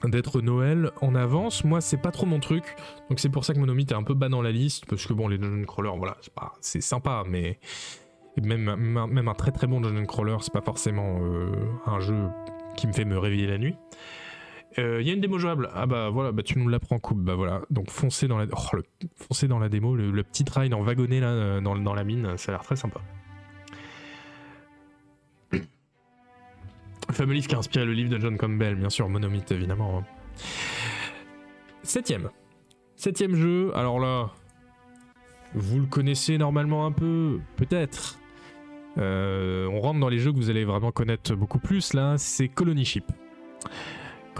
d'être 0.04 0.40
Noël 0.40 0.90
en 1.02 1.14
avance. 1.14 1.62
Moi, 1.64 1.80
c'est 1.80 2.00
pas 2.00 2.10
trop 2.10 2.24
mon 2.26 2.40
truc, 2.40 2.64
donc 3.10 3.20
c'est 3.20 3.28
pour 3.28 3.44
ça 3.44 3.52
que 3.52 3.58
Monomythe 3.58 3.92
est 3.92 3.94
un 3.96 4.02
peu 4.02 4.14
bas 4.14 4.28
dans 4.30 4.40
la 4.40 4.50
liste, 4.52 4.86
parce 4.86 5.04
que 5.06 5.12
bon, 5.12 5.28
les 5.28 5.36
dungeon 5.36 5.64
crawlers, 5.64 5.96
voilà, 5.98 6.16
c'est 6.22 6.32
pas- 6.32 6.52
c'est 6.62 6.80
sympa, 6.80 7.22
mais 7.28 7.58
même, 8.42 8.74
même 9.10 9.28
un 9.28 9.34
très 9.34 9.50
très 9.50 9.66
bon 9.66 9.80
dungeon 9.80 10.06
crawler, 10.06 10.36
c'est 10.40 10.52
pas 10.54 10.62
forcément 10.62 11.18
euh, 11.22 11.50
un 11.86 12.00
jeu 12.00 12.28
qui 12.76 12.86
me 12.86 12.92
fait 12.94 13.04
me 13.04 13.18
réveiller 13.18 13.46
la 13.46 13.58
nuit. 13.58 13.76
Il 15.00 15.06
y 15.06 15.10
a 15.10 15.14
une 15.14 15.20
démo 15.20 15.38
jouable. 15.38 15.70
Ah 15.74 15.86
bah 15.86 16.10
voilà, 16.10 16.32
bah 16.32 16.42
tu 16.42 16.58
nous 16.58 16.68
l'apprends 16.68 16.98
coupe. 16.98 17.18
Bah 17.18 17.34
voilà. 17.34 17.62
Donc 17.70 17.90
foncez 17.90 18.28
dans 18.28 18.38
la, 18.38 18.46
oh, 18.52 18.78
foncez 19.16 19.48
dans 19.48 19.58
la 19.58 19.68
démo, 19.68 19.96
le, 19.96 20.22
petit 20.22 20.44
ride 20.54 20.74
en 20.74 20.82
wagonnet 20.82 21.20
là 21.20 21.28
euh, 21.28 21.60
dans, 21.60 21.76
dans 21.76 21.94
la 21.94 22.04
mine, 22.04 22.36
ça 22.36 22.52
a 22.52 22.54
l'air 22.54 22.62
très 22.64 22.76
sympa. 22.76 23.00
Le 25.52 27.14
fameux 27.14 27.34
livre 27.34 27.48
qui 27.48 27.54
a 27.56 27.58
inspiré 27.58 27.84
le 27.84 27.92
livre 27.92 28.10
de 28.10 28.18
John 28.20 28.36
Campbell, 28.36 28.76
bien 28.76 28.88
sûr, 28.90 29.08
Monomythe 29.08 29.50
évidemment. 29.50 29.98
hein. 29.98 30.04
Septième. 31.82 32.30
Septième 32.94 33.34
jeu, 33.34 33.72
alors 33.74 33.98
là, 33.98 34.30
vous 35.54 35.80
le 35.80 35.86
connaissez 35.86 36.38
normalement 36.38 36.86
un 36.86 36.92
peu, 36.92 37.40
peut-être. 37.56 38.18
Euh, 38.98 39.66
on 39.66 39.80
rentre 39.80 39.98
dans 39.98 40.08
les 40.08 40.18
jeux 40.18 40.32
que 40.32 40.36
vous 40.36 40.50
allez 40.50 40.64
vraiment 40.64 40.92
connaître 40.92 41.34
beaucoup 41.34 41.58
plus 41.58 41.94
là, 41.94 42.16
c'est 42.16 42.48
Colony 42.48 42.84
Ship. 42.84 43.04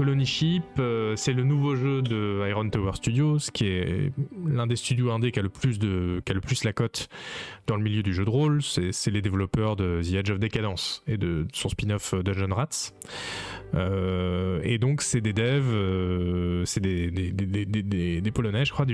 Colony 0.01 0.25
Ship, 0.25 0.63
euh, 0.79 1.15
c'est 1.15 1.35
le 1.35 1.45
nouveau 1.45 1.77
jeu 1.77 2.01
de 2.01 2.43
Iron 2.49 2.71
Tower 2.71 2.93
Studios, 2.95 3.37
qui 3.53 3.67
est 3.67 4.13
l'un 4.47 4.67
des 4.67 4.77
studios 4.77 5.11
indés 5.11 5.31
qui 5.31 5.41
a 5.41 5.43
le 5.43 5.51
plus 5.51 5.79
de, 5.79 6.23
qui 6.25 6.33
a 6.33 6.35
le 6.35 6.41
plus 6.41 6.65
la 6.65 6.73
cote 6.73 7.11
dans 7.67 7.77
le 7.77 7.83
milieu 7.83 8.03
du 8.03 8.15
jeu 8.15 8.25
de 8.25 8.31
rôle. 8.31 8.63
C'est 8.63 9.11
les 9.11 9.21
développeurs 9.21 9.77
de 9.77 10.01
The 10.03 10.15
Edge 10.15 10.31
of 10.31 10.39
Decadence 10.39 11.03
et 11.07 11.19
de 11.19 11.47
son 11.53 11.69
spin-off 11.69 12.15
Dungeon 12.15 12.55
Rats. 12.55 12.95
Euh, 13.75 14.63
et 14.65 14.79
donc 14.79 15.03
c'est 15.03 15.21
des 15.21 15.35
devs, 15.35 15.69
euh, 15.71 16.65
c'est 16.65 16.81
des, 16.81 18.31
Polonais, 18.33 18.65
je 18.65 18.73
crois, 18.73 18.87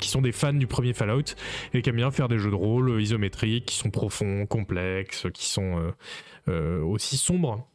qui 0.00 0.08
sont 0.10 0.20
des 0.20 0.32
fans 0.32 0.52
du 0.52 0.66
premier 0.66 0.92
Fallout 0.92 1.34
et 1.72 1.80
qui 1.80 1.88
aiment 1.88 1.96
bien 1.96 2.10
faire 2.10 2.28
des 2.28 2.38
jeux 2.38 2.50
de 2.50 2.56
rôle 2.56 3.00
isométriques, 3.00 3.64
qui 3.64 3.76
sont 3.76 3.90
profonds, 3.90 4.44
complexes, 4.44 5.28
qui 5.32 5.46
sont 5.46 5.94
aussi 6.46 7.16
sombres. 7.16 7.69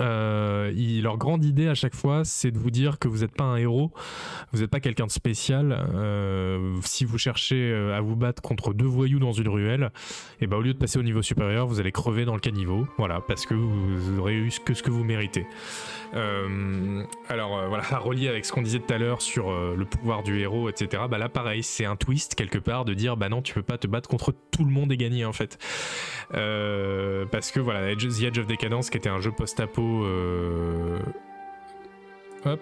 Euh, 0.00 0.72
leur 1.02 1.16
grande 1.16 1.44
idée 1.44 1.68
à 1.68 1.74
chaque 1.74 1.94
fois, 1.94 2.24
c'est 2.24 2.50
de 2.50 2.58
vous 2.58 2.70
dire 2.70 2.98
que 2.98 3.08
vous 3.08 3.18
n'êtes 3.18 3.34
pas 3.34 3.44
un 3.44 3.56
héros, 3.56 3.92
vous 4.52 4.60
n'êtes 4.60 4.70
pas 4.70 4.80
quelqu'un 4.80 5.06
de 5.06 5.10
spécial. 5.10 5.72
Euh, 5.94 6.76
si 6.82 7.04
vous 7.04 7.18
cherchez 7.18 7.70
euh, 7.70 7.96
à 7.96 8.00
vous 8.00 8.16
battre 8.16 8.42
contre 8.42 8.74
deux 8.74 8.86
voyous 8.86 9.18
dans 9.18 9.32
une 9.32 9.48
ruelle, 9.48 9.90
et 10.40 10.46
ben 10.46 10.56
au 10.56 10.62
lieu 10.62 10.74
de 10.74 10.78
passer 10.78 10.98
au 10.98 11.02
niveau 11.02 11.22
supérieur, 11.22 11.66
vous 11.66 11.80
allez 11.80 11.92
crever 11.92 12.24
dans 12.24 12.34
le 12.34 12.40
caniveau, 12.40 12.86
voilà, 12.98 13.20
parce 13.20 13.46
que 13.46 13.54
vous 13.54 14.18
aurez 14.18 14.34
eu 14.34 14.50
que 14.64 14.74
ce 14.74 14.82
que 14.82 14.90
vous 14.90 15.04
méritez. 15.04 15.46
Alors 17.28 17.68
voilà, 17.68 17.84
à 17.90 17.98
relier 17.98 18.28
avec 18.28 18.46
ce 18.46 18.52
qu'on 18.52 18.62
disait 18.62 18.78
tout 18.78 18.92
à 18.92 18.98
l'heure 18.98 19.20
sur 19.20 19.50
le 19.50 19.84
pouvoir 19.84 20.22
du 20.22 20.38
héros, 20.40 20.68
etc. 20.68 21.02
Bah 21.10 21.18
là, 21.18 21.28
pareil, 21.28 21.62
c'est 21.62 21.84
un 21.84 21.96
twist 21.96 22.34
quelque 22.34 22.58
part 22.58 22.84
de 22.84 22.94
dire 22.94 23.16
bah 23.16 23.28
non, 23.28 23.42
tu 23.42 23.52
peux 23.52 23.62
pas 23.62 23.76
te 23.76 23.86
battre 23.86 24.08
contre 24.08 24.32
tout 24.50 24.64
le 24.64 24.70
monde 24.70 24.92
et 24.92 24.96
gagner 24.96 25.24
en 25.24 25.32
fait. 25.32 25.58
Parce 26.30 27.50
que 27.50 27.60
voilà, 27.60 27.94
The 27.94 28.22
Edge 28.22 28.38
of 28.38 28.46
Decadence, 28.46 28.88
qui 28.88 28.96
était 28.96 29.10
un 29.10 29.20
jeu 29.20 29.30
post-apo. 29.30 29.85
Euh, 30.04 30.98
Hop. 32.44 32.60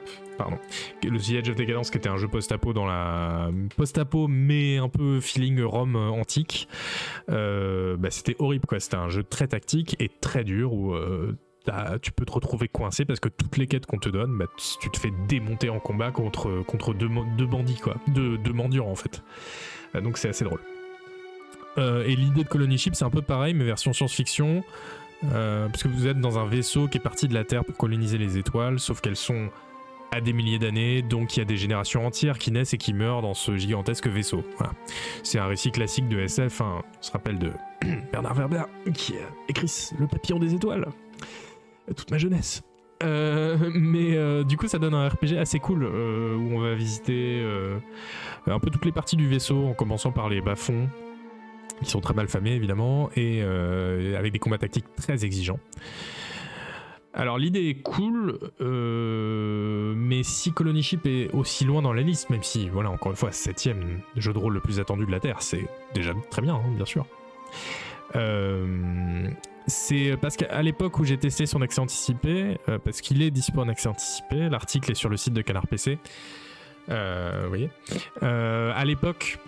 Le 1.02 1.18
The 1.18 1.30
Edge 1.38 1.50
of 1.50 1.56
Decadence, 1.56 1.90
qui 1.90 1.98
était 1.98 2.08
un 2.08 2.16
jeu 2.16 2.26
post-apo 2.26 2.72
dans 2.72 2.86
la. 2.86 3.50
post-apo, 3.76 4.28
mais 4.28 4.78
un 4.78 4.88
peu 4.88 5.20
feeling 5.20 5.62
Rome 5.62 5.96
euh, 5.96 6.08
antique. 6.08 6.68
Euh, 7.30 7.96
bah, 7.96 8.10
c'était 8.10 8.34
horrible 8.38 8.66
quoi. 8.66 8.80
C'était 8.80 8.96
un 8.96 9.08
jeu 9.08 9.22
très 9.22 9.46
tactique 9.46 9.96
et 10.00 10.08
très 10.08 10.42
dur 10.42 10.72
où. 10.72 10.94
tu 12.02 12.12
peux 12.12 12.24
te 12.24 12.32
retrouver 12.32 12.68
coincé 12.68 13.04
parce 13.04 13.20
que 13.20 13.28
toutes 13.28 13.56
les 13.56 13.66
quêtes 13.66 13.86
qu'on 13.86 13.98
te 13.98 14.08
donne, 14.08 14.36
bah, 14.36 14.46
tu 14.80 14.90
te 14.90 14.98
fais 14.98 15.12
démonter 15.28 15.68
en 15.68 15.80
combat 15.80 16.10
contre, 16.10 16.62
contre 16.66 16.94
deux, 16.94 17.08
deux 17.38 17.46
bandits, 17.46 17.78
quoi. 17.78 17.96
Deux, 18.08 18.38
deux 18.38 18.52
mendiants, 18.52 18.88
en 18.88 18.96
fait. 18.96 19.22
donc 20.02 20.18
c'est 20.18 20.28
assez 20.28 20.44
drôle. 20.44 20.60
et 21.78 22.16
l'idée 22.16 22.44
de 22.44 22.48
Colony 22.48 22.78
Ship, 22.78 22.94
c'est 22.94 23.04
un 23.04 23.10
peu 23.10 23.22
pareil, 23.22 23.54
mais 23.54 23.64
version 23.64 23.92
science-fiction. 23.92 24.64
Parce 25.22 25.82
que 25.82 25.88
vous 25.88 26.06
êtes 26.06 26.20
dans 26.20 26.38
un 26.38 26.46
vaisseau 26.46 26.88
qui 26.88 26.98
est 26.98 27.00
parti 27.00 27.28
de 27.28 27.34
la 27.34 27.44
Terre 27.44 27.64
pour 27.64 27.76
coloniser 27.76 28.18
les 28.18 28.38
étoiles, 28.38 28.78
sauf 28.78 29.00
qu'elles 29.00 29.16
sont 29.16 29.50
à 30.14 30.20
des 30.20 30.32
milliers 30.32 30.60
d'années, 30.60 31.02
donc 31.02 31.36
il 31.36 31.40
y 31.40 31.42
a 31.42 31.44
des 31.44 31.56
générations 31.56 32.06
entières 32.06 32.38
qui 32.38 32.52
naissent 32.52 32.72
et 32.72 32.78
qui 32.78 32.92
meurent 32.92 33.22
dans 33.22 33.34
ce 33.34 33.56
gigantesque 33.56 34.06
vaisseau. 34.06 34.44
C'est 35.24 35.38
un 35.38 35.46
récit 35.46 35.72
classique 35.72 36.08
de 36.08 36.20
SF, 36.20 36.60
hein. 36.60 36.82
on 36.82 37.02
se 37.02 37.10
rappelle 37.10 37.38
de 37.38 37.50
Bernard 38.12 38.34
Werber 38.34 38.62
qui 38.92 39.14
a 39.14 39.26
écrit 39.48 39.90
Le 39.98 40.06
papillon 40.06 40.38
des 40.38 40.54
étoiles, 40.54 40.86
toute 41.96 42.10
ma 42.10 42.18
jeunesse. 42.18 42.62
Euh, 43.02 43.56
mais 43.74 44.16
euh, 44.16 44.44
du 44.44 44.56
coup, 44.56 44.68
ça 44.68 44.78
donne 44.78 44.94
un 44.94 45.08
RPG 45.08 45.36
assez 45.38 45.58
cool 45.58 45.82
euh, 45.82 46.36
où 46.36 46.54
on 46.54 46.60
va 46.60 46.74
visiter 46.74 47.44
un 48.46 48.58
peu 48.60 48.70
toutes 48.70 48.84
les 48.84 48.92
parties 48.92 49.16
du 49.16 49.28
vaisseau 49.28 49.66
en 49.66 49.74
commençant 49.74 50.12
par 50.12 50.28
les 50.28 50.40
bas-fonds 50.40 50.88
qui 51.82 51.90
sont 51.90 52.00
très 52.00 52.14
mal 52.14 52.28
famés 52.28 52.52
évidemment 52.52 53.10
et 53.16 53.42
avec 53.42 54.32
des 54.32 54.38
combats 54.38 54.58
tactiques 54.58 54.86
très 54.96 55.24
exigeants. 55.24 55.58
Alors 57.16 57.38
l'idée 57.38 57.68
est 57.68 57.80
cool, 57.80 58.40
euh, 58.60 59.94
mais 59.96 60.24
si 60.24 60.52
Colony 60.52 60.82
Ship 60.82 61.06
est 61.06 61.32
aussi 61.32 61.64
loin 61.64 61.80
dans 61.80 61.92
la 61.92 62.02
liste, 62.02 62.28
même 62.28 62.42
si, 62.42 62.68
voilà, 62.68 62.90
encore 62.90 63.12
une 63.12 63.16
fois, 63.16 63.30
septième 63.30 64.00
jeu 64.16 64.32
de 64.32 64.38
rôle 64.38 64.54
le 64.54 64.60
plus 64.60 64.80
attendu 64.80 65.06
de 65.06 65.12
la 65.12 65.20
Terre, 65.20 65.40
c'est 65.40 65.64
déjà 65.94 66.12
très 66.30 66.42
bien, 66.42 66.56
hein, 66.56 66.74
bien 66.74 66.84
sûr. 66.84 67.06
Euh, 68.16 69.28
c'est 69.68 70.16
parce 70.20 70.36
qu'à 70.36 70.60
l'époque 70.62 70.98
où 70.98 71.04
j'ai 71.04 71.16
testé 71.16 71.46
son 71.46 71.62
accès 71.62 71.80
anticipé, 71.80 72.58
euh, 72.68 72.80
parce 72.80 73.00
qu'il 73.00 73.22
est 73.22 73.30
dispo 73.30 73.60
en 73.60 73.68
accès 73.68 73.88
anticipé, 73.88 74.48
l'article 74.48 74.90
est 74.90 74.96
sur 74.96 75.08
le 75.08 75.16
site 75.16 75.34
de 75.34 75.42
Canard 75.42 75.68
PC. 75.68 75.98
vous 76.88 77.48
voyez. 77.48 77.70
à 78.22 78.84
l'époque, 78.84 79.38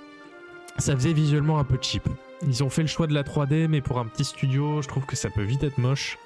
ça 0.79 0.95
faisait 0.95 1.13
visuellement 1.13 1.59
un 1.59 1.65
peu 1.65 1.79
cheap. 1.81 2.09
Ils 2.47 2.63
ont 2.63 2.71
fait 2.71 2.83
le 2.83 2.89
choix 2.89 3.07
de 3.07 3.15
la 3.15 3.23
3D, 3.23 3.67
mais 3.69 3.81
pour 3.81 3.99
un 3.99 4.07
petit 4.07 4.25
studio, 4.25 4.83
je 4.83 4.89
trouve 4.89 5.07
que 5.07 5.17
ça 5.17 5.31
peut 5.31 5.43
vite 5.43 5.63
être 5.63 5.79
moche. 5.79 6.19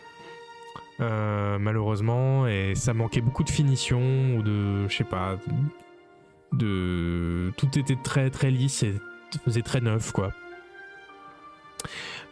Euh, 1.01 1.59
malheureusement, 1.59 2.47
et 2.47 2.75
ça 2.75 2.93
manquait 2.93 3.23
beaucoup 3.23 3.45
de 3.45 3.51
finition 3.51 4.37
ou 4.37 4.43
de, 4.43 4.87
je 4.89 4.97
sais 4.97 5.05
pas, 5.05 5.39
de, 6.53 7.53
tout 7.57 7.79
était 7.79 7.97
très 7.97 8.29
très 8.29 8.51
lisse 8.51 8.83
et 8.83 8.95
faisait 9.45 9.63
très 9.63 9.81
neuf 9.81 10.13
quoi. 10.13 10.33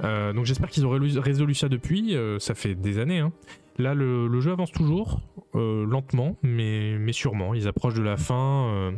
Euh, 0.05 0.32
donc 0.32 0.45
j'espère 0.45 0.69
qu'ils 0.69 0.85
ont 0.86 0.90
résolu 0.90 1.55
ça 1.55 1.69
depuis, 1.69 2.15
euh, 2.15 2.39
ça 2.39 2.55
fait 2.55 2.74
des 2.74 2.99
années. 2.99 3.20
Hein. 3.20 3.32
Là 3.78 3.95
le, 3.95 4.40
jeu 4.40 4.53
avance 4.53 4.73
toujours, 4.73 5.20
lentement, 5.55 6.36
mais, 6.43 6.99
mais 6.99 7.12
sûrement. 7.12 7.55
Ils 7.55 7.69
approchent 7.69 7.95
de 7.95 8.03
la 8.03 8.16
fin. 8.16 8.93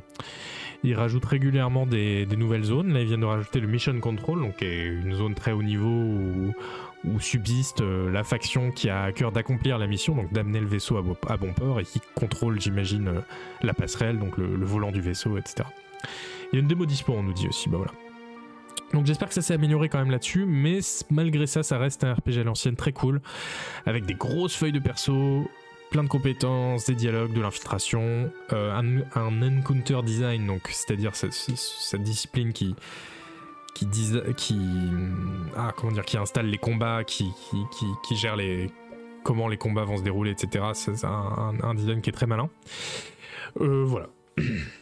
Ils 0.82 0.94
rajoutent 0.94 1.24
régulièrement 1.24 1.86
des, 1.86 2.27
nouvelles 2.36 2.65
zones. 2.65 2.93
Là 2.93 3.01
ils 3.01 3.07
viennent 3.07 3.20
de 3.20 3.27
rajouter 3.27 3.61
le 3.61 3.69
Mission 3.69 3.98
Control, 4.01 4.40
donc 4.40 4.62
une 4.62 5.15
zone 5.15 5.35
très 5.35 5.52
haut 5.52 5.62
niveau 5.62 5.89
où, 5.89 6.55
où 7.05 7.20
subsiste 7.20 7.81
euh, 7.81 8.11
la 8.11 8.24
faction 8.24 8.70
qui 8.70 8.90
a 8.90 9.05
à 9.05 9.12
cœur 9.12 9.32
d'accomplir 9.32 9.78
la 9.78 9.86
mission, 9.86 10.15
donc 10.15 10.32
d'amener 10.32 10.61
le 10.61 10.66
vaisseau 10.66 10.97
à, 10.97 11.36
bon 11.36 11.52
port 11.52 11.81
et 11.81 11.85
qui 11.85 12.01
contrôle, 12.15 12.61
j'imagine, 12.61 13.09
euh, 13.09 13.20
la 13.62 13.74
passerelle, 13.74 14.19
donc 14.19 14.36
le, 14.36 14.65
volant 14.65 14.90
du 14.90 15.01
vaisseau, 15.01 15.39
etc. 15.39 15.69
Il 16.52 16.57
y 16.57 16.59
a 16.59 16.61
une 16.61 16.69
démo 16.69 16.86
dispo, 16.86 17.12
on 17.12 17.23
nous 17.23 17.32
dit 17.32 17.48
aussi, 17.48 17.69
bah 17.69 17.78
voilà. 17.78 17.93
Donc 18.93 19.07
j'espère 19.07 19.28
que 19.28 19.35
ça 19.35 19.43
s'est 19.43 19.55
amélioré 19.55 19.89
quand 19.89 19.98
même 19.98 20.11
là-dessus, 20.11 20.44
mais 20.47 20.81
malgré 21.11 21.47
ça, 21.47 21.62
ça 21.62 21.78
reste 21.78 22.02
un 22.02 22.15
RPG 22.15 22.39
à 22.40 22.44
l'ancienne 22.44 22.77
très 22.77 22.93
cool, 22.93 23.20
avec 23.86 24.05
des 24.05 24.15
grosses 24.15 24.57
feuilles 24.57 24.73
de 24.73 24.81
perso, 24.81 25.48
plein 25.90 26.04
de 26.04 26.08
compétences, 26.08 26.86
des 26.86 26.94
dialogues, 26.94 27.32
de 27.32 27.40
l'infiltration, 27.40 28.32
euh, 28.52 29.02
un, 29.14 29.42
encounter 29.42 30.02
design, 30.02 30.46
donc 30.46 30.68
c'est-à-dire 30.70 31.14
cette 31.14 32.02
discipline 32.02 32.52
qui, 32.52 32.74
qui 33.74 33.86
qui, 34.36 34.60
ah, 35.56 35.72
comment 35.76 35.92
dire, 35.92 36.04
qui 36.04 36.16
installe 36.16 36.46
les 36.46 36.58
combats, 36.58 37.04
qui, 37.04 37.30
qui, 38.04 38.16
gère 38.16 38.36
les, 38.36 38.70
comment 39.24 39.48
les 39.48 39.56
combats 39.56 39.84
vont 39.84 39.96
se 39.96 40.02
dérouler, 40.02 40.30
etc. 40.30 40.64
C'est 40.74 41.04
un, 41.04 41.74
design 41.74 42.00
qui 42.00 42.10
est 42.10 42.14
très 42.14 42.26
malin. 42.26 42.48
Euh, 43.60 43.84
voilà. 43.84 44.08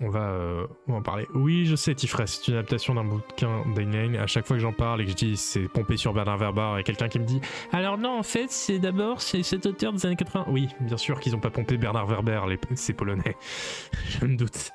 On 0.00 0.08
va, 0.08 0.30
euh, 0.30 0.66
on 0.88 0.92
va 0.92 0.98
en 0.98 1.02
parler. 1.02 1.26
Oui, 1.34 1.66
je 1.66 1.76
sais, 1.76 1.94
Tifres, 1.94 2.26
c'est 2.26 2.48
une 2.48 2.54
adaptation 2.54 2.94
d'un 2.94 3.04
bouquin 3.04 3.64
d'Einlein. 3.74 4.14
À 4.14 4.26
chaque 4.26 4.46
fois 4.46 4.56
que 4.56 4.62
j'en 4.62 4.72
parle 4.72 5.00
et 5.00 5.04
que 5.04 5.10
je 5.10 5.16
dis 5.16 5.36
c'est 5.36 5.68
pompé 5.68 5.96
sur 5.96 6.12
Bernard 6.12 6.38
Werber, 6.38 6.80
et 6.80 6.82
quelqu'un 6.82 7.08
qui 7.08 7.18
me 7.18 7.24
dit 7.24 7.40
Alors 7.72 7.98
non, 7.98 8.18
en 8.18 8.22
fait, 8.22 8.50
c'est 8.50 8.78
d'abord 8.78 9.20
c'est 9.20 9.42
cet 9.42 9.66
auteur 9.66 9.92
des 9.92 10.06
années 10.06 10.16
80. 10.16 10.46
Oui, 10.48 10.68
bien 10.80 10.96
sûr 10.96 11.20
qu'ils 11.20 11.32
n'ont 11.32 11.40
pas 11.40 11.50
pompé 11.50 11.76
Bernard 11.76 12.06
Werber, 12.06 12.42
les, 12.48 12.94
Polonais. 12.94 13.36
je 14.08 14.24
me 14.24 14.36
doute. 14.36 14.72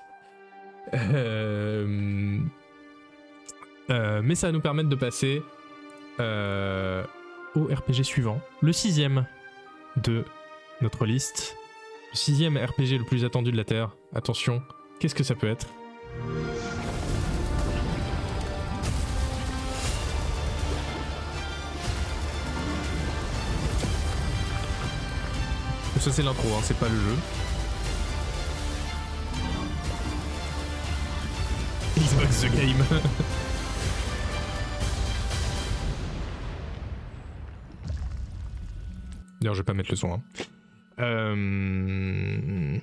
Euh, 0.93 2.39
euh, 3.89 4.21
mais 4.23 4.35
ça 4.35 4.47
va 4.47 4.53
nous 4.53 4.61
permettre 4.61 4.89
de 4.89 4.95
passer 4.95 5.41
au 6.19 7.63
RPG 7.63 8.03
suivant, 8.03 8.41
le 8.61 8.73
sixième 8.73 9.25
de 9.97 10.25
notre 10.81 11.05
liste. 11.05 11.55
Le 12.11 12.17
sixième 12.17 12.57
RPG 12.57 12.97
le 12.97 13.03
plus 13.03 13.25
attendu 13.25 13.51
de 13.51 13.57
la 13.57 13.65
Terre. 13.65 13.95
Attention, 14.15 14.61
qu'est-ce 14.99 15.15
que 15.15 15.23
ça 15.23 15.35
peut 15.35 15.47
être 15.47 15.67
Ça 25.99 26.11
c'est 26.13 26.23
l'intro, 26.23 26.47
hein, 26.55 26.61
c'est 26.63 26.77
pas 26.77 26.87
le 26.87 26.95
jeu. 26.95 27.17
Xbox 31.97 32.41
The 32.41 32.55
Game 32.55 32.85
D'ailleurs, 39.41 39.53
je 39.53 39.59
vais 39.59 39.65
pas 39.65 39.73
mettre 39.73 39.91
le 39.91 39.97
son. 39.97 40.13
Hein. 40.13 40.21
Euh... 40.99 42.77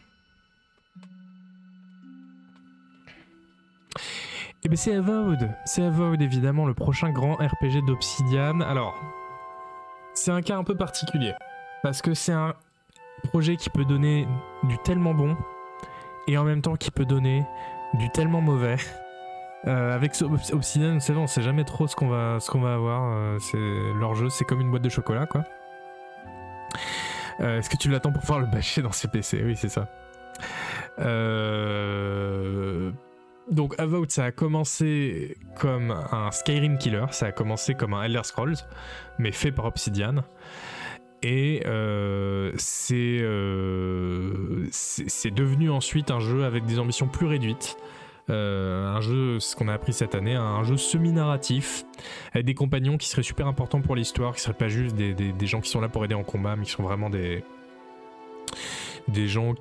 Et 4.64 4.66
eh 4.66 4.70
ben 4.70 4.76
c'est 4.78 4.94
Avowed. 4.94 5.50
C'est 5.66 5.82
Avowed 5.82 6.22
évidemment 6.22 6.64
le 6.64 6.72
prochain 6.72 7.10
grand 7.10 7.34
RPG 7.34 7.84
d'Obsidian. 7.86 8.60
Alors, 8.60 8.98
c'est 10.14 10.30
un 10.30 10.40
cas 10.40 10.56
un 10.56 10.64
peu 10.64 10.74
particulier 10.74 11.34
parce 11.82 12.00
que 12.00 12.14
c'est 12.14 12.32
un 12.32 12.54
projet 13.24 13.56
qui 13.56 13.68
peut 13.68 13.84
donner 13.84 14.26
du 14.62 14.78
tellement 14.78 15.12
bon 15.12 15.36
et 16.28 16.38
en 16.38 16.44
même 16.44 16.62
temps 16.62 16.76
qui 16.76 16.90
peut 16.90 17.04
donner 17.04 17.44
du 17.94 18.08
tellement 18.10 18.40
mauvais. 18.40 18.76
Euh, 19.66 19.94
avec 19.94 20.12
Obsidian, 20.52 20.92
vous 20.92 21.00
savez, 21.00 21.18
on 21.18 21.26
sait 21.26 21.40
jamais 21.40 21.64
trop 21.64 21.86
ce 21.86 21.96
qu'on 21.96 22.08
va, 22.08 22.38
ce 22.38 22.50
qu'on 22.50 22.60
va 22.60 22.74
avoir. 22.74 23.14
Euh, 23.14 23.38
c'est 23.38 23.98
leur 23.98 24.14
jeu, 24.14 24.28
c'est 24.28 24.44
comme 24.44 24.60
une 24.60 24.70
boîte 24.70 24.82
de 24.82 24.90
chocolat, 24.90 25.24
quoi. 25.24 25.42
Euh, 27.40 27.60
est-ce 27.60 27.70
que 27.70 27.78
tu 27.78 27.88
l'attends 27.88 28.12
pour 28.12 28.20
pouvoir 28.20 28.40
le 28.40 28.46
bâcher 28.46 28.82
dans 28.82 28.92
CPC 28.92 29.42
Oui, 29.42 29.56
c'est 29.56 29.70
ça. 29.70 29.88
Euh, 30.98 32.92
donc 33.50 33.74
Avowed, 33.78 34.10
ça 34.10 34.24
a 34.24 34.32
commencé 34.32 35.36
comme 35.58 35.90
un 35.90 36.30
Skyrim 36.30 36.78
killer, 36.78 37.06
ça 37.10 37.26
a 37.26 37.32
commencé 37.32 37.74
comme 37.74 37.94
un 37.94 38.02
Elder 38.04 38.22
Scrolls, 38.24 38.56
mais 39.18 39.32
fait 39.32 39.52
par 39.52 39.66
Obsidian. 39.66 40.24
Et 41.22 41.62
euh, 41.64 42.52
c'est 42.58 43.22
devenu 45.30 45.70
ensuite 45.70 46.10
un 46.10 46.20
jeu 46.20 46.44
avec 46.44 46.66
des 46.66 46.78
ambitions 46.78 47.08
plus 47.08 47.26
réduites, 47.26 47.78
euh, 48.30 48.86
un 48.88 49.00
jeu, 49.00 49.40
ce 49.40 49.56
qu'on 49.56 49.68
a 49.68 49.74
appris 49.74 49.92
cette 49.92 50.14
année, 50.14 50.34
un 50.34 50.62
jeu 50.64 50.76
semi-narratif, 50.76 51.84
avec 52.32 52.44
des 52.46 52.54
compagnons 52.54 52.98
qui 52.98 53.08
seraient 53.08 53.22
super 53.22 53.46
importants 53.46 53.80
pour 53.80 53.96
l'histoire, 53.96 54.34
qui 54.34 54.40
seraient 54.40 54.52
pas 54.52 54.68
juste 54.68 54.96
des, 54.96 55.46
gens 55.46 55.60
qui 55.60 55.70
sont 55.70 55.80
là 55.80 55.88
pour 55.88 56.04
aider 56.04 56.14
en 56.14 56.24
combat, 56.24 56.56
mais 56.56 56.64
qui 56.64 56.72
sont 56.72 56.82
vraiment 56.82 57.08
des, 57.08 57.42
des 59.08 59.28
gens 59.28 59.54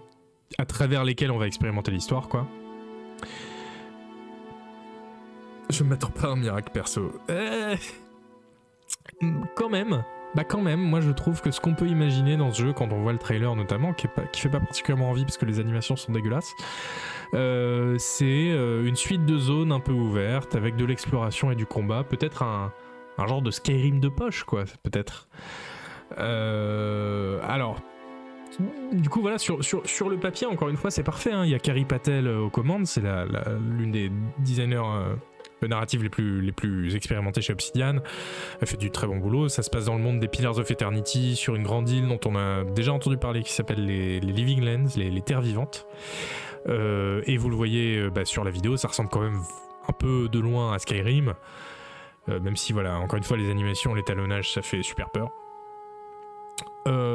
à 0.58 0.66
travers 0.66 1.04
lesquels 1.04 1.32
on 1.32 1.38
va 1.38 1.48
expérimenter 1.48 1.92
l'histoire, 1.92 2.28
quoi. 2.28 2.48
Je 5.74 5.84
m'attends 5.84 6.10
pas 6.10 6.28
à 6.28 6.32
un 6.32 6.36
miracle 6.36 6.70
perso. 6.72 7.12
Euh, 7.32 7.76
quand 9.56 9.70
même, 9.70 10.04
bah 10.36 10.44
quand 10.44 10.62
même, 10.62 10.80
moi 10.80 11.02
je 11.02 11.10
trouve 11.10 11.42
que 11.42 11.50
ce 11.50 11.60
qu'on 11.60 11.74
peut 11.74 11.88
imaginer 11.88 12.38
dans 12.38 12.52
ce 12.52 12.62
jeu, 12.62 12.74
quand 12.74 12.94
on 12.94 13.02
voit 13.02 13.12
le 13.12 13.18
trailer 13.18 13.56
notamment, 13.56 13.92
qui, 13.92 14.06
est 14.06 14.32
qui 14.32 14.42
fait 14.42 14.50
pas 14.50 14.60
particulièrement 14.60 15.10
envie 15.10 15.24
parce 15.24 15.38
que 15.38 15.46
les 15.46 15.60
animations 15.60 15.96
sont 15.96 16.12
dégueulasses, 16.12 16.54
euh, 17.34 17.96
c'est 17.98 18.52
euh, 18.52 18.86
une 18.86 18.96
suite 18.96 19.26
de 19.26 19.36
zones 19.40 19.72
un 19.72 19.80
peu 19.80 19.94
ouvertes 19.94 20.54
avec 20.54 20.76
de 20.76 20.86
l'exploration 20.86 21.50
et 21.50 21.56
du 21.56 21.66
combat, 21.66 22.04
peut-être 22.04 22.44
un, 22.44 22.72
genre 23.28 23.42
de 23.42 23.50
Skyrim 23.50 24.00
de 24.00 24.10
poche, 24.10 24.44
quoi, 24.44 24.66
peut-être. 24.84 25.28
Alors, 26.18 27.82
du 28.92 29.10
coup, 29.10 29.22
voilà, 29.22 29.40
sur, 29.40 29.64
sur, 29.64 30.10
le 30.10 30.18
papier, 30.18 30.46
encore 30.46 30.70
une 30.70 30.78
fois, 30.78 30.92
c'est 30.92 31.02
parfait. 31.02 31.32
Hein. 31.32 31.46
Il 31.46 31.50
y 31.50 31.56
a 31.56 31.60
Carrie 31.60 31.86
Patel 31.86 32.28
aux 32.28 32.52
commandes, 32.52 32.86
c'est 32.86 33.02
l'une 33.02 33.92
des 33.92 34.12
designers 34.38 35.16
narratives 35.68 36.04
les 36.04 36.10
plus, 36.10 36.42
les 36.42 36.52
plus 36.52 36.96
expérimentées 36.96 37.42
chez 37.42 37.54
Obsidian. 37.54 37.96
Elle 38.62 38.68
fait 38.68 38.78
du 38.78 38.92
très 38.92 39.08
bon 39.08 39.18
boulot. 39.18 39.50
Ça 39.50 39.64
se 39.64 39.70
passe 39.70 39.86
dans 39.86 39.96
le 39.96 40.02
monde 40.02 40.20
des 40.20 40.28
Pillars 40.28 40.58
of 40.58 40.70
Eternity, 40.70 41.36
sur 41.36 41.56
une 41.56 41.64
grande 41.64 41.90
île 41.90 42.08
dont 42.08 42.20
on 42.26 42.36
a 42.36 42.64
déjà 42.64 42.94
entendu 42.94 43.18
parler, 43.18 43.44
qui 43.44 43.52
s'appelle 43.52 43.86
les, 43.86 44.20
Living 44.20 44.64
Lands, 44.64 44.90
les, 44.96 45.22
terres 45.22 45.42
vivantes. 45.42 45.86
et 46.68 47.38
vous 47.38 47.50
le 47.50 47.56
voyez 47.56 48.10
bah, 48.10 48.26
sur 48.26 48.44
la 48.44 48.52
vidéo, 48.52 48.78
ça 48.78 48.88
ressemble 48.88 49.10
quand 49.10 49.22
même 49.22 49.42
un 49.88 49.94
peu 49.94 50.30
de 50.30 50.40
loin 50.40 50.74
à 50.74 50.80
Skyrim. 50.80 51.34
même 52.28 52.56
si, 52.56 52.74
voilà, 52.74 52.98
encore 53.00 53.18
une 53.18 53.24
fois, 53.24 53.38
les 53.38 53.50
animations, 53.50 53.94
l'étalonnage, 53.94 54.52
ça 54.52 54.62
fait 54.62 54.84
super 54.84 55.10
peur. 55.10 55.30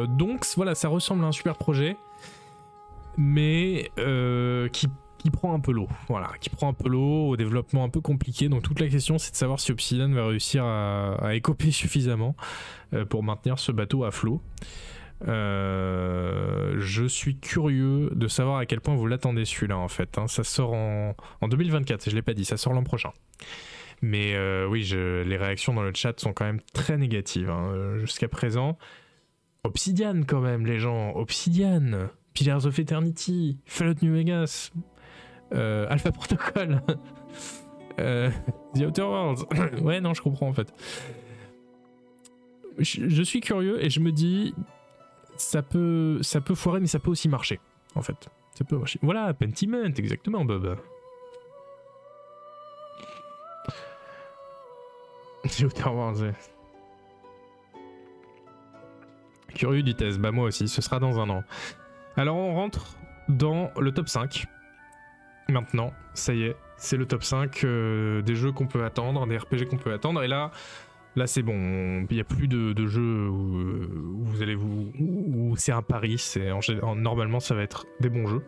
donc, 0.09 0.45
voilà, 0.57 0.75
ça 0.75 0.89
ressemble 0.89 1.25
à 1.25 1.29
un 1.29 1.33
super 1.33 1.57
projet 1.57 1.97
mais 3.19 3.91
euh, 3.99 4.69
qui, 4.69 4.89
prend 5.31 5.55
un 5.55 5.61
peu 5.61 5.73
l'eau. 5.73 5.89
Voilà, 6.09 6.31
qui 6.41 6.51
prend 6.51 6.69
un 6.69 6.73
peu 6.73 6.89
l'eau, 6.89 7.29
au 7.29 7.37
développement 7.37 7.85
un 7.85 7.89
peu 7.89 8.01
compliqué. 8.01 8.49
Donc 8.49 8.63
toute 8.63 8.81
la 8.81 8.89
question, 8.89 9.19
c'est 9.19 9.33
de 9.33 9.37
savoir 9.37 9.61
si 9.61 9.73
Obsidian 9.73 10.11
va 10.11 10.27
réussir 10.27 10.65
à, 10.65 11.35
écoper 11.35 11.71
suffisamment 11.73 12.35
euh, 12.95 13.05
pour 13.05 13.23
maintenir 13.23 13.59
ce 13.59 13.73
bateau 13.73 14.05
à 14.05 14.11
flot. 14.11 14.41
Euh, 15.27 16.77
je 16.79 17.05
suis 17.05 17.39
curieux 17.39 18.11
de 18.15 18.29
savoir 18.29 18.59
à 18.59 18.67
quel 18.67 18.81
point 18.81 18.95
vous 18.95 19.07
l'attendez 19.07 19.45
celui-là 19.45 19.77
en 19.77 19.89
fait. 19.89 20.17
Hein. 20.17 20.29
Ça 20.29 20.45
sort 20.45 20.75
en, 20.75 21.15
2024, 21.43 22.09
je 22.09 22.15
l'ai 22.15 22.23
pas 22.23 22.35
dit, 22.35 22.45
ça 22.45 22.57
sort 22.57 22.73
l'an 22.73 22.85
prochain. 22.85 23.11
Mais 24.01 24.37
oui, 24.67 24.85
les 24.93 25.37
réactions 25.37 25.75
dans 25.75 25.83
le 25.83 25.93
chat 25.93 26.19
sont 26.21 26.33
quand 26.33 26.45
même 26.45 26.61
très 26.73 26.97
négatives 26.97 27.51
hein. 27.51 27.99
jusqu'à 27.99 28.29
présent. 28.29 28.79
Obsidian 29.65 30.23
quand 30.23 30.41
même, 30.41 30.67
les 30.67 30.79
gens, 30.79 31.17
Obsidian. 31.17 32.09
Pillars 32.39 32.67
of 32.67 32.79
Eternity, 32.79 33.59
Fallout 33.67 33.97
New 34.01 34.15
Vegas, 34.15 34.71
euh, 35.53 35.87
Alpha 35.89 36.13
Protocol, 36.13 36.83
euh, 38.01 38.31
The 38.75 38.81
Outer 38.83 39.03
Worlds. 39.03 39.47
ouais, 39.83 40.01
non, 40.01 40.15
je 40.15 40.23
comprends 40.23 40.49
en 40.49 40.53
fait. 40.53 40.73
Je, 42.79 43.23
suis 43.23 43.41
curieux 43.41 43.85
et 43.85 43.91
je 43.91 43.99
me 43.99 44.13
dis, 44.13 44.55
ça 45.37 45.63
peut, 45.63 46.21
ça 46.23 46.41
peut 46.41 46.55
foirer, 46.55 46.79
mais 46.79 46.87
ça 46.87 47.01
peut 47.01 47.11
aussi 47.11 47.29
marcher, 47.29 47.59
en 47.97 48.03
fait. 48.03 48.29
Ça 48.55 48.65
peut 48.65 48.77
marcher. 48.77 49.01
Voilà, 49.03 49.35
Pentiment, 49.35 49.85
exactement, 49.85 50.45
Bob. 50.45 50.77
The 55.49 55.63
Outer 55.63 55.89
Worlds, 55.89 56.33
Curieux 59.55 59.83
du 59.83 59.95
test, 59.95 60.19
bah 60.19 60.31
moi 60.31 60.45
aussi, 60.47 60.69
ce 60.69 60.81
sera 60.81 61.01
dans 61.01 61.19
un 61.19 61.29
an. 61.31 61.43
Alors 62.17 62.37
on 62.37 62.55
rentre 62.55 62.97
dans 63.29 63.71
le 63.79 63.93
top 63.93 64.09
5. 64.09 64.47
Maintenant, 65.51 65.95
ça 66.13 66.35
y 66.35 66.43
est, 66.43 66.57
c'est 66.77 66.99
le 66.99 67.07
top 67.07 67.25
5 67.25 67.65
euh, 67.65 68.21
des 68.21 68.35
jeux 68.35 68.53
qu'on 68.53 68.67
peut 68.67 68.85
attendre, 68.85 69.27
des 69.27 69.39
RPG 69.39 69.65
qu'on 69.71 69.79
peut 69.79 69.95
attendre. 69.95 70.23
Et 70.23 70.29
là, 70.29 70.51
là 71.17 71.27
c'est 71.27 71.41
bon, 71.41 72.07
il 72.11 72.15
n'y 72.15 72.21
a 72.21 72.25
plus 72.25 72.49
de, 72.49 72.87
jeux 72.87 73.29
où, 73.29 74.25
vous 74.25 74.43
allez 74.43 74.55
vous, 74.55 74.93
où, 74.99 75.57
c'est 75.57 75.73
un 75.73 75.81
pari. 75.81 76.19
C'est 76.19 76.51
normalement 76.97 77.41
ça 77.41 77.55
va 77.55 77.63
être 77.63 77.87
des 78.01 78.11
bons 78.11 78.27
jeux. 78.27 78.43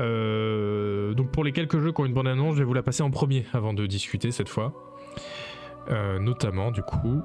Euh, 0.00 1.14
donc 1.14 1.30
pour 1.30 1.44
les 1.44 1.52
quelques 1.52 1.78
jeux 1.78 1.92
qui 1.92 2.02
ont 2.02 2.06
une 2.06 2.12
bonne 2.12 2.28
annonce, 2.28 2.56
je 2.56 2.58
vais 2.58 2.66
vous 2.66 2.74
la 2.74 2.82
passer 2.82 3.02
en 3.02 3.10
premier 3.10 3.46
avant 3.54 3.72
de 3.72 3.86
discuter 3.86 4.32
cette 4.32 4.50
fois. 4.50 4.74
Euh, 5.88 6.18
notamment 6.18 6.72
du 6.72 6.82
coup, 6.82 7.22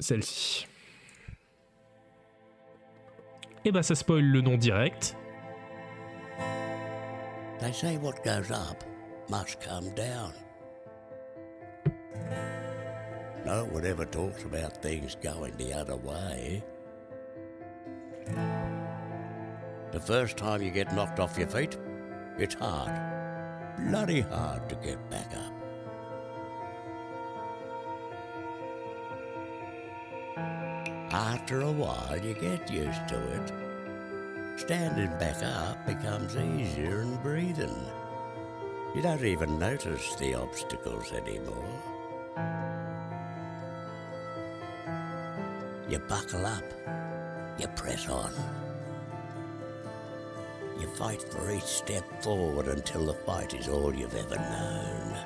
celle-ci. 0.00 0.66
et 3.64 3.68
eh 3.68 3.70
bah 3.70 3.80
ben, 3.80 3.82
ça 3.82 3.94
spoil 3.94 4.24
le 4.24 4.40
nom 4.40 4.56
direct. 4.56 5.14
They 7.60 7.72
say 7.72 7.96
what 7.96 8.22
goes 8.22 8.50
up 8.50 8.84
must 9.28 9.60
come 9.60 9.90
down. 9.90 10.32
No 13.44 13.64
one 13.64 13.84
ever 13.84 14.04
talks 14.04 14.44
about 14.44 14.80
things 14.82 15.16
going 15.16 15.56
the 15.56 15.72
other 15.72 15.96
way. 15.96 16.62
The 19.90 20.00
first 20.00 20.36
time 20.36 20.62
you 20.62 20.70
get 20.70 20.94
knocked 20.94 21.18
off 21.18 21.38
your 21.38 21.48
feet, 21.48 21.76
it's 22.38 22.54
hard. 22.54 22.92
Bloody 23.88 24.20
hard 24.20 24.68
to 24.68 24.74
get 24.76 25.10
back 25.10 25.32
up. 25.34 25.54
After 31.10 31.62
a 31.62 31.72
while, 31.72 32.18
you 32.22 32.34
get 32.34 32.70
used 32.70 33.08
to 33.08 33.18
it. 33.32 33.67
Standing 34.58 35.16
back 35.18 35.40
up 35.44 35.86
becomes 35.86 36.36
easier 36.36 36.98
than 36.98 37.16
breathing. 37.18 37.76
You 38.92 39.00
don't 39.00 39.24
even 39.24 39.56
notice 39.56 40.16
the 40.16 40.34
obstacles 40.34 41.12
anymore. 41.12 41.64
You 45.88 46.00
buckle 46.00 46.44
up, 46.44 46.64
you 47.58 47.68
press 47.68 48.08
on. 48.08 48.32
You 50.80 50.88
fight 50.88 51.22
for 51.22 51.52
each 51.52 51.62
step 51.62 52.04
forward 52.22 52.66
until 52.66 53.06
the 53.06 53.14
fight 53.14 53.54
is 53.54 53.68
all 53.68 53.94
you've 53.94 54.14
ever 54.16 54.36
known. 54.36 55.18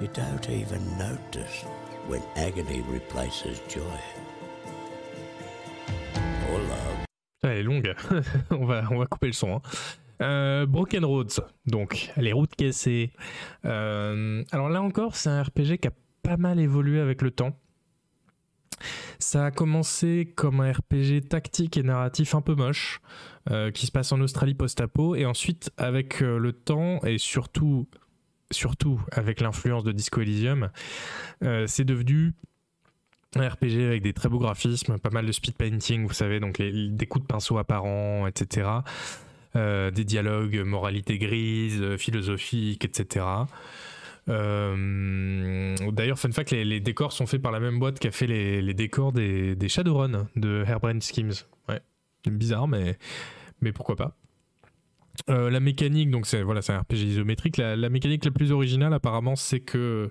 You 0.00 0.08
don't 0.12 0.48
even 0.48 0.96
notice 0.96 1.64
when 2.06 2.22
agony 2.36 2.82
replaces 2.82 3.58
joy. 3.68 4.00
Elle 7.42 7.58
est 7.58 7.62
longue. 7.62 7.94
on, 8.50 8.64
va, 8.66 8.84
on 8.90 8.98
va 8.98 9.06
couper 9.06 9.28
le 9.28 9.32
son. 9.32 9.56
Hein. 9.56 9.62
Euh, 10.20 10.66
Broken 10.66 11.04
Roads, 11.04 11.40
donc 11.66 12.10
les 12.16 12.32
routes 12.32 12.54
cassées. 12.56 13.12
Euh, 13.64 14.42
alors 14.50 14.68
là 14.68 14.82
encore, 14.82 15.14
c'est 15.16 15.28
un 15.28 15.42
RPG 15.42 15.78
qui 15.80 15.88
a 15.88 15.92
pas 16.22 16.36
mal 16.36 16.58
évolué 16.58 17.00
avec 17.00 17.22
le 17.22 17.30
temps. 17.30 17.56
Ça 19.18 19.46
a 19.46 19.50
commencé 19.50 20.32
comme 20.36 20.60
un 20.60 20.72
RPG 20.72 21.28
tactique 21.28 21.76
et 21.76 21.82
narratif 21.82 22.34
un 22.34 22.40
peu 22.40 22.54
moche, 22.54 23.00
euh, 23.50 23.70
qui 23.70 23.86
se 23.86 23.92
passe 23.92 24.12
en 24.12 24.20
Australie 24.20 24.54
post-apo, 24.54 25.14
et 25.14 25.26
ensuite 25.26 25.70
avec 25.76 26.20
le 26.20 26.52
temps 26.52 27.00
et 27.04 27.18
surtout 27.18 27.88
surtout 28.50 28.98
avec 29.12 29.40
l'influence 29.40 29.84
de 29.84 29.92
Disco 29.92 30.22
Elysium, 30.22 30.70
c'est 31.66 31.84
devenu 31.84 32.32
un 33.36 33.48
RPG 33.48 33.86
avec 33.86 34.02
des 34.02 34.12
très 34.12 34.28
beaux 34.28 34.38
graphismes, 34.38 34.98
pas 34.98 35.10
mal 35.10 35.26
de 35.26 35.32
speed 35.32 35.54
painting, 35.54 36.06
vous 36.06 36.14
savez, 36.14 36.40
donc 36.40 36.60
des 36.60 37.06
coups 37.06 37.24
de 37.24 37.28
pinceau 37.28 37.58
apparents, 37.58 38.26
etc. 38.26 38.68
Euh, 39.56 39.90
des 39.90 40.04
dialogues, 40.04 40.56
moralité 40.58 41.18
grise, 41.18 41.80
euh, 41.80 41.96
philosophique, 41.96 42.84
etc. 42.84 43.26
D'ailleurs, 44.26 46.18
fun 46.18 46.32
fact, 46.32 46.50
les, 46.50 46.80
décors 46.80 47.12
sont 47.12 47.26
faits 47.26 47.40
par 47.40 47.50
la 47.50 47.60
même 47.60 47.78
boîte 47.78 47.98
qui 47.98 48.08
a 48.08 48.10
fait 48.10 48.26
les, 48.26 48.74
décors 48.74 49.12
des, 49.12 49.56
Shadowrun 49.68 50.28
de 50.36 50.64
Hairbrain 50.66 51.00
Schemes. 51.00 51.32
Ouais, 51.68 51.80
bizarre, 52.26 52.68
mais, 52.68 52.98
mais 53.62 53.72
pourquoi 53.72 53.96
pas. 53.96 54.16
Euh, 55.30 55.50
la 55.50 55.60
mécanique, 55.60 56.10
donc 56.10 56.26
c'est 56.26 56.42
voilà, 56.42 56.60
un 56.68 56.80
RPG 56.80 56.96
isométrique. 56.96 57.56
La, 57.56 57.88
mécanique 57.88 58.24
la 58.24 58.30
plus 58.30 58.52
originale, 58.52 58.92
apparemment, 58.92 59.36
c'est 59.36 59.60
que 59.60 60.10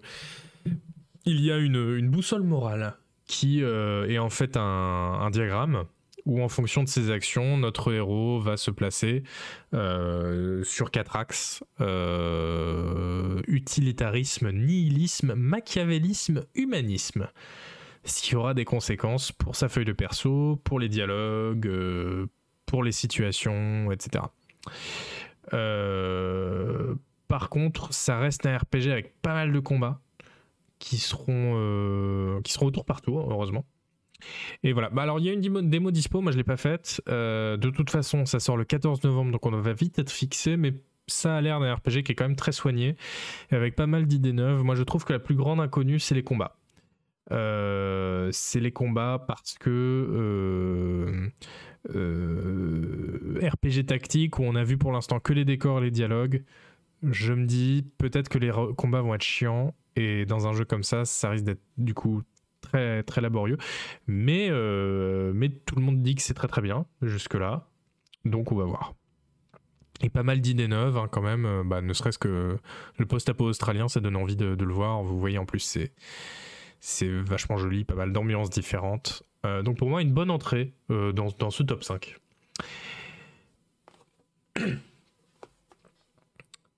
il 1.26 1.42
y 1.42 1.52
a 1.52 1.58
une, 1.58 2.10
boussole 2.10 2.44
morale 2.44 2.96
qui 3.28 3.64
euh, 3.64 4.10
est 4.10 4.18
en 4.18 4.30
fait 4.30 4.58
un, 4.58 5.30
diagramme 5.32 5.86
où, 6.26 6.42
en 6.42 6.50
fonction 6.50 6.84
de 6.84 6.90
ses 6.90 7.12
actions, 7.12 7.58
notre 7.58 7.94
héros 7.94 8.40
va 8.40 8.58
se 8.58 8.72
placer 8.72 9.24
euh, 9.74 10.64
sur 10.64 10.92
quatre 10.92 11.16
axes 11.16 11.64
utilitarisme, 13.48 14.52
nihilisme, 14.52 15.34
machiavélisme, 15.36 16.46
humanisme. 16.56 17.30
Ce 18.04 18.22
qui 18.22 18.36
aura 18.36 18.54
des 18.54 18.66
conséquences 18.66 19.32
pour 19.32 19.56
sa 19.56 19.70
feuille 19.70 19.86
de 19.86 19.94
perso, 19.94 20.60
pour 20.64 20.80
les 20.80 20.90
dialogues, 20.90 21.70
pour 22.66 22.84
les 22.84 22.92
situations, 22.92 23.92
etc. 23.92 24.26
Euh, 25.54 26.96
par 27.28 27.50
contre, 27.50 27.94
ça 27.94 28.20
reste 28.20 28.46
un 28.46 28.58
RPG 28.58 28.92
avec 28.92 29.20
pas 29.22 29.34
mal 29.34 29.52
de 29.52 29.60
combats 29.60 30.00
qui 30.80 30.98
seront, 30.98 31.54
euh, 31.56 32.42
qui 32.42 32.54
seront 32.54 32.68
au 32.68 32.72
tour 32.72 32.86
par 32.86 33.02
tour, 33.02 33.28
heureusement. 33.32 33.66
Et 34.64 34.74
voilà. 34.74 34.90
Bah 34.90 35.04
alors, 35.04 35.20
il 35.20 35.26
y 35.26 35.30
a 35.30 35.34
une 35.34 35.70
démo, 35.70 35.92
dispo, 35.92 36.22
moi 36.22 36.32
je 36.32 36.38
l'ai 36.38 36.44
pas 36.44 36.58
faite. 36.58 37.02
Euh, 37.08 37.58
de 37.58 37.70
toute 37.70 37.90
façon, 37.90 38.26
ça 38.26 38.40
sort 38.40 38.58
le 38.58 38.66
14 38.66 39.04
novembre, 39.04 39.32
donc 39.32 39.46
on 39.46 39.52
va 39.52 39.74
vite 39.74 40.00
être 40.00 40.12
fixé, 40.12 40.58
mais 40.58 40.74
ça 41.08 41.38
a 41.38 41.42
l'air 41.42 41.60
d'un 41.60 41.74
RPG 41.76 42.04
qui 42.04 42.12
est 42.12 42.16
quand 42.16 42.26
même 42.26 42.36
très 42.36 42.52
soigné, 42.52 42.96
avec 43.52 43.76
pas 43.76 43.88
mal 43.88 44.08
d'idées 44.08 44.34
neuves. 44.34 44.64
Moi 44.64 44.76
je 44.76 44.84
trouve 44.84 45.06
que 45.06 45.14
la 45.14 45.20
plus 45.20 45.36
grande 45.36 45.60
inconnue, 45.60 46.00
c'est 46.00 46.16
les 46.16 46.24
combats. 46.24 46.58
c'est 47.30 48.60
les 48.60 48.72
combats 48.72 49.24
parce 49.26 49.58
que 49.58 51.30
euh, 51.96 53.40
RPG 53.42 53.86
tactique 53.86 54.40
où 54.40 54.44
on 54.44 54.56
a 54.56 54.64
vu 54.64 54.78
pour 54.78 54.92
l'instant 54.92 55.20
que 55.20 55.34
les 55.34 55.46
décors, 55.46 55.80
les 55.80 55.92
dialogues, 55.92 56.44
je 57.04 57.34
me 57.34 57.46
dis 57.46 57.86
peut-être 57.98 58.30
que 58.30 58.38
les 58.38 58.52
combats 58.76 59.02
vont 59.02 59.14
être 59.14 59.24
chiants 59.24 59.74
et 59.98 60.26
dans 60.26 60.48
un 60.48 60.54
jeu 60.54 60.66
comme 60.66 60.84
ça, 60.84 61.06
ça 61.06 61.30
risque 61.30 61.44
d'être 61.44 61.64
du 61.78 61.94
coup 61.94 62.22
très 62.62 63.04
très 63.04 63.22
laborieux. 63.22 63.58
Mais 64.06 64.48
euh, 64.50 65.32
mais 65.34 65.50
tout 65.50 65.76
le 65.76 65.82
monde 65.82 66.02
dit 66.02 66.16
que 66.16 66.22
c'est 66.22 66.34
très 66.34 66.48
très 66.48 66.62
bien 66.62 66.86
jusque 67.02 67.34
là, 67.34 67.68
donc 68.26 68.52
on 68.52 68.56
va 68.56 68.66
voir. 68.66 68.94
et 70.02 70.10
pas 70.10 70.24
mal 70.24 70.40
d'idées 70.40 70.68
neuves 70.68 70.98
hein, 70.98 71.08
quand 71.12 71.22
même. 71.22 71.64
Bah, 71.66 71.82
ne 71.82 71.94
serait-ce 71.94 72.20
que 72.20 72.58
le 72.98 73.06
post-apo 73.06 73.46
australien, 73.46 73.88
ça 73.88 74.00
donne 74.00 74.16
envie 74.16 74.36
de, 74.36 74.56
le 74.56 74.74
voir. 74.74 75.04
Vous 75.04 75.20
voyez 75.20 75.38
en 75.38 75.46
plus, 75.46 75.60
c'est 75.60 75.92
c'est 76.80 77.10
vachement 77.10 77.58
joli, 77.58 77.84
pas 77.84 77.96
mal 77.96 78.14
d'ambiances 78.14 78.52
différentes. 78.52 79.24
donc 79.64 79.78
pour 79.78 79.90
moi, 79.90 80.02
une 80.04 80.14
bonne 80.14 80.30
entrée 80.30 80.74
dans, 80.90 81.30
dans, 81.40 81.50
ce 81.50 81.64
top 81.64 81.84
5. 81.84 82.18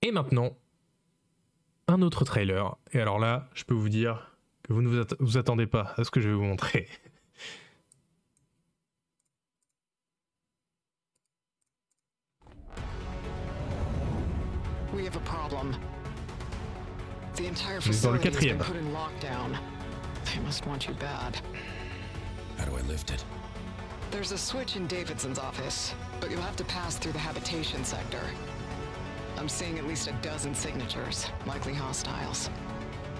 Et 0.01 0.11
maintenant, 0.11 0.55
un 1.89 2.01
autre 2.01 2.23
trailer. 2.23 2.77
Et 2.93 3.01
alors 3.01 3.19
là, 3.19 3.49
je 3.53 3.63
peux 3.63 3.73
vous 3.73 3.89
dire 3.89 4.31
que 4.63 4.73
vous 4.73 4.81
ne 4.81 5.05
vous, 5.19 5.37
attendez 5.37 5.67
pas 5.67 5.93
à 5.97 6.03
ce 6.03 6.11
que 6.11 6.21
je 6.21 6.29
vais 6.29 6.35
vous 6.35 6.43
montrer. 6.43 6.87
We 14.93 15.05
have 15.05 15.15
a 15.15 15.19
problem. 15.19 15.75
The 17.35 17.47
entire 17.47 17.79
facility 17.79 18.29
has 18.29 18.37
been 18.37 18.59
put 18.59 18.75
in 18.75 18.91
lockdown. 18.91 19.57
They 20.25 20.39
must 20.41 20.65
want 20.65 20.87
you 20.87 20.93
bad. 20.95 21.39
How 22.57 22.65
do 22.65 22.75
I 22.75 22.81
lift 22.81 23.11
it? 23.11 23.23
There's 24.11 24.31
a 24.31 24.37
switch 24.37 24.75
in 24.75 24.87
Davidson's 24.87 25.39
office, 25.39 25.93
but 26.19 26.29
you'll 26.29 26.41
have 26.41 26.57
to 26.57 26.65
pass 26.65 26.97
through 26.97 27.13
the 27.13 27.19
habitation 27.19 27.85
sector. 27.85 28.21
I'm 29.39 29.47
seeing 29.47 29.77
at 29.79 29.87
least 29.87 30.09
a 30.09 30.13
dozen 30.21 30.53
signatures, 30.53 31.27
likely 31.47 31.73
hostiles. 31.73 32.49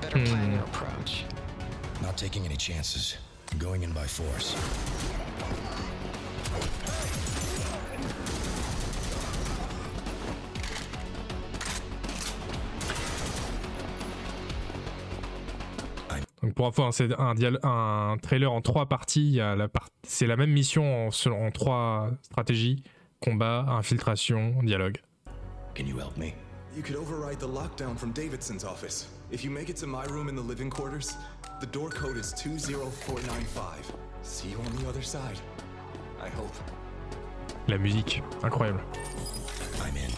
Better 0.01 0.19
plan 0.25 0.47
hmm. 0.47 0.55
your 0.55 0.63
approach. 0.65 1.23
Not 2.01 2.17
taking 2.17 2.45
any 2.45 2.57
chances. 2.57 3.15
Going 3.57 3.83
in 3.83 3.93
by 3.93 4.05
force. 4.05 4.53
Donc 16.41 16.53
pour 16.53 16.67
info, 16.67 16.83
hein, 16.83 16.91
c'est 16.91 17.13
un, 17.17 17.35
un, 17.63 18.17
trailer 18.21 18.51
en 18.51 18.61
trois 18.61 18.87
parties. 18.87 19.35
La 19.35 19.69
part... 19.69 19.87
C'est 20.03 20.27
la 20.27 20.35
même 20.35 20.51
mission 20.51 21.07
en, 21.07 21.11
en 21.31 21.51
trois 21.51 22.11
stratégies 22.23 22.83
combat, 23.21 23.65
infiltration, 23.69 24.61
dialogue. 24.63 24.97
Can 25.79 25.87
you 25.87 25.97
help 25.97 26.17
me? 26.17 26.35
You 26.75 26.83
could 26.83 26.97
override 26.97 27.39
the 27.39 27.47
lockdown 27.47 27.97
from 27.97 28.11
Davidson's 28.11 28.65
office. 28.65 29.07
If 29.31 29.45
you 29.45 29.49
make 29.49 29.69
it 29.69 29.77
to 29.77 29.87
my 29.87 30.03
room 30.07 30.27
in 30.27 30.35
the 30.35 30.41
living 30.41 30.69
quarters, 30.69 31.15
the 31.61 31.67
door 31.67 31.89
code 31.89 32.17
is 32.17 32.33
20495. 32.33 33.93
See 34.21 34.49
you 34.49 34.57
on 34.57 34.75
the 34.75 34.89
other 34.89 35.01
side. 35.01 35.39
I 36.21 36.27
hope. 36.27 36.53
La 37.69 37.77
musique, 37.77 38.21
incroyable. 38.43 38.81
I'm 39.81 39.95
in. 39.95 40.11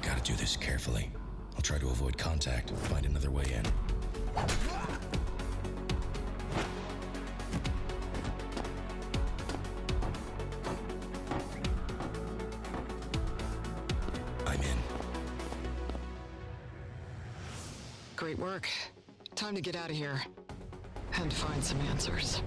Gotta 0.00 0.22
do 0.22 0.36
this 0.36 0.56
carefully. 0.56 1.10
I'll 1.56 1.62
try 1.62 1.78
to 1.78 1.88
avoid 1.88 2.16
contact, 2.16 2.70
find 2.70 3.04
another 3.04 3.32
way 3.32 3.46
in. 3.52 3.64
Great 18.34 18.46
work. 18.46 18.68
Time 19.36 19.54
to 19.54 19.60
get 19.60 19.76
out 19.76 19.90
of 19.90 19.96
here. 19.96 20.20
And 21.20 21.32
find 21.32 21.62
some 21.62 21.80
answers. 21.82 22.42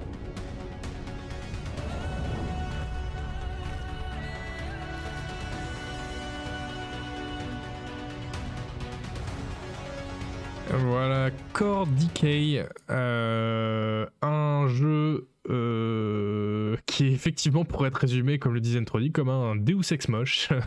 Voilà, 10.70 11.32
Core 11.54 11.88
Decay, 11.88 12.66
euh, 12.90 14.06
un 14.22 14.68
jeu 14.68 15.30
euh, 15.50 16.76
qui 16.88 17.08
effectivement 17.08 17.64
pourrait 17.64 17.88
être 17.88 17.96
résumé, 17.96 18.38
comme 18.38 18.54
le 18.54 18.60
disait 18.60 18.80
Introdi, 18.80 19.14
comme 19.14 19.30
un 19.30 19.56
Deus 19.56 19.92
Ex 19.92 20.10
moche. 20.10 20.50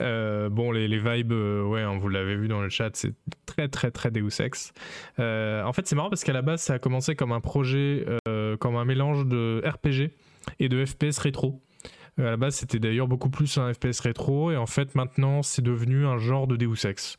Euh, 0.00 0.48
bon, 0.48 0.72
les, 0.72 0.88
vibes, 0.98 1.32
euh, 1.32 1.62
ouais, 1.64 1.82
hein, 1.82 1.98
vous 1.98 2.08
l'avez 2.08 2.34
vu 2.34 2.48
dans 2.48 2.62
le 2.62 2.70
chat, 2.70 2.90
c'est 2.94 3.12
très 3.44 3.68
très 3.68 3.90
très 3.90 4.10
Deus 4.10 4.40
Ex. 4.40 4.72
en 5.18 5.72
fait, 5.74 5.86
c'est 5.86 5.94
marrant 5.94 6.08
parce 6.08 6.24
qu'à 6.24 6.32
la 6.32 6.40
base, 6.40 6.62
ça 6.62 6.74
a 6.74 6.78
commencé 6.78 7.14
comme 7.14 7.30
un 7.30 7.40
projet, 7.40 8.06
comme 8.58 8.76
un 8.76 8.86
mélange 8.86 9.26
de 9.26 9.62
RPG 9.64 10.10
et 10.60 10.70
de 10.70 10.84
FPS 10.86 11.18
rétro. 11.18 11.60
à 12.16 12.22
la 12.22 12.36
base, 12.38 12.54
c'était 12.54 12.78
d'ailleurs 12.78 13.06
beaucoup 13.06 13.28
plus 13.28 13.58
un 13.58 13.72
FPS 13.74 14.00
rétro, 14.00 14.50
et 14.50 14.56
en 14.56 14.66
fait, 14.66 14.94
maintenant, 14.94 15.42
c'est 15.42 15.62
devenu 15.62 16.06
un 16.06 16.16
genre 16.16 16.46
de 16.46 16.56
Deus 16.56 16.86
Ex. 16.86 17.18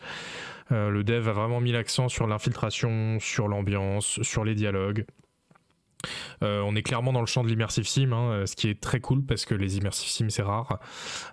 le 0.71 1.03
dev 1.03 1.29
a 1.29 1.31
vraiment 1.31 1.61
mis 1.61 1.71
l'accent 1.71 2.09
sur 2.09 2.25
l'infiltration, 2.25 3.19
sur 3.19 3.47
l'ambiance, 3.47 4.19
sur 4.23 4.43
les 4.43 4.55
dialogues. 4.55 5.05
Euh, 6.41 6.61
on 6.61 6.75
est 6.75 6.83
clairement 6.83 7.13
dans 7.13 7.21
le 7.21 7.25
champ 7.25 7.43
de 7.43 7.49
l'immersive 7.49 7.87
sim, 7.87 8.11
hein, 8.11 8.31
euh, 8.31 8.45
ce 8.45 8.55
qui 8.55 8.69
est 8.69 8.79
très 8.79 8.99
cool 8.99 9.23
parce 9.23 9.45
que 9.45 9.55
les 9.55 9.77
immersive 9.77 10.09
sim 10.09 10.29
c'est 10.29 10.41
rare. 10.41 10.79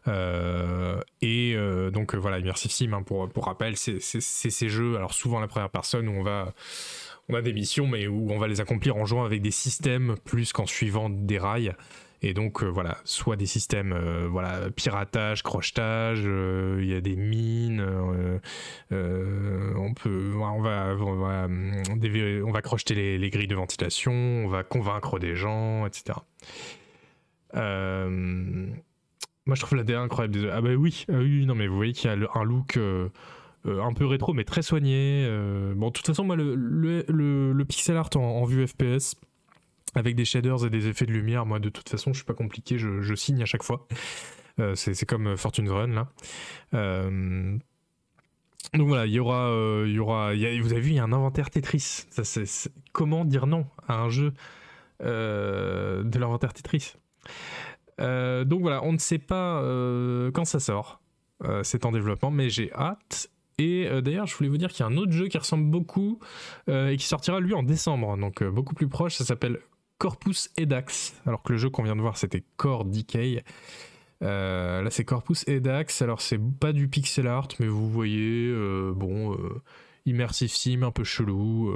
Euh, 0.09 1.01
et 1.23 1.57
donc 1.93 2.15
voilà, 2.15 2.39
immersive 2.39 2.71
sim, 2.71 2.93
hein, 2.93 3.03
pour, 3.03 3.29
pour 3.29 3.47
rappel, 3.47 3.77
c'est 3.77 4.01
ces 4.01 4.69
jeux, 4.69 4.97
alors 4.97 5.15
souvent 5.15 5.41
la 5.41 5.49
première 5.49 5.71
personne 5.71 6.09
où 6.09 6.13
on 6.13 6.23
va 6.23 6.53
on 7.29 7.35
a 7.35 7.43
des 7.43 7.53
missions, 7.53 7.87
mais 7.87 8.09
où 8.09 8.33
on 8.33 8.39
va 8.39 8.49
les 8.49 8.61
accomplir 8.61 8.97
en 8.97 9.05
jouant 9.05 9.25
avec 9.25 9.41
des 9.41 9.53
systèmes 9.53 10.17
plus 10.25 10.53
qu'en 10.53 10.67
suivant 10.67 11.09
des 11.09 11.39
rails. 11.39 11.75
Et 12.23 12.35
donc 12.35 12.63
euh, 12.63 12.67
voilà, 12.67 12.99
soit 13.05 13.37
des 13.37 13.47
systèmes 13.47 13.93
euh, 13.93 14.29
voilà 14.31 14.71
piratage, 14.71 15.43
crochetage, 15.43 16.23
euh, 16.27 16.79
il 16.83 16.89
y 16.89 16.95
a 16.95 17.01
des 17.01 17.17
mines, 17.17 17.83
on 18.91 19.95
peut, 19.95 20.35
on 20.37 20.61
va, 20.61 20.95
on 21.01 21.17
va, 21.17 21.49
on 21.49 22.51
va 22.51 22.63
crocheter 22.63 22.95
les, 22.95 23.19
les, 23.19 23.31
grilles 23.31 23.47
de 23.47 23.55
ventilation, 23.55 24.13
on 24.13 24.49
va 24.49 24.63
convaincre 24.63 25.19
des 25.19 25.35
gens, 25.35 25.87
etc. 25.87 26.19
moi 27.55 27.63
je 29.55 29.61
trouve 29.63 29.79
la 29.79 29.85
DA 29.85 30.01
incroyable. 30.01 30.51
Ah 30.53 30.61
bah 30.61 30.75
oui, 30.75 31.07
oui, 31.09 31.47
non 31.47 31.55
mais 31.55 31.69
vous 31.69 31.77
voyez 31.77 31.95
qu'il 31.95 32.11
y 32.11 32.13
a 32.13 32.19
un 32.35 32.45
look. 32.45 32.79
un 33.65 33.93
peu 33.95 34.05
rétro 34.05 34.35
mais 34.35 34.45
très 34.45 34.63
soigné. 34.63 35.27
bon, 35.75 35.87
de 35.89 35.93
toute 35.93 36.07
façon, 36.07 36.25
moi, 36.25 36.37
le, 36.37 37.63
pixel 37.65 37.97
art 37.97 38.11
en, 38.17 38.45
vue 38.45 38.67
FPS, 38.67 39.15
avec 39.95 40.15
des 40.15 40.25
shaders 40.25 40.65
et 40.65 40.71
des 40.71 40.89
effets 40.89 41.07
de 41.07 41.13
lumière. 41.13 41.47
Moi, 41.47 41.59
de 41.59 41.69
toute 41.69 41.89
façon, 41.89 42.13
je 42.13 42.19
suis 42.19 42.25
pas 42.25 42.35
compliqué, 42.35 42.79
je, 42.79 43.15
signe 43.15 43.43
à 43.43 43.47
chaque 43.47 43.63
fois. 43.63 43.87
Euh, 44.59 44.75
c'est 44.75 45.07
comme 45.07 45.37
Fortune 45.37 45.69
Run 45.71 45.89
là. 45.89 46.09
Euh, 46.75 47.57
donc 48.75 48.89
voilà, 48.89 49.07
il 49.07 49.13
y 49.13 49.19
aura, 49.19 49.49
euh, 49.49 49.89
y 49.89 49.99
aura, 49.99 50.33
vous 50.35 50.73
avez 50.73 50.81
vu, 50.81 50.91
il 50.91 50.97
y 50.97 50.99
a 50.99 51.05
un 51.05 51.13
inventaire 51.13 51.51
Tetris. 51.51 52.07
Comment 52.93 53.25
dire 53.25 53.47
non 53.47 53.67
à 53.89 54.01
un 54.01 54.11
jeu 54.11 54.33
de 55.01 56.19
l'inventaire 56.19 56.53
Tetris? 56.53 56.95
Donc 57.99 58.61
voilà, 58.61 58.83
on 58.85 58.93
ne 58.93 58.99
sait 58.99 59.19
pas 59.19 59.63
quand 60.33 60.45
ça 60.45 60.61
sort. 60.61 61.01
c'est 61.63 61.85
en 61.85 61.93
développement, 61.93 62.31
mais 62.31 62.51
j'ai 62.51 62.73
hâte. 62.73 63.31
Et 63.59 63.89
d'ailleurs, 64.03 64.27
je 64.27 64.35
voulais 64.37 64.49
vous 64.49 64.57
dire 64.57 64.71
qu'il 64.71 64.81
y 64.81 64.89
a 64.89 64.93
un 64.93 64.97
autre 64.97 65.13
jeu 65.13 65.29
qui 65.29 65.37
ressemble 65.37 65.69
beaucoup 65.71 66.21
et 66.69 66.97
qui 66.97 67.07
sortira 67.07 67.41
lui 67.41 67.55
en 67.55 67.63
décembre, 67.63 68.17
donc 68.17 68.45
beaucoup 68.45 68.75
plus 68.75 68.89
proche. 68.89 69.17
Ça 69.17 69.25
s'appelle 69.25 69.59
Corpus 70.01 70.51
Edax, 70.57 71.15
alors 71.27 71.43
que 71.43 71.53
le 71.53 71.59
jeu 71.59 71.69
qu'on 71.69 71.83
vient 71.83 71.95
de 71.95 72.01
voir 72.01 72.17
c'était 72.17 72.43
Core 72.57 72.87
Decay. 72.87 73.45
Euh, 74.23 74.81
là 74.81 74.91
c'est 74.91 75.05
Corpus 75.05 75.47
Edax, 75.47 76.01
alors 76.01 76.23
c'est 76.23 76.41
pas 76.59 76.73
du 76.73 76.89
pixel 76.89 77.27
art, 77.27 77.49
mais 77.61 77.67
vous 77.67 77.89
voyez, 77.91 78.47
euh, 78.49 78.95
bon, 78.97 79.35
euh, 79.35 79.61
immersive 80.07 80.49
sim 80.49 80.83
un 80.83 80.91
peu 80.91 81.05
chelou. 81.05 81.75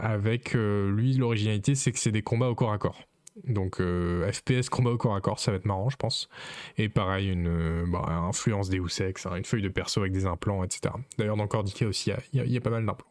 avec 0.00 0.54
lui, 0.54 1.14
l'originalité 1.14 1.76
c'est 1.76 1.92
que 1.92 1.98
c'est 2.00 2.12
des 2.12 2.22
combats 2.22 2.48
au 2.48 2.56
corps 2.56 2.72
à 2.72 2.78
corps. 2.78 3.06
Donc 3.44 3.76
FPS 3.76 4.68
combat 4.68 4.90
au 4.90 4.96
corps 4.96 5.14
à 5.14 5.20
corps, 5.20 5.38
ça 5.38 5.52
va 5.52 5.58
être 5.58 5.64
marrant, 5.64 5.90
je 5.90 5.96
pense. 5.96 6.28
Et 6.76 6.88
pareil, 6.88 7.28
une 7.30 7.84
bah, 7.86 8.04
influence 8.28 8.68
des 8.68 8.80
Ex, 9.00 9.26
hein, 9.26 9.36
une 9.36 9.44
feuille 9.44 9.62
de 9.62 9.68
perso 9.68 10.00
avec 10.00 10.12
des 10.12 10.26
implants, 10.26 10.64
etc. 10.64 10.92
D'ailleurs, 11.18 11.36
dans 11.36 11.46
Core 11.46 11.62
Decay 11.62 11.86
aussi, 11.86 12.10
il 12.32 12.42
y, 12.42 12.52
y, 12.54 12.56
a 12.56 12.60
pas 12.60 12.70
mal 12.70 12.84
d'implants. 12.84 13.09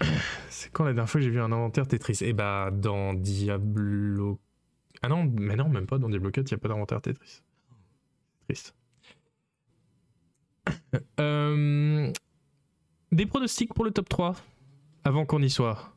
C'est 0.50 0.70
quand 0.72 0.84
la 0.84 0.92
dernière 0.92 1.10
fois 1.10 1.20
que 1.20 1.24
j'ai 1.24 1.30
vu 1.30 1.40
un 1.40 1.52
inventaire 1.52 1.86
Tetris? 1.86 2.18
Eh 2.22 2.32
bah, 2.32 2.70
dans 2.72 3.14
Diablo. 3.14 4.38
Ah 5.02 5.08
non, 5.08 5.24
mais 5.24 5.56
non, 5.56 5.68
même 5.68 5.86
pas 5.86 5.98
dans 5.98 6.08
Diablo 6.08 6.30
4, 6.30 6.50
il 6.50 6.54
n'y 6.54 6.56
a 6.56 6.58
pas 6.58 6.68
d'inventaire 6.68 7.00
Tetris. 7.00 7.42
Triste. 8.46 8.74
Euh, 11.20 12.10
des 13.12 13.26
pronostics 13.26 13.74
pour 13.74 13.84
le 13.84 13.90
top 13.90 14.08
3 14.08 14.34
avant 15.04 15.26
qu'on 15.26 15.42
y 15.42 15.50
soit. 15.50 15.92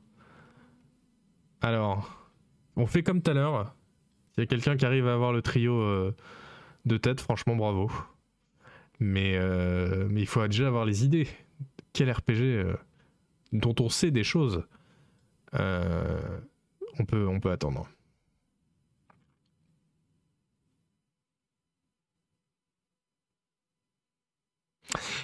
Alors, 1.62 2.30
on 2.76 2.86
fait 2.88 3.04
comme 3.04 3.22
tout 3.22 3.32
à 3.32 3.34
l'heure. 3.34 3.74
S'il 4.32 4.42
y 4.42 4.44
a 4.44 4.48
quelqu'un 4.48 4.76
qui 4.76 4.86
arrive 4.86 5.08
à 5.08 5.14
avoir 5.14 5.32
le 5.32 5.42
trio 5.42 5.80
euh, 5.80 6.16
de 6.86 6.98
tête, 6.98 7.22
franchement, 7.22 7.56
bravo. 7.56 7.90
Mais, 9.00 9.38
euh, 9.38 10.08
mais 10.10 10.22
il 10.22 10.28
faut 10.28 10.46
déjà 10.48 10.68
avoir 10.68 10.86
les 10.86 11.06
idées. 11.06 11.28
Quel 11.94 12.12
RPG 12.12 12.76
dont 13.52 13.76
on 13.80 13.90
sait 13.90 14.12
des 14.12 14.24
choses. 14.24 14.64
Euh, 15.54 16.40
on 17.00 17.06
peut, 17.06 17.28
on 17.28 17.40
peut 17.40 17.52
attendre. 17.52 17.88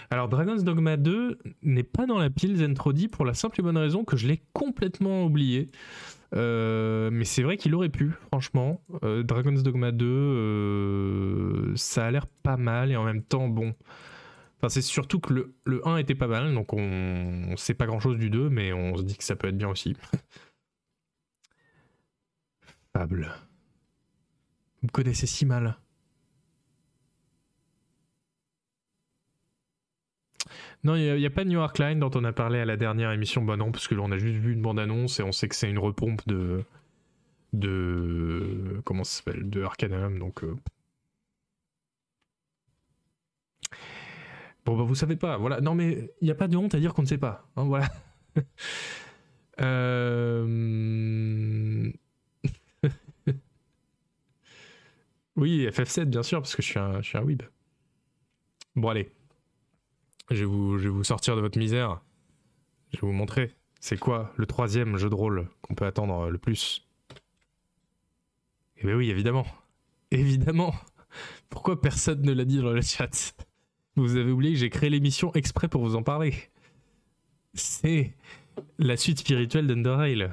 Alors 0.10 0.30
Dragon's 0.30 0.64
Dogma 0.64 0.96
2 0.96 1.38
n'est 1.64 1.84
pas 1.84 2.06
dans 2.06 2.18
la 2.18 2.30
pile 2.30 2.56
Zentrodi 2.56 3.10
pour 3.10 3.26
la 3.26 3.34
simple 3.34 3.60
et 3.60 3.64
bonne 3.64 3.78
raison 3.78 4.06
que 4.06 4.16
je 4.16 4.28
l'ai 4.28 4.42
complètement 4.54 5.26
oublié. 5.26 5.70
Euh, 6.36 7.10
mais 7.12 7.26
c'est 7.26 7.44
vrai 7.44 7.58
qu'il 7.58 7.74
aurait 7.76 7.90
pu, 7.90 8.12
franchement. 8.28 8.82
Euh, 9.04 9.24
Dragon's 9.24 9.64
Dogma 9.64 9.92
2, 9.92 10.06
euh, 10.06 11.76
ça 11.76 12.06
a 12.06 12.12
l'air 12.12 12.28
pas 12.44 12.58
mal 12.58 12.92
et 12.92 12.96
en 12.96 13.04
même 13.04 13.24
temps, 13.24 13.48
bon. 13.48 13.74
Enfin, 14.58 14.70
c'est 14.70 14.82
surtout 14.82 15.20
que 15.20 15.34
le, 15.34 15.56
le 15.66 15.88
1 15.88 15.98
était 15.98 16.16
pas 16.16 16.28
mal, 16.28 16.54
donc 16.54 16.74
on, 16.74 17.56
sait 17.58 17.76
pas 17.76 17.86
grand 17.86 18.00
chose 18.00 18.18
du 18.18 18.30
2, 18.32 18.50
mais 18.50 18.74
on 18.74 18.98
se 18.98 19.04
dit 19.04 19.18
que 19.18 19.24
ça 19.24 19.36
peut 19.36 19.48
être 19.48 19.58
bien 19.58 19.70
aussi. 19.70 19.96
Fable. 22.94 23.32
Vous 24.82 24.88
me 24.88 24.92
connaissez 24.92 25.28
si 25.28 25.46
mal. 25.46 25.78
Non, 30.84 30.96
il 30.96 31.18
n'y 31.18 31.26
a, 31.26 31.30
pas 31.30 31.44
New 31.44 31.60
York 31.60 31.78
Line 31.80 32.00
dont 32.00 32.12
on 32.16 32.24
a 32.24 32.32
parlé 32.32 32.60
à 32.60 32.66
la 32.66 32.78
dernière 32.78 33.12
émission. 33.12 33.44
Bah 33.44 33.58
non, 33.58 33.72
parce 33.72 33.88
que 33.88 33.96
là, 33.96 34.02
on 34.04 34.12
a 34.12 34.18
juste 34.18 34.38
vu 34.38 34.54
une 34.54 34.62
bande-annonce 34.62 35.20
et 35.20 35.24
on 35.24 35.32
sait 35.32 35.50
que 35.50 35.56
c'est 35.56 35.70
une 35.70 35.80
repompe 35.80 36.26
de. 36.28 36.64
de. 37.54 38.82
comment 38.86 39.04
ça 39.04 39.18
s'appelle 39.18 39.50
De 39.50 39.64
Arcanum, 39.64 40.20
donc. 40.20 40.44
Euh. 40.44 40.56
Bon, 44.68 44.76
bah 44.76 44.84
vous 44.84 44.96
savez 44.96 45.16
pas, 45.16 45.38
voilà. 45.38 45.62
Non, 45.62 45.76
mais 45.76 46.12
il 46.20 46.26
n'y 46.26 46.32
a 46.32 46.36
pas 46.36 46.50
de 46.50 46.58
honte 46.58 46.76
à 46.76 46.80
dire 46.82 46.94
qu'on 46.94 47.04
ne 47.04 47.08
sait 47.08 47.18
pas. 47.18 47.50
Hein, 47.56 47.64
voilà. 47.64 47.88
euh... 49.62 50.44
oui, 55.38 55.66
FF7, 55.68 56.04
bien 56.04 56.22
sûr, 56.22 56.42
parce 56.42 56.54
que 56.54 56.62
je 56.62 56.68
suis 56.68 56.80
un, 56.80 57.02
je 57.02 57.18
weeb. 57.18 57.44
Bon, 58.76 58.90
allez. 58.90 59.10
Je 60.32 60.40
vais, 60.40 60.44
vous, 60.44 60.78
je 60.78 60.84
vais 60.84 60.90
vous 60.90 61.06
sortir 61.06 61.38
de 61.38 61.42
votre 61.42 61.58
misère. 61.58 62.02
Je 62.92 62.98
vais 62.98 63.08
vous 63.08 63.14
montrer. 63.14 63.56
C'est 63.80 63.98
quoi 63.98 64.34
le 64.36 64.46
troisième 64.48 64.98
jeu 64.98 65.10
de 65.10 65.16
rôle 65.16 65.48
qu'on 65.62 65.76
peut 65.76 65.86
attendre 65.86 66.30
le 66.30 66.38
plus 66.38 66.86
Eh 68.76 68.86
bien 68.86 68.98
oui, 68.98 69.12
évidemment. 69.12 69.48
Évidemment. 70.12 70.76
Pourquoi 71.48 71.80
personne 71.80 72.22
ne 72.22 72.34
l'a 72.34 72.44
dit 72.44 72.58
dans 72.58 72.72
le 72.72 72.82
chat? 72.82 73.34
Vous 73.98 74.16
avez 74.16 74.32
oublié 74.32 74.54
que 74.54 74.60
j'ai 74.60 74.70
créé 74.70 74.90
l'émission 74.90 75.34
exprès 75.34 75.68
pour 75.68 75.84
vous 75.84 75.96
en 75.96 76.04
parler. 76.04 76.34
C'est 77.54 78.14
la 78.80 78.96
suite 78.96 79.20
spirituelle 79.20 79.68
d'Underrail. 79.68 80.30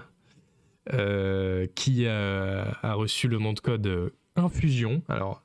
Euh, 0.92 1.66
qui 1.74 2.06
a, 2.06 2.94
reçu 2.94 3.26
le 3.26 3.38
nom 3.38 3.54
de 3.54 3.60
code 3.60 4.12
Infusion. 4.36 5.02
Alors, 5.08 5.42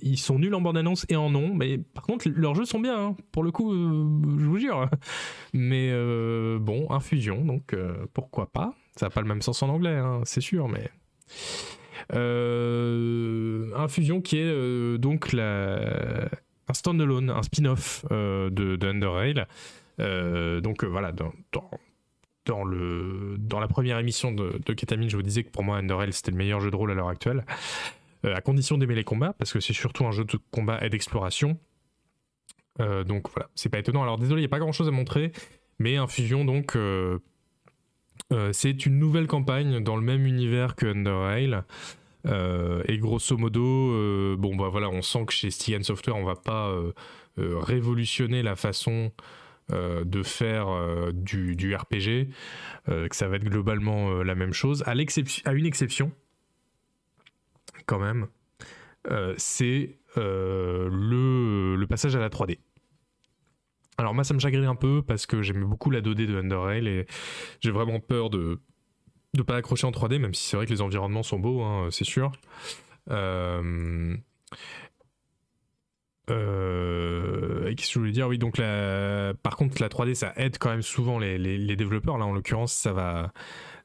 ils 0.00 0.18
sont 0.18 0.38
nuls 0.38 0.54
en 0.54 0.62
bande-annonce 0.62 1.04
et 1.10 1.16
en 1.16 1.28
nom, 1.28 1.54
mais 1.54 1.76
par 1.78 2.04
contre, 2.04 2.28
leurs 2.30 2.54
jeux 2.54 2.64
sont 2.64 2.80
bien, 2.80 2.98
hein. 2.98 3.16
pour 3.30 3.42
le 3.42 3.50
coup, 3.50 3.72
euh, 3.72 4.06
je 4.38 4.44
vous 4.46 4.58
jure. 4.58 4.88
Mais 5.52 5.90
euh, 5.92 6.58
bon, 6.58 6.90
Infusion, 6.90 7.44
donc 7.44 7.74
euh, 7.74 8.06
pourquoi 8.14 8.46
pas? 8.50 8.72
Ça 8.96 9.06
n'a 9.06 9.10
pas 9.10 9.20
le 9.20 9.28
même 9.28 9.42
sens 9.42 9.62
en 9.62 9.68
anglais, 9.68 9.96
hein, 9.96 10.22
c'est 10.24 10.40
sûr, 10.40 10.68
mais. 10.68 10.90
Infusion 13.74 14.20
qui 14.22 14.38
est 14.38 14.98
donc 14.98 15.32
la... 15.32 16.28
un 16.68 16.74
standalone, 16.74 17.30
un 17.30 17.42
spin-off 17.42 18.04
de, 18.10 18.48
de 18.50 18.86
Underrail. 18.86 19.46
donc 20.62 20.84
voilà, 20.84 21.12
dans, 21.12 21.32
dans, 22.44 22.64
le, 22.64 23.36
dans 23.38 23.60
la 23.60 23.68
première 23.68 23.98
émission 23.98 24.32
de, 24.32 24.72
Ketamine, 24.72 25.08
je 25.08 25.16
vous 25.16 25.22
disais 25.22 25.44
que 25.44 25.50
pour 25.50 25.64
moi, 25.64 25.76
Underrail 25.76 26.12
c'était 26.12 26.30
le 26.30 26.36
meilleur 26.36 26.60
jeu 26.60 26.70
de 26.70 26.76
rôle 26.76 26.90
à 26.90 26.94
l'heure 26.94 27.08
actuelle. 27.08 27.44
Euh, 28.24 28.34
à 28.34 28.40
condition 28.40 28.78
d'aimer 28.78 28.94
les 28.94 29.04
combats, 29.04 29.34
parce 29.38 29.52
que 29.52 29.60
c'est 29.60 29.72
surtout 29.72 30.06
un 30.06 30.10
jeu 30.10 30.24
de 30.24 30.38
combat 30.50 30.84
et 30.84 30.88
d'exploration. 30.88 31.58
Euh, 32.80 33.04
donc 33.04 33.28
voilà, 33.30 33.48
c'est 33.54 33.68
pas 33.68 33.78
étonnant. 33.78 34.02
Alors 34.02 34.18
désolé, 34.18 34.40
il 34.40 34.44
n'y 34.44 34.46
a 34.46 34.50
pas 34.50 34.58
grand 34.58 34.72
chose 34.72 34.88
à 34.88 34.90
montrer, 34.90 35.32
mais 35.78 35.96
Infusion, 35.96 36.44
donc, 36.44 36.76
euh, 36.76 37.18
c'est 38.52 38.86
une 38.86 38.98
nouvelle 38.98 39.26
campagne 39.26 39.80
dans 39.80 39.96
le 39.96 40.02
même 40.02 40.26
univers 40.26 40.74
que 40.74 40.86
Under 40.86 41.62
et 42.26 42.98
grosso 42.98 43.36
modo, 43.36 44.36
bon 44.36 44.56
bah 44.56 44.68
voilà, 44.68 44.88
on 44.88 45.02
sent 45.02 45.26
que 45.26 45.32
chez 45.32 45.50
Stigan 45.50 45.82
Software, 45.82 46.16
on 46.16 46.24
va 46.24 46.36
pas 46.36 46.74
révolutionner 47.36 48.42
la 48.42 48.56
façon 48.56 49.12
de 49.70 50.22
faire 50.22 50.66
du, 51.12 51.74
RPG, 51.74 52.28
que 52.86 53.16
ça 53.16 53.28
va 53.28 53.36
être 53.36 53.44
globalement 53.44 54.22
la 54.22 54.34
même 54.34 54.52
chose, 54.52 54.82
à, 54.86 54.92
à 54.92 55.52
une 55.52 55.66
exception, 55.66 56.12
quand 57.86 57.98
même, 57.98 58.26
euh, 59.10 59.34
c'est 59.36 59.98
euh, 60.16 60.88
le, 60.90 61.76
le, 61.76 61.86
passage 61.86 62.16
à 62.16 62.18
la 62.18 62.28
3D. 62.28 62.58
Alors 63.98 64.14
moi 64.14 64.24
ça 64.24 64.34
me 64.34 64.38
chagrine 64.38 64.64
un 64.64 64.74
peu 64.74 65.02
parce 65.02 65.26
que 65.26 65.42
j'aimais 65.42 65.64
beaucoup 65.64 65.90
la 65.90 66.00
2D 66.00 66.26
de 66.26 66.36
Underrail 66.36 66.86
et 66.86 67.06
j'ai 67.60 67.70
vraiment 67.70 68.00
peur 68.00 68.28
de 68.28 68.60
ne 69.38 69.42
pas 69.42 69.56
accrocher 69.56 69.86
en 69.86 69.90
3D, 69.90 70.18
même 70.18 70.34
si 70.34 70.48
c'est 70.48 70.56
vrai 70.56 70.66
que 70.66 70.72
les 70.72 70.82
environnements 70.82 71.22
sont 71.22 71.38
beaux, 71.38 71.62
hein, 71.62 71.88
c'est 71.90 72.04
sûr. 72.04 72.32
Euh... 73.10 74.16
Euh, 76.28 77.72
qu'est-ce 77.74 77.88
que 77.88 77.94
je 77.94 77.98
voulais 78.00 78.12
dire? 78.12 78.26
Oui, 78.26 78.38
donc 78.38 78.58
la... 78.58 79.32
par 79.42 79.56
contre, 79.56 79.80
la 79.80 79.88
3D, 79.88 80.14
ça 80.14 80.32
aide 80.36 80.58
quand 80.58 80.70
même 80.70 80.82
souvent 80.82 81.18
les, 81.18 81.76
développeurs. 81.76 82.18
Là, 82.18 82.26
en 82.26 82.32
l'occurrence, 82.32 82.72
ça 82.72 82.92
va, 82.92 83.32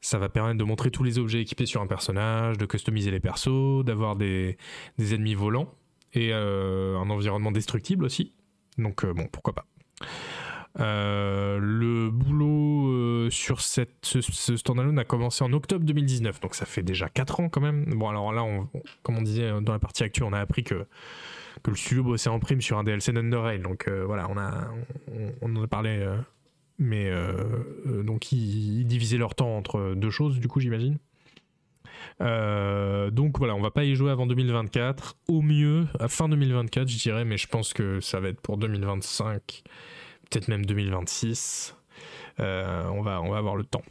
ça 0.02 0.18
va 0.18 0.30
permettre 0.30 0.57
de 0.57 0.64
montrer 0.64 0.91
tous 0.91 1.03
les 1.03 1.19
objets 1.19 1.41
équipés 1.41 1.65
sur 1.65 1.82
un 1.82 1.88
personnage, 1.88 2.57
de 2.57 2.65
customiser 2.65 3.11
les 3.11 3.19
persos, 3.19 3.84
d'avoir 3.84 4.15
des, 4.15 4.57
ennemis 4.98 5.36
volants 5.36 5.73
et 6.14 6.32
euh, 6.34 6.98
un 6.98 7.10
environnement 7.10 7.52
destructible 7.52 8.06
aussi. 8.06 8.34
Donc 8.78 9.06
bon, 9.06 9.28
pourquoi 9.32 9.53
pas. 9.53 9.65
Euh, 10.80 11.60
le 11.60 12.10
boulot 12.10 13.30
sur 13.30 13.61
cette, 13.61 14.06
ce, 14.06 14.56
standalone 14.56 14.98
a 14.99 15.03
commencé 15.03 15.43
en 15.43 15.52
octobre 15.53 15.85
2019, 15.85 16.39
donc 16.39 16.56
ça 16.56 16.65
fait 16.65 16.84
déjà 16.84 17.10
4 17.10 17.41
ans 17.41 17.49
quand 17.49 17.61
même. 17.61 17.85
Bon, 17.95 18.07
alors 18.07 18.31
là, 18.31 18.45
comme 19.03 19.18
on 19.18 19.22
disait 19.22 19.52
dans 19.61 19.73
la 19.73 19.80
partie 19.80 20.03
actuelle, 20.03 20.27
on 20.30 20.34
a 20.34 20.39
appris 20.39 20.64
que, 20.64 20.85
le 21.68 21.76
studio 21.76 22.03
bossait 22.03 22.30
en 22.30 22.39
prime 22.39 22.61
sur 22.61 22.77
un 22.77 22.84
DLC 22.84 23.11
d'Underrail, 23.11 23.60
donc 23.60 23.88
voilà, 23.89 24.27
on, 24.30 24.38
a, 24.38 24.68
en 25.41 25.64
a 25.64 25.68
parlé 25.68 26.07
mais 26.81 27.10
euh, 27.10 27.31
euh, 27.85 28.03
donc 28.03 28.31
ils, 28.31 28.84
divisaient 28.85 29.19
leur 29.19 29.35
temps 29.35 29.56
entre 29.56 29.93
deux 29.95 30.10
choses, 30.10 30.39
du 30.39 30.48
coup, 30.48 30.60
j'imagine. 30.60 30.98
Euh, 32.22 33.11
donc 33.11 33.38
voilà, 33.38 33.56
on 33.56 33.61
va 33.61 33.69
pas 33.69 33.84
y 33.84 33.93
jouer 33.93 34.10
avant 34.10 34.26
2024. 34.26 35.15
Au 35.27 35.41
mieux, 35.41 35.85
à 35.99 36.07
fin 36.07 36.27
2024, 36.27 36.88
je 36.88 36.98
dirais, 36.98 37.23
mais 37.23 37.38
je 37.38 37.48
pense 37.48 37.73
que 37.73 37.99
ça 37.99 38.19
va 38.19 38.30
être 38.30 38.41
pour 38.41 38.57
2025, 38.57 39.64
peut-être 40.32 40.48
même 40.48 40.66
2026. 40.66 41.76
on, 42.40 43.02
va, 43.02 43.22
on 43.22 43.30
va 43.30 43.38
avoir 43.38 43.56
le 43.56 43.64
temps. 43.64 43.84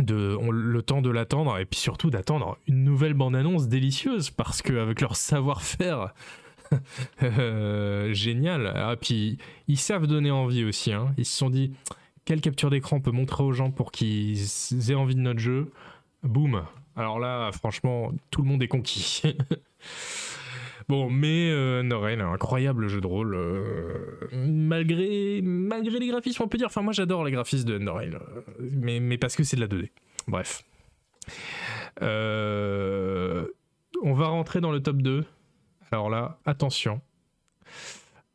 De, 0.00 0.38
le 0.50 0.82
temps 0.82 1.02
de 1.02 1.10
l'attendre 1.10 1.58
et 1.58 1.66
puis 1.66 1.78
surtout 1.78 2.10
d'attendre 2.10 2.56
une 2.68 2.84
nouvelle 2.84 3.12
bande-annonce 3.12 3.68
délicieuse 3.68 4.30
parce 4.30 4.62
qu'avec 4.62 5.00
leur 5.00 5.16
savoir-faire 5.16 6.14
Euh, 7.22 8.12
génial. 8.12 8.72
Ah, 8.74 8.96
puis 9.00 9.38
ils 9.68 9.78
savent 9.78 10.06
donner 10.06 10.30
envie 10.30 10.64
aussi. 10.64 10.92
Hein. 10.92 11.12
Ils 11.18 11.26
se 11.26 11.36
sont 11.36 11.50
dit 11.50 11.72
quelle 12.24 12.40
capture 12.40 12.70
d'écran 12.70 13.00
peut 13.00 13.10
montrer 13.10 13.42
aux 13.42 13.52
gens 13.52 13.70
pour 13.70 13.92
qu'ils 13.92 14.38
aient 14.88 14.94
envie 14.94 15.14
de 15.14 15.20
notre 15.20 15.40
jeu? 15.40 15.70
Boum. 16.22 16.64
Alors 16.96 17.18
là, 17.18 17.50
franchement, 17.52 18.12
tout 18.30 18.42
le 18.42 18.48
monde 18.48 18.62
est 18.62 18.68
conquis. 18.68 19.22
Bon, 20.90 21.08
mais 21.08 21.50
euh, 21.52 21.82
incroyable 22.32 22.88
jeu 22.88 23.00
de 23.00 23.06
rôle. 23.06 23.34
Euh, 23.34 24.28
malgré, 24.32 25.40
malgré 25.42 26.00
les 26.00 26.08
graphismes, 26.08 26.42
on 26.42 26.48
peut 26.48 26.58
dire. 26.58 26.66
Enfin, 26.66 26.82
moi 26.82 26.92
j'adore 26.92 27.24
les 27.24 27.30
graphismes 27.30 27.68
de 27.68 27.78
Norel. 27.78 28.18
mais, 28.58 29.00
mais 29.00 29.16
parce 29.16 29.36
que 29.36 29.44
c'est 29.44 29.56
de 29.56 29.60
la 29.60 29.68
2D. 29.68 29.90
Bref. 30.26 30.64
on 32.00 33.46
va 34.14 34.26
rentrer 34.26 34.60
dans 34.60 34.72
le 34.72 34.82
top 34.82 34.96
2. 34.96 35.24
Alors 35.92 36.10
là, 36.10 36.40
attention. 36.44 37.00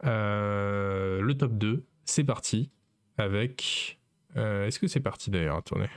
Euh, 0.06 1.22
le 1.22 1.38
top 1.38 1.54
2, 1.54 1.86
c'est 2.06 2.24
parti. 2.24 2.72
Avec. 3.18 4.00
Euh, 4.36 4.68
est-ce 4.68 4.80
que 4.80 4.88
c'est 4.88 5.00
parti 5.00 5.30
d'ailleurs? 5.30 5.58
Attendez. 5.58 5.88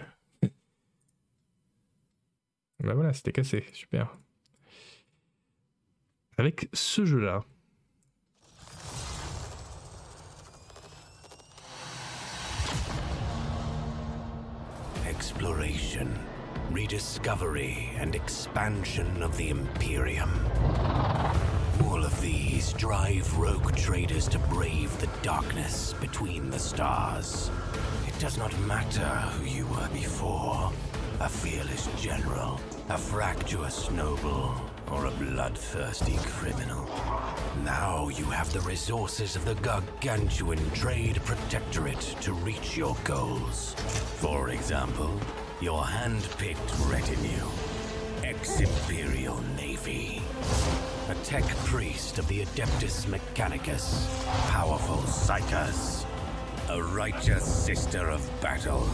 bah 2.80 2.94
voilà, 2.94 3.12
c'était 3.12 3.32
cassé. 3.32 3.64
Super. 3.72 4.16
Avec 6.38 6.68
ce 6.72 7.04
jeu-là. 7.04 7.42
Exploration, 15.08 16.08
rediscovery 16.70 17.90
and 17.98 18.14
expansion 18.14 19.22
of 19.22 19.36
the 19.36 19.50
Imperium. 19.50 20.30
All 21.84 22.04
of 22.04 22.20
these 22.20 22.72
drive 22.74 23.36
rogue 23.36 23.74
traders 23.74 24.28
to 24.28 24.38
brave 24.38 24.96
the 25.00 25.08
darkness 25.22 25.94
between 26.00 26.50
the 26.50 26.58
stars. 26.58 27.50
It 28.06 28.16
does 28.20 28.38
not 28.38 28.56
matter 28.60 29.08
who 29.34 29.44
you 29.44 29.66
were 29.66 29.88
before. 29.92 30.70
a 31.20 31.28
fearless 31.28 31.88
general, 32.00 32.60
a 32.90 32.98
fractious 32.98 33.90
noble, 33.90 34.54
or 34.90 35.06
a 35.06 35.10
bloodthirsty 35.10 36.16
criminal. 36.22 36.88
Now 37.64 38.08
you 38.08 38.24
have 38.24 38.52
the 38.52 38.60
resources 38.60 39.36
of 39.36 39.44
the 39.44 39.54
gargantuan 39.56 40.58
trade 40.70 41.20
protectorate 41.24 42.00
to 42.22 42.32
reach 42.32 42.76
your 42.76 42.96
goals. 43.04 43.74
For 44.20 44.50
example, 44.50 45.20
your 45.60 45.84
hand-picked 45.84 46.72
retinue, 46.86 47.48
ex-Imperial 48.24 49.40
Navy. 49.56 50.22
A 51.08 51.14
tech 51.24 51.44
priest 51.66 52.18
of 52.18 52.28
the 52.28 52.44
Adeptus 52.44 53.06
Mechanicus, 53.06 54.06
powerful 54.50 54.98
psychers, 54.98 56.04
a 56.68 56.82
righteous 56.82 57.44
sister 57.44 58.08
of 58.10 58.28
battle, 58.40 58.88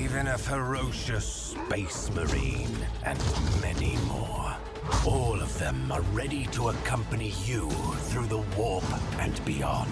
even 0.00 0.28
a 0.28 0.38
ferocious 0.38 1.26
space 1.26 2.10
marine, 2.14 2.76
and 3.04 3.18
many 3.60 3.96
more. 4.06 4.56
All 5.04 5.40
of 5.40 5.58
them 5.58 5.90
are 5.90 6.02
ready 6.12 6.46
to 6.52 6.68
accompany 6.68 7.32
you 7.44 7.70
through 8.08 8.26
the 8.26 8.38
warp 8.56 8.84
and 9.18 9.44
beyond. 9.44 9.90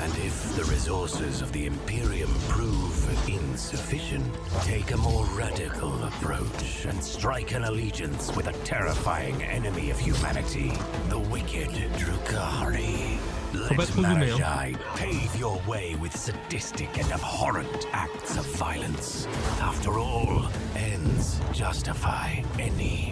And 0.00 0.12
if 0.18 0.54
the 0.54 0.64
resources 0.64 1.42
of 1.42 1.50
the 1.52 1.66
Imperium 1.66 2.32
prove 2.48 3.28
insufficient, 3.28 4.24
take 4.62 4.92
a 4.92 4.96
more 4.96 5.24
radical 5.26 6.04
approach 6.04 6.84
and 6.84 7.02
strike 7.02 7.52
an 7.52 7.64
allegiance 7.64 8.34
with 8.36 8.46
a 8.46 8.52
terrifying 8.64 9.42
enemy 9.42 9.90
of 9.90 9.98
humanity, 9.98 10.72
the 11.08 11.18
wicked 11.18 11.70
Drukari. 11.98 13.18
Let. 13.54 13.72
Marajai 13.72 14.78
pave 14.94 15.34
your 15.36 15.60
way 15.66 15.96
with 15.96 16.14
sadistic 16.16 16.96
and 16.98 17.10
abhorrent 17.10 17.86
acts 17.92 18.36
of 18.36 18.46
violence. 18.56 19.26
After 19.60 19.98
all, 19.98 20.46
ends 20.76 21.40
justify 21.52 22.42
any. 22.58 23.10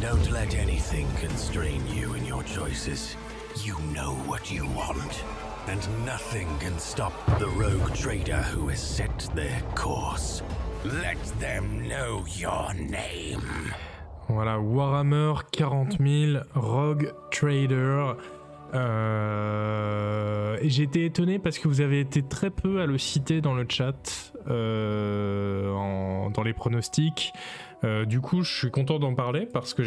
Don't 0.00 0.30
let 0.30 0.54
anything 0.54 1.06
constrain 1.20 1.80
you 1.94 2.14
in 2.14 2.24
your 2.26 2.42
choices. 2.44 3.16
You 3.64 3.74
know 3.94 4.14
what 4.26 4.50
you 4.50 4.64
want. 4.76 5.24
And 5.68 5.80
nothing 6.04 6.46
can 6.60 6.78
stop 6.78 7.12
the 7.38 7.48
rogue 7.48 7.92
trader 7.94 8.42
who 8.52 8.68
has 8.68 8.80
set 8.80 9.28
their 9.34 9.60
course. 9.74 10.42
Let 10.84 11.16
them 11.40 11.88
know 11.88 12.24
your 12.26 12.74
name. 12.74 13.72
Voilà, 14.28 14.58
Warhammer 14.58 15.34
40 15.52 15.98
000, 15.98 16.42
Rogue 16.54 17.12
Trader. 17.30 18.12
Euh, 18.74 20.56
été 20.62 21.04
étonné 21.04 21.38
parce 21.38 21.58
que 21.58 21.68
vous 21.68 21.80
avez 21.80 22.00
été 22.00 22.22
très 22.22 22.50
peu 22.50 22.80
à 22.80 22.86
le 22.86 22.98
citer 22.98 23.40
dans 23.40 23.54
le 23.54 23.64
chat, 23.68 24.32
euh, 24.48 25.72
en- 25.72 26.30
dans 26.30 26.42
les 26.42 26.52
pronostics. 26.54 27.32
Euh, 27.82 28.04
du 28.04 28.20
coup, 28.20 28.42
je 28.42 28.52
suis 28.52 28.70
content 28.70 28.98
d'en 28.98 29.14
parler 29.14 29.46
parce 29.46 29.74
que 29.74 29.82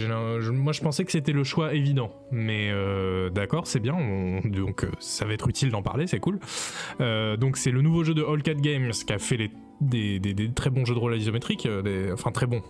moi 0.51 0.73
je 0.73 0.81
pensais 0.81 1.05
que 1.05 1.11
c'était 1.11 1.31
le 1.31 1.43
choix 1.43 1.73
évident. 1.73 2.11
Mais 2.31 2.69
euh, 2.71 3.29
d'accord, 3.29 3.67
c'est 3.67 3.79
bien, 3.79 3.95
on- 3.95 4.47
donc 4.47 4.83
euh, 4.83 4.91
ça 4.99 5.25
va 5.25 5.33
être 5.33 5.47
utile 5.47 5.71
d'en 5.71 5.81
parler, 5.81 6.07
c'est 6.07 6.19
cool. 6.19 6.39
Donc 6.99 7.57
c'est 7.57 7.71
le 7.71 7.81
nouveau 7.81 8.03
jeu 8.03 8.13
de 8.13 8.23
All 8.23 8.41
Cat 8.43 8.55
Games 8.55 8.91
qui 8.91 9.13
a 9.13 9.19
fait 9.19 9.49
des, 9.81 10.51
très 10.55 10.69
bons 10.69 10.85
jeux 10.85 10.95
de 10.95 10.99
rôle 10.99 11.15
isométriques, 11.15 11.65
euh, 11.65 11.81
des- 11.81 12.11
enfin 12.11 12.31
très 12.31 12.45
bons, 12.47 12.61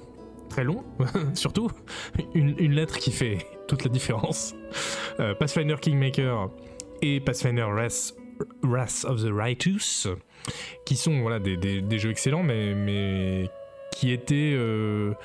très 0.49 0.64
longs 0.64 0.84
surtout. 1.34 1.69
Une, 2.34 2.73
lettre 2.73 2.98
qui 2.98 3.11
fait 3.11 3.45
toute 3.68 3.84
la 3.84 3.89
différence. 3.89 4.56
Pathfinder 5.39 5.76
Kingmaker 5.81 6.49
et 7.02 7.19
Pathfinder 7.19 7.65
Wrath, 8.64 9.06
of 9.07 9.23
the 9.23 9.31
Righteous, 9.31 10.07
qui 10.85 10.95
sont 10.95 11.22
voilà, 11.22 11.39
des, 11.39 11.98
jeux 11.99 12.11
excellents, 12.11 12.44
mais 12.44 13.49
qui 13.97 14.11
étaient 14.11 14.53
euh, 14.53 15.15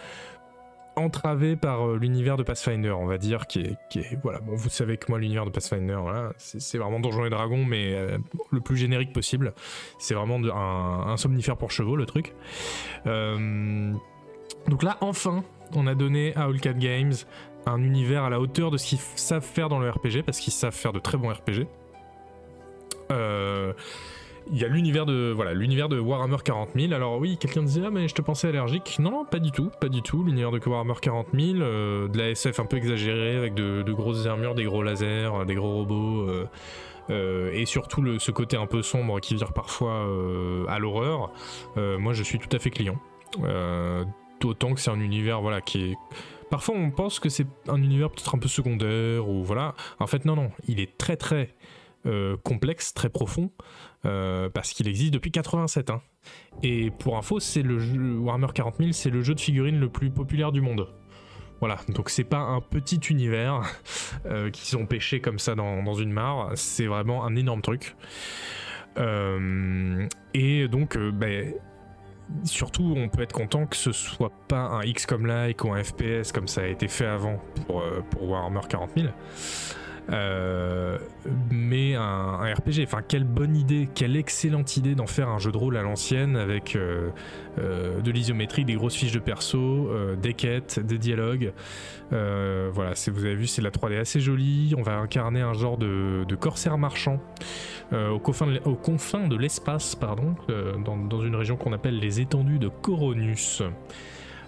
entravés 0.97 1.57
par 1.57 1.87
euh, 1.87 1.99
l'univers 1.99 2.39
de 2.39 2.43
Pathfinder, 2.43 2.93
on 2.93 3.05
va 3.05 3.19
dire, 3.19 3.47
qui 3.47 3.61
est, 3.61 4.19
voilà, 4.23 4.41
bon, 4.41 4.55
vous 4.55 4.71
savez 4.71 4.97
que 4.97 5.11
moi 5.11 5.19
l'univers 5.19 5.45
de 5.45 5.51
Pathfinder, 5.51 5.99
voilà, 6.01 6.33
c'est 6.39 6.79
vraiment 6.79 6.99
Donjons 6.99 7.27
et 7.27 7.31
Dragons, 7.31 7.67
mais 7.67 7.93
euh, 7.93 8.17
le 8.51 8.61
plus 8.61 8.79
générique 8.79 9.13
possible. 9.13 9.53
C'est 9.99 10.15
vraiment 10.15 10.41
un, 10.55 11.19
somnifère 11.19 11.59
pour 11.59 11.71
chevaux, 11.71 11.97
le 11.97 12.07
truc. 12.07 12.33
Donc 13.05 14.83
là, 14.83 14.97
enfin, 15.03 15.45
on 15.75 15.87
a 15.87 15.95
donné 15.95 16.35
à 16.35 16.45
All 16.45 16.59
Cat 16.59 16.73
Games 16.75 17.13
un 17.67 17.83
univers 17.83 18.25
à 18.25 18.31
la 18.31 18.41
hauteur 18.41 18.71
de 18.71 18.79
ce 18.79 18.87
qu'ils 18.87 19.01
savent 19.17 19.45
faire 19.45 19.69
dans 19.69 19.81
le 19.81 19.91
RPG, 19.91 20.23
parce 20.25 20.39
qu'ils 20.39 20.55
savent 20.55 20.75
faire 20.75 20.95
de 20.95 20.99
très 20.99 21.19
bons 21.19 21.31
RPG. 21.31 21.67
Euh, 23.11 23.75
Il 24.51 24.59
y 24.59 24.65
a 24.65 24.69
l'univers 24.69 25.07
de 25.07 25.33
voilà 25.35 25.55
l'univers 25.55 25.89
de 25.89 25.99
Warhammer 25.99 26.39
40 26.45 26.71
000. 26.75 26.93
Alors 26.93 27.19
oui, 27.19 27.37
quelqu'un 27.39 27.63
disait 27.63 27.83
ah 27.87 27.91
mais 27.91 28.09
je 28.09 28.15
te 28.15 28.23
pensais 28.23 28.49
allergique. 28.49 28.97
Non 28.99 29.25
pas 29.25 29.39
du 29.39 29.53
tout, 29.53 29.71
pas 29.81 29.89
du 29.89 30.03
tout. 30.03 30.25
L'univers 30.25 30.51
de 30.51 30.61
Warhammer 30.65 30.95
40 31.01 31.29
000, 31.33 31.59
euh, 31.59 32.09
de 32.09 32.19
la 32.19 32.31
SF 32.31 32.61
un 32.61 32.67
peu 32.67 32.77
exagérée 32.77 33.37
avec 33.37 33.55
de, 33.55 33.93
grosses 33.93 34.27
armures, 34.27 34.55
des 34.55 34.65
gros 34.65 34.83
lasers, 34.83 35.31
des 35.47 35.55
gros 35.55 35.73
robots. 35.73 36.29
euh, 36.29 36.47
euh, 37.11 37.51
et 37.53 37.67
surtout 37.67 38.19
ce 38.21 38.31
côté 38.31 38.57
un 38.57 38.67
peu 38.67 38.81
sombre 38.81 39.19
qui 39.19 39.35
vire 39.35 39.53
parfois 39.53 40.07
à 40.69 40.79
l'horreur, 40.79 41.33
moi 41.77 42.13
je 42.13 42.23
suis 42.23 42.39
tout 42.39 42.55
à 42.55 42.59
fait 42.59 42.71
client. 42.71 42.99
D'autant 44.41 44.75
que 44.75 44.81
c'est 44.81 44.91
un 44.91 45.01
univers 45.01 45.41
voilà 45.41 45.61
qui 45.61 45.91
est. 45.91 45.97
Parfois 46.51 46.75
on 46.77 46.91
pense 46.91 47.19
que 47.19 47.29
c'est 47.29 47.47
un 47.69 47.83
univers 47.83 48.11
peut-être 48.11 48.35
un 48.35 48.39
peu 48.39 48.49
secondaire 48.49 49.29
ou 49.29 49.43
voilà. 49.43 49.75
En 49.99 50.07
fait 50.07 50.25
non 50.25 50.37
non, 50.37 50.51
il 50.69 50.81
est 50.81 50.97
très 50.97 51.17
très 51.17 51.55
complexe, 52.45 52.95
très 52.95 53.09
profond 53.09 53.51
euh, 54.05 54.49
parce 54.49 54.73
qu'il 54.73 54.89
existe 54.89 55.15
depuis 55.15 55.31
87. 55.31 55.91
hein. 55.91 56.01
Et 56.63 56.91
pour 56.91 57.17
info, 57.17 57.41
c'est 57.41 57.63
le 57.63 57.79
jeu 57.79 58.19
Warhammer 58.19 58.49
40 58.53 58.77
000, 58.79 58.93
c'est 58.93 59.11
le 59.11 59.23
jeu 59.23 59.35
de 59.35 59.41
figurines 59.41 59.79
le 59.79 59.89
plus 59.89 60.11
populaire 60.11 60.53
du 60.53 60.61
monde. 60.61 60.89
Voilà, 61.61 61.79
donc 61.89 62.11
c'est 62.11 62.25
pas 62.25 62.41
un 62.41 62.61
petit 62.61 62.97
univers 63.11 63.63
euh, 64.27 64.51
qui 64.51 64.67
sont 64.67 64.87
pêchés 64.87 65.21
comme 65.21 65.39
ça 65.39 65.55
dans, 65.55 65.95
une 65.95 66.13
mare, 66.13 66.51
c'est 66.57 66.87
vraiment 66.87 67.25
un 67.25 67.37
énorme 67.37 67.63
truc. 67.63 67.95
Euh, 68.99 70.07
et 70.35 70.67
donc, 70.67 70.99
ben, 70.99 71.55
surtout, 72.43 72.95
on 72.97 73.09
peut 73.09 73.23
être 73.23 73.33
content 73.33 73.67
que 73.67 73.77
ce 73.77 73.93
soit 73.93 74.33
pas 74.49 74.63
un 74.63 74.83
XCOM-like 74.83 75.65
ou 75.65 75.73
un 75.73 75.85
FPS 75.85 76.33
comme 76.33 76.49
ça 76.49 76.63
a 76.63 76.67
été 76.67 76.89
fait 76.89 77.07
avant 77.07 77.41
pour, 77.67 77.85
pour 78.11 78.29
Warhammer 78.29 78.61
40 78.69 78.91
000. 78.97 79.09
Euh, 80.11 80.99
mais 81.51 81.95
un, 81.95 82.39
RPG, 82.39 82.83
enfin 82.85 83.03
quelle 83.07 83.25
bonne 83.25 83.57
idée, 83.57 83.89
quelle 83.95 84.17
excellente 84.17 84.77
idée 84.77 84.95
d'en 84.95 85.07
faire 85.07 85.29
un 85.29 85.39
jeu 85.39 85.53
de 85.53 85.57
rôle 85.57 85.77
à 85.77 85.83
l'ancienne 85.83 86.37
avec 86.37 86.75
euh, 86.75 87.11
euh, 87.59 88.01
de 88.01 88.11
l'isométrie, 88.11 88.65
des 88.65 88.75
grosses 88.75 88.97
fiches 88.97 89.13
de 89.13 89.21
perso, 89.21 89.91
des 90.21 90.35
quêtes, 90.35 90.81
des 90.81 90.99
dialogues. 90.99 91.53
Voilà, 92.11 92.93
vous 93.13 93.25
avez 93.25 93.35
vu, 93.35 93.47
c'est 93.47 93.63
la 93.63 93.71
3D 93.71 93.99
assez 93.99 94.21
jolie. 94.21 94.75
On 94.77 94.83
va 94.83 94.97
incarner 94.99 95.41
un 95.41 95.55
genre 95.55 95.79
de, 95.79 96.35
corsaire 96.35 96.79
marchand 96.79 97.21
aux, 97.93 98.19
confins 98.19 99.29
de, 99.29 99.37
l'espace, 99.37 99.95
pardon, 99.95 100.35
dans 100.85 101.21
une 101.21 101.37
région 101.37 101.57
qu'on 101.57 101.73
appelle 101.73 101.99
les 101.99 102.21
étendues 102.21 102.59
de 102.59 102.69
Coronus. 102.69 103.63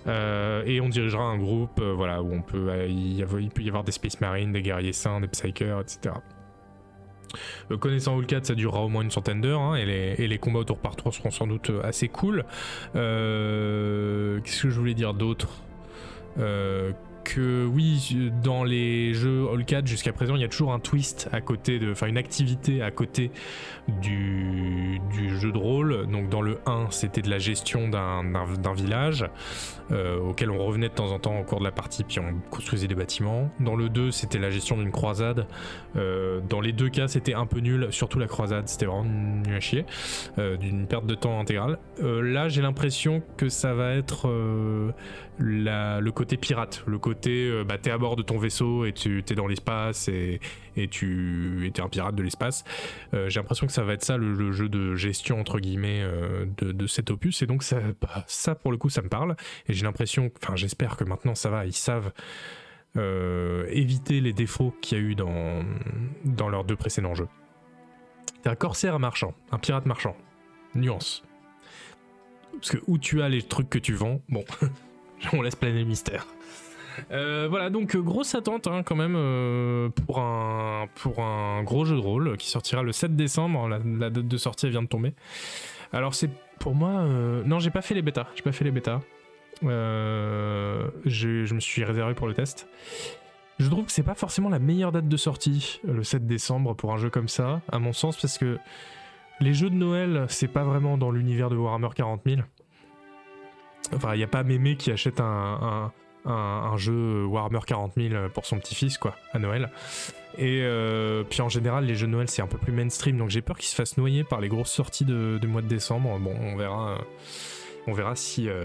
Euh, 0.06 0.62
et 0.66 0.80
on 0.80 0.88
dirigera 0.88 1.24
un 1.24 1.38
groupe 1.38 1.80
euh, 1.80 1.92
voilà, 1.94 2.22
où 2.22 2.32
on 2.32 2.42
peut, 2.42 2.68
euh, 2.68 2.86
il 2.86 3.50
peut 3.50 3.62
y 3.62 3.68
avoir 3.68 3.84
des 3.84 3.92
Space 3.92 4.20
Marines, 4.20 4.52
des 4.52 4.62
guerriers 4.62 4.92
saints, 4.92 5.20
des 5.20 5.28
Psychers, 5.28 5.80
etc. 5.80 6.14
Connaissant 7.80 8.16
All 8.16 8.26
4, 8.26 8.46
ça 8.46 8.54
durera 8.54 8.82
au 8.82 8.88
moins 8.88 9.02
une 9.02 9.10
centaine 9.10 9.40
d'heures 9.40 9.60
hein, 9.60 9.74
et, 9.74 9.84
les, 10.28 10.38
combats 10.38 10.60
au 10.60 10.64
tour 10.64 10.78
par 10.78 10.94
tour 10.94 11.12
seront 11.12 11.32
sans 11.32 11.48
doute 11.48 11.72
assez 11.82 12.06
cool. 12.06 12.44
Qu'est-ce 12.92 14.62
que 14.62 14.70
je 14.70 14.78
voulais 14.78 14.94
dire 14.94 15.14
d'autre? 15.14 15.48
Que 17.24 17.64
oui, 17.66 18.30
dans 18.42 18.62
les 18.64 19.14
jeux 19.14 19.46
All 19.52 19.64
4 19.64 19.86
jusqu'à 19.86 20.12
présent, 20.12 20.36
il 20.36 20.42
y 20.42 20.44
a 20.44 20.48
toujours 20.48 20.72
un 20.72 20.78
twist 20.78 21.28
à 21.32 21.40
côté 21.40 21.78
de, 21.78 21.90
enfin 21.92 22.06
une 22.06 22.18
activité 22.18 22.82
à 22.82 22.90
côté 22.90 23.30
du, 24.02 25.00
jeu 25.40 25.50
de 25.52 25.58
rôle. 25.58 26.06
Donc 26.06 26.28
dans 26.28 26.42
le 26.42 26.58
1, 26.66 26.88
c'était 26.90 27.22
de 27.22 27.30
la 27.30 27.38
gestion 27.38 27.88
d'un- 27.88 28.22
village 28.74 29.26
euh, 29.92 30.18
auquel 30.18 30.50
on 30.50 30.58
revenait 30.64 30.88
de 30.88 30.94
temps 30.94 31.12
en 31.12 31.18
temps 31.18 31.38
au 31.38 31.44
cours 31.44 31.58
de 31.60 31.64
la 31.64 31.70
partie, 31.70 32.02
puis 32.04 32.18
on 32.18 32.34
construisait 32.50 32.88
des 32.88 32.94
bâtiments. 32.94 33.50
Dans 33.60 33.76
le 33.76 33.88
2, 33.88 34.10
c'était 34.10 34.38
la 34.38 34.50
gestion 34.50 34.76
d'une 34.76 34.90
croisade. 34.90 35.46
Euh, 35.96 36.40
dans 36.48 36.60
les 36.60 36.72
deux 36.72 36.88
cas, 36.88 37.06
c'était 37.08 37.34
un 37.34 37.46
peu 37.46 37.60
nul, 37.60 37.88
surtout 37.90 38.18
la 38.18 38.26
croisade, 38.26 38.68
c'était 38.68 38.86
vraiment 38.86 39.04
nul 39.04 39.54
à 39.54 39.60
chier, 39.60 39.84
euh, 40.38 40.56
d'une 40.56 40.86
perte 40.86 41.06
de 41.06 41.14
temps 41.14 41.38
intégrale. 41.40 41.78
Là, 42.02 42.48
j'ai 42.48 42.62
l'impression 42.62 43.22
que 43.36 43.48
ça 43.48 43.74
va 43.74 43.92
être 43.94 44.28
la- 45.38 46.00
le 46.00 46.12
côté 46.12 46.36
pirate, 46.36 46.82
le 46.86 46.98
côté 46.98 47.13
euh, 47.26 47.64
bah, 47.64 47.78
t'es 47.78 47.90
à 47.90 47.98
bord 47.98 48.16
de 48.16 48.22
ton 48.22 48.38
vaisseau 48.38 48.84
et 48.84 48.92
t'es 48.92 49.34
dans 49.34 49.46
l'espace 49.46 50.08
et, 50.08 50.40
et 50.76 50.88
tu 50.88 51.70
es 51.74 51.80
un 51.80 51.88
pirate 51.88 52.14
de 52.14 52.22
l'espace. 52.22 52.64
Euh, 53.12 53.28
j'ai 53.28 53.40
l'impression 53.40 53.66
que 53.66 53.72
ça 53.72 53.82
va 53.82 53.94
être 53.94 54.04
ça 54.04 54.16
le, 54.16 54.52
jeu 54.52 54.68
de 54.68 54.94
gestion 54.94 55.40
entre 55.40 55.58
guillemets 55.58 56.02
euh, 56.02 56.46
de, 56.58 56.86
cet 56.86 57.10
opus 57.10 57.42
et 57.42 57.46
donc 57.46 57.62
ça, 57.62 58.54
pour 58.54 58.70
le 58.70 58.78
coup 58.78 58.90
ça 58.90 59.02
me 59.02 59.08
parle 59.08 59.36
et 59.68 59.72
j'ai 59.72 59.84
l'impression, 59.84 60.30
enfin 60.42 60.56
j'espère 60.56 60.96
que 60.96 61.04
maintenant 61.04 61.34
ça 61.34 61.50
va, 61.50 61.66
ils 61.66 61.72
savent 61.72 62.12
éviter 63.70 64.20
les 64.20 64.32
défauts 64.32 64.72
qu'il 64.80 64.98
y 64.98 65.00
a 65.00 65.04
eu 65.04 65.14
dans, 65.16 65.64
dans 66.24 66.48
leurs 66.48 66.62
deux 66.62 66.76
précédents 66.76 67.14
jeux. 67.14 67.26
C'est 68.42 68.50
un 68.50 68.54
corsaire 68.54 69.00
marchand, 69.00 69.34
un 69.50 69.58
pirate 69.58 69.86
marchand. 69.86 70.16
Nuance. 70.76 71.24
Parce 72.52 72.70
que 72.70 72.78
où 72.86 72.98
tu 72.98 73.22
as 73.22 73.28
les 73.28 73.42
trucs 73.42 73.70
que 73.70 73.78
tu 73.78 73.94
vends, 73.94 74.20
bon, 74.28 74.44
on 75.32 75.42
laisse 75.42 75.56
planer 75.56 75.80
le 75.80 75.86
mystère. 75.86 76.26
Euh, 77.10 77.46
voilà, 77.48 77.70
donc 77.70 77.94
euh, 77.94 78.00
grosse 78.00 78.34
attente 78.34 78.66
hein, 78.66 78.82
quand 78.82 78.96
même 78.96 79.14
euh, 79.16 79.88
pour, 79.88 80.18
un, 80.18 80.86
pour 80.94 81.20
un 81.20 81.62
gros 81.62 81.84
jeu 81.84 81.96
de 81.96 82.00
rôle 82.00 82.36
qui 82.36 82.48
sortira 82.48 82.82
le 82.82 82.92
7 82.92 83.16
décembre. 83.16 83.68
La, 83.68 83.78
date 84.10 84.28
de 84.28 84.36
sortie 84.36 84.66
elle 84.66 84.72
vient 84.72 84.82
de 84.82 84.88
tomber. 84.88 85.14
Alors 85.92 86.14
c'est 86.14 86.30
pour 86.58 86.74
moi... 86.74 87.04
non, 87.44 87.58
j'ai 87.58 87.70
pas 87.70 87.82
fait 87.82 87.94
les 87.94 88.02
bêtas. 88.02 88.26
J'ai 88.34 88.42
pas 88.42 88.52
fait 88.52 88.64
les 88.64 88.70
bêtas. 88.70 89.00
Je, 89.62 91.54
me 91.54 91.60
suis 91.60 91.84
réservé 91.84 92.14
pour 92.14 92.26
le 92.26 92.34
test. 92.34 92.68
Je 93.58 93.68
trouve 93.68 93.84
que 93.84 93.92
c'est 93.92 94.02
pas 94.02 94.14
forcément 94.14 94.48
la 94.48 94.58
meilleure 94.58 94.90
date 94.90 95.08
de 95.08 95.16
sortie, 95.16 95.80
le 95.84 96.02
7 96.02 96.26
décembre, 96.26 96.74
pour 96.74 96.92
un 96.92 96.96
jeu 96.96 97.08
comme 97.08 97.28
ça, 97.28 97.60
à 97.70 97.78
mon 97.78 97.92
sens, 97.92 98.16
parce 98.16 98.36
que 98.36 98.58
les 99.40 99.54
jeux 99.54 99.70
de 99.70 99.76
Noël, 99.76 100.26
c'est 100.28 100.48
pas 100.48 100.64
vraiment 100.64 100.98
dans 100.98 101.12
l'univers 101.12 101.50
de 101.50 101.56
Warhammer 101.56 101.90
40 101.94 102.22
000. 102.26 102.40
Enfin, 103.94 104.14
il 104.14 104.18
n'y 104.18 104.24
a 104.24 104.28
pas 104.28 104.42
Mémé 104.42 104.76
qui 104.76 104.90
achète 104.90 105.20
un, 105.20 105.92
un- 106.24 106.76
jeu 106.76 107.24
Warhammer 107.24 107.60
40 107.66 107.92
000 107.96 108.28
pour 108.32 108.46
son 108.46 108.58
petit-fils, 108.58 108.98
quoi, 108.98 109.16
à 109.32 109.38
Noël. 109.38 109.70
Et 110.36 110.62
euh, 110.62 111.22
puis 111.22 111.40
en 111.42 111.48
général, 111.48 111.84
les 111.86 111.94
jeux 111.94 112.06
de 112.06 112.12
Noël, 112.12 112.28
c'est 112.28 112.42
un 112.42 112.46
peu 112.48 112.58
plus 112.58 112.72
mainstream, 112.72 113.16
donc 113.16 113.30
j'ai 113.30 113.40
peur 113.42 113.56
qu'ils 113.56 113.68
se 113.68 113.74
fassent 113.76 113.96
noyer 113.96 114.24
par 114.24 114.40
les 114.40 114.48
grosses 114.48 114.72
sorties 114.72 115.04
de, 115.04 115.38
mois 115.46 115.62
de 115.62 115.68
décembre. 115.68 116.18
Bon, 116.18 116.34
on 116.40 116.56
verra. 116.56 116.92
euh, 116.92 116.98
on 117.86 117.92
verra 117.92 118.16
si, 118.16 118.48
euh, 118.48 118.64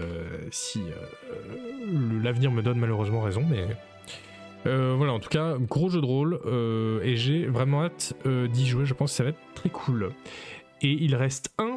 si 0.50 0.82
l'avenir 2.22 2.50
me 2.50 2.62
donne 2.62 2.78
malheureusement 2.78 3.20
raison, 3.20 3.44
mais 3.48 3.66
voilà, 4.64 5.12
en 5.12 5.20
tout 5.20 5.28
cas, 5.28 5.56
gros 5.58 5.90
jeu 5.90 6.00
de 6.00 6.06
rôle, 6.06 6.40
et 7.04 7.16
j'ai 7.16 7.46
vraiment 7.46 7.84
hâte 7.84 8.14
d'y 8.24 8.66
jouer, 8.66 8.86
je 8.86 8.94
pense 8.94 9.10
que 9.12 9.16
ça 9.18 9.24
va 9.24 9.28
être 9.30 9.38
très 9.54 9.68
cool. 9.68 10.10
Et 10.82 10.90
il 10.92 11.14
reste 11.14 11.52
un, 11.58 11.76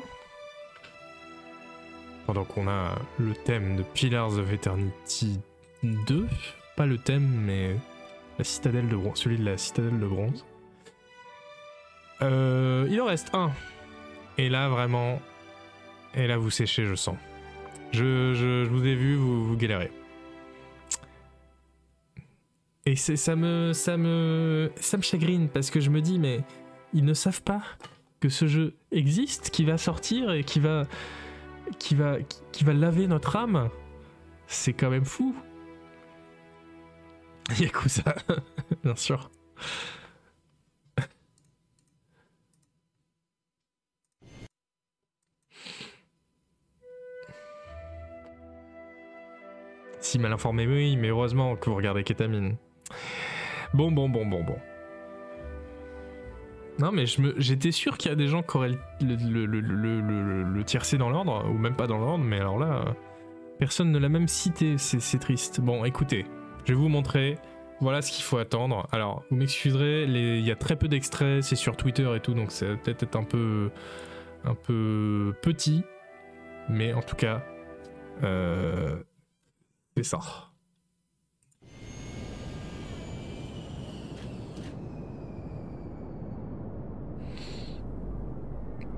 pendant 2.26 2.46
qu'on 2.46 2.68
a 2.70 2.96
le 3.20 3.34
thème 3.34 3.76
de 3.76 3.84
Pillars 3.84 4.38
of 4.38 4.52
Eternity 4.54 5.40
2, 5.84 6.28
pas 6.76 6.86
le 6.86 6.98
thème, 6.98 7.28
mais 7.46 7.76
la 8.38 8.44
citadelle 8.44 8.88
de 8.90 8.96
bronze, 8.96 9.18
celui 9.20 9.38
de 9.38 9.46
la 9.46 9.58
citadelle 9.58 10.00
de 10.00 10.08
bronze. 10.08 10.46
Euh, 12.22 12.88
il 12.90 13.00
en 13.02 13.06
reste 13.06 13.30
un. 13.34 13.52
Et 14.38 14.50
là, 14.50 14.70
vraiment, 14.70 15.22
et 16.16 16.26
là, 16.28 16.38
vous 16.38 16.50
séchez, 16.50 16.86
je 16.86 16.96
sens. 16.96 17.18
Je, 17.92 18.34
je- 18.34 18.68
vous 18.68 18.86
ai 18.86 18.96
vu, 18.96 19.16
vous, 19.16 19.46
vous 19.46 19.58
galérez. 19.58 19.92
Et 22.86 22.96
ça 22.96 23.36
me, 23.36 23.72
ça 23.74 23.96
me, 23.98 24.72
ça 24.78 24.98
me 24.98 25.04
chagrine 25.04 25.48
parce 25.48 25.70
que 25.70 25.80
je 25.80 25.90
me 25.90 26.02
dis, 26.02 26.20
mais 26.20 26.42
ils 26.94 27.06
ne 27.06 27.14
savent 27.14 27.42
pas 27.42 27.62
que 28.20 28.30
ce 28.30 28.46
jeu 28.48 28.74
existe, 28.92 29.52
qui 29.52 29.64
va 29.64 29.78
sortir 29.78 30.32
et 30.34 30.44
qui 30.44 30.60
va, 30.60 30.86
qui 31.80 31.96
va, 31.96 32.18
qui 32.52 32.64
va 32.64 32.74
laver 32.74 33.08
notre 33.08 33.36
âme. 33.36 33.70
C'est 34.48 34.74
quand 34.74 34.90
même 34.90 35.06
fou. 35.06 35.36
Yakuza, 37.60 38.16
bien 38.84 38.96
sûr. 38.96 39.30
Si 50.00 50.20
mal 50.20 50.34
informé, 50.34 50.68
oui, 50.68 50.98
mais 50.98 51.08
heureusement 51.08 51.56
que 51.56 51.70
vous 51.70 51.76
regardez 51.76 52.04
Ketamine. 52.04 52.58
Bon, 53.74 53.92
bon, 53.92 54.10
bon, 54.10 54.26
bon, 54.26 54.44
bon. 54.44 54.58
Non, 56.80 56.92
mais 56.92 57.06
j'étais 57.38 57.72
sûr 57.72 57.98
qu'il 57.98 58.10
y 58.10 58.12
a 58.12 58.16
des 58.16 58.28
gens 58.28 58.44
qui 58.44 58.58
auraient 58.58 58.72
le, 59.02 59.16
le, 59.16 59.46
le, 59.46 60.44
le, 60.44 60.64
tiercé 60.64 60.98
dans 60.98 61.10
l'ordre, 61.10 61.46
ou 61.50 61.58
même 61.58 61.76
pas 61.76 61.88
dans 61.88 62.00
l'ordre, 62.00 62.24
mais 62.24 62.40
alors 62.40 62.58
là, 62.58 62.84
euh, 62.86 62.92
personne 63.60 63.92
ne 63.92 64.00
l'a 64.00 64.10
même 64.10 64.28
cité, 64.28 64.78
c'est 64.78 65.20
triste. 65.20 65.62
Bon, 65.62 65.86
écoutez, 65.86 66.26
je 66.66 66.74
vais 66.74 66.80
vous 66.80 66.90
montrer. 66.90 67.38
Voilà 67.82 68.02
ce 68.02 68.12
qu'il 68.12 68.24
faut 68.24 68.38
attendre. 68.38 68.88
Alors, 68.92 69.24
vous 69.30 69.36
m'excuserez, 69.36 70.04
il 70.04 70.46
y 70.46 70.52
a 70.52 70.56
très 70.56 70.76
peu 70.76 70.88
d'extraits, 70.88 71.44
c'est 71.44 71.56
sur 71.56 71.76
Twitter 71.76 72.10
et 72.16 72.20
tout, 72.20 72.34
donc 72.34 72.52
ça 72.52 72.68
va 72.68 72.78
peut-être 72.78 73.04
être 73.04 73.16
un 73.16 73.24
peu, 73.24 73.72
un 74.46 74.56
peu 74.56 75.34
petit, 75.42 75.84
mais 76.70 76.94
en 76.94 77.02
tout 77.02 77.16
cas, 77.16 77.44
euh, 78.24 78.96
c'est 79.98 80.04
ça. 80.04 80.20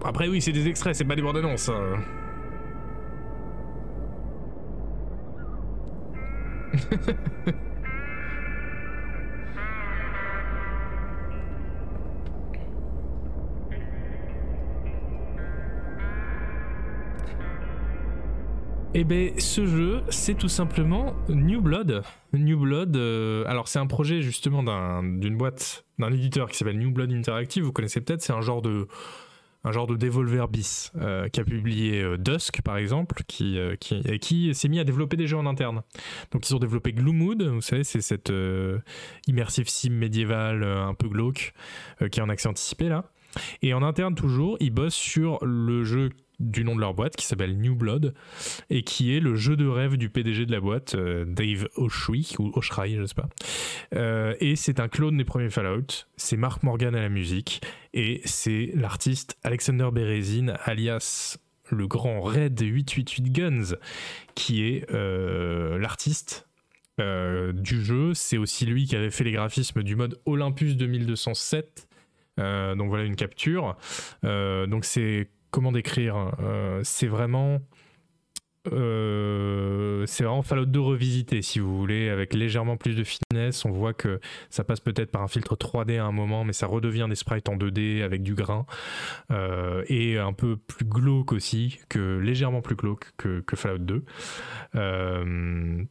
Après 0.03 0.27
oui, 0.27 0.39
c'est 0.41 0.51
des 0.51 0.67
extraits, 0.67 0.95
c'est 0.95 1.05
pas 1.05 1.15
des 1.15 1.23
bandes 1.23 1.37
annonces. 1.37 1.69
hein. 1.69 1.95
Eh 18.97 19.03
ben, 19.03 19.31
ce 19.37 19.65
jeu, 19.65 20.03
c'est 20.09 20.35
tout 20.35 20.47
simplement 20.47 21.13
New 21.27 21.59
Blood. 21.61 22.01
New 22.31 22.57
Blood, 22.57 22.95
euh, 22.95 23.43
alors 23.45 23.67
c'est 23.67 23.79
un 23.79 23.87
projet 23.87 24.21
justement 24.21 24.63
d'un- 24.63 25.03
d'une 25.03 25.35
boîte, 25.35 25.83
d'un 25.99 26.11
éditeur 26.13 26.49
qui 26.49 26.55
s'appelle 26.57 26.77
New 26.79 26.91
Blood 26.91 27.11
Interactive. 27.11 27.63
Vous 27.65 27.73
connaissez 27.73 27.99
peut-être, 27.99 28.21
c'est 28.21 28.31
un 28.31 28.39
genre 28.39 28.61
de, 28.61 28.87
un 29.65 29.71
genre 29.71 29.87
de 29.87 29.95
Devolver 29.95 30.47
bis 30.47 30.91
euh, 31.01 31.27
qui 31.27 31.39
a 31.39 31.43
publié 31.43 32.01
euh, 32.01 32.17
Dusk 32.17 32.61
par 32.61 32.77
exemple, 32.77 33.23
qui, 33.27 33.57
euh, 33.57 33.75
qui, 33.75 34.01
qui 34.19 34.53
s'est 34.53 34.69
mis 34.69 34.79
à 34.79 34.83
développer 34.83 35.17
des 35.17 35.27
jeux 35.27 35.37
en 35.37 35.47
interne. 35.47 35.81
Donc 36.31 36.47
ils 36.47 36.55
ont 36.55 36.59
développé 36.59 36.93
Gloomwood, 36.93 37.41
vous 37.41 37.61
savez, 37.61 37.83
c'est 37.83 38.01
cette 38.01 38.31
immersive 39.27 39.67
sim 39.67 39.89
médiévale 39.89 40.63
un 40.63 40.93
peu 40.93 41.09
glauque 41.09 41.53
qui 42.11 42.19
est 42.19 42.23
en 42.23 42.29
accès 42.29 42.47
anticipé 42.47 42.87
là. 42.87 43.05
Et 43.61 43.73
en 43.73 43.83
interne 43.83 44.15
toujours, 44.15 44.55
ils 44.59 44.69
bossent 44.69 44.93
sur 44.95 45.43
le 45.43 45.83
jeu 45.83 46.09
du 46.39 46.63
nom 46.63 46.75
de 46.75 46.81
leur 46.81 46.93
boîte 46.93 47.15
qui 47.15 47.25
s'appelle 47.25 47.57
New 47.57 47.75
Blood 47.75 48.13
et 48.69 48.83
qui 48.83 49.15
est 49.15 49.19
le 49.19 49.35
jeu 49.35 49.55
de 49.55 49.67
rêve 49.67 49.97
du 49.97 50.09
PDG 50.09 50.45
de 50.45 50.51
la 50.51 50.59
boîte, 50.59 50.95
euh, 50.95 51.25
Dave 51.25 51.67
Oshry 51.75 52.35
ou 52.39 52.51
Oshry, 52.55 52.95
je 52.95 53.05
sais 53.05 53.15
pas. 53.15 53.29
Euh, 53.93 54.35
et 54.39 54.55
c'est 54.55 54.79
un 54.79 54.87
clone 54.87 55.17
des 55.17 55.25
premiers 55.25 55.49
Fallout. 55.49 56.05
C'est 56.17 56.37
Mark 56.37 56.63
Morgan 56.63 56.95
à 56.95 57.01
la 57.01 57.09
musique 57.09 57.61
et 57.93 58.21
c'est 58.25 58.71
l'artiste 58.73 59.37
Alexander 59.43 59.89
Berezin, 59.91 60.53
alias 60.63 61.37
le 61.71 61.87
grand 61.87 62.21
Red 62.21 62.59
888 62.61 63.31
Guns, 63.31 63.75
qui 64.35 64.63
est 64.65 64.91
euh, 64.91 65.79
l'artiste 65.79 66.47
du 66.97 67.83
jeu. 67.83 68.13
C'est 68.13 68.37
aussi 68.37 68.65
lui 68.65 68.85
qui 68.85 68.95
avait 68.95 69.11
fait 69.11 69.25
les 69.25 69.33
graphismes 69.33 69.83
du 69.83 69.97
mode 69.97 70.17
Olympus 70.25 70.77
2207. 70.77 71.89
Euh, 72.39 72.75
donc 72.75 72.89
voilà 72.89 73.03
une 73.03 73.15
capture. 73.15 73.75
Donc 74.23 74.85
c'est 74.85 75.29
comment 75.55 75.71
décrire 75.71 76.33
Euh, 76.41 76.81
C'est 76.83 77.07
vraiment 77.07 77.61
euh, 78.73 80.05
c'est 80.07 80.23
vraiment 80.23 80.41
Fallout 80.41 80.65
2 80.65 80.79
revisité 80.79 81.43
si 81.43 81.59
vous 81.59 81.77
voulez 81.77 82.09
avec 82.09 82.33
légèrement 82.33 82.77
plus 82.77 82.95
de 82.95 83.03
finesse. 83.03 83.63
On 83.63 83.69
voit 83.69 83.93
que 83.93 84.19
ça 84.49 84.63
passe 84.63 84.79
peut-être 84.79 85.11
par 85.11 85.21
un 85.21 85.27
filtre 85.27 85.55
3D 85.55 85.99
à 85.99 86.03
un 86.03 86.11
moment 86.11 86.43
mais 86.43 86.51
ça 86.51 86.65
redevient 86.65 87.05
des 87.07 87.15
sprites 87.15 87.47
en 87.47 87.57
2D 87.57 88.01
avec 88.01 88.23
du 88.23 88.33
grain 88.33 88.65
euh, 89.31 89.83
et 89.87 90.17
un 90.17 90.33
peu 90.33 90.57
plus 90.57 90.85
glauque 90.85 91.31
aussi 91.31 91.79
que 91.89 92.17
légèrement 92.17 92.61
plus 92.61 92.75
glauque 92.75 93.11
que, 93.17 93.43
Fallout 93.55 93.77
2 93.77 94.03
Euh, 94.75 95.83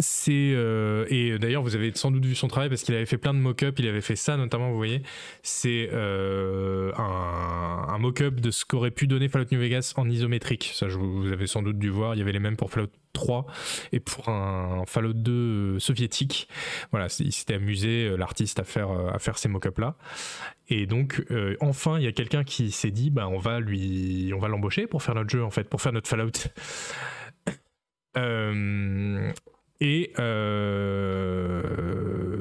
c'est 0.00 0.52
euh, 0.54 1.06
et 1.08 1.38
d'ailleurs 1.38 1.62
vous 1.62 1.74
avez 1.74 1.92
sans 1.94 2.10
doute 2.10 2.24
vu 2.24 2.34
son 2.34 2.48
travail 2.48 2.68
parce 2.68 2.82
qu'il 2.82 2.94
avait 2.94 3.06
fait 3.06 3.18
plein 3.18 3.34
de 3.34 3.38
mock-up. 3.38 3.78
Il 3.78 3.86
avait 3.86 4.00
fait 4.00 4.16
ça 4.16 4.36
notamment 4.36 4.70
vous 4.70 4.76
voyez. 4.76 5.02
C'est 5.42 5.88
euh, 5.92 6.92
un, 6.96 7.98
mock-up 7.98 8.40
de 8.40 8.50
ce 8.50 8.64
qu'aurait 8.64 8.90
pu 8.90 9.06
donner 9.06 9.28
Fallout 9.28 9.46
New 9.52 9.60
Vegas 9.60 9.92
en 9.96 10.08
isométrique. 10.08 10.72
Ça 10.74 10.86
vous 10.86 11.30
avez 11.30 11.46
sans 11.46 11.62
doute 11.62 11.78
dû 11.78 11.90
voir. 11.90 12.14
Il 12.14 12.18
y 12.18 12.22
avait 12.22 12.32
les 12.32 12.38
mêmes 12.38 12.56
pour 12.56 12.70
Fallout 12.70 12.88
3 13.12 13.46
et 13.92 14.00
pour 14.00 14.28
un 14.28 14.84
Fallout 14.86 15.12
2 15.12 15.32
euh, 15.32 15.78
soviétique. 15.78 16.48
Voilà 16.90 17.08
il 17.20 17.32
s'était 17.32 17.54
amusé 17.54 18.16
l'artiste 18.16 18.58
à 18.58 18.64
faire 18.64 18.90
à 18.90 19.18
faire 19.18 19.38
ces 19.38 19.48
mock-up 19.48 19.78
là 19.78 19.96
et 20.68 20.86
donc 20.86 21.22
enfin 21.60 21.98
il 21.98 22.04
y 22.04 22.08
a 22.08 22.12
quelqu'un 22.12 22.44
qui 22.44 22.70
s'est 22.70 22.90
dit 22.90 23.10
bah 23.10 23.28
on 23.28 23.38
va 23.38 23.60
lui 23.60 24.32
on 24.34 24.38
va 24.38 24.48
l'embaucher 24.48 24.86
pour 24.86 25.02
faire 25.02 25.14
notre 25.14 25.30
jeu 25.30 25.44
en 25.44 25.50
fait 25.50 25.68
pour 25.68 25.82
faire 25.82 25.92
notre 25.92 26.08
Fallout. 26.08 26.30
Euh, 28.16 29.32
et 29.80 30.12
euh, 30.18 31.62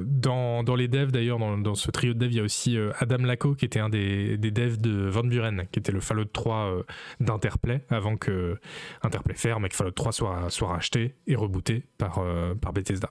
dans, 0.06 0.64
dans 0.64 0.76
les 0.76 0.90
devs, 0.90 1.12
d'ailleurs, 1.12 1.40
dans, 1.40 1.58
dans 1.58 1.76
ce 1.76 1.90
trio 1.90 2.14
de 2.14 2.20
devs, 2.20 2.32
il 2.32 2.38
y 2.38 2.40
a 2.42 2.44
aussi 2.44 2.78
euh, 2.78 2.92
Adam 3.00 3.24
Laco, 3.24 3.56
qui 3.56 3.64
était 3.64 3.80
un 3.80 3.88
des, 3.88 4.38
des 4.38 4.52
devs 4.52 4.78
de 4.78 5.08
Van 5.08 5.24
Buren, 5.24 5.66
qui 5.72 5.80
était 5.80 5.94
le 5.94 6.02
Fallout 6.02 6.26
3 6.26 6.56
euh, 6.56 6.84
d'Interplay, 7.22 7.82
avant 7.90 8.18
que 8.18 8.60
Interplay 9.04 9.36
ferme 9.36 9.66
et 9.66 9.70
que 9.70 9.76
Fallout 9.76 9.92
3 9.92 10.12
soit, 10.12 10.50
soit 10.50 10.68
racheté 10.68 11.16
et 11.28 11.36
rebooté 11.38 11.84
par, 11.98 12.22
par 12.62 12.74
Bethesda. 12.74 13.10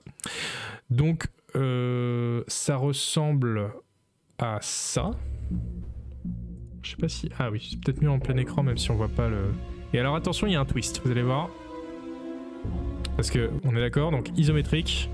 Donc, 0.91 1.25
ça 1.55 2.75
ressemble 2.75 3.71
à 4.37 4.59
ça. 4.61 5.11
Je 6.83 6.91
sais 6.91 6.97
pas 6.97 7.09
si. 7.09 7.29
Ah 7.39 7.49
oui, 7.49 7.67
c'est 7.71 7.81
peut-être 7.81 8.01
mieux 8.01 8.11
en 8.11 8.19
plein 8.19 8.37
écran, 8.37 8.61
même 8.61 8.77
si 8.77 8.91
on 8.91 8.95
voit 8.95 9.09
pas 9.09 9.27
le. 9.27 9.51
Et 9.91 9.99
alors 9.99 10.15
attention, 10.15 10.45
il 10.45 10.53
y 10.53 10.55
a 10.55 10.59
un 10.59 10.65
twist, 10.65 11.01
vous 11.03 11.11
allez 11.11 11.23
voir. 11.23 11.49
Parce 13.19 13.31
que 13.31 13.51
on 13.65 13.75
est 13.75 13.81
d'accord, 13.81 14.11
donc 14.11 14.29
isométrique. 14.37 15.09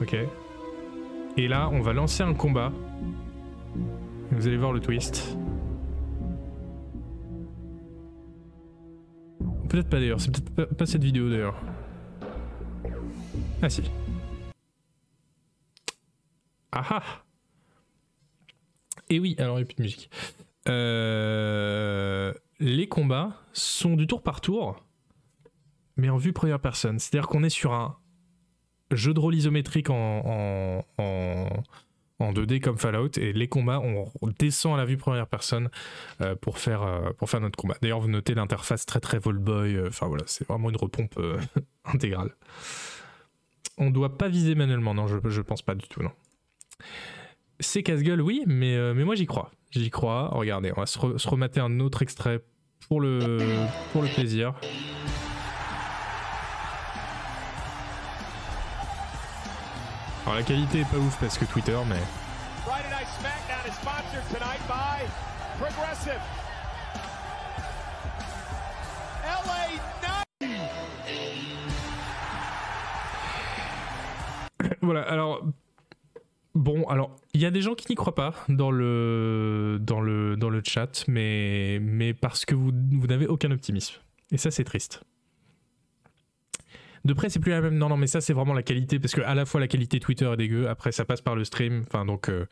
Ok. 0.00 0.16
Et 1.36 1.46
là, 1.46 1.68
on 1.70 1.82
va 1.82 1.92
lancer 1.92 2.22
un 2.22 2.32
combat. 2.32 2.72
Vous 4.30 4.46
allez 4.46 4.56
voir 4.56 4.72
le 4.72 4.80
twist. 4.80 5.36
Peut-être 9.68 9.90
pas 9.90 10.00
d'ailleurs, 10.00 10.22
c'est 10.22 10.30
peut-être 10.30 10.74
pas, 10.74 10.86
cette 10.86 11.04
vidéo 11.04 11.28
d'ailleurs. 11.28 11.60
Ah 13.60 13.68
si. 13.68 13.82
Ah 16.72 16.82
ah 16.88 17.02
Et 19.10 19.20
oui, 19.20 19.36
alors 19.38 19.56
il 19.58 19.64
n'y 19.64 19.64
a 19.64 19.66
plus 19.66 19.76
de 19.76 19.82
musique. 19.82 20.10
Euh, 20.66 22.32
les 22.58 22.88
combats 22.88 23.36
sont 23.52 23.96
du 23.96 24.06
tour 24.06 24.22
par 24.22 24.40
tour, 24.40 24.82
mais 26.02 26.10
en 26.10 26.16
vue 26.16 26.32
première 26.32 26.58
personne. 26.58 26.98
C'est-à-dire 26.98 27.28
qu'on 27.28 27.44
est 27.44 27.48
sur 27.48 27.72
un 27.72 27.96
jeu 28.90 29.14
de 29.14 29.20
rôle 29.20 29.36
isométrique 29.36 29.88
en, 29.88 29.94
en, 29.94 30.84
en, 30.98 31.48
en 32.18 32.32
2D 32.32 32.60
comme 32.60 32.76
Fallout, 32.76 33.16
et 33.18 33.32
les 33.32 33.46
combats, 33.46 33.80
on 33.80 34.10
descend 34.36 34.74
à 34.74 34.78
la 34.78 34.84
vue 34.84 34.96
première 34.96 35.28
personne 35.28 35.70
euh, 36.20 36.34
pour, 36.34 36.58
faire, 36.58 36.82
euh, 36.82 37.12
pour 37.12 37.30
faire 37.30 37.40
notre 37.40 37.56
combat. 37.56 37.76
D'ailleurs, 37.80 38.00
vous 38.00 38.08
notez 38.08 38.34
l'interface 38.34 38.84
très 38.84 38.98
très 38.98 39.20
Volboy, 39.20 39.76
euh, 39.76 39.86
enfin 39.88 40.08
voilà, 40.08 40.24
c'est 40.26 40.46
vraiment 40.46 40.70
une 40.70 40.76
repompe 40.76 41.16
intégrale. 41.84 42.34
On 43.78 43.90
doit 43.90 44.18
pas 44.18 44.28
viser 44.28 44.56
manuellement, 44.56 44.94
non, 44.94 45.06
je, 45.06 45.18
je 45.24 45.40
pense 45.40 45.62
pas 45.62 45.76
du 45.76 45.86
tout, 45.86 46.02
non. 46.02 46.10
C'est 47.60 47.84
casse-gueule, 47.84 48.20
oui, 48.20 48.42
mais, 48.48 48.92
mais 48.92 49.04
moi 49.04 49.14
j'y 49.14 49.26
crois. 49.26 49.52
J'y 49.70 49.88
crois. 49.88 50.30
Regardez, 50.32 50.72
on 50.76 50.80
va 50.80 50.86
se, 50.86 50.98
se 51.16 51.28
remater 51.28 51.60
un 51.60 51.78
autre 51.78 52.02
extrait 52.02 52.42
pour 52.88 53.00
le, 53.00 53.38
pour 53.92 54.02
le 54.02 54.08
plaisir. 54.08 54.54
Alors 60.24 60.36
la 60.36 60.44
qualité 60.44 60.80
est 60.80 60.90
pas 60.90 60.98
ouf 60.98 61.18
parce 61.18 61.36
que 61.36 61.44
Twitter, 61.46 61.76
mais 61.88 61.96
Friday 62.64 62.88
Night 62.90 63.08
SmackDown 63.18 63.66
is 63.66 63.74
sponsored 63.74 64.22
tonight 64.30 64.60
by 64.68 65.04
Progressive. 65.58 66.20
LA 69.24 69.80
Knight. 70.00 70.22
voilà. 74.80 75.02
Alors 75.02 75.44
bon, 76.54 76.84
alors 76.88 77.16
il 77.34 77.40
y 77.40 77.46
a 77.46 77.50
des 77.50 77.60
gens 77.60 77.74
qui 77.74 77.86
n'y 77.90 77.96
croient 77.96 78.14
pas 78.14 78.32
dans 78.48 78.70
le 78.70 79.78
dans 79.80 80.00
le 80.00 80.36
dans 80.36 80.50
le 80.50 80.62
chat, 80.64 81.04
mais 81.08 81.80
mais 81.82 82.14
parce 82.14 82.44
que 82.44 82.54
vous 82.54 82.70
vous 82.92 83.06
n'avez 83.08 83.26
aucun 83.26 83.50
optimisme. 83.50 83.96
Et 84.30 84.38
ça 84.38 84.52
c'est 84.52 84.62
triste. 84.62 85.02
De 87.04 87.14
près, 87.14 87.28
c'est 87.28 87.40
plus 87.40 87.50
la 87.50 87.60
même. 87.60 87.76
Non, 87.76 87.88
non, 87.88 87.96
mais 87.96 88.06
ça, 88.06 88.20
c'est 88.20 88.32
vraiment 88.32 88.54
la 88.54 88.62
qualité, 88.62 89.00
parce 89.00 89.14
que 89.14 89.22
à 89.22 89.34
la 89.34 89.44
fois 89.44 89.60
la 89.60 89.66
qualité 89.66 89.98
Twitter 89.98 90.30
est 90.32 90.36
dégueu, 90.36 90.68
après 90.68 90.92
ça 90.92 91.04
passe 91.04 91.20
par 91.20 91.34
le 91.34 91.44
stream. 91.44 91.82
Enfin, 91.86 92.04
donc 92.04 92.28
euh, 92.28 92.46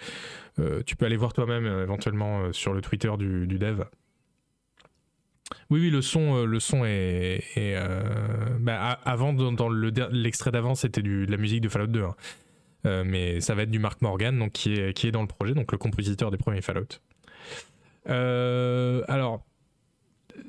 euh, 0.59 0.83
tu 0.85 0.97
peux 0.97 1.07
aller 1.07 1.17
voir 1.17 1.33
toi-même 1.33 1.67
euh, 1.67 1.85
éventuellement 1.85 2.53
sur 2.53 2.73
le 2.73 2.81
Twitter 2.81 3.11
du, 3.19 3.47
dev. 3.47 3.85
Oui, 5.69 5.81
oui, 5.81 5.91
le 5.91 6.03
son, 6.03 6.45
le 6.45 6.61
son 6.61 6.85
est. 6.85 7.43
bah, 8.61 8.99
avant, 9.05 9.33
dans, 9.33 9.53
dans 9.53 9.69
l'extrait 9.69 10.51
d'avant, 10.51 10.75
c'était 10.75 11.03
de 11.03 11.27
la 11.29 11.37
musique 11.37 11.61
de 11.61 11.69
Fallout 11.69 11.87
2. 11.89 12.03
hein. 12.05 13.05
Mais 13.05 13.41
ça 13.41 13.55
va 13.55 13.63
être 13.63 13.71
du 13.71 13.79
Mark 13.79 14.01
Morgan, 14.03 14.37
donc 14.37 14.53
qui 14.53 14.75
est, 14.75 14.95
qui 14.95 15.07
est 15.07 15.13
dans 15.13 15.23
le 15.23 15.29
projet, 15.29 15.55
donc 15.55 15.71
le 15.71 15.79
compositeur 15.79 16.31
des 16.31 16.39
premiers 16.39 16.63
Fallout. 16.63 17.01
Alors, 18.07 19.45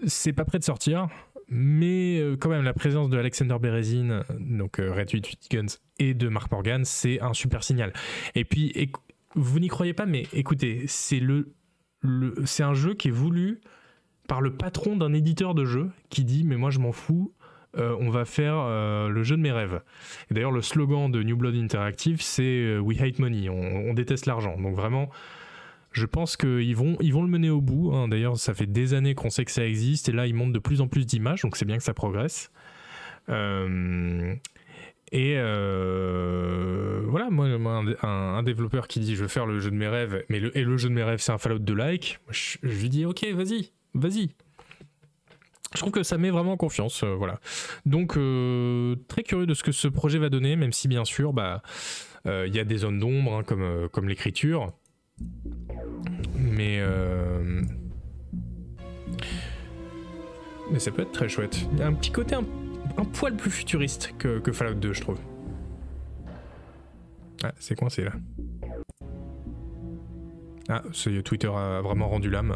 c'est 0.08 0.34
pas 0.34 0.46
prêt 0.46 0.60
de 0.60 0.64
sortir, 0.64 1.08
mais 1.52 2.20
euh, 2.20 2.38
quand 2.38 2.50
même 2.50 2.64
la 2.64 2.74
présence 2.74 3.10
de 3.10 3.18
Alexander 3.18 3.58
Berezin, 3.60 4.24
donc 4.40 4.80
euh, 4.80 4.92
Red 4.92 5.08
88 5.08 5.48
Guns, 5.52 5.76
et 6.00 6.14
de 6.14 6.30
Mark 6.30 6.52
Morgan, 6.52 6.86
c'est 6.86 7.22
un 7.22 7.34
super 7.34 7.64
signal. 7.64 7.94
Et 8.34 8.46
puis, 8.46 8.90
vous 9.36 9.60
n'y 9.60 9.68
croyez 9.68 9.94
pas, 9.94 10.06
mais 10.06 10.28
écoutez, 10.34 10.86
c'est 10.88 11.20
un 11.22 12.74
jeu 12.74 12.94
qui 12.94 13.10
est 13.10 13.12
voulu 13.12 13.62
par 14.28 14.40
le 14.40 14.54
patron 14.54 14.96
d'un 14.96 15.14
éditeur 15.14 15.54
de 15.54 15.66
jeu 15.66 15.90
qui 16.10 16.24
dit 16.24 16.46
mais 16.46 16.56
moi 16.56 16.70
je 16.70 16.80
m'en 16.80 16.94
fous, 16.94 17.34
euh, 17.78 17.98
on 18.00 18.10
va 18.10 18.24
faire 18.24 18.56
euh, 18.58 19.10
le 19.10 19.24
jeu 19.24 19.36
de 19.36 19.42
mes 19.42 19.52
rêves. 19.52 19.82
Et 20.30 20.34
d'ailleurs 20.34 20.52
le 20.52 20.62
slogan 20.62 21.12
de 21.12 21.22
New 21.22 21.36
Blood 21.36 21.56
Interactive 21.56 22.22
c'est 22.22 22.44
euh, 22.44 22.80
We 22.80 23.02
hate 23.02 23.20
money, 23.20 23.50
on, 23.50 23.90
on 23.90 23.94
déteste 23.94 24.28
l'argent. 24.28 24.58
Donc 24.58 24.76
vraiment, 24.76 25.10
je 25.92 26.06
pense 26.06 26.38
qu'ils 26.38 26.76
vont, 26.76 26.98
ils 27.02 27.14
vont 27.14 27.24
le 27.24 27.30
mener 27.30 27.50
au 27.50 27.62
bout. 27.62 27.92
hein. 27.94 28.08
D'ailleurs 28.08 28.38
ça 28.38 28.54
fait 28.54 28.66
des 28.66 28.94
années 28.94 29.16
qu'on 29.16 29.30
sait 29.30 29.46
que 29.46 29.52
ça 29.52 29.66
existe 29.66 30.10
et 30.10 30.12
là 30.12 30.26
ils 30.26 30.34
montent 30.34 30.54
de 30.54 30.60
plus 30.60 30.82
en 30.82 30.88
plus 30.88 31.06
d'images, 31.06 31.42
donc 31.42 31.58
c'est 31.58 31.66
bien 31.66 31.78
que 31.78 31.84
ça 31.84 31.94
progresse. 31.94 32.52
Euh, 33.30 34.34
et 35.12 35.36
euh, 35.38 37.04
voilà, 37.08 37.30
moi, 37.30 37.48
un, 38.02 38.44
développeur 38.44 38.88
qui 38.88 39.02
dit 39.02 39.16
je 39.16 39.24
veux 39.24 39.28
faire 39.28 39.46
le 39.46 39.60
jeu 39.60 39.70
de 39.70 39.76
mes 39.76 39.88
rêves, 39.88 40.24
mais 40.30 40.40
le, 40.40 40.58
et 40.58 40.64
le 40.64 40.78
jeu 40.78 40.88
de 40.88 40.94
mes 40.94 41.04
rêves 41.04 41.20
c'est 41.20 41.34
un 41.34 41.38
Fallout 41.38 41.60
de 41.60 41.74
like, 41.74 42.20
je, 42.30 42.58
lui 42.64 42.90
dis 42.90 43.06
ok, 43.06 43.26
vas-y, 43.34 43.72
vas-y. 43.94 44.30
Je 45.74 45.80
trouve 45.80 45.94
que 45.94 46.04
ça 46.04 46.18
met 46.18 46.32
vraiment 46.32 46.54
en 46.54 46.58
confiance, 46.58 47.04
euh, 47.04 47.16
voilà. 47.16 47.40
Donc 47.86 48.18
très 49.08 49.24
curieux 49.24 49.46
de 49.46 49.54
ce 49.54 49.64
que 49.64 49.74
ce 49.74 49.90
projet 49.90 50.20
va 50.20 50.30
donner, 50.30 50.56
même 50.56 50.72
si 50.72 50.88
bien 50.88 51.04
sûr, 51.04 51.34
bah, 51.34 51.62
il 52.26 52.56
y 52.56 52.60
a 52.60 52.64
des 52.64 52.78
zones 52.78 53.00
d'ombre 53.00 53.34
hein, 53.34 53.44
comme 53.44 54.08
l'écriture, 54.08 54.74
mais 56.36 56.78
euh, 56.80 57.62
mais 60.72 60.80
ça 60.80 60.92
peut 60.92 61.02
être 61.02 61.12
très 61.12 61.30
chouette. 61.30 61.68
Il 61.74 61.80
y 61.80 61.82
a 61.82 61.88
un 61.88 61.94
petit 61.94 62.12
côté 62.12 62.36
un, 62.36 63.06
poil 63.06 63.36
plus 63.36 63.52
futuriste 63.52 64.14
que, 64.18 64.40
que 64.40 64.52
Fallout 64.52 64.76
2, 64.76 64.94
je 64.94 65.02
trouve. 65.02 65.20
Ah, 67.44 67.54
c'est 67.60 67.76
coincé 67.76 68.04
là. 68.04 68.14
Ah, 70.70 70.84
c'est- 70.94 71.24
Twitter 71.24 71.50
a 71.54 71.82
vraiment 71.82 72.08
rendu 72.08 72.30
l'âme. 72.30 72.56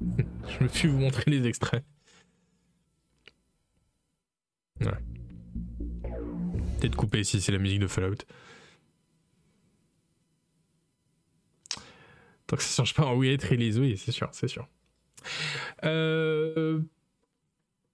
je 0.48 0.64
me 0.64 0.68
suis 0.68 0.88
vous 0.88 0.98
montrer 0.98 1.30
les 1.30 1.46
extraits. 1.46 1.84
Voilà. 4.80 4.98
Peut-être 6.80 6.96
couper 6.96 7.22
si 7.22 7.40
c'est 7.40 7.52
la 7.52 7.58
musique 7.58 7.78
de 7.78 7.86
Fallout. 7.86 8.16
Tant 12.52 12.56
que 12.58 12.62
ça 12.64 12.82
change 12.84 12.92
pas 12.92 13.04
en 13.06 13.14
We 13.16 13.32
Hate 13.32 13.44
Release, 13.44 13.78
oui, 13.78 13.96
c'est 13.96 14.12
sûr, 14.12 14.28
c'est 14.32 14.46
sûr. 14.46 14.68
Euh, 15.84 16.80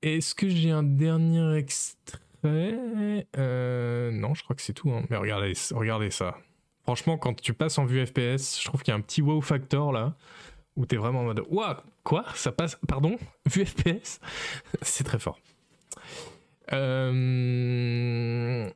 Est-ce 0.02 0.34
que 0.34 0.48
j'ai 0.48 0.72
un 0.72 0.82
dernier 0.82 1.54
extrait? 1.56 3.28
Euh, 3.36 4.10
Non, 4.10 4.34
je 4.34 4.42
crois 4.42 4.56
que 4.56 4.62
c'est 4.62 4.72
tout. 4.72 4.90
hein. 4.90 5.04
Mais 5.10 5.16
regardez, 5.16 5.52
regardez 5.70 6.10
ça. 6.10 6.36
Franchement, 6.82 7.18
quand 7.18 7.40
tu 7.40 7.54
passes 7.54 7.78
en 7.78 7.84
vue 7.84 8.04
FPS, 8.04 8.58
je 8.60 8.64
trouve 8.64 8.82
qu'il 8.82 8.90
y 8.90 8.96
a 8.96 8.96
un 8.96 9.00
petit 9.00 9.22
wow 9.22 9.40
factor 9.40 9.92
là, 9.92 10.16
où 10.74 10.86
t'es 10.86 10.96
vraiment 10.96 11.20
en 11.20 11.24
mode 11.26 11.44
Ouah, 11.50 11.84
quoi? 12.02 12.24
Ça 12.34 12.50
passe 12.50 12.76
Pardon? 12.88 13.16
Vue 13.46 13.64
FPS 13.64 14.18
C'est 14.82 15.04
très 15.04 15.20
fort. 15.20 15.38
Euh, 16.72 18.68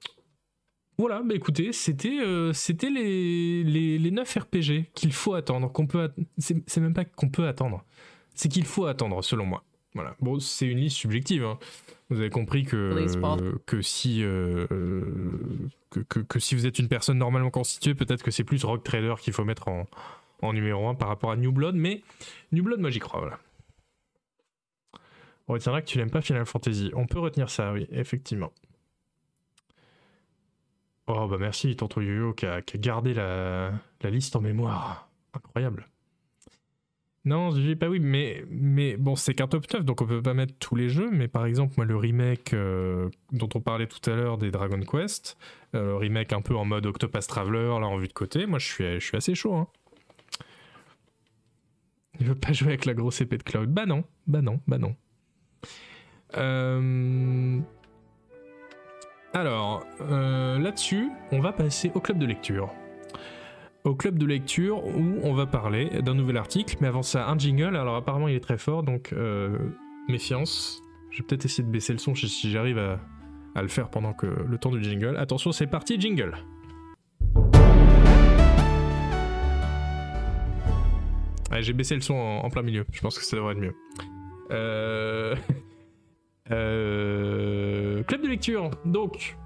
Voilà, 0.98 1.22
bah 1.22 1.34
écoutez, 1.34 1.72
c'était 1.72 2.20
euh, 2.20 2.52
c'était 2.52 2.90
les, 2.90 3.64
les, 3.64 3.98
les 3.98 4.10
9 4.10 4.34
RPG 4.40 4.90
qu'il 4.94 5.12
faut 5.12 5.34
attendre, 5.34 5.72
qu'on 5.72 5.86
peut 5.86 6.10
c'est 6.38 6.80
même 6.80 6.94
pas 6.94 7.04
qu'on 7.04 7.28
peut 7.30 7.48
attendre, 7.48 7.84
c'est 8.34 8.48
qu'il 8.48 8.64
faut 8.66 8.86
attendre 8.86 9.22
selon 9.24 9.46
moi. 9.46 9.64
Voilà. 9.94 10.14
Bon, 10.20 10.38
c'est 10.38 10.66
une 10.66 10.78
liste 10.78 10.96
subjective. 10.98 11.44
hein. 11.44 11.58
Vous 12.08 12.18
avez 12.20 12.30
compris 12.30 12.64
que 12.64 12.94
que 13.66 13.82
si 13.82 14.22
euh, 14.22 14.66
que, 15.90 16.00
que, 16.00 16.20
que 16.20 16.38
si 16.38 16.54
vous 16.54 16.66
êtes 16.66 16.78
une 16.78 16.88
personne 16.88 17.18
normalement 17.18 17.50
constituée, 17.50 17.94
peut-être 17.94 18.22
que 18.22 18.30
c'est 18.30 18.44
plus 18.44 18.64
Rock 18.64 18.84
Trader 18.84 19.14
qu'il 19.20 19.32
faut 19.32 19.44
mettre 19.44 19.68
en, 19.68 19.86
en 20.42 20.52
numéro 20.52 20.88
1 20.88 20.94
par 20.94 21.08
rapport 21.08 21.30
à 21.30 21.36
New 21.36 21.52
Blood, 21.52 21.74
mais 21.74 22.02
New 22.52 22.62
Blood, 22.62 22.80
moi 22.80 22.90
j'y 22.90 22.98
crois. 23.00 23.20
Voilà. 23.20 23.38
On 25.48 25.54
retiendra 25.54 25.82
que 25.82 25.86
tu 25.88 25.98
n'aimes 25.98 26.10
pas 26.10 26.20
Final 26.22 26.46
Fantasy. 26.46 26.90
On 26.94 27.06
peut 27.06 27.18
retenir 27.18 27.50
ça, 27.50 27.72
oui, 27.72 27.86
effectivement. 27.90 28.52
Oh 31.06 31.26
bah 31.28 31.36
merci 31.38 31.74
Tonton 31.76 32.00
Yo-Yo 32.00 32.32
qui 32.32 32.46
a, 32.46 32.62
qui 32.62 32.78
gardé 32.78 33.14
la, 33.14 33.72
liste 34.04 34.36
en 34.36 34.40
mémoire. 34.40 35.08
Incroyable. 35.34 35.88
Non, 37.24 37.52
je 37.52 37.60
dis 37.60 37.76
pas 37.76 37.88
oui, 37.88 38.00
mais, 38.00 38.44
mais 38.50 38.96
bon, 38.96 39.14
c'est 39.14 39.32
qu'un 39.32 39.46
top 39.46 39.72
9, 39.72 39.84
donc 39.84 40.00
on 40.02 40.06
peut 40.06 40.20
pas 40.20 40.34
mettre 40.34 40.54
tous 40.58 40.74
les 40.74 40.88
jeux, 40.88 41.08
mais 41.12 41.28
par 41.28 41.46
exemple, 41.46 41.74
moi, 41.76 41.86
le 41.86 41.96
remake 41.96 42.52
euh, 42.52 43.10
dont 43.30 43.48
on 43.54 43.60
parlait 43.60 43.86
tout 43.86 44.10
à 44.10 44.16
l'heure 44.16 44.38
des 44.38 44.50
Dragon 44.50 44.80
Quest, 44.80 45.38
euh, 45.76 45.84
le 45.84 45.96
remake 45.96 46.32
un 46.32 46.42
peu 46.42 46.56
en 46.56 46.64
mode 46.64 46.84
Octopus 46.84 47.28
Traveler, 47.28 47.78
là, 47.80 47.86
en 47.86 47.96
vue 47.96 48.08
de 48.08 48.12
côté, 48.12 48.46
moi, 48.46 48.58
je 48.58 48.66
suis, 48.66 48.84
je 48.94 49.04
suis 49.04 49.16
assez 49.16 49.36
chaud. 49.36 49.54
Hein. 49.54 49.68
Il 52.18 52.26
veut 52.26 52.34
pas 52.34 52.52
jouer 52.52 52.68
avec 52.68 52.86
la 52.86 52.94
grosse 52.94 53.20
épée 53.20 53.38
de 53.38 53.42
Cloud. 53.44 53.70
Bah 53.70 53.86
non, 53.86 54.04
bah 54.26 54.42
non, 54.42 54.60
bah 54.66 54.78
non. 54.78 54.96
Euh... 56.36 57.60
Alors, 59.34 59.84
euh, 60.02 60.58
là-dessus, 60.58 61.10
on 61.30 61.40
va 61.40 61.52
passer 61.52 61.90
au 61.94 62.00
club 62.00 62.18
de 62.18 62.26
lecture. 62.26 62.70
au 63.84 63.94
club 63.96 64.16
de 64.18 64.26
lecture 64.26 64.84
où 64.86 65.18
on 65.24 65.34
va 65.34 65.46
parler 65.46 65.86
d'un 66.02 66.14
nouvel 66.14 66.36
article. 66.36 66.76
Mais 66.80 66.86
avant 66.88 67.02
ça, 67.02 67.28
un 67.28 67.36
jingle. 67.38 67.76
Alors 67.76 67.96
apparemment, 67.96 68.28
il 68.28 68.34
est 68.36 68.40
très 68.40 68.58
fort, 68.58 68.82
donc 68.84 69.12
euh, 69.12 69.56
méfiance. 70.08 70.80
Je 71.10 71.18
vais 71.18 71.24
peut-être 71.24 71.44
essayer 71.46 71.64
de 71.64 71.70
baisser 71.72 71.92
le 71.92 71.98
son 71.98 72.14
si- 72.14 72.50
j'arrive 72.50 72.78
à, 72.78 73.00
à 73.56 73.62
le 73.62 73.68
faire 73.68 73.88
pendant 73.90 74.12
que 74.12 74.26
le 74.26 74.58
temps 74.58 74.70
du 74.70 74.82
jingle. 74.84 75.16
Attention, 75.16 75.50
c'est 75.50 75.66
parti, 75.66 76.00
jingle. 76.00 76.34
J'ai 81.60 81.72
baissé 81.74 81.94
le 81.94 82.00
son 82.00 82.14
en, 82.14 82.44
en 82.44 82.50
plein 82.50 82.62
milieu. 82.62 82.84
Je 82.92 83.00
pense 83.00 83.18
que 83.18 83.24
ça 83.24 83.36
devrait 83.36 83.52
être 83.52 83.60
mieux. 83.60 83.74
Euh... 84.50 85.34
euh, 86.50 88.02
Club 88.04 88.22
de 88.22 88.28
lecture. 88.28 88.70
Donc, 88.84 89.36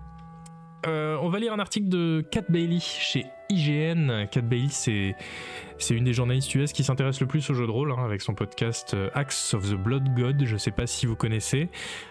euh, 0.87 1.19
on 1.21 1.29
va 1.29 1.39
lire 1.39 1.53
un 1.53 1.59
article 1.59 1.89
de 1.89 2.25
Kat 2.31 2.45
Bailey 2.49 2.81
chez 2.81 3.27
IGN. 3.51 4.27
Kat 4.31 4.41
Bailey, 4.41 4.69
c'est 4.71 5.15
une 5.91 6.05
des 6.05 6.13
journalistes 6.13 6.55
US 6.55 6.73
qui 6.73 6.85
s'intéresse 6.85 7.21
le 7.21 7.27
plus 7.27 7.49
aux 7.51 7.55
jeux 7.55 7.67
de 7.67 7.71
rôle, 7.71 7.93
hein, 7.93 8.05
avec 8.05 8.23
son 8.23 8.35
podcast 8.35 8.95
euh, 8.95 9.11
Axe 9.15 9.55
of 9.55 9.71
the 9.71 9.75
Blood 9.75 10.15
God. 10.15 10.45
Je 10.45 10.57
sais 10.57 10.71
pas 10.71 10.87
si 10.87 11.07
vous 11.07 11.17
connaissez. 11.17 11.69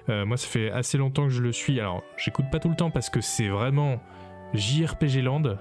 Moi, 0.08 0.38
ça 0.38 0.48
fait 0.48 0.72
assez 0.72 0.98
longtemps 0.98 1.24
que 1.24 1.34
je 1.34 1.42
le 1.42 1.52
suis. 1.52 1.80
Alors, 1.80 2.04
j'écoute 2.18 2.46
pas 2.52 2.60
tout 2.60 2.70
le 2.70 2.76
temps 2.76 2.92
parce 2.92 3.10
que 3.10 3.22
c'est 3.22 3.48
vraiment 3.48 4.02
JRPG 4.54 5.22
Land. 5.22 5.58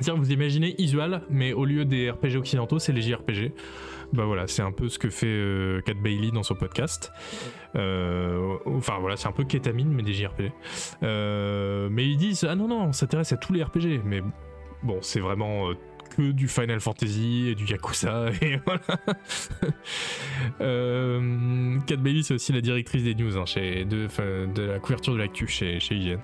C'est-à-dire, 0.00 0.22
vous 0.22 0.32
imaginez 0.32 0.80
Isual, 0.80 1.22
mais 1.28 1.52
au 1.52 1.64
lieu 1.64 1.84
des 1.84 2.10
RPG 2.10 2.36
occidentaux, 2.36 2.78
c'est 2.78 2.92
les 2.92 3.02
JRPG. 3.02 3.52
Bah 4.12 4.24
voilà, 4.24 4.46
c'est 4.46 4.62
un 4.62 4.72
peu 4.72 4.88
ce 4.88 4.98
que 4.98 5.10
fait 5.10 5.26
euh, 5.26 5.82
Kat 5.82 5.94
Bailey 5.94 6.30
dans 6.30 6.42
son 6.42 6.54
podcast. 6.54 7.12
Euh, 7.76 8.56
enfin 8.64 8.98
voilà, 9.00 9.16
c'est 9.16 9.28
un 9.28 9.32
peu 9.32 9.44
kétamine, 9.44 9.90
mais 9.90 10.02
des 10.02 10.14
JRPG. 10.14 10.52
Euh, 11.02 11.88
mais 11.90 12.06
ils 12.06 12.16
disent 12.16 12.44
ah 12.48 12.54
non 12.54 12.68
non, 12.68 12.84
on 12.84 12.92
s'intéresse 12.92 13.32
à 13.32 13.36
tous 13.36 13.52
les 13.52 13.62
RPG. 13.62 14.00
Mais 14.04 14.22
bon, 14.82 14.98
c'est 15.02 15.20
vraiment 15.20 15.68
euh, 15.68 15.74
que 16.16 16.32
du 16.32 16.48
Final 16.48 16.80
Fantasy 16.80 17.48
et 17.50 17.54
du 17.54 17.66
Yakuza 17.66 18.30
et 18.42 18.58
Kat 21.86 21.96
Bailey, 21.96 22.22
c'est 22.22 22.34
aussi 22.34 22.52
la 22.52 22.62
directrice 22.62 23.04
des 23.04 23.14
news 23.14 23.36
hein, 23.36 23.44
chez, 23.44 23.84
de 23.84 24.08
la 24.62 24.78
couverture 24.78 25.12
de 25.12 25.18
l'actu 25.18 25.46
chez, 25.46 25.80
chez 25.80 25.96
IGN. 25.96 26.20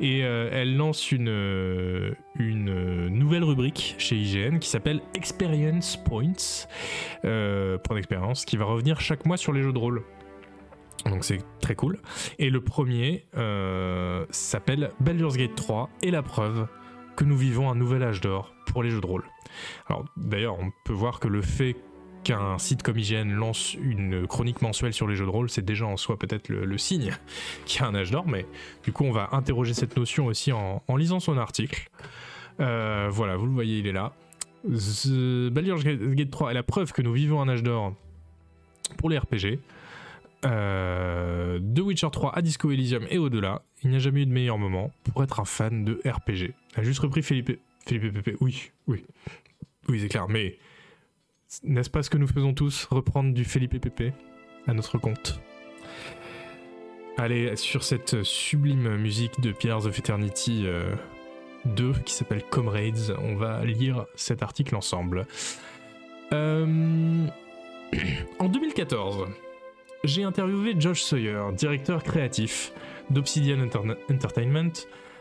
Et 0.00 0.24
euh, 0.24 0.48
elle 0.52 0.76
lance 0.76 1.12
une, 1.12 1.28
euh, 1.28 2.14
euh, 2.40 3.08
nouvelle 3.08 3.44
rubrique 3.44 3.94
chez 3.98 4.16
IGN 4.16 4.58
qui 4.58 4.68
s'appelle 4.68 5.00
Experience 5.14 5.96
Points, 5.96 6.66
point 7.22 7.96
d'expérience, 7.96 8.44
qui 8.44 8.56
va 8.56 8.64
revenir 8.64 9.00
chaque 9.00 9.26
mois 9.26 9.36
sur 9.36 9.52
les 9.52 9.62
jeux 9.62 9.72
de 9.72 9.78
rôle. 9.78 10.02
Donc 11.06 11.24
c'est 11.24 11.40
très 11.60 11.74
cool. 11.74 11.98
Et 12.38 12.50
le 12.50 12.60
premier 12.60 13.26
s'appelle 14.30 14.90
Baldur's 15.00 15.36
Gate 15.36 15.54
3 15.54 15.90
et 16.02 16.10
la 16.10 16.22
preuve 16.22 16.66
que 17.16 17.24
nous 17.24 17.36
vivons 17.36 17.70
un 17.70 17.74
nouvel 17.74 18.02
âge 18.02 18.20
d'or 18.20 18.54
pour 18.66 18.82
les 18.82 18.90
jeux 18.90 19.00
de 19.00 19.06
rôle. 19.06 19.24
Alors 19.86 20.04
d'ailleurs, 20.16 20.58
on 20.58 20.70
peut 20.84 20.92
voir 20.92 21.20
que 21.20 21.28
le 21.28 21.42
fait 21.42 21.76
qu'un 22.24 22.58
site 22.58 22.82
comme 22.82 22.98
IGN 22.98 23.30
lance 23.30 23.74
une 23.74 24.26
chronique 24.26 24.62
mensuelle 24.62 24.92
sur 24.92 25.06
les 25.06 25.14
jeux 25.14 25.26
de 25.26 25.30
rôle, 25.30 25.50
c'est 25.50 25.64
déjà 25.64 25.86
en 25.86 25.96
soi 25.96 26.18
peut-être 26.18 26.48
le, 26.48 26.78
signe 26.78 27.12
qu'il 27.66 27.80
y 27.80 27.84
a 27.84 27.88
un 27.88 27.94
âge 27.94 28.10
d'or, 28.10 28.26
mais 28.26 28.46
du 28.82 28.92
coup 28.92 29.04
on 29.04 29.12
va 29.12 29.28
interroger 29.32 29.74
cette 29.74 29.96
notion 29.96 30.26
aussi 30.26 30.50
en, 30.52 30.82
lisant 30.96 31.20
son 31.20 31.38
article. 31.38 31.88
Euh, 32.60 33.08
voilà, 33.10 33.36
vous 33.36 33.46
le 33.46 33.52
voyez, 33.52 33.78
il 33.78 33.86
est 33.86 33.92
là. 33.92 34.12
Baldur's 34.64 35.84
Gate 35.84 36.30
3 36.30 36.50
est 36.50 36.54
la 36.54 36.62
preuve 36.62 36.92
que 36.92 37.02
nous 37.02 37.12
vivons 37.12 37.40
un 37.40 37.48
âge 37.48 37.62
d'or 37.62 37.94
pour 38.96 39.10
les 39.10 39.18
RPG. 39.18 39.60
Euh, 40.44 41.58
de 41.60 41.80
Witcher 41.80 42.08
3 42.10 42.36
à 42.36 42.42
Disco 42.42 42.70
Elysium 42.70 43.06
et 43.10 43.18
au-delà, 43.18 43.62
il 43.82 43.90
n'y 43.90 43.96
a 43.96 43.98
jamais 43.98 44.22
eu 44.22 44.26
de 44.26 44.32
meilleur 44.32 44.58
moment 44.58 44.92
pour 45.04 45.22
être 45.22 45.40
un 45.40 45.44
fan 45.44 45.84
de 45.84 46.00
RPG. 46.04 46.54
A 46.76 46.82
juste 46.82 47.00
repris 47.00 47.22
Philippe, 47.22 47.58
Philippe 47.86 48.12
Pépé. 48.12 48.36
Oui, 48.40 48.70
oui, 48.86 49.04
oui, 49.88 50.00
c'est 50.00 50.08
clair. 50.08 50.26
Mais 50.28 50.58
n'est-ce 51.62 51.90
pas 51.90 52.02
ce 52.02 52.10
que 52.10 52.18
nous 52.18 52.26
faisons 52.26 52.54
tous, 52.54 52.86
reprendre 52.90 53.32
du 53.32 53.44
Philippe 53.44 53.78
Pépé 53.80 54.12
à 54.66 54.74
notre 54.74 54.98
compte 54.98 55.40
Allez, 57.16 57.54
sur 57.56 57.84
cette 57.84 58.22
sublime 58.24 58.96
musique 58.96 59.40
de 59.40 59.52
Pillars 59.52 59.86
of 59.86 59.96
Eternity 59.98 60.64
euh, 60.66 60.94
2 61.66 61.92
qui 62.04 62.12
s'appelle 62.12 62.42
Comrades, 62.50 63.16
on 63.22 63.36
va 63.36 63.64
lire 63.64 64.06
cet 64.16 64.42
article 64.42 64.74
ensemble. 64.74 65.26
Euh, 66.32 67.26
En 68.40 68.48
2014, 68.48 69.28
j'ai 70.02 70.24
interviewé 70.24 70.74
Josh 70.78 71.02
Sawyer, 71.02 71.40
directeur 71.56 72.02
créatif 72.02 72.72
d'Obsidian 73.10 73.60
Enter- 73.60 73.94
Entertainment, 74.10 74.72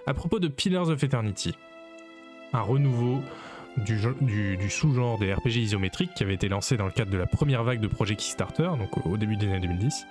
à 0.08 0.14
propos 0.16 0.40
de 0.40 0.48
Pillars 0.48 0.90
of 0.90 1.04
Eternity, 1.04 1.54
un 2.54 2.62
renouveau 2.62 3.22
du, 3.78 3.98
gen- 4.00 4.16
du- 4.22 4.58
du 4.58 4.70
sous-genre 4.70 5.18
des 5.20 5.34
RPG 5.34 5.58
isométriques 5.58 6.14
qui 6.16 6.24
avait 6.24 6.34
été 6.36 6.48
lancé 6.50 6.78
dans 6.78 6.86
le 6.86 6.92
cadre 6.92 7.12
de 7.12 7.18
la 7.18 7.26
première 7.26 7.64
vague 7.64 7.80
de 7.80 7.88
projets 7.88 8.16
Kickstarter, 8.16 8.70
donc 8.78 8.98
au, 9.06 9.12
au 9.12 9.18
début 9.18 9.36
des 9.38 9.48
années 9.48 9.60
2010. 9.62 10.06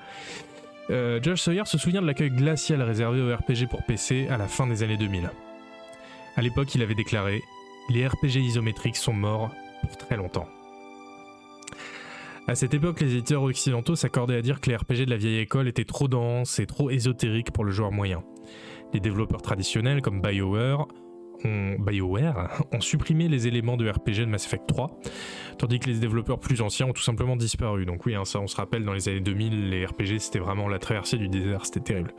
Euh, 0.91 1.21
Josh 1.23 1.41
Sawyer 1.43 1.65
se 1.65 1.79
souvient 1.79 2.03
de 2.03 2.07
l'accueil 2.07 2.31
glacial 2.31 2.83
réservé 2.83 3.21
aux 3.23 3.35
RPG 3.35 3.69
pour 3.71 3.85
PC 3.85 4.27
à 4.29 4.37
la 4.37 4.49
fin 4.49 4.67
des 4.67 4.83
années 4.83 4.97
2000. 4.97 5.31
À 6.37 6.43
l'époque, 6.43 6.75
il 6.75 6.83
avait 6.83 6.95
déclaré 6.97 7.41
Les 7.91 8.07
RPG 8.07 8.37
isométriques 8.39 8.97
sont 8.97 9.13
morts 9.13 9.51
pour 9.83 9.97
très 9.97 10.17
longtemps. 10.17 10.49
À 12.49 12.57
cette 12.57 12.75
époque, 12.75 13.01
les 13.01 13.13
éditeurs 13.13 13.43
occidentaux 13.45 13.95
s'accordaient 13.95 14.37
à 14.37 14.43
dire 14.43 14.61
que 14.61 14.69
les 14.71 14.77
RPG 14.77 15.05
de 15.07 15.11
la 15.11 15.17
vieille 15.17 15.39
école 15.39 15.69
étaient 15.69 15.85
trop 15.85 16.09
denses 16.09 16.59
et 16.59 16.67
trop 16.67 16.91
ésotériques 16.91 17.53
pour 17.53 17.65
le 17.65 17.71
joueur 17.71 17.93
moyen. 17.93 18.25
Les 18.93 18.99
développeurs 19.01 19.43
traditionnels 19.43 20.03
comme 20.03 20.21
BioWare 20.21 20.89
ont, 21.45 21.77
BioWare 21.79 22.65
ont 22.73 22.81
supprimé 22.81 23.29
les 23.29 23.47
éléments 23.47 23.77
de 23.77 23.89
RPG 23.89 24.21
de 24.21 24.27
Mass 24.27 24.47
Effect 24.47 24.67
3, 24.67 25.01
tandis 25.59 25.79
que 25.79 25.89
les 25.89 25.99
développeurs 25.99 26.39
plus 26.39 26.61
anciens 26.61 26.87
ont 26.87 26.93
tout 26.93 27.03
simplement 27.03 27.37
disparu. 27.37 27.85
Donc 27.85 28.07
oui, 28.07 28.15
hein, 28.15 28.25
ça 28.25 28.41
on 28.41 28.47
se 28.47 28.57
rappelle, 28.57 28.85
dans 28.85 28.93
les 28.93 29.09
années 29.09 29.21
2000, 29.21 29.71
les 29.71 29.87
RPG 29.87 30.19
c'était 30.19 30.39
vraiment 30.39 30.69
la 30.69 30.79
traversée 30.79 31.19
du 31.19 31.29
désert, 31.29 31.65
c'était 31.67 31.81
terrible. 31.81 32.15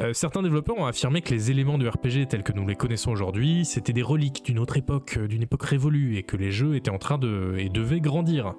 Euh, 0.00 0.12
certains 0.12 0.42
développeurs 0.42 0.78
ont 0.78 0.86
affirmé 0.86 1.22
que 1.22 1.30
les 1.30 1.50
éléments 1.50 1.78
de 1.78 1.86
RPG 1.86 2.28
tels 2.28 2.42
que 2.42 2.52
nous 2.52 2.66
les 2.66 2.76
connaissons 2.76 3.10
aujourd'hui, 3.10 3.64
c'était 3.64 3.92
des 3.92 4.02
reliques 4.02 4.44
d'une 4.44 4.58
autre 4.58 4.76
époque, 4.76 5.16
euh, 5.18 5.26
d'une 5.26 5.42
époque 5.42 5.64
révolue, 5.64 6.16
et 6.16 6.22
que 6.22 6.36
les 6.36 6.50
jeux 6.50 6.76
étaient 6.76 6.90
en 6.90 6.98
train 6.98 7.18
de... 7.18 7.56
et 7.58 7.68
devaient 7.68 8.00
grandir. 8.00 8.54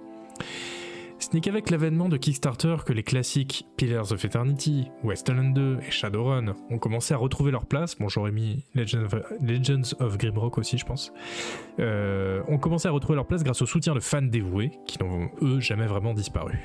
Ce 1.23 1.29
n'est 1.33 1.39
qu'avec 1.39 1.69
l'avènement 1.69 2.09
de 2.09 2.17
Kickstarter 2.17 2.75
que 2.85 2.91
les 2.91 3.01
classiques 3.01 3.65
Pillars 3.77 4.11
of 4.11 4.25
Eternity, 4.25 4.89
Westland 5.05 5.53
2 5.53 5.79
et 5.87 5.89
Shadowrun 5.89 6.53
ont 6.69 6.77
commencé 6.77 7.13
à 7.13 7.17
retrouver 7.17 7.49
leur 7.49 7.65
place. 7.65 7.97
Bon, 7.97 8.09
j'aurais 8.09 8.33
mis 8.33 8.65
Legends 8.75 9.93
of, 10.01 10.17
Grimrock 10.17 10.57
aussi, 10.57 10.77
je 10.77 10.85
pense. 10.85 11.13
Euh, 11.79 12.43
ont 12.49 12.57
commencé 12.57 12.89
à 12.89 12.91
retrouver 12.91 13.15
leur 13.15 13.25
place 13.25 13.41
grâce 13.41 13.61
au 13.61 13.65
soutien 13.65 13.95
de 13.95 14.01
fans 14.01 14.21
dévoués 14.21 14.71
qui 14.85 15.01
n'ont, 15.01 15.29
eux, 15.41 15.61
jamais 15.61 15.85
vraiment 15.85 16.13
disparu. 16.13 16.59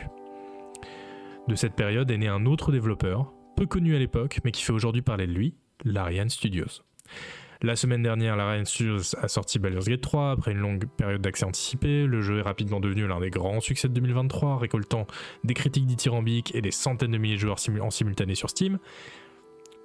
De 1.46 1.54
cette 1.54 1.74
période 1.74 2.10
est 2.10 2.18
né 2.18 2.26
un 2.26 2.44
autre 2.44 2.72
développeur, 2.72 3.32
peu 3.54 3.64
connu 3.64 3.94
à 3.94 4.00
l'époque, 4.00 4.40
mais 4.42 4.50
qui 4.50 4.64
fait 4.64 4.72
aujourd'hui 4.72 5.02
parler 5.02 5.28
de 5.28 5.32
lui, 5.32 5.54
Larian 5.84 6.28
Studios. 6.28 6.82
La 7.60 7.74
semaine 7.74 8.04
dernière, 8.04 8.36
Larian 8.36 8.64
Studios 8.64 9.16
a 9.20 9.26
sorti 9.26 9.58
Baldur's 9.58 9.86
Gate 9.86 10.00
3 10.00 10.30
après 10.30 10.52
une 10.52 10.58
longue 10.58 10.86
période 10.86 11.20
d'accès 11.20 11.44
anticipé. 11.44 12.06
Le 12.06 12.20
jeu 12.20 12.38
est 12.38 12.42
rapidement 12.42 12.78
devenu 12.78 13.08
l'un 13.08 13.18
des 13.18 13.30
grands 13.30 13.60
succès 13.60 13.88
de 13.88 13.94
2023, 13.94 14.58
récoltant 14.58 15.08
des 15.42 15.54
critiques 15.54 15.86
dithyrambiques 15.86 16.54
et 16.54 16.62
des 16.62 16.70
centaines 16.70 17.10
de 17.10 17.18
milliers 17.18 17.34
de 17.34 17.40
joueurs 17.40 17.58
en 17.80 17.90
simultané 17.90 18.36
sur 18.36 18.48
Steam. 18.48 18.78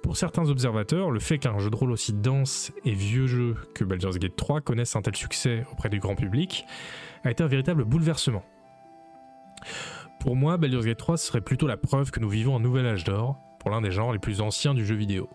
Pour 0.04 0.16
certains 0.16 0.48
observateurs, 0.48 1.10
le 1.10 1.18
fait 1.18 1.38
qu'un 1.38 1.58
jeu 1.58 1.68
de 1.68 1.74
rôle 1.74 1.90
aussi 1.90 2.12
dense 2.12 2.72
et 2.84 2.92
vieux 2.92 3.26
jeu 3.26 3.56
que 3.74 3.82
Baldur's 3.82 4.18
Gate 4.18 4.36
3 4.36 4.60
connaisse 4.60 4.94
un 4.94 5.02
tel 5.02 5.16
succès 5.16 5.64
auprès 5.72 5.88
du 5.88 5.98
grand 5.98 6.14
public 6.14 6.64
a 7.24 7.32
été 7.32 7.42
un 7.42 7.48
véritable 7.48 7.84
bouleversement. 7.84 8.44
Pour 10.20 10.36
moi, 10.36 10.58
Baldur's 10.58 10.86
Gate 10.86 10.98
3 10.98 11.16
serait 11.16 11.40
plutôt 11.40 11.66
la 11.66 11.76
preuve 11.76 12.12
que 12.12 12.20
nous 12.20 12.28
vivons 12.28 12.54
un 12.54 12.60
nouvel 12.60 12.86
âge 12.86 13.02
d'or 13.02 13.36
pour 13.58 13.70
l'un 13.70 13.80
des 13.80 13.90
genres 13.90 14.12
les 14.12 14.20
plus 14.20 14.40
anciens 14.40 14.74
du 14.74 14.86
jeu 14.86 14.94
vidéo. 14.94 15.28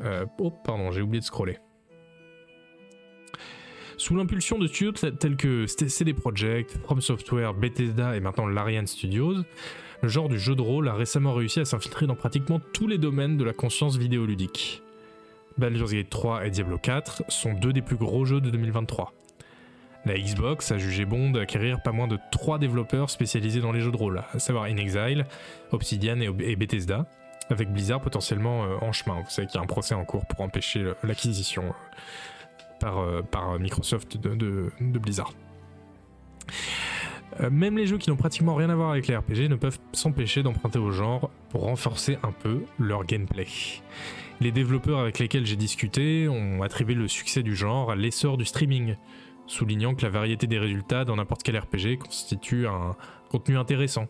Euh, 0.00 0.26
oh, 0.38 0.50
pardon, 0.50 0.90
j'ai 0.90 1.00
oublié 1.02 1.20
de 1.20 1.24
scroller. 1.24 1.58
Sous 3.96 4.16
l'impulsion 4.16 4.58
de 4.58 4.66
studios 4.66 4.92
tel- 4.92 5.16
tels 5.16 5.36
que 5.36 5.66
CD 5.66 6.12
Projekt, 6.14 6.76
From 6.84 7.00
Software, 7.00 7.54
Bethesda 7.54 8.16
et 8.16 8.20
maintenant 8.20 8.46
Larian 8.46 8.86
Studios, 8.86 9.36
le 10.02 10.08
genre 10.08 10.28
du 10.28 10.38
jeu 10.38 10.54
de 10.56 10.60
rôle 10.62 10.88
a 10.88 10.94
récemment 10.94 11.32
réussi 11.32 11.60
à 11.60 11.64
s'infiltrer 11.64 12.06
dans 12.06 12.16
pratiquement 12.16 12.60
tous 12.72 12.88
les 12.88 12.98
domaines 12.98 13.36
de 13.36 13.44
la 13.44 13.52
conscience 13.52 13.96
vidéoludique. 13.96 14.82
Baldur's 15.58 15.92
Gate 15.92 16.10
3 16.10 16.46
et 16.46 16.50
Diablo 16.50 16.76
4 16.78 17.22
sont 17.28 17.54
deux 17.54 17.72
des 17.72 17.82
plus 17.82 17.96
gros 17.96 18.24
jeux 18.24 18.40
de 18.40 18.50
2023. 18.50 19.12
La 20.04 20.18
Xbox 20.18 20.72
a 20.72 20.76
jugé 20.78 21.04
bon 21.06 21.30
d'acquérir 21.30 21.80
pas 21.82 21.92
moins 21.92 22.08
de 22.08 22.18
3 22.32 22.58
développeurs 22.58 23.08
spécialisés 23.08 23.60
dans 23.60 23.72
les 23.72 23.80
jeux 23.80 23.92
de 23.92 23.96
rôle, 23.96 24.22
à 24.32 24.38
savoir 24.40 24.64
InXile, 24.64 25.24
Obsidian 25.70 26.20
et, 26.20 26.28
et 26.40 26.56
Bethesda, 26.56 27.06
avec 27.50 27.70
Blizzard 27.70 28.00
potentiellement 28.00 28.64
euh, 28.64 28.76
en 28.80 28.92
chemin. 28.92 29.20
Vous 29.20 29.30
savez 29.30 29.46
qu'il 29.46 29.56
y 29.56 29.58
a 29.58 29.62
un 29.62 29.66
procès 29.66 29.94
en 29.94 30.04
cours 30.04 30.26
pour 30.26 30.40
empêcher 30.40 30.80
euh, 30.80 30.94
l'acquisition 31.02 31.74
euh, 32.82 33.22
par, 33.22 33.58
Microsoft 33.58 34.16
de, 34.16 34.70
Blizzard. 34.80 35.32
Même 37.50 37.76
les 37.78 37.86
jeux 37.86 37.98
qui 37.98 38.10
n'ont 38.10 38.16
pratiquement 38.16 38.54
rien 38.54 38.70
à 38.70 38.76
voir 38.76 38.90
avec 38.90 39.08
les 39.08 39.16
RPG 39.16 39.48
ne 39.48 39.56
peuvent 39.56 39.78
s'empêcher 39.92 40.44
d'emprunter 40.44 40.78
au 40.78 40.92
genre 40.92 41.30
pour 41.48 41.62
renforcer 41.62 42.16
un 42.22 42.30
peu 42.30 42.62
leur 42.78 43.04
gameplay. 43.04 43.46
Les 44.40 44.52
développeurs 44.52 45.00
avec 45.00 45.18
lesquels 45.18 45.44
j'ai 45.44 45.56
discuté 45.56 46.28
ont 46.28 46.62
attribué 46.62 46.94
le 46.94 47.08
succès 47.08 47.42
du 47.42 47.56
genre 47.56 47.90
à 47.90 47.96
l'essor 47.96 48.36
du 48.36 48.44
streaming, 48.44 48.94
soulignant 49.46 49.94
que 49.94 50.02
la 50.02 50.10
variété 50.10 50.46
des 50.46 50.58
résultats 50.58 51.04
dans 51.04 51.16
n'importe 51.16 51.42
quel 51.42 51.58
RPG 51.58 51.98
constitue 51.98 52.68
un 52.68 52.94
contenu 53.30 53.56
intéressant. 53.56 54.06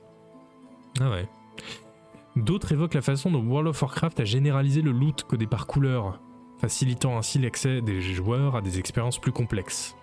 Ah 1.01 1.11
ouais. 1.11 1.27
D'autres 2.37 2.73
évoquent 2.73 2.95
la 2.95 3.03
façon 3.03 3.31
dont 3.31 3.45
World 3.45 3.69
of 3.69 3.81
Warcraft 3.81 4.21
a 4.21 4.25
généralisé 4.25 4.83
le 4.83 4.91
loot 4.91 5.23
codé 5.23 5.47
par 5.47 5.69
couleur, 5.69 6.21
facilitant 6.59 7.17
ainsi 7.17 7.39
l'accès 7.39 7.81
des 7.81 8.01
joueurs 8.01 8.57
à 8.57 8.61
des 8.61 8.81
expériences 8.81 9.21
plus 9.21 9.31
complexes. 9.31 9.97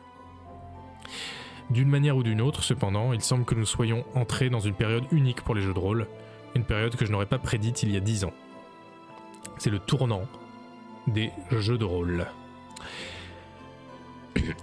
D'une 1.70 1.90
manière 1.90 2.16
ou 2.16 2.24
d'une 2.24 2.42
autre, 2.42 2.64
cependant, 2.64 3.12
il 3.12 3.22
semble 3.22 3.44
que 3.44 3.56
nous 3.56 3.66
soyons 3.66 4.06
entrés 4.16 4.50
dans 4.50 4.60
une 4.62 4.74
période 4.74 5.04
unique 5.12 5.42
pour 5.42 5.56
les 5.56 5.62
jeux 5.62 5.74
de 5.74 5.80
rôle, 5.80 6.08
une 6.56 6.64
période 6.64 6.96
que 6.96 7.06
je 7.06 7.12
n'aurais 7.12 7.26
pas 7.26 7.38
prédite 7.38 7.84
il 7.84 7.92
y 7.92 7.98
a 7.98 8.02
10 8.02 8.26
ans. 8.26 8.34
C'est 9.58 9.70
le 9.70 9.80
tournant 9.80 10.24
des 11.08 11.32
jeux 11.52 11.78
de 11.78 11.86
rôle. 11.86 12.28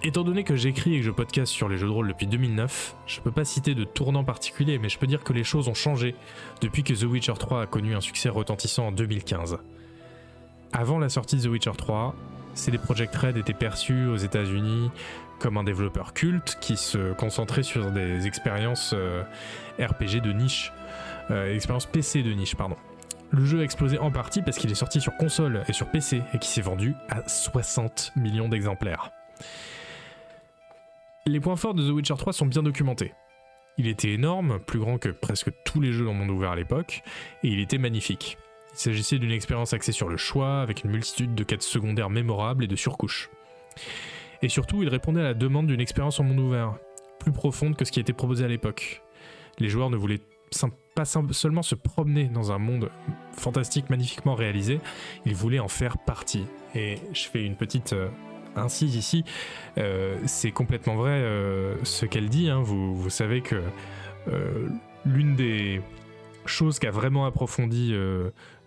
Étant 0.03 0.23
donné 0.23 0.43
que 0.43 0.55
j'écris 0.55 0.95
et 0.95 0.99
que 0.99 1.05
je 1.05 1.11
podcast 1.11 1.51
sur 1.51 1.69
les 1.69 1.77
jeux 1.77 1.87
de 1.87 1.91
rôle 1.91 2.07
depuis 2.07 2.27
2009, 2.27 2.95
je 3.05 3.19
peux 3.19 3.31
pas 3.31 3.45
citer 3.45 3.75
de 3.75 3.83
tournant 3.83 4.23
particulier, 4.23 4.79
mais 4.79 4.89
je 4.89 4.97
peux 4.97 5.07
dire 5.07 5.23
que 5.23 5.33
les 5.33 5.43
choses 5.43 5.67
ont 5.67 5.73
changé 5.73 6.15
depuis 6.61 6.83
que 6.83 6.93
The 6.93 7.03
Witcher 7.03 7.33
3 7.37 7.63
a 7.63 7.65
connu 7.65 7.95
un 7.95 8.01
succès 8.01 8.29
retentissant 8.29 8.87
en 8.87 8.91
2015. 8.91 9.57
Avant 10.71 10.99
la 10.99 11.09
sortie 11.09 11.37
de 11.37 11.43
The 11.43 11.47
Witcher 11.47 11.71
3, 11.77 12.15
CD 12.53 12.77
Projekt 12.77 13.15
Red 13.15 13.37
était 13.37 13.53
perçu 13.53 14.07
aux 14.07 14.17
États-Unis 14.17 14.91
comme 15.39 15.57
un 15.57 15.63
développeur 15.63 16.13
culte 16.13 16.57
qui 16.61 16.77
se 16.77 17.13
concentrait 17.13 17.63
sur 17.63 17.91
des 17.91 18.27
expériences 18.27 18.93
euh, 18.93 19.23
RPG 19.79 20.21
de 20.21 20.33
niche, 20.33 20.73
euh, 21.31 21.55
expériences 21.55 21.85
PC 21.85 22.23
de 22.23 22.33
niche, 22.33 22.55
pardon. 22.55 22.75
Le 23.31 23.45
jeu 23.45 23.59
a 23.59 23.63
explosé 23.63 23.97
en 23.99 24.11
partie 24.11 24.41
parce 24.41 24.57
qu'il 24.57 24.71
est 24.71 24.75
sorti 24.75 24.99
sur 24.99 25.15
console 25.15 25.63
et 25.67 25.73
sur 25.73 25.87
PC 25.89 26.21
et 26.33 26.39
qui 26.39 26.49
s'est 26.49 26.61
vendu 26.61 26.95
à 27.09 27.27
60 27.27 28.13
millions 28.15 28.49
d'exemplaires. 28.49 29.11
Les 31.25 31.39
points 31.39 31.55
forts 31.55 31.73
de 31.73 31.87
The 31.87 31.91
Witcher 31.91 32.15
3 32.17 32.33
sont 32.33 32.45
bien 32.45 32.63
documentés. 32.63 33.13
Il 33.77 33.87
était 33.87 34.11
énorme, 34.11 34.59
plus 34.59 34.79
grand 34.79 34.97
que 34.97 35.09
presque 35.09 35.51
tous 35.63 35.79
les 35.79 35.93
jeux 35.93 36.05
dans 36.05 36.13
monde 36.13 36.31
ouvert 36.31 36.51
à 36.51 36.55
l'époque, 36.55 37.01
et 37.43 37.47
il 37.47 37.59
était 37.59 37.77
magnifique. 37.77 38.37
Il 38.73 38.77
s'agissait 38.77 39.19
d'une 39.19 39.31
expérience 39.31 39.73
axée 39.73 39.91
sur 39.91 40.09
le 40.09 40.17
choix, 40.17 40.61
avec 40.61 40.83
une 40.83 40.91
multitude 40.91 41.35
de 41.35 41.43
quêtes 41.43 41.63
secondaires 41.63 42.09
mémorables 42.09 42.63
et 42.63 42.67
de 42.67 42.75
surcouches. 42.75 43.29
Et 44.41 44.49
surtout, 44.49 44.83
il 44.83 44.89
répondait 44.89 45.21
à 45.21 45.23
la 45.23 45.33
demande 45.33 45.67
d'une 45.67 45.81
expérience 45.81 46.19
en 46.19 46.23
monde 46.23 46.39
ouvert, 46.39 46.75
plus 47.19 47.31
profonde 47.31 47.75
que 47.75 47.85
ce 47.85 47.91
qui 47.91 47.99
était 47.99 48.13
proposé 48.13 48.43
à 48.45 48.47
l'époque. 48.47 49.01
Les 49.59 49.69
joueurs 49.69 49.89
ne 49.89 49.97
voulaient 49.97 50.21
pas 50.95 51.05
seulement 51.05 51.61
se 51.61 51.75
promener 51.75 52.25
dans 52.25 52.51
un 52.51 52.57
monde 52.57 52.89
fantastique, 53.33 53.89
magnifiquement 53.89 54.35
réalisé, 54.35 54.79
ils 55.25 55.35
voulaient 55.35 55.59
en 55.59 55.67
faire 55.67 55.97
partie. 55.97 56.45
Et 56.75 56.97
je 57.13 57.27
fais 57.27 57.45
une 57.45 57.55
petite 57.55 57.93
euh, 58.59 58.65
incise 58.65 58.95
ici, 58.95 59.23
euh, 59.77 60.17
c'est 60.25 60.51
complètement 60.51 60.95
vrai 60.95 61.11
euh, 61.11 61.75
ce 61.83 62.05
qu'elle 62.05 62.29
dit. 62.29 62.49
Hein. 62.49 62.61
Vous, 62.61 63.09
savez 63.09 63.41
que 63.41 63.61
l'une 65.05 65.35
des 65.35 65.81
choses 66.45 66.77
qu'a 66.77 66.91
vraiment 66.91 67.25
approfondi 67.25 67.93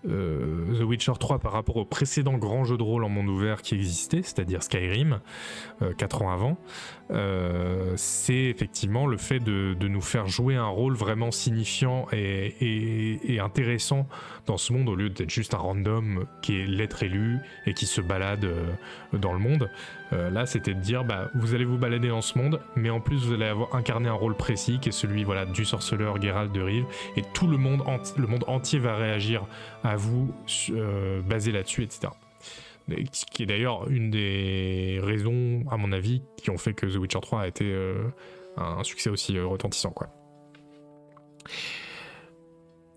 euh, 0.08 0.78
The 0.78 0.82
Witcher 0.82 1.12
3 1.18 1.38
par 1.38 1.52
rapport 1.52 1.76
au 1.76 1.84
précédent 1.84 2.36
grand 2.36 2.64
jeu 2.64 2.76
de 2.76 2.82
rôle 2.82 3.04
en 3.04 3.08
monde 3.08 3.28
ouvert 3.28 3.62
qui 3.62 3.74
existait, 3.74 4.22
c'est-à-dire 4.22 4.62
Skyrim, 4.62 5.20
4 5.96 6.22
euh, 6.22 6.24
ans 6.24 6.30
avant, 6.30 6.56
euh, 7.12 7.92
c'est 7.96 8.34
effectivement 8.34 9.06
le 9.06 9.16
fait 9.16 9.38
de, 9.38 9.76
nous 9.80 10.00
faire 10.00 10.26
jouer 10.26 10.56
un 10.56 10.66
rôle 10.66 10.94
vraiment 10.94 11.30
signifiant 11.30 12.06
et, 12.12 13.38
intéressant 13.42 14.06
dans 14.46 14.56
ce 14.56 14.72
monde 14.72 14.88
au 14.88 14.94
lieu 14.94 15.08
d'être 15.08 15.30
juste 15.30 15.54
un 15.54 15.58
random 15.58 16.26
qui 16.42 16.58
est 16.58 16.66
l'être 16.66 17.02
élu 17.02 17.38
et 17.66 17.74
qui 17.74 17.86
se 17.86 18.00
balade 18.00 18.46
dans 19.12 19.32
le 19.32 19.38
monde. 19.38 19.70
là, 20.10 20.46
c'était 20.46 20.74
de 20.74 20.80
dire, 20.80 21.04
bah, 21.04 21.30
vous 21.34 21.54
allez 21.54 21.64
vous 21.64 21.78
balader 21.78 22.08
dans 22.08 22.22
ce 22.22 22.36
monde, 22.38 22.60
mais 22.76 22.90
en 22.90 23.00
plus 23.00 23.24
vous 23.24 23.34
allez 23.34 23.46
avoir 23.46 23.74
incarné 23.74 24.08
un 24.08 24.14
rôle 24.14 24.36
précis 24.36 24.78
qui 24.80 24.88
est 24.88 24.92
celui 24.92 25.24
voilà, 25.24 25.46
du 25.46 25.64
sorceleur 25.64 26.20
Geralt 26.20 26.52
de 26.52 26.60
Rive, 26.60 26.86
et 27.16 27.22
tout 27.34 27.46
le 27.46 27.56
monde, 27.56 27.82
le 28.16 28.26
monde 28.26 28.44
entier 28.46 28.78
va 28.78 28.96
réagir 28.96 29.46
à 29.84 29.96
vous 29.96 30.34
euh, 30.70 31.20
baser 31.22 31.52
là-dessus, 31.52 31.82
etc. 31.82 32.12
Ce 33.12 33.24
qui 33.26 33.44
est 33.44 33.46
d'ailleurs 33.46 33.88
une 33.88 34.10
des 34.10 34.98
raisons, 35.02 35.64
à 35.70 35.76
mon 35.76 35.92
avis, 35.92 36.22
qui 36.36 36.50
ont 36.50 36.58
fait 36.58 36.74
que 36.74 36.86
The 36.86 36.96
Witcher 36.96 37.20
3 37.20 37.42
a 37.42 37.46
été 37.46 37.64
euh, 37.64 38.08
un 38.56 38.82
succès 38.84 39.10
aussi 39.10 39.36
euh, 39.36 39.46
retentissant. 39.46 39.90
Quoi. 39.90 40.08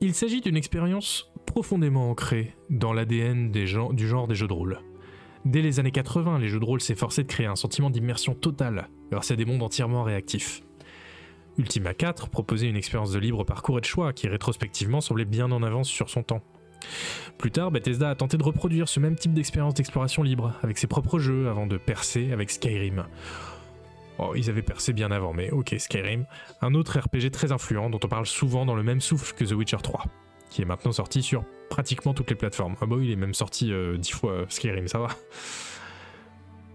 Il 0.01 0.13
s'agit 0.13 0.41
d'une 0.41 0.57
expérience 0.57 1.31
profondément 1.45 2.09
ancrée 2.09 2.53
dans 2.69 2.91
l'ADN 2.91 3.49
du 3.49 3.65
genre 3.65 4.27
des 4.27 4.35
jeux 4.35 4.47
de 4.47 4.53
rôle. 4.53 4.81
Dès 5.45 5.61
les 5.61 5.79
années 5.79 5.91
80, 5.91 6.39
les 6.39 6.49
jeux 6.49 6.59
de 6.59 6.65
rôle 6.65 6.81
s'efforçaient 6.81 7.23
de 7.23 7.29
créer 7.29 7.45
un 7.45 7.55
sentiment 7.55 7.89
d'immersion 7.89 8.33
totale 8.33 8.89
grâce 9.09 9.31
à 9.31 9.37
des 9.37 9.45
mondes 9.45 9.63
entièrement 9.63 10.03
réactifs. 10.03 10.63
Ultima 11.57 11.93
4 11.93 12.29
proposait 12.29 12.67
une 12.67 12.75
expérience 12.75 13.13
de 13.13 13.19
libre 13.19 13.45
parcours 13.45 13.77
et 13.77 13.81
de 13.81 13.85
choix 13.85 14.11
qui 14.11 14.27
rétrospectivement 14.27 14.99
semblait 14.99 15.23
bien 15.23 15.49
en 15.51 15.63
avance 15.63 15.87
sur 15.87 16.09
son 16.09 16.23
temps. 16.23 16.41
Plus 17.37 17.51
tard, 17.51 17.71
Bethesda 17.71 18.09
a 18.09 18.15
tenté 18.15 18.37
de 18.37 18.43
reproduire 18.43 18.89
ce 18.89 18.99
même 18.99 19.15
type 19.15 19.33
d'expérience 19.33 19.75
d'exploration 19.75 20.23
libre 20.23 20.53
avec 20.61 20.77
ses 20.77 20.87
propres 20.87 21.19
jeux 21.19 21.47
avant 21.47 21.67
de 21.67 21.77
percer 21.77 22.33
avec 22.33 22.51
Skyrim. 22.51 23.05
Oh, 24.17 24.33
ils 24.35 24.49
avaient 24.49 24.61
percé 24.61 24.93
bien 24.93 25.11
avant, 25.11 25.33
mais 25.33 25.51
ok, 25.51 25.75
Skyrim, 25.77 26.25
un 26.61 26.73
autre 26.73 26.99
RPG 26.99 27.31
très 27.31 27.51
influent 27.51 27.89
dont 27.89 27.99
on 28.03 28.07
parle 28.07 28.25
souvent 28.25 28.65
dans 28.65 28.75
le 28.75 28.83
même 28.83 29.01
souffle 29.01 29.33
que 29.35 29.43
The 29.43 29.51
Witcher 29.51 29.77
3, 29.83 30.05
qui 30.49 30.61
est 30.61 30.65
maintenant 30.65 30.93
sorti 30.93 31.21
sur 31.21 31.43
pratiquement 31.69 32.13
toutes 32.13 32.29
les 32.29 32.35
plateformes. 32.35 32.75
Ah 32.81 32.85
bah 32.85 32.95
il 33.01 33.11
est 33.11 33.17
même 33.17 33.33
sorti 33.33 33.73
euh, 33.73 33.97
dix 33.97 34.11
fois 34.11 34.31
euh, 34.31 34.45
Skyrim, 34.47 34.87
ça 34.87 34.99
va. 34.99 35.07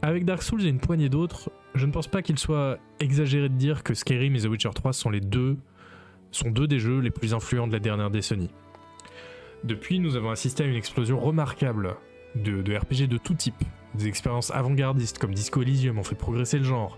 Avec 0.03 0.25
Dark 0.25 0.43
Souls 0.43 0.65
et 0.65 0.69
une 0.69 0.81
poignée 0.81 1.09
d'autres, 1.09 1.51
je 1.75 1.87
ne 1.87 1.93
pense 1.93 2.09
pas 2.09 2.23
qu'il 2.23 2.39
soit 2.39 2.79
exagéré 3.01 3.49
de 3.49 3.55
dire 3.55 3.83
que 3.83 3.95
Skyrim 3.95 4.35
et 4.35 4.41
The 4.41 4.47
Witcher 4.47 4.71
3 4.75 4.93
sont 4.93 5.11
les 5.11 5.21
deux 5.21 5.57
sont 6.33 6.51
deux 6.51 6.67
des 6.67 6.79
jeux 6.79 7.01
les 7.01 7.11
plus 7.11 7.35
influents 7.35 7.67
de 7.67 7.73
la 7.73 7.79
dernière 7.79 8.11
décennie. 8.11 8.51
Depuis, 9.65 9.99
nous 9.99 10.17
avons 10.17 10.31
assisté 10.31 10.63
à 10.63 10.67
une 10.67 10.77
explosion 10.77 11.19
remarquable 11.19 11.97
de, 12.35 12.77
RPG 12.77 13.09
de 13.09 13.19
tout 13.19 13.35
type. 13.35 13.63
Des 13.95 14.07
expériences 14.07 14.51
avant-gardistes 14.51 15.19
comme 15.19 15.35
Disco 15.35 15.63
Elysium 15.63 15.99
ont 15.99 16.05
fait 16.05 16.15
progresser 16.15 16.59
le 16.59 16.65
genre, 16.65 16.97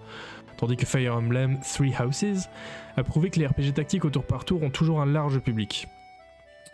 tandis 0.57 0.77
que 0.77 0.87
Fire 0.87 1.17
Emblem 1.17 1.59
Three 1.61 1.95
Houses 1.99 2.49
a 2.97 3.03
prouvé 3.03 3.31
que 3.31 3.39
les 3.39 3.47
RPG 3.47 3.75
tactiques 3.75 4.05
au 4.05 4.11
tour 4.11 4.25
par 4.25 4.45
tour 4.45 4.63
ont 4.63 4.71
toujours 4.71 5.01
un 5.01 5.07
large 5.07 5.39
public. 5.39 5.89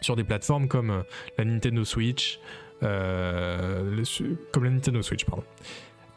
Sur 0.01 0.17
des 0.17 0.25
plateformes 0.25 0.69
comme 0.69 0.91
euh, 0.91 1.03
la 1.39 1.45
Nintendo 1.45 1.85
Switch, 1.85 2.39
euh, 2.83 4.05
comme 4.53 4.65
la 4.65 4.71
Nintendo 4.71 5.03
Switch, 5.03 5.25
pardon. 5.25 5.45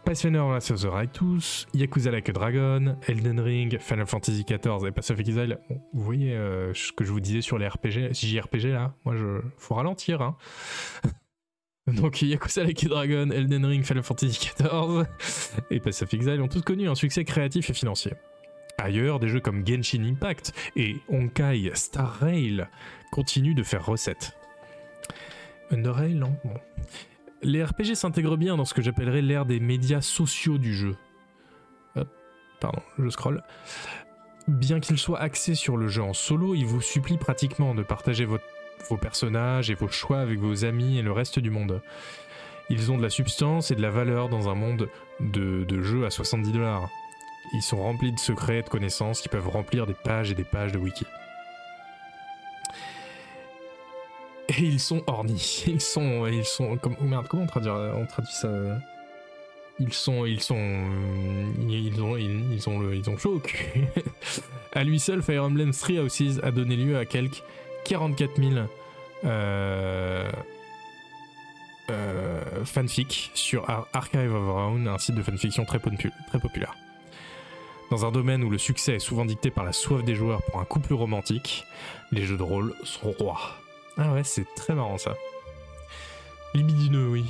Pathfinder 0.03 0.40
Wrath 0.40 0.72
of 0.72 0.82
the 0.82 0.86
Righteous, 0.86 1.68
Yakuza 1.76 2.11
Like 2.11 2.30
a 2.30 2.34
Dragon, 2.34 2.98
Elden 3.07 3.40
Ring, 3.40 3.78
Final 3.80 4.07
Fantasy 4.07 4.44
XIV 4.44 4.88
et 4.88 4.91
Pacific 4.91 5.28
Exile. 5.28 5.60
vous 5.94 6.03
voyez 6.03 6.34
euh, 6.34 6.73
ce 6.73 6.91
que 6.91 7.03
je 7.03 7.11
vous 7.11 7.19
disais 7.19 7.41
sur 7.41 7.60
les 7.60 7.68
RPG, 7.68 8.11
JRPG 8.11 8.73
là 8.73 8.94
Moi, 9.06 9.15
je 9.15 9.41
faut 9.57 9.76
ralentir. 9.76 10.22
Hein. 10.22 10.38
Donc 11.88 12.22
Yakuza 12.22 12.64
Like 12.64 12.88
Dragon, 12.88 13.30
Elden 13.32 13.66
Ring, 13.66 13.84
Final 13.84 14.03
Fantasy 14.03 14.52
XIV 14.58 15.06
et 15.72 15.80
Pacific 15.80 16.14
Exile 16.14 16.41
ont 16.41 16.48
tous 16.48 16.62
connu 16.62 16.88
un 16.88 16.95
succès 16.95 17.24
créatif 17.24 17.70
et 17.70 17.74
financier. 17.74 18.14
Ailleurs, 18.78 19.20
des 19.20 19.28
jeux 19.28 19.40
comme 19.40 19.66
Genshin 19.66 20.03
Impact 20.03 20.53
et 20.76 20.98
Honkai 21.10 21.72
Star 21.76 22.20
Rail 22.20 22.68
continuent 23.12 23.56
de 23.56 23.64
faire 23.64 23.86
recette. 23.86 24.38
Underrail, 25.72 26.16
non 26.16 26.36
bon. 26.44 26.53
Les 27.44 27.64
RPG 27.64 27.95
s'intègrent 27.95 28.38
bien 28.38 28.58
dans 28.58 28.66
ce 28.66 28.74
que 28.74 28.82
j'appellerais 28.82 29.22
l'ère 29.22 29.45
des 29.45 29.60
médias 29.60 30.02
sociaux 30.02 30.58
du 30.58 30.74
jeu. 30.76 30.95
pardon, 32.60 32.82
je 32.99 33.10
scroll. 33.10 33.44
Bien 34.48 34.80
qu'il 34.80 34.98
soit 34.98 35.20
axé 35.20 35.56
sur 35.56 35.78
le 35.78 35.88
jeu 35.88 36.03
en 36.03 36.14
solo, 36.14 36.56
il 36.56 36.66
vous 36.66 36.82
supplie 36.82 37.18
pratiquement 37.18 37.74
de 37.74 37.84
partager 37.84 38.26
vos 38.90 38.98
personnages 38.98 39.70
et 39.70 39.74
vos 39.74 39.88
choix 39.88 40.20
avec 40.20 40.40
vos 40.40 40.66
amis 40.66 40.98
et 40.98 41.02
le 41.02 41.12
reste 41.12 41.40
du 41.40 41.49
monde. 41.49 41.82
Ils 42.70 42.91
ont 42.91 42.98
de 42.98 43.03
la 43.03 43.10
substance 43.10 43.72
et 43.72 43.76
de 43.76 43.82
la 43.82 43.90
valeur 43.90 44.30
dans 44.30 44.49
un 44.49 44.56
monde 44.56 44.90
de, 45.20 45.64
de 45.64 45.82
jeux 45.82 46.06
à 46.06 46.10
70 46.10 46.52
dollars. 46.52 46.90
Ils 47.53 47.62
sont 47.62 47.78
remplis 47.78 48.12
de 48.12 48.20
secrets 48.20 48.60
et 48.60 48.62
de 48.62 48.70
connaissances 48.70 49.22
qui 49.22 49.30
peuvent 49.30 49.49
remplir 49.49 49.88
des 49.88 49.94
pages 49.94 50.32
et 50.32 50.36
des 50.36 50.44
pages 50.44 50.72
de 50.72 50.78
wiki. 50.78 51.06
Et 54.49 54.64
ils 54.64 54.80
sont 54.80 55.03
ornis. 55.08 55.64
Ils 55.68 55.82
sont, 55.82 56.28
ils 56.28 56.45
sont, 56.45 56.78
oh 56.84 57.03
merde, 57.03 57.28
comment 57.28 57.44
on 57.44 57.48
traduit, 57.48 57.72
ça? 58.32 58.49
Ils 59.80 59.94
sont, 59.94 60.26
ils 60.26 60.41
sont, 60.41 60.86
ils 61.70 62.02
ont, 62.02 62.18
ils, 62.18 62.70
ont 62.70 62.80
le, 62.80 62.95
ils 62.95 63.10
ont 63.10 63.18
chaud 63.18 63.36
au 63.36 63.40
cul. 63.40 63.86
à 64.74 64.84
lui 64.84 64.99
seul, 64.99 65.24
Fire 65.24 65.45
Emblem 65.45 65.72
Three 65.72 65.99
Houses 65.99 66.40
a 66.44 66.52
donné 66.52 66.76
lieu 66.76 66.98
à 66.98 67.06
quelques 67.06 67.44
44 67.86 68.38
000 68.41 68.52
euh, 69.26 70.32
euh, 71.90 72.66
fanfics 72.66 73.32
sur 73.34 73.70
Archive 73.94 74.34
of 74.34 74.48
Our 74.48 74.56
Own, 74.74 74.88
un 74.88 74.98
site 74.98 75.16
de 75.16 75.24
fanfiction 75.24 75.66
très, 75.66 75.80
populaire. 75.80 76.76
Dans 77.90 78.06
un 78.06 78.12
domaine 78.12 78.44
où 78.44 78.49
le 78.49 78.58
succès 78.58 78.95
est 78.95 78.99
souvent 78.99 79.26
dicté 79.26 79.52
par 79.52 79.66
la 79.66 79.74
soif 79.74 80.03
des 80.03 80.16
joueurs 80.16 80.41
pour 80.44 80.60
un 80.62 80.66
couple 80.66 80.94
romantique, 80.94 81.66
les 82.12 82.24
jeux 82.24 82.38
de 82.38 82.44
rôle 82.44 82.74
sont 82.84 83.12
rois. 83.12 83.40
Ah 83.98 84.14
ouais, 84.14 84.24
c'est 84.24 84.45
très 84.56 84.74
marrant 84.74 84.98
ça. 84.98 85.14
Libidineux, 86.53 87.10
oui. 87.10 87.26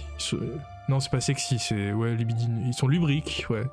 Non, 0.88 1.00
c'est 1.00 1.10
pas 1.12 1.22
sexy, 1.22 1.58
c'est. 1.60 1.92
Ouais, 1.94 2.14
libidine. 2.16 2.64
Ils 2.68 2.74
sont 2.74 2.88
lubriques, 2.88 3.46
ouais. 3.50 3.64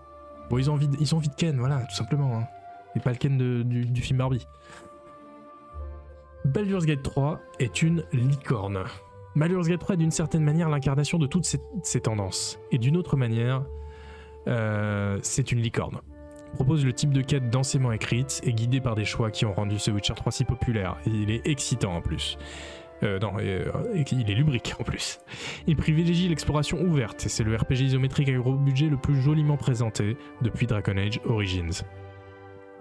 Bon, 0.49 0.57
ils 0.59 0.71
ont 0.71 0.75
envie 0.75 0.89
de, 0.89 0.97
ils 1.01 1.15
ont 1.15 1.19
envie 1.19 1.29
de 1.29 1.35
Ken, 1.35 1.59
voilà, 1.59 1.81
tout 1.85 1.95
simplement. 1.95 2.39
hein. 2.39 2.47
Et 2.97 3.01
pas 3.01 3.11
le 3.11 3.17
Ken 3.17 3.37
de- 3.37 3.63
du 3.63 4.01
film 4.01 4.19
Barbie. 4.19 4.47
Baldur's 6.45 6.87
Gate 6.87 7.03
3 7.03 7.41
est 7.59 7.83
une 7.83 8.05
licorne. 8.13 8.85
Baldur's 9.37 9.69
Gate 9.69 9.81
3 9.81 9.95
est 9.95 9.99
d'une 9.99 10.11
certaine 10.11 10.43
manière 10.43 10.69
l'incarnation 10.69 11.19
de 11.19 11.27
toutes 11.27 11.45
ces, 11.45 11.61
ces 11.83 12.01
tendances. 12.01 12.59
Et 12.71 12.79
d'une 12.79 12.97
autre 12.97 13.17
manière, 13.17 13.65
euh, 14.47 15.19
c'est 15.23 15.53
une 15.53 15.61
licorne. 15.61 16.01
Propose 16.55 16.85
le 16.85 16.93
type 16.93 17.13
de 17.13 17.21
quête 17.21 17.51
densément 17.51 17.93
écrite 17.93 18.41
et 18.43 18.53
guidée 18.53 18.81
par 18.81 18.95
des 18.95 19.05
choix 19.05 19.31
qui 19.31 19.45
ont 19.45 19.53
rendu 19.53 19.79
ce 19.79 19.91
Witcher 19.91 20.15
3 20.15 20.33
si 20.33 20.45
populaire. 20.45 20.97
Il 21.07 21.31
est 21.31 21.47
excitant 21.47 21.95
en 21.95 22.01
plus. 22.01 22.39
Euh, 23.03 23.19
non, 23.21 23.35
euh, 23.39 23.65
il 23.95 24.31
est 24.31 24.35
lubrique 24.35 24.75
en 24.81 24.83
plus. 24.83 25.21
Il 25.67 25.77
privilégie 25.77 26.29
l'exploration 26.29 26.81
ouverte 26.81 27.27
et 27.27 27.29
c'est 27.29 27.45
le 27.45 27.55
RPG 27.55 27.83
isométrique 27.83 28.29
à 28.29 28.33
gros 28.33 28.55
budget 28.55 28.89
le 28.89 28.97
plus 28.97 29.21
joliment 29.21 29.57
présenté 29.57 30.17
depuis 30.43 30.67
Dragon 30.67 30.97
Age 30.97 31.21
Origins. 31.27 31.85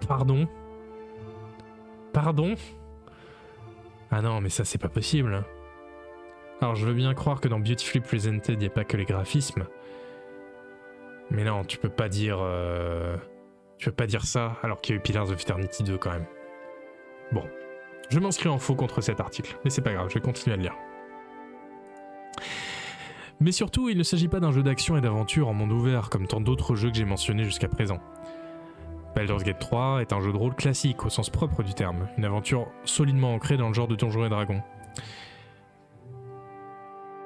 Pardon? 0.08 0.48
Pardon? 2.12 2.54
Ah 4.10 4.22
non, 4.22 4.40
mais 4.40 4.48
ça 4.48 4.64
c'est 4.64 4.78
pas 4.78 4.88
possible. 4.88 5.44
Alors 6.60 6.74
je 6.74 6.86
veux 6.86 6.94
bien 6.94 7.14
croire 7.14 7.40
que 7.40 7.48
dans 7.48 7.58
Beautifully 7.60 8.00
Presented, 8.00 8.54
il 8.54 8.58
n'y 8.58 8.66
a 8.66 8.70
pas 8.70 8.84
que 8.84 8.96
les 8.96 9.04
graphismes. 9.04 9.64
Mais 11.30 11.44
non, 11.44 11.62
tu 11.64 11.78
peux 11.78 11.90
pas 11.90 12.08
dire. 12.08 12.38
euh, 12.40 13.16
Tu 13.78 13.86
peux 13.90 13.94
pas 13.96 14.06
dire 14.06 14.24
ça 14.24 14.56
alors 14.62 14.80
qu'il 14.80 14.94
y 14.94 14.98
a 14.98 15.00
eu 15.00 15.02
Pillars 15.02 15.30
of 15.30 15.40
Eternity 15.40 15.82
2 15.84 15.98
quand 15.98 16.10
même. 16.10 16.26
Bon. 17.32 17.44
Je 18.08 18.18
m'inscris 18.20 18.48
en 18.48 18.58
faux 18.58 18.74
contre 18.74 19.02
cet 19.02 19.20
article, 19.20 19.58
mais 19.64 19.70
c'est 19.70 19.82
pas 19.82 19.92
grave, 19.92 20.08
je 20.08 20.14
vais 20.14 20.20
continuer 20.20 20.54
à 20.54 20.56
le 20.56 20.62
lire. 20.62 20.74
Mais 23.40 23.52
surtout, 23.52 23.88
il 23.90 23.98
ne 23.98 24.02
s'agit 24.02 24.28
pas 24.28 24.40
d'un 24.40 24.50
jeu 24.50 24.62
d'action 24.62 24.96
et 24.96 25.00
d'aventure 25.02 25.46
en 25.48 25.52
monde 25.52 25.70
ouvert 25.72 26.08
comme 26.10 26.26
tant 26.26 26.40
d'autres 26.40 26.74
jeux 26.74 26.90
que 26.90 26.96
j'ai 26.96 27.04
mentionnés 27.04 27.44
jusqu'à 27.44 27.68
présent. 27.68 27.98
Baldur's 29.18 29.42
Gate 29.42 29.58
3 29.58 30.00
est 30.00 30.12
un 30.12 30.20
jeu 30.20 30.30
de 30.30 30.36
rôle 30.36 30.54
classique 30.54 31.04
au 31.04 31.08
sens 31.08 31.28
propre 31.28 31.64
du 31.64 31.74
terme, 31.74 32.06
une 32.18 32.24
aventure 32.24 32.68
solidement 32.84 33.34
ancrée 33.34 33.56
dans 33.56 33.66
le 33.66 33.74
genre 33.74 33.88
de 33.88 33.96
Donjons 33.96 34.24
et 34.24 34.28
Dragons. 34.28 34.62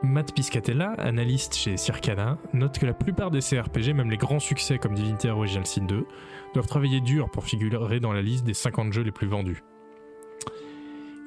Matt 0.03 0.35
Piscatella, 0.35 0.93
analyste 0.93 1.55
chez 1.55 1.77
Circana, 1.77 2.39
note 2.55 2.79
que 2.79 2.87
la 2.87 2.95
plupart 2.95 3.31
des 3.31 3.41
CRPG, 3.41 3.93
même 3.93 4.11
les 4.11 4.17
grands 4.17 4.41
succès 4.41 4.79
comme 4.79 4.95
Divinity 4.95 5.29
Original 5.29 5.67
Sin 5.67 5.85
2, 5.85 6.07
doivent 6.55 6.67
travailler 6.67 7.03
dur 7.03 7.31
pour 7.31 7.45
figurer 7.45 8.01
dans 8.01 8.15
la 8.15 8.23
liste 8.23 8.47
des 8.47 8.55
50 8.55 8.91
jeux 8.95 9.03
les 9.03 9.13
plus 9.13 9.27
vendus. 9.27 9.63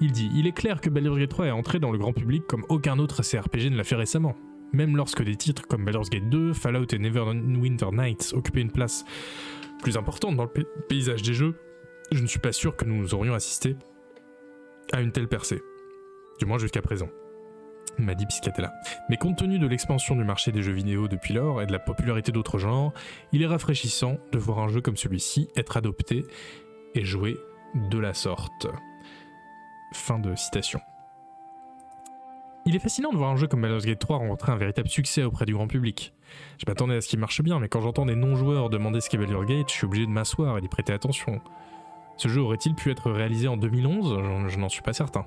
Il 0.02 0.14
dit 0.14 0.32
Il 0.34 0.48
est 0.48 0.52
clair 0.52 0.82
que 0.82 0.90
Baldur's 0.90 1.20
Gate 1.20 1.30
3 1.30 1.46
est 1.46 1.52
entré 1.52 1.78
dans 1.78 1.92
le 1.92 2.00
grand 2.00 2.12
public 2.12 2.42
comme 2.48 2.66
aucun 2.70 2.98
autre 2.98 3.22
CRPG 3.22 3.70
ne 3.70 3.78
l'a 3.78 3.84
fait 3.84 3.94
récemment. 3.94 4.36
Même 4.74 4.98
lorsque 4.98 5.24
des 5.24 5.36
titres 5.36 5.68
comme 5.68 5.86
Baldur's 5.86 6.10
Gate 6.10 6.28
2, 6.28 6.54
Fallout 6.54 6.88
et 6.92 6.98
Neverwinter 6.98 7.92
Nights 7.94 8.34
occupaient 8.36 8.62
une 8.62 8.72
place 8.72 9.06
plus 9.81 9.97
importante 9.97 10.35
dans 10.35 10.43
le 10.43 10.49
pa- 10.49 10.61
paysage 10.89 11.22
des 11.22 11.34
jeux, 11.34 11.56
je 12.11 12.22
ne 12.22 12.27
suis 12.27 12.39
pas 12.39 12.52
sûr 12.52 12.76
que 12.76 12.85
nous 12.85 13.14
aurions 13.14 13.34
assisté 13.34 13.76
à 14.93 15.02
une 15.02 15.11
telle 15.11 15.27
percée. 15.27 15.61
Du 16.39 16.45
moins 16.45 16.57
jusqu'à 16.57 16.81
présent. 16.81 17.10
M'a 17.97 18.14
dit 18.14 18.26
Piscatella. 18.26 18.73
Mais 19.10 19.15
compte 19.18 19.38
tenu 19.38 19.57
de 19.57 19.68
l'expansion 19.68 20.15
du 20.15 20.23
marché 20.26 20.52
des 20.52 20.61
jeux 20.61 20.73
vidéo 20.73 21.07
depuis 21.07 21.34
lors 21.34 21.61
et 21.61 21.65
de 21.65 21.72
la 21.72 21.80
popularité 21.80 22.31
d'autres 22.34 22.57
genres, 22.57 22.93
il 23.31 23.41
est 23.41 23.47
rafraîchissant 23.47 24.18
de 24.34 24.38
voir 24.38 24.60
un 24.60 24.68
jeu 24.68 24.81
comme 24.81 24.97
celui-ci 24.97 25.47
être 25.56 25.77
adopté 25.77 26.26
et 26.93 27.06
joué 27.06 27.38
de 27.76 27.97
la 27.97 28.14
sorte. 28.14 28.68
Fin 29.93 30.19
de 30.19 30.35
citation. 30.35 30.81
Il 32.65 32.76
est 32.76 32.80
fascinant 32.80 33.11
de 33.11 33.18
voir 33.18 33.30
un 33.31 33.38
jeu 33.38 33.47
comme 33.47 33.61
Baldur's 33.61 33.85
Gate 33.85 33.99
3 33.99 34.18
rencontrer 34.18 34.52
un 34.52 34.57
véritable 34.57 34.89
succès 34.89 35.23
auprès 35.23 35.45
du 35.45 35.53
grand 35.53 35.68
public. 35.68 36.15
Je 36.57 36.65
m'attendais 36.68 36.95
à 36.95 37.02
ce 37.02 37.07
qu'il 37.07 37.19
marche 37.19 37.41
bien, 37.41 37.60
mais 37.60 37.68
quand 37.68 37.81
j'entends 37.81 38.06
des 38.06 38.15
non-joueurs 38.15 38.69
demander 38.69 39.02
ce 39.02 39.10
qu'est 39.10 39.18
Baldur's 39.18 39.45
Gate, 39.45 39.69
je 39.69 39.73
suis 39.73 39.85
obligé 39.85 40.06
de 40.06 40.11
m'asseoir 40.11 40.57
et 40.57 40.61
d'y 40.61 40.68
prêter 40.68 40.93
attention. 40.93 41.41
Ce 42.18 42.27
jeu 42.30 42.41
aurait-il 42.41 42.76
pu 42.76 42.91
être 42.91 43.11
réalisé 43.11 43.47
en 43.47 43.57
2011 43.57 44.18
Je- 44.49 44.57
n'en 44.60 44.69
suis 44.69 44.81
pas 44.81 44.93
certain. 44.93 45.26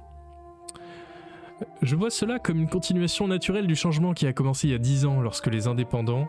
Je 1.82 1.96
vois 1.96 2.10
cela 2.10 2.38
comme 2.38 2.58
une 2.60 2.68
continuation 2.68 3.26
naturelle 3.26 3.66
du 3.66 3.74
changement 3.74 4.14
qui 4.14 4.26
a 4.26 4.32
commencé 4.32 4.68
il 4.68 4.70
y 4.70 4.74
a 4.74 4.78
10 4.78 5.06
ans 5.06 5.20
lorsque 5.20 5.48
les 5.48 5.66
indépendants, 5.66 6.28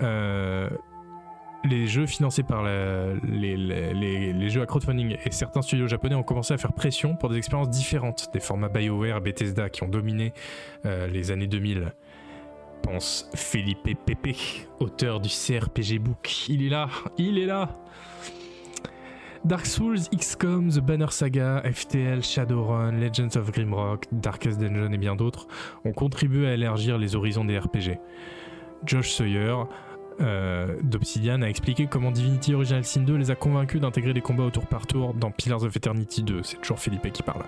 euh, 0.00 0.68
les 1.64 1.86
jeux 1.86 2.06
financés 2.06 2.42
par 2.42 2.62
les, 2.64 4.48
jeux 4.50 4.62
à 4.62 4.66
crowdfunding 4.66 5.16
et 5.24 5.30
certains 5.30 5.62
studios 5.62 5.86
japonais 5.86 6.14
ont 6.16 6.22
commencé 6.22 6.54
à 6.54 6.58
faire 6.58 6.72
pression 6.72 7.14
pour 7.16 7.28
des 7.28 7.36
expériences 7.36 7.70
différentes 7.70 8.28
des 8.32 8.40
formats 8.40 8.68
BioWare 8.68 9.18
et 9.18 9.20
Bethesda 9.20 9.68
qui 9.70 9.82
ont 9.84 9.88
dominé 9.88 10.32
euh, 10.86 11.06
les 11.06 11.30
années 11.30 11.46
2000. 11.46 11.92
Pense 12.82 13.28
Felipe 13.34 13.96
Pepe, 14.06 14.36
auteur 14.80 15.20
du 15.20 15.28
CRPG 15.28 15.98
Book. 15.98 16.46
Il 16.48 16.64
est 16.64 16.68
là, 16.68 16.88
il 17.18 17.38
est 17.38 17.46
là 17.46 17.68
Dark 19.44 19.66
Souls, 19.66 20.00
XCOM, 20.14 20.70
The 20.70 20.80
Banner 20.80 21.06
Saga, 21.10 21.62
FTL, 21.64 22.22
Shadowrun, 22.22 22.92
Legends 22.92 23.36
of 23.36 23.50
Grimrock, 23.52 24.06
Darkest 24.12 24.58
Dungeon 24.58 24.92
et 24.92 24.98
bien 24.98 25.16
d'autres 25.16 25.46
ont 25.84 25.92
contribué 25.92 26.48
à 26.48 26.54
élargir 26.54 26.98
les 26.98 27.14
horizons 27.14 27.44
des 27.44 27.58
RPG. 27.58 27.98
Josh 28.84 29.10
Sawyer 29.10 29.54
euh, 30.20 30.76
d'Obsidian 30.82 31.42
a 31.42 31.46
expliqué 31.48 31.86
comment 31.86 32.10
Divinity 32.10 32.54
Original 32.54 32.84
Sin 32.84 33.02
2 33.02 33.16
les 33.16 33.30
a 33.30 33.36
convaincus 33.36 33.80
d'intégrer 33.80 34.12
des 34.12 34.20
combats 34.20 34.44
au 34.44 34.50
tour 34.50 34.66
par 34.66 34.86
tour 34.86 35.14
dans 35.14 35.30
Pillars 35.30 35.62
of 35.62 35.76
Eternity 35.76 36.22
2. 36.22 36.42
C'est 36.42 36.60
toujours 36.60 36.80
Philippe 36.80 37.12
qui 37.12 37.22
parle. 37.22 37.44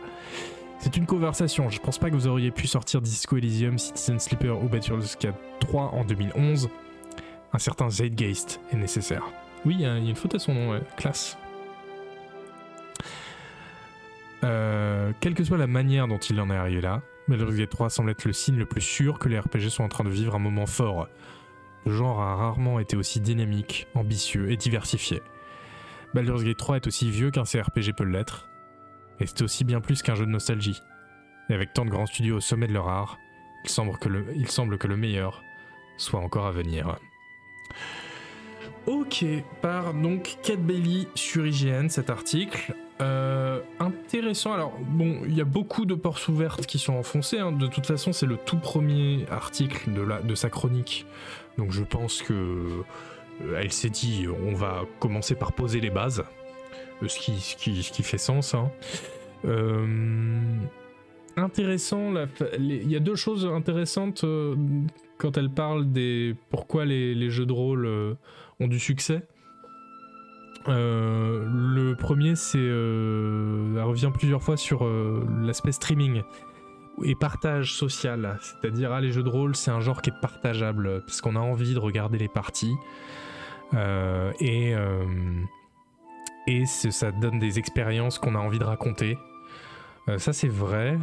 C'est 0.80 0.96
une 0.96 1.04
conversation. 1.04 1.68
Je 1.68 1.78
pense 1.78 1.98
pas 1.98 2.08
que 2.08 2.14
vous 2.14 2.26
auriez 2.26 2.50
pu 2.50 2.66
sortir 2.66 3.02
Disco 3.02 3.36
Elysium, 3.36 3.78
Citizen 3.78 4.18
Sleeper 4.18 4.62
ou 4.62 4.66
Baldur's 4.66 5.16
Gate 5.18 5.34
3 5.60 5.92
en 5.92 6.04
2011. 6.06 6.70
Un 7.52 7.58
certain 7.58 7.90
Zeitgeist 7.90 8.60
est 8.72 8.76
nécessaire. 8.76 9.24
Oui, 9.66 9.74
il 9.74 9.82
y 9.82 9.84
a 9.84 9.98
une 9.98 10.16
faute 10.16 10.34
à 10.34 10.38
son 10.38 10.54
nom, 10.54 10.80
classe. 10.96 11.36
Euh, 14.42 15.12
quelle 15.20 15.34
que 15.34 15.44
soit 15.44 15.58
la 15.58 15.66
manière 15.66 16.08
dont 16.08 16.16
il 16.16 16.40
en 16.40 16.50
est 16.50 16.56
arrivé 16.56 16.80
là, 16.80 17.02
Baldur's 17.28 17.56
Gate 17.56 17.68
3 17.68 17.90
semble 17.90 18.10
être 18.10 18.24
le 18.24 18.32
signe 18.32 18.56
le 18.56 18.64
plus 18.64 18.80
sûr 18.80 19.18
que 19.18 19.28
les 19.28 19.38
RPG 19.38 19.68
sont 19.68 19.84
en 19.84 19.88
train 19.88 20.04
de 20.04 20.08
vivre 20.08 20.34
un 20.34 20.38
moment 20.38 20.64
fort. 20.64 21.08
Le 21.84 21.92
genre 21.92 22.22
a 22.22 22.36
rarement 22.36 22.80
été 22.80 22.96
aussi 22.96 23.20
dynamique, 23.20 23.86
ambitieux 23.94 24.50
et 24.50 24.56
diversifié. 24.56 25.20
Baldur's 26.14 26.42
Gate 26.42 26.56
3 26.56 26.76
est 26.76 26.86
aussi 26.86 27.10
vieux 27.10 27.30
qu'un 27.30 27.44
CRPG 27.44 27.92
peut 27.92 28.04
l'être, 28.04 28.49
et 29.20 29.26
c'est 29.26 29.42
aussi 29.42 29.64
bien 29.64 29.80
plus 29.80 30.02
qu'un 30.02 30.14
jeu 30.14 30.26
de 30.26 30.30
nostalgie. 30.30 30.80
Et 31.48 31.54
avec 31.54 31.72
tant 31.72 31.84
de 31.84 31.90
grands 31.90 32.06
studios 32.06 32.36
au 32.36 32.40
sommet 32.40 32.66
de 32.66 32.72
leur 32.72 32.88
art, 32.88 33.18
il 33.64 33.70
semble 33.70 33.98
que 33.98 34.08
le, 34.88 34.96
meilleur 34.96 35.42
soit 35.96 36.20
encore 36.20 36.46
à 36.46 36.52
venir. 36.52 36.96
Ok, 38.86 39.24
par 39.60 39.92
donc 39.92 40.38
Kate 40.42 40.60
Bailey 40.60 41.06
sur 41.14 41.46
IGN 41.46 41.88
cet 41.88 42.08
article. 42.08 42.74
Euh, 43.00 43.60
intéressant. 43.78 44.52
Alors, 44.52 44.72
bon, 44.80 45.20
il 45.26 45.34
y 45.34 45.40
a 45.40 45.44
beaucoup 45.44 45.84
de 45.84 45.94
portes 45.94 46.26
ouvertes 46.28 46.66
qui 46.66 46.78
sont 46.78 46.94
enfoncées. 46.94 47.38
hein. 47.38 47.52
De 47.52 47.66
toute 47.66 47.86
façon, 47.86 48.12
c'est 48.12 48.26
le 48.26 48.36
tout 48.36 48.58
premier 48.58 49.26
article 49.30 49.92
de, 49.92 50.26
de 50.26 50.34
sa 50.34 50.50
chronique. 50.50 51.06
Donc, 51.58 51.72
je 51.72 51.82
pense 51.82 52.22
que 52.22 52.32
euh, 53.42 53.58
elle 53.58 53.72
s'est 53.72 53.90
dit, 53.90 54.26
on 54.46 54.54
va 54.54 54.82
commencer 54.98 55.34
par 55.34 55.52
poser 55.52 55.80
les 55.80 55.90
bases. 55.90 56.24
Ce 57.06 57.18
qui, 57.18 57.40
ce 57.40 57.56
qui, 57.56 57.82
ce 57.82 57.92
qui 57.92 58.02
fait 58.02 58.18
sens. 58.18 58.54
hein. 58.54 58.70
Euh, 59.44 59.86
intéressant. 61.36 62.12
Il 62.58 62.90
y 62.90 62.96
a 62.96 63.00
deux 63.00 63.14
choses 63.14 63.46
intéressantes 63.46 64.24
euh, 64.24 64.54
quand 65.18 65.36
elle 65.38 65.50
parle 65.50 65.90
des 65.92 66.34
pourquoi 66.50 66.84
les, 66.84 67.30
jeux 67.30 67.46
de 67.46 67.52
rôle 67.52 67.86
euh, 67.86 68.14
ont 68.58 68.68
du 68.68 68.78
succès. 68.78 69.22
Le 70.66 71.94
premier, 71.94 72.36
c'est. 72.36 72.58
elle 72.58 73.82
revient 73.82 74.10
plusieurs 74.12 74.42
fois 74.42 74.58
sur 74.58 74.84
l'aspect 75.42 75.72
streaming 75.72 76.22
et 77.02 77.14
partage 77.14 77.72
social. 77.74 78.38
C'est-à-dire, 78.42 78.92
ah, 78.92 79.00
les 79.00 79.10
jeux 79.10 79.22
de 79.22 79.28
rôle, 79.30 79.56
c'est 79.56 79.70
un 79.70 79.80
genre 79.80 80.02
qui 80.02 80.10
est 80.10 80.20
partageable 80.20 81.00
parce 81.06 81.22
qu'on 81.22 81.34
a 81.34 81.40
envie 81.40 81.72
de 81.72 81.78
regarder 81.78 82.18
les 82.18 82.28
parties. 82.28 82.74
Et. 83.72 84.74
Et 86.46 86.66
ça 86.66 87.12
donne 87.12 87.38
des 87.38 87.58
expériences 87.58 88.18
qu'on 88.18 88.34
a 88.34 88.38
envie 88.38 88.58
de 88.58 88.64
raconter. 88.64 89.18
Euh, 90.08 90.18
ça, 90.18 90.32
c'est 90.32 90.48
vrai. 90.48 90.98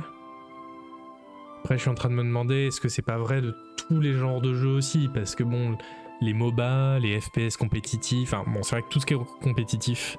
Après, 1.60 1.76
je 1.76 1.82
suis 1.82 1.90
en 1.90 1.96
train 1.96 2.10
de 2.10 2.16
me 2.16 2.24
demander 2.24 2.68
est-ce 2.68 2.82
que 2.82 2.90
c'est 2.90 3.02
pas 3.02 3.18
vrai 3.18 3.42
de 3.42 3.56
tous 3.76 4.00
les 4.00 4.14
genres 4.14 4.42
de 4.42 4.54
jeux 4.54 4.70
aussi? 4.70 5.10
Parce 5.14 5.36
que 5.36 5.44
bon, 5.44 5.78
les 6.22 6.34
MOBA, 6.34 7.00
les 7.00 7.20
FPS 7.20 7.58
compétitifs, 7.58 8.34
enfin 8.34 8.44
bon, 8.48 8.64
c'est 8.64 8.76
vrai 8.76 8.82
que 8.84 8.90
tout 8.90 9.00
ce 9.00 9.06
qui 9.06 9.14
est 9.14 9.20
compétitif, 9.42 10.18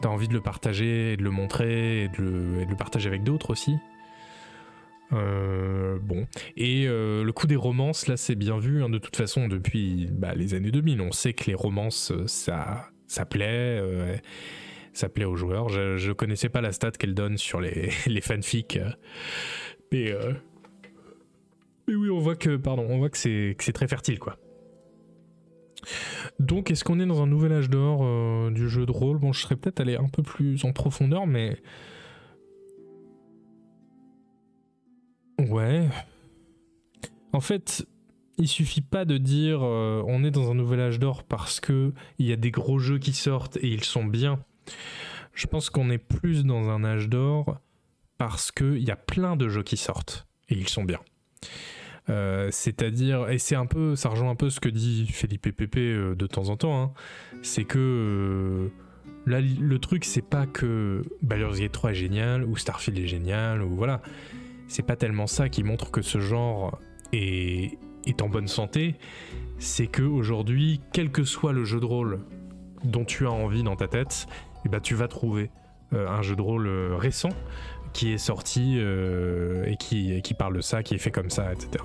t'as 0.00 0.08
envie 0.08 0.28
de 0.28 0.34
le 0.34 0.40
partager 0.40 1.12
et 1.12 1.16
de 1.16 1.22
le 1.22 1.30
montrer 1.30 2.04
et 2.04 2.08
de 2.08 2.64
le, 2.68 2.76
partager 2.76 3.08
avec 3.08 3.22
d'autres 3.22 3.50
aussi. 3.50 3.76
Euh, 5.12 5.98
bon. 6.00 6.26
Et 6.56 6.86
euh, 6.86 7.22
le 7.22 7.32
coup 7.32 7.46
des 7.46 7.56
romances, 7.56 8.06
là, 8.08 8.16
c'est 8.16 8.34
bien 8.34 8.58
vu, 8.58 8.82
hein, 8.82 8.88
de 8.88 8.98
toute 8.98 9.16
façon, 9.16 9.46
depuis 9.46 10.08
bah, 10.10 10.34
les 10.34 10.54
années 10.54 10.70
2000. 10.70 11.00
On 11.02 11.12
sait 11.12 11.34
que 11.34 11.44
les 11.44 11.54
romances, 11.54 12.12
ça, 12.26 12.88
ça 13.12 13.26
plaît. 13.26 13.78
euh, 13.80 14.16
ça 14.94 15.08
plaît 15.08 15.24
aux 15.26 15.36
joueurs. 15.36 15.68
Je, 15.68 15.96
je 15.98 16.12
connaissais 16.12 16.48
pas 16.48 16.60
la 16.60 16.72
stat 16.72 16.92
qu'elle 16.92 17.14
donne 17.14 17.36
sur 17.36 17.60
les, 17.60 17.90
fanfics. 18.22 18.76
euh, 18.78 18.90
mais, 19.92 20.10
euh, 20.12 20.32
Mais 21.86 21.94
oui, 21.94 22.08
on 22.10 22.18
voit 22.18 22.36
que, 22.36 22.56
pardon, 22.56 22.86
on 22.88 22.98
voit 22.98 23.10
que 23.10 23.18
c'est 23.18 23.54
très 23.74 23.88
fertile, 23.88 24.18
quoi. 24.18 24.38
Donc, 26.38 26.70
est-ce 26.70 26.84
qu'on 26.84 27.00
est 27.00 27.06
dans 27.06 27.20
un 27.22 27.26
nouvel 27.26 27.52
âge 27.52 27.68
d'or 27.68 28.50
du 28.50 28.68
jeu 28.68 28.86
de 28.86 28.92
rôle? 28.92 29.18
Bon, 29.18 29.32
je 29.32 29.40
serais 29.42 29.56
peut-être 29.56 29.80
allé 29.80 29.96
un 29.96 30.08
peu 30.08 30.22
plus 30.22 30.64
en 30.64 30.72
profondeur, 30.72 31.26
mais 31.26 31.56
ouais. 35.38 35.88
En 37.32 37.40
fait, 37.40 37.86
il 38.38 38.48
suffit 38.48 38.80
pas 38.80 39.04
de 39.04 39.18
dire 39.18 39.60
euh, 39.62 40.02
on 40.06 40.24
est 40.24 40.30
dans 40.30 40.50
un 40.50 40.54
nouvel 40.54 40.80
âge 40.80 40.98
d'or 40.98 41.24
parce 41.24 41.60
que 41.60 41.92
il 42.18 42.26
y 42.26 42.32
a 42.32 42.36
des 42.36 42.50
gros 42.50 42.78
jeux 42.78 42.98
qui 42.98 43.12
sortent 43.12 43.56
et 43.58 43.68
ils 43.68 43.84
sont 43.84 44.04
bien. 44.04 44.40
Je 45.34 45.46
pense 45.46 45.70
qu'on 45.70 45.90
est 45.90 45.98
plus 45.98 46.44
dans 46.44 46.68
un 46.68 46.84
âge 46.84 47.08
d'or 47.08 47.58
parce 48.18 48.52
qu'il 48.52 48.82
y 48.82 48.90
a 48.90 48.96
plein 48.96 49.36
de 49.36 49.48
jeux 49.48 49.62
qui 49.62 49.76
sortent 49.76 50.26
et 50.48 50.54
ils 50.54 50.68
sont 50.68 50.84
bien. 50.84 51.00
Euh, 52.10 52.48
c'est-à-dire, 52.50 53.28
et 53.30 53.38
c'est 53.38 53.54
un 53.54 53.66
peu, 53.66 53.94
ça 53.94 54.08
rejoint 54.08 54.30
un 54.30 54.34
peu 54.34 54.50
ce 54.50 54.60
que 54.60 54.68
dit 54.68 55.06
Philippe 55.06 55.54
Pépé 55.54 55.80
euh, 55.80 56.14
de 56.14 56.26
temps 56.26 56.48
en 56.48 56.56
temps, 56.56 56.82
hein. 56.82 56.92
c'est 57.42 57.64
que 57.64 58.70
le 59.24 59.78
truc, 59.78 60.04
c'est 60.04 60.28
pas 60.28 60.46
que 60.46 61.02
Baldur's 61.22 61.60
Gate 61.60 61.72
3 61.72 61.92
est 61.92 61.94
génial 61.94 62.44
ou 62.44 62.56
Starfield 62.56 62.98
est 62.98 63.06
génial 63.06 63.62
ou 63.62 63.76
voilà, 63.76 64.02
c'est 64.66 64.82
pas 64.82 64.96
tellement 64.96 65.28
ça 65.28 65.48
qui 65.48 65.62
montre 65.62 65.92
que 65.92 66.02
ce 66.02 66.18
genre 66.18 66.80
est, 67.12 67.78
est 68.06 68.22
en 68.22 68.28
bonne 68.28 68.48
santé, 68.48 68.96
c'est 69.58 69.86
que 69.86 70.02
aujourd'hui, 70.02 70.80
quel 70.92 71.10
que 71.10 71.24
soit 71.24 71.52
le 71.52 71.64
jeu 71.64 71.80
de 71.80 71.84
rôle 71.84 72.20
dont 72.84 73.04
tu 73.04 73.26
as 73.26 73.30
envie 73.30 73.62
dans 73.62 73.76
ta 73.76 73.88
tête, 73.88 74.26
eh 74.64 74.68
ben, 74.68 74.80
tu 74.80 74.94
vas 74.94 75.08
trouver 75.08 75.50
un 75.92 76.22
jeu 76.22 76.34
de 76.36 76.40
rôle 76.40 76.68
récent 76.94 77.28
qui 77.92 78.12
est 78.12 78.18
sorti 78.18 78.76
euh, 78.78 79.64
et 79.66 79.76
qui, 79.76 80.20
qui, 80.22 80.34
parle 80.34 80.56
de 80.56 80.60
ça, 80.60 80.82
qui 80.82 80.94
est 80.94 80.98
fait 80.98 81.10
comme 81.10 81.30
ça, 81.30 81.52
etc. 81.52 81.84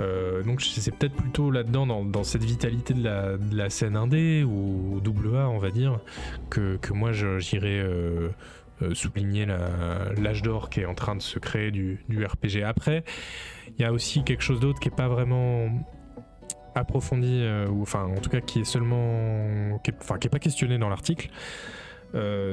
Euh, 0.00 0.44
donc 0.44 0.62
c'est 0.62 0.94
peut-être 0.94 1.14
plutôt 1.14 1.50
là-dedans, 1.50 2.04
dans, 2.04 2.22
cette 2.22 2.44
vitalité 2.44 2.94
de 2.94 3.56
la, 3.56 3.70
scène 3.70 3.96
indé 3.96 4.44
ou 4.44 5.00
AA, 5.04 5.48
on 5.48 5.58
va 5.58 5.70
dire, 5.70 5.98
que, 6.50 6.78
moi 6.92 7.10
j'irais 7.12 7.80
euh, 7.80 8.30
souligner 8.94 9.46
l'âge 10.16 10.42
d'or 10.42 10.70
qui 10.70 10.80
est 10.80 10.86
en 10.86 10.94
train 10.94 11.16
de 11.16 11.22
se 11.22 11.38
créer 11.38 11.72
du 11.72 11.98
RPG. 12.10 12.62
Après, 12.64 13.04
il 13.78 13.82
y 13.82 13.84
a 13.84 13.92
aussi 13.92 14.24
quelque 14.24 14.42
chose 14.42 14.60
d'autre 14.60 14.80
qui 14.80 14.88
est 14.88 14.96
pas 14.96 15.08
vraiment 15.08 15.68
approfondi, 16.74 17.44
ou 17.70 17.82
enfin 17.82 18.04
en 18.04 18.20
tout 18.20 18.30
cas 18.30 18.40
qui 18.40 18.60
est 18.60 18.64
seulement, 18.64 19.78
qui 19.82 19.90
est, 19.90 19.94
enfin 20.00 20.18
qui 20.18 20.26
est 20.26 20.30
pas 20.30 20.38
questionné 20.38 20.78
dans 20.78 20.88
l'article. 20.88 21.30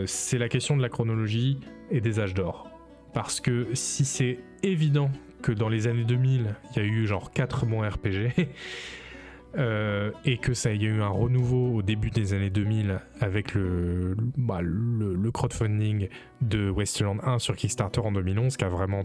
c'est 0.06 0.38
la 0.38 0.50
question 0.50 0.78
de 0.78 0.82
la 0.82 0.90
chronologie 0.90 1.60
et 1.92 2.02
des 2.02 2.20
âges 2.20 2.34
d'or. 2.34 2.70
Parce 3.14 3.40
que 3.40 3.68
si 3.74 4.04
c'est 4.04 4.40
évident 4.62 5.10
que 5.42 5.52
dans 5.52 5.70
les 5.70 5.88
années 5.88 6.04
2000, 6.04 6.56
il 6.72 6.78
y 6.78 6.80
a 6.80 6.84
eu 6.84 7.06
genre 7.06 7.32
4 7.32 7.66
bons 7.66 7.88
RPG, 7.88 8.34
euh, 9.58 10.12
et 10.26 10.38
que 10.38 10.54
ça 10.54 10.74
y 10.74 10.86
a 10.86 10.90
eu 10.90 11.02
un 11.02 11.08
renouveau 11.08 11.76
au 11.76 11.82
début 11.82 12.10
des 12.10 12.34
années 12.34 12.50
2000 12.50 13.00
avec 13.22 13.54
le, 13.54 14.18
bah, 14.36 14.60
le, 14.62 15.32
crowdfunding 15.32 16.10
de 16.42 16.70
Westland 16.70 17.20
1 17.24 17.40
sur 17.40 17.56
Kickstarter 17.56 18.02
en 18.02 18.12
2011 18.12 18.58
qui 18.58 18.66
a 18.66 18.70
vraiment 18.70 19.04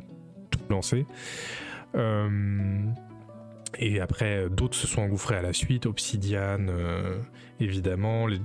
tout 0.50 0.60
lancé. 0.70 1.06
Euh, 1.94 2.84
et 3.78 4.00
après, 4.00 4.48
d'autres 4.50 4.76
se 4.76 4.86
sont 4.86 5.02
engouffrés 5.02 5.36
à 5.36 5.42
la 5.42 5.52
suite, 5.52 5.86
Obsidian, 5.86 6.66
euh, 6.68 7.18
évidemment, 7.60 8.26
les, 8.26 8.38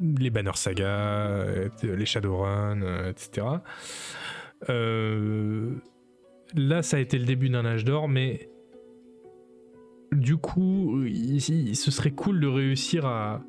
les 0.00 0.30
Banner 0.30 0.52
Saga, 0.54 0.86
euh, 0.86 1.68
les 1.82 2.06
Shadowrun, 2.06 2.82
euh, 2.82 3.10
etc. 3.10 3.46
Euh, 4.68 5.74
là, 6.54 6.82
ça 6.82 6.96
a 6.96 7.00
été 7.00 7.18
le 7.18 7.24
début 7.24 7.48
d'un 7.48 7.64
âge 7.64 7.84
d'or, 7.84 8.08
mais 8.08 8.48
du 10.12 10.36
coup, 10.36 11.04
ce 11.06 11.90
serait 11.90 12.12
cool 12.12 12.40
de 12.40 12.46
réussir 12.46 13.06
à, 13.06 13.42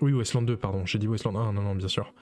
Oui, 0.00 0.12
Westland 0.12 0.42
2, 0.42 0.56
pardon, 0.56 0.86
j'ai 0.86 0.98
dit 0.98 1.08
Westland 1.08 1.36
1, 1.36 1.52
non, 1.52 1.62
non, 1.62 1.74
bien 1.74 1.88
sûr. 1.88 2.12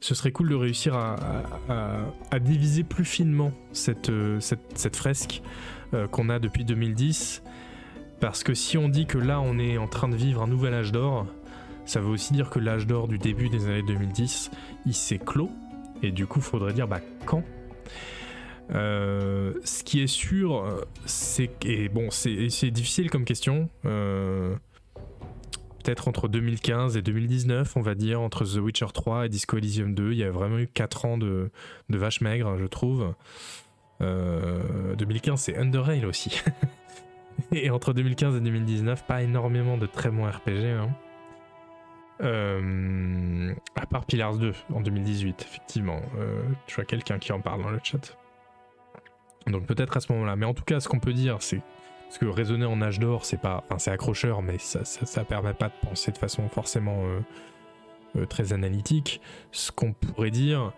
Ce 0.00 0.14
serait 0.14 0.32
cool 0.32 0.48
de 0.48 0.54
réussir 0.54 0.94
à, 0.94 2.38
diviser 2.40 2.84
plus 2.84 3.04
finement 3.04 3.52
cette, 3.72 4.10
cette, 4.40 4.96
fresque 4.96 5.42
qu'on 6.10 6.28
a 6.28 6.38
depuis 6.38 6.64
2010. 6.64 7.42
Parce 8.20 8.44
que 8.44 8.54
si 8.54 8.78
on 8.78 8.88
dit 8.88 9.06
que 9.06 9.18
là, 9.18 9.40
on 9.40 9.58
est 9.58 9.78
en 9.78 9.88
train 9.88 10.08
de 10.08 10.14
vivre 10.14 10.42
un 10.42 10.46
nouvel 10.46 10.74
âge 10.74 10.92
d'or, 10.92 11.26
ça 11.84 12.00
veut 12.00 12.08
aussi 12.08 12.32
dire 12.32 12.50
que 12.50 12.58
l'âge 12.58 12.86
d'or 12.86 13.08
du 13.08 13.18
début 13.18 13.48
des 13.48 13.66
années 13.66 13.82
2010, 13.82 14.50
il 14.86 14.94
s'est 14.94 15.18
clos. 15.18 15.50
Et 16.02 16.12
du 16.12 16.26
coup, 16.26 16.40
faudrait 16.40 16.72
dire 16.72 16.88
bah, 16.88 17.00
quand? 17.26 17.42
Euh, 18.74 19.54
ce 19.64 19.82
qui 19.84 20.02
est 20.02 20.06
sûr, 20.06 20.64
c'est 21.04 21.50
et 21.64 21.88
bon, 21.88 22.10
c'est 22.10 22.70
difficile 22.70 23.10
comme 23.10 23.24
question. 23.24 23.68
Euh, 23.84 24.54
peut-être 25.82 26.08
entre 26.08 26.28
2015 26.28 26.96
et 26.96 27.02
2019, 27.02 27.76
on 27.76 27.82
va 27.82 27.94
dire, 27.94 28.20
entre 28.20 28.44
The 28.44 28.58
Witcher 28.58 28.86
3 28.92 29.26
et 29.26 29.28
Disco 29.28 29.56
Elysium 29.56 29.94
2, 29.94 30.12
il 30.12 30.18
y 30.18 30.24
a 30.24 30.30
vraiment 30.30 30.58
eu 30.58 30.68
4 30.68 31.04
ans 31.04 31.18
de, 31.18 31.50
vache 31.88 32.20
maigre, 32.20 32.56
je 32.58 32.66
trouve. 32.66 33.14
2015, 34.00 34.02
euh, 34.02 35.36
c'est 35.36 35.56
Underrail 35.56 36.04
aussi. 36.06 36.40
et 37.52 37.70
entre 37.70 37.92
2015 37.92 38.36
et 38.36 38.40
2019, 38.40 39.04
pas 39.06 39.22
énormément 39.22 39.76
de 39.76 39.86
très 39.86 40.10
bons 40.10 40.28
RPG. 40.28 40.66
Hein. 40.66 40.90
Euh, 42.22 43.52
à 43.74 43.86
part 43.86 44.04
Pillars 44.04 44.36
2 44.36 44.52
en 44.72 44.80
2018, 44.80 45.42
effectivement. 45.42 46.00
Euh, 46.18 46.42
tu 46.66 46.76
vois 46.76 46.84
quelqu'un 46.84 47.18
qui 47.18 47.32
en 47.32 47.40
parle 47.40 47.62
dans 47.62 47.70
le 47.70 47.80
chat. 47.82 48.16
Donc 49.46 49.66
peut-être 49.66 49.96
à 49.96 50.00
ce 50.00 50.12
moment-là. 50.12 50.36
Mais 50.36 50.46
en 50.46 50.54
tout 50.54 50.64
cas, 50.64 50.78
ce 50.78 50.88
qu'on 50.88 51.00
peut 51.00 51.12
dire, 51.12 51.38
c'est 51.40 51.60
parce 52.12 52.18
que 52.18 52.26
raisonner 52.26 52.66
en 52.66 52.82
âge 52.82 52.98
d'or, 52.98 53.24
c'est 53.24 53.40
pas, 53.40 53.64
enfin 53.64 53.78
c'est 53.78 53.90
accrocheur, 53.90 54.42
mais 54.42 54.58
ça, 54.58 54.84
ça, 54.84 55.24
permet 55.24 55.54
pas 55.54 55.70
de 55.70 55.88
penser 55.88 56.12
de 56.12 56.18
façon 56.18 56.46
forcément 56.50 57.06
euh, 58.16 58.26
très 58.26 58.52
analytique. 58.52 59.22
Ce 59.50 59.72
qu'on 59.72 59.94
pourrait 59.94 60.30
dire, 60.30 60.74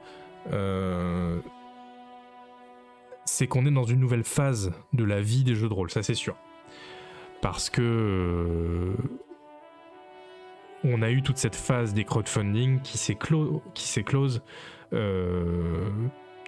c'est 3.24 3.48
qu'on 3.48 3.66
est 3.66 3.72
dans 3.72 3.82
une 3.82 3.98
nouvelle 3.98 4.22
phase 4.22 4.72
de 4.92 5.02
la 5.02 5.20
vie 5.20 5.42
des 5.42 5.56
jeux 5.56 5.68
de 5.68 5.74
rôle, 5.74 5.90
ça 5.90 6.04
c'est 6.04 6.14
sûr. 6.14 6.36
Parce 7.40 7.68
que 7.68 8.94
on 10.84 11.02
a 11.02 11.10
eu 11.10 11.20
toute 11.20 11.38
cette 11.38 11.56
phase 11.56 11.94
des 11.94 12.04
crowdfunding 12.04 12.80
qui 12.80 12.96
s'est 12.96 13.16
close, 13.16 14.40
euh, 14.92 15.90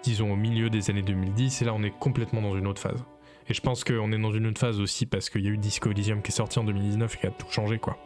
disons 0.04 0.32
au 0.32 0.36
milieu 0.36 0.70
des 0.70 0.90
années 0.90 1.02
2010, 1.02 1.62
et 1.62 1.64
là 1.64 1.74
on 1.74 1.82
est 1.82 1.98
complètement 1.98 2.40
dans 2.40 2.56
une 2.56 2.68
autre 2.68 2.80
phase. 2.80 3.04
Et 3.48 3.54
je 3.54 3.60
pense 3.60 3.84
qu'on 3.84 4.12
est 4.12 4.18
dans 4.18 4.32
une 4.32 4.46
autre 4.46 4.60
phase 4.60 4.80
aussi 4.80 5.06
parce 5.06 5.30
qu'il 5.30 5.42
y 5.42 5.48
a 5.48 5.50
eu 5.50 5.58
Disco 5.58 5.90
Elysium 5.90 6.22
qui 6.22 6.30
est 6.30 6.34
sorti 6.34 6.58
en 6.58 6.64
2019 6.64 7.14
et 7.14 7.18
qui 7.18 7.26
a 7.26 7.30
tout 7.30 7.46
changé 7.50 7.78
quoi. 7.78 7.96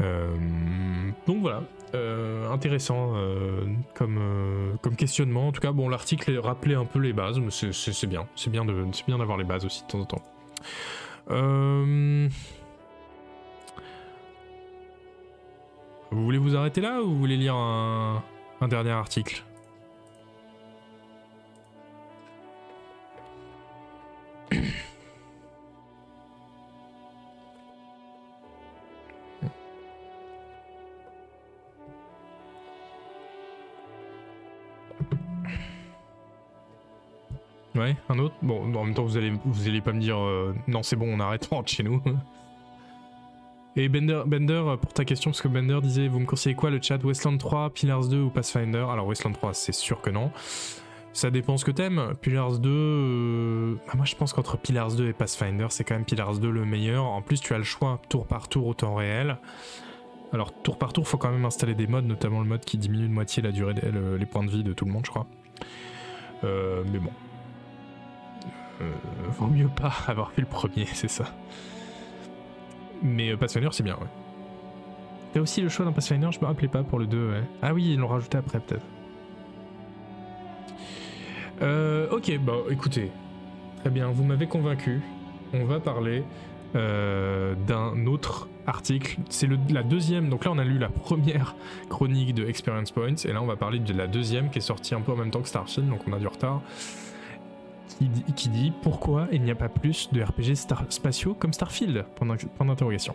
Euh, 0.00 0.34
donc 1.26 1.42
voilà, 1.42 1.62
euh, 1.94 2.50
intéressant 2.50 3.14
comme, 3.94 4.20
comme 4.80 4.96
questionnement. 4.96 5.48
En 5.48 5.52
tout 5.52 5.60
cas, 5.60 5.72
bon, 5.72 5.88
l'article 5.88 6.36
rappelait 6.38 6.74
un 6.74 6.86
peu 6.86 6.98
les 6.98 7.12
bases, 7.12 7.38
mais 7.38 7.50
c'est 7.50 8.06
bien, 8.06 8.26
c'est 8.34 8.50
bien 8.50 8.64
d'avoir 8.64 9.36
les 9.36 9.44
bases 9.44 9.64
aussi 9.64 9.82
de 9.82 9.88
temps 9.88 10.00
en 10.00 10.06
temps. 10.06 10.22
Euh, 11.30 12.28
Vous 16.12 16.24
voulez 16.24 16.36
vous 16.36 16.54
arrêter 16.56 16.82
là 16.82 17.00
ou 17.00 17.08
vous 17.08 17.18
voulez 17.18 17.38
lire 17.38 17.54
un, 17.54 18.22
dernier 18.68 18.90
article? 18.90 19.42
Un 38.08 38.18
autre 38.18 38.34
Bon, 38.42 38.62
en 38.74 38.84
même 38.84 38.94
temps, 38.94 39.04
vous 39.04 39.16
allez, 39.16 39.32
vous 39.44 39.68
allez 39.68 39.80
pas 39.80 39.92
me 39.92 40.00
dire 40.00 40.18
euh, 40.18 40.54
non, 40.68 40.82
c'est 40.82 40.96
bon, 40.96 41.06
on 41.12 41.20
arrête, 41.20 41.48
on 41.50 41.56
rentre 41.56 41.70
chez 41.70 41.82
nous. 41.82 42.02
Et 43.74 43.88
Bender, 43.88 44.22
Bender, 44.26 44.62
pour 44.82 44.92
ta 44.92 45.06
question, 45.06 45.30
parce 45.30 45.40
que 45.40 45.48
Bender 45.48 45.78
disait, 45.82 46.06
vous 46.06 46.20
me 46.20 46.26
conseillez 46.26 46.54
quoi 46.54 46.68
le 46.68 46.78
chat 46.82 47.02
Westland 47.02 47.38
3, 47.38 47.70
Pillars 47.70 48.06
2 48.06 48.20
ou 48.20 48.28
Pathfinder? 48.28 48.84
Alors 48.90 49.06
Westland 49.06 49.32
3, 49.32 49.54
c'est 49.54 49.72
sûr 49.72 50.02
que 50.02 50.10
non. 50.10 50.30
Ça 51.14 51.30
dépend 51.30 51.56
ce 51.56 51.64
que 51.64 51.70
t'aimes. 51.70 52.12
Pillars 52.20 52.58
2, 52.58 52.68
euh, 52.70 53.74
bah, 53.86 53.92
moi 53.96 54.04
je 54.04 54.14
pense 54.14 54.34
qu'entre 54.34 54.58
Pillars 54.58 54.92
2 54.92 55.08
et 55.08 55.12
Pathfinder, 55.14 55.66
c'est 55.70 55.84
quand 55.84 55.94
même 55.94 56.04
Pillars 56.04 56.38
2 56.38 56.50
le 56.50 56.66
meilleur. 56.66 57.04
En 57.04 57.22
plus, 57.22 57.40
tu 57.40 57.54
as 57.54 57.58
le 57.58 57.64
choix 57.64 57.98
tour 58.10 58.26
par 58.26 58.48
tour 58.48 58.66
au 58.66 58.74
temps 58.74 58.94
réel. 58.94 59.38
Alors 60.32 60.52
tour 60.62 60.78
par 60.78 60.92
tour, 60.92 61.06
faut 61.06 61.18
quand 61.18 61.30
même 61.30 61.44
installer 61.44 61.74
des 61.74 61.86
modes, 61.86 62.06
notamment 62.06 62.40
le 62.40 62.46
mode 62.46 62.64
qui 62.64 62.78
diminue 62.78 63.08
de 63.08 63.12
moitié 63.12 63.42
la 63.42 63.52
durée, 63.52 63.74
les 64.18 64.26
points 64.26 64.44
de 64.44 64.50
vie 64.50 64.64
de 64.64 64.72
tout 64.72 64.86
le 64.86 64.92
monde, 64.92 65.04
je 65.04 65.10
crois. 65.10 65.26
Euh, 66.44 66.82
mais 66.90 66.98
bon, 66.98 67.10
vaut 69.30 69.46
mieux 69.46 69.68
pas 69.68 69.92
avoir 70.06 70.32
fait 70.32 70.42
le 70.42 70.48
premier, 70.48 70.86
c'est 70.86 71.08
ça. 71.08 71.24
Mais 73.02 73.32
euh, 73.32 73.36
Pathfinder, 73.36 73.68
c'est 73.72 73.82
bien, 73.82 73.94
ouais. 73.94 74.08
T'as 75.32 75.40
aussi 75.40 75.60
le 75.60 75.68
choix 75.68 75.84
dans 75.84 75.92
Pathfinder, 75.92 76.28
je 76.30 76.40
me 76.40 76.46
rappelais 76.46 76.68
pas 76.68 76.82
pour 76.82 76.98
le 76.98 77.06
2, 77.06 77.30
ouais. 77.30 77.42
Ah 77.62 77.74
oui, 77.74 77.92
ils 77.92 77.98
l'ont 77.98 78.08
rajouté 78.08 78.38
après, 78.38 78.60
peut-être. 78.60 78.84
Euh, 81.62 82.10
ok, 82.10 82.38
bah 82.40 82.54
écoutez, 82.70 83.10
très 83.80 83.90
bien, 83.90 84.08
vous 84.08 84.24
m'avez 84.24 84.46
convaincu. 84.46 85.00
On 85.52 85.64
va 85.64 85.80
parler 85.80 86.24
euh, 86.74 87.54
d'un 87.66 88.06
autre 88.06 88.48
article. 88.66 89.18
C'est 89.28 89.48
la 89.70 89.82
deuxième, 89.82 90.28
donc 90.28 90.44
là 90.44 90.50
on 90.52 90.58
a 90.58 90.64
lu 90.64 90.78
la 90.78 90.88
première 90.88 91.54
chronique 91.88 92.34
de 92.34 92.46
Experience 92.46 92.90
Points, 92.90 93.14
et 93.24 93.32
là 93.32 93.42
on 93.42 93.46
va 93.46 93.56
parler 93.56 93.78
de 93.78 93.92
la 93.92 94.06
deuxième 94.06 94.50
qui 94.50 94.58
est 94.58 94.62
sortie 94.62 94.94
un 94.94 95.00
peu 95.00 95.12
en 95.12 95.16
même 95.16 95.30
temps 95.30 95.42
que 95.42 95.48
Starfield, 95.48 95.88
donc 95.88 96.00
on 96.08 96.12
a 96.12 96.18
du 96.18 96.26
retard. 96.26 96.62
Qui 98.36 98.48
dit, 98.48 98.72
pourquoi 98.82 99.28
il 99.32 99.42
n'y 99.42 99.50
a 99.50 99.54
pas 99.54 99.68
plus 99.68 100.10
de 100.12 100.22
RPG 100.22 100.54
spatiaux 100.88 101.34
comme 101.34 101.52
Starfield? 101.52 102.04
Point 102.16 102.66
d'interrogation. 102.66 103.14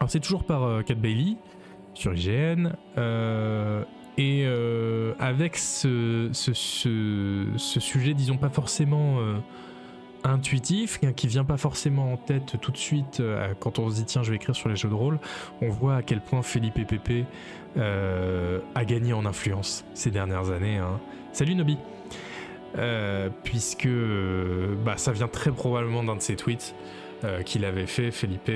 Alors 0.00 0.10
c'est 0.10 0.20
toujours 0.20 0.44
par 0.44 0.64
euh, 0.64 0.82
Cat 0.82 0.94
Bailey 0.94 1.36
sur 1.94 2.14
IGN. 2.14 2.72
euh, 2.98 3.84
et 4.18 4.44
euh, 4.44 5.14
avec 5.18 5.56
ce, 5.56 6.28
sujet, 6.32 8.12
disons 8.14 8.36
pas 8.36 8.50
forcément 8.50 9.20
euh, 9.20 9.38
intuitif, 10.22 10.98
hein, 11.02 11.12
qui 11.12 11.28
vient 11.28 11.44
pas 11.44 11.56
forcément 11.56 12.12
en 12.12 12.16
tête 12.18 12.60
tout 12.60 12.72
de 12.72 12.76
suite 12.76 13.22
quand 13.58 13.78
on 13.78 13.88
se 13.88 13.96
dit 13.96 14.04
tiens 14.04 14.22
je 14.22 14.30
vais 14.30 14.36
écrire 14.36 14.54
sur 14.54 14.68
les 14.68 14.76
jeux 14.76 14.90
de 14.90 14.94
rôle, 14.94 15.18
on 15.62 15.70
voit 15.70 15.96
à 15.96 16.02
quel 16.02 16.20
point 16.20 16.42
Pépé 16.42 17.24
euh, 17.78 18.60
a 18.74 18.84
gagné 18.84 19.14
en 19.14 19.24
influence 19.24 19.84
ces 19.94 20.10
dernières 20.10 20.50
années. 20.50 20.76
hein. 20.76 21.00
Salut 21.32 21.54
Nobi 21.54 21.78
Euh, 22.78 23.28
Puisque 23.44 23.86
euh, 23.86 24.74
bah, 24.84 24.96
ça 24.96 25.12
vient 25.12 25.28
très 25.28 25.50
probablement 25.50 26.02
d'un 26.02 26.16
de 26.16 26.22
ses 26.22 26.36
tweets 26.36 26.74
euh, 27.24 27.42
qu'il 27.42 27.64
avait 27.64 27.86
fait, 27.86 28.10
Felipe, 28.10 28.50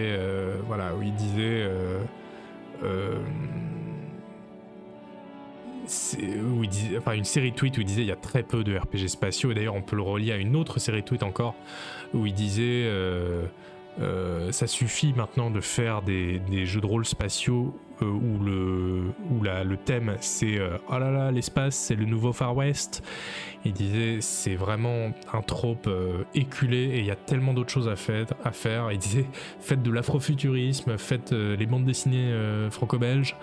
voilà, 0.66 0.94
où 0.94 1.02
il 1.02 1.14
disait... 1.14 1.68
où 6.43 6.64
enfin 6.98 7.12
une 7.12 7.24
série 7.24 7.52
de 7.52 7.56
tweets 7.56 7.78
où 7.78 7.80
il 7.80 7.86
disait 7.86 8.02
il 8.02 8.09
y 8.09 8.12
a 8.12 8.16
très 8.16 8.43
peu 8.43 8.64
de 8.64 8.76
RPG 8.76 9.09
spatiaux. 9.09 9.51
Et 9.52 9.55
d'ailleurs 9.55 9.74
on 9.74 9.82
peut 9.82 9.97
le 9.97 10.02
relier 10.02 10.32
à 10.32 10.36
une 10.36 10.56
autre 10.56 10.80
série 10.80 11.02
de 11.02 11.06
tweets 11.06 11.22
encore 11.22 11.55
où 12.12 12.26
il 12.26 12.34
disait 12.34 12.90
ça 14.51 14.66
suffit 14.66 15.12
maintenant 15.14 15.51
de 15.51 15.60
faire 15.60 16.02
des 16.02 16.66
jeux 16.66 16.80
de 16.80 16.86
rôle 16.86 17.06
spatiaux 17.06 17.78
euh, 18.02 18.06
où, 18.06 18.43
le, 18.44 19.02
où 19.31 19.43
la- 19.43 19.64
le 19.64 19.77
thème 19.77 20.16
c'est 20.20 20.59
euh, 20.59 20.77
oh 20.89 20.98
là 20.98 21.10
là 21.10 21.31
l'espace 21.31 21.74
c'est 21.77 21.94
le 21.94 22.05
nouveau 22.05 22.32
Far 22.32 22.56
West. 22.56 23.02
Il 23.64 23.73
disait 23.73 24.18
c'est 24.20 24.55
vraiment 24.55 25.12
un 25.32 25.43
trope 25.43 25.86
euh, 25.86 26.23
éculé 26.35 26.78
et 26.94 26.98
il 27.01 27.05
y 27.06 27.10
a 27.10 27.16
tellement 27.16 27.55
d'autres 27.55 27.73
choses 27.73 27.89
à 27.89 27.97
faire, 27.97 28.27
à 28.44 28.52
faire. 28.52 28.93
il 28.93 28.98
disait 28.98 29.27
faites 29.60 29.82
de 29.82 29.90
l'afrofuturisme 29.90 30.98
faites 30.98 31.32
euh, 31.32 31.56
les 31.56 31.66
bandes 31.66 31.85
dessinées 31.85 32.32
franco-belges. 32.70 33.36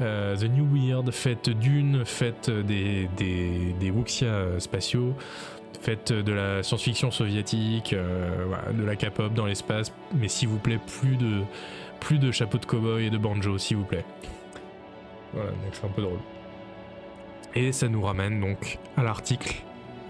The 0.00 0.44
New 0.50 0.66
Weird, 0.74 1.12
faites 1.12 1.48
Dune, 1.50 2.04
faites 2.04 2.50
des, 2.50 3.08
des, 3.16 3.72
des 3.78 3.90
wuxia 3.92 4.58
spatiaux, 4.58 5.14
faites 5.80 6.12
de 6.12 6.32
la 6.32 6.64
science-fiction 6.64 7.12
soviétique, 7.12 7.94
de 7.94 8.82
la 8.82 8.96
K-pop 8.96 9.32
dans 9.32 9.46
l'espace, 9.46 9.92
mais 10.18 10.26
s'il 10.26 10.48
vous 10.48 10.58
plaît, 10.58 10.80
plus 11.00 11.16
de, 11.16 11.42
plus 12.02 12.18
de 12.18 12.32
chapeaux 12.32 12.58
de 12.58 12.66
cow-boy 12.66 13.06
et 13.06 13.10
de 13.10 13.16
banjo, 13.16 13.56
s'il 13.58 13.76
vous 13.76 13.84
plaît. 13.84 14.04
Voilà, 15.32 15.50
donc 15.50 15.70
c'est 15.72 15.86
un 15.86 15.90
peu 15.90 16.02
drôle. 16.02 16.18
Et 17.54 17.70
ça 17.70 17.88
nous 17.88 18.02
ramène 18.02 18.40
donc 18.40 18.78
à 18.96 19.04
l'article 19.04 19.62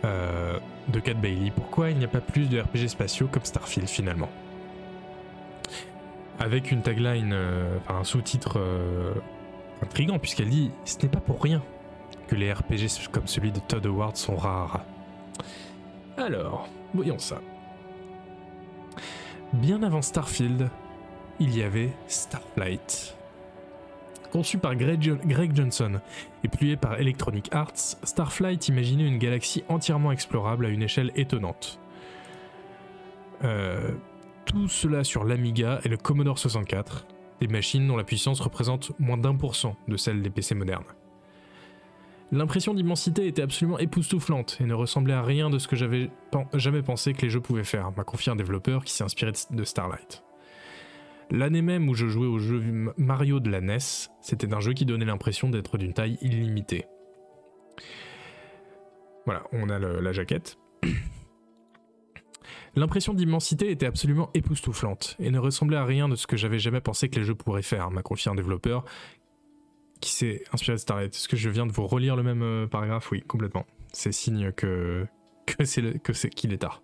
euh, 0.04 0.58
de 0.88 1.00
Cat 1.00 1.14
Bailey. 1.14 1.52
Pourquoi 1.54 1.90
il 1.90 1.98
n'y 1.98 2.04
a 2.04 2.08
pas 2.08 2.22
plus 2.22 2.48
de 2.48 2.58
RPG 2.58 2.88
spatiaux 2.88 3.28
comme 3.30 3.44
Starfield 3.44 3.88
finalement? 3.88 4.30
Avec 6.38 6.72
une 6.72 6.80
tagline, 6.80 7.32
euh, 7.34 7.76
enfin 7.78 8.00
un 8.00 8.04
sous-titre 8.04 8.58
euh, 8.58 9.12
intrigant 9.82 10.18
puisqu'elle 10.18 10.48
dit 10.48 10.70
ce 10.86 10.96
n'est 11.02 11.08
pas 11.08 11.20
pour 11.20 11.42
rien 11.42 11.62
que 12.26 12.34
les 12.34 12.52
RPG 12.52 13.10
comme 13.12 13.26
celui 13.26 13.52
de 13.52 13.60
Todd 13.60 13.84
Howard 13.84 14.16
sont 14.16 14.36
rares. 14.36 14.80
Alors, 16.16 16.68
voyons 16.94 17.18
ça. 17.18 17.40
Bien 19.52 19.82
avant 19.82 20.00
Starfield, 20.00 20.70
il 21.42 21.56
y 21.56 21.62
avait 21.62 21.90
Starflight. 22.06 23.16
Conçu 24.30 24.58
par 24.58 24.76
Greg, 24.76 25.02
Jo- 25.02 25.18
Greg 25.24 25.54
Johnson 25.54 26.00
et 26.44 26.48
publié 26.48 26.76
par 26.76 26.98
Electronic 27.00 27.48
Arts, 27.52 27.72
Starflight 28.02 28.68
imaginait 28.68 29.06
une 29.06 29.18
galaxie 29.18 29.64
entièrement 29.68 30.12
explorable 30.12 30.66
à 30.66 30.68
une 30.68 30.82
échelle 30.82 31.10
étonnante. 31.16 31.78
Euh, 33.44 33.90
tout 34.46 34.68
cela 34.68 35.04
sur 35.04 35.24
l'Amiga 35.24 35.80
et 35.84 35.88
le 35.88 35.96
Commodore 35.96 36.38
64, 36.38 37.06
des 37.40 37.48
machines 37.48 37.86
dont 37.86 37.96
la 37.96 38.04
puissance 38.04 38.40
représente 38.40 38.92
moins 39.00 39.18
d'un 39.18 39.34
pour 39.34 39.56
cent 39.56 39.76
de 39.88 39.96
celle 39.96 40.22
des 40.22 40.30
PC 40.30 40.54
modernes. 40.54 40.84
L'impression 42.30 42.72
d'immensité 42.72 43.26
était 43.26 43.42
absolument 43.42 43.78
époustouflante 43.78 44.56
et 44.60 44.64
ne 44.64 44.72
ressemblait 44.72 45.12
à 45.12 45.22
rien 45.22 45.50
de 45.50 45.58
ce 45.58 45.68
que 45.68 45.76
j'avais 45.76 46.10
jamais 46.54 46.80
pensé 46.80 47.12
que 47.12 47.22
les 47.22 47.28
jeux 47.30 47.40
pouvaient 47.42 47.64
faire, 47.64 47.90
m'a 47.94 48.04
confié 48.04 48.32
un 48.32 48.36
développeur 48.36 48.84
qui 48.84 48.92
s'est 48.94 49.04
inspiré 49.04 49.32
de 49.50 49.64
Starlight. 49.64 50.22
L'année 51.32 51.62
même 51.62 51.88
où 51.88 51.94
je 51.94 52.08
jouais 52.08 52.26
au 52.26 52.38
jeu 52.38 52.62
Mario 52.98 53.40
de 53.40 53.48
la 53.48 53.62
NES, 53.62 53.78
c'était 54.20 54.52
un 54.52 54.60
jeu 54.60 54.74
qui 54.74 54.84
donnait 54.84 55.06
l'impression 55.06 55.48
d'être 55.48 55.78
d'une 55.78 55.94
taille 55.94 56.18
illimitée. 56.20 56.84
Voilà, 59.24 59.42
on 59.50 59.70
a 59.70 59.78
la 59.78 60.12
jaquette. 60.12 60.58
L'impression 62.76 63.14
d'immensité 63.14 63.70
était 63.70 63.86
absolument 63.86 64.28
époustouflante 64.34 65.16
et 65.18 65.30
ne 65.30 65.38
ressemblait 65.38 65.78
à 65.78 65.86
rien 65.86 66.06
de 66.06 66.16
ce 66.16 66.26
que 66.26 66.36
j'avais 66.36 66.58
jamais 66.58 66.82
pensé 66.82 67.08
que 67.08 67.18
les 67.18 67.24
jeux 67.24 67.34
pourraient 67.34 67.62
faire, 67.62 67.90
m'a 67.90 68.02
confié 68.02 68.30
un 68.30 68.34
développeur 68.34 68.84
qui 70.02 70.10
s'est 70.10 70.44
inspiré 70.52 70.74
de 70.74 70.80
Starlight. 70.80 71.14
Est-ce 71.14 71.28
que 71.28 71.36
je 71.38 71.48
viens 71.48 71.64
de 71.64 71.72
vous 71.72 71.86
relire 71.86 72.14
le 72.14 72.22
même 72.22 72.42
euh, 72.42 72.66
paragraphe? 72.66 73.10
Oui, 73.10 73.22
complètement. 73.22 73.64
C'est 73.94 74.12
signe 74.12 74.52
que 74.52 75.06
que 75.46 75.64
c'est 76.12 76.28
qu'il 76.28 76.52
est 76.52 76.58
tard. 76.58 76.82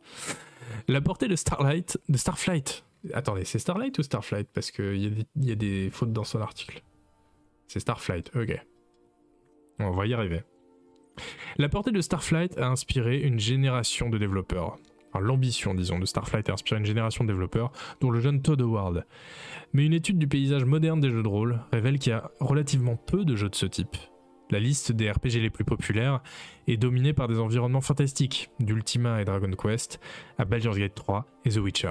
La 0.89 1.03
portée 1.03 1.29
de 1.29 1.37
Starlight, 1.37 1.99
de 2.09 2.17
Starflight. 2.17 2.88
Attendez, 3.15 3.45
c'est 3.45 3.59
Starlight 3.59 3.99
ou 3.99 4.03
Starflight? 4.03 4.49
Parce 4.53 4.71
qu'il 4.71 4.97
y, 4.97 5.27
y 5.47 5.53
a 5.53 5.55
des 5.55 5.91
fautes 5.91 6.13
dans 6.13 6.25
son 6.25 6.41
article. 6.41 6.83
C'est 7.67 7.81
Starflight, 7.81 8.35
ok. 8.35 8.61
On 9.81 9.91
va 9.91 10.07
y 10.07 10.15
arriver. 10.15 10.43
La 11.57 11.69
portée 11.69 11.91
de 11.91 12.01
Starflight 12.01 12.59
a 12.59 12.69
inspiré 12.69 13.21
une 13.21 13.39
génération 13.39 14.09
de 14.09 14.19
développeurs. 14.19 14.79
L'ambition, 15.21 15.75
disons, 15.75 15.99
de 15.99 16.07
Starflight 16.07 16.49
a 16.49 16.53
inspiré 16.53 16.79
une 16.79 16.87
génération 16.87 17.25
de 17.25 17.33
développeurs, 17.33 17.73
dont 18.01 18.11
le 18.11 18.21
jeune 18.21 18.43
Todd 18.43 18.61
Howard. 18.61 19.05
Mais 19.73 19.85
une 19.85 19.93
étude 19.93 20.19
du 20.19 20.29
paysage 20.29 20.65
moderne 20.65 21.01
des 21.01 21.11
jeux 21.11 21.23
de 21.23 21.29
rôle 21.29 21.61
révèle 21.73 21.99
qu'il 21.99 22.11
y 22.11 22.15
a 22.15 22.31
relativement 22.41 22.97
peu 22.97 23.25
de 23.25 23.35
jeux 23.37 23.49
de 23.49 23.55
ce 23.55 23.67
type. 23.67 23.97
La 24.51 24.61
liste 24.61 24.93
des 24.93 25.11
RPG 25.11 25.41
les 25.41 25.51
plus 25.51 25.65
populaires 25.65 26.23
est 26.67 26.79
dominée 26.79 27.13
par 27.13 27.29
des 27.29 27.39
environnements 27.39 27.83
fantastiques, 27.83 28.51
d'Ultima 28.61 29.21
et 29.21 29.25
Dragon 29.25 29.51
Quest 29.51 30.01
à 30.39 30.45
Baldur's 30.45 30.79
Gate 30.79 30.95
3 30.95 31.27
et 31.45 31.51
The 31.51 31.59
Witcher. 31.59 31.91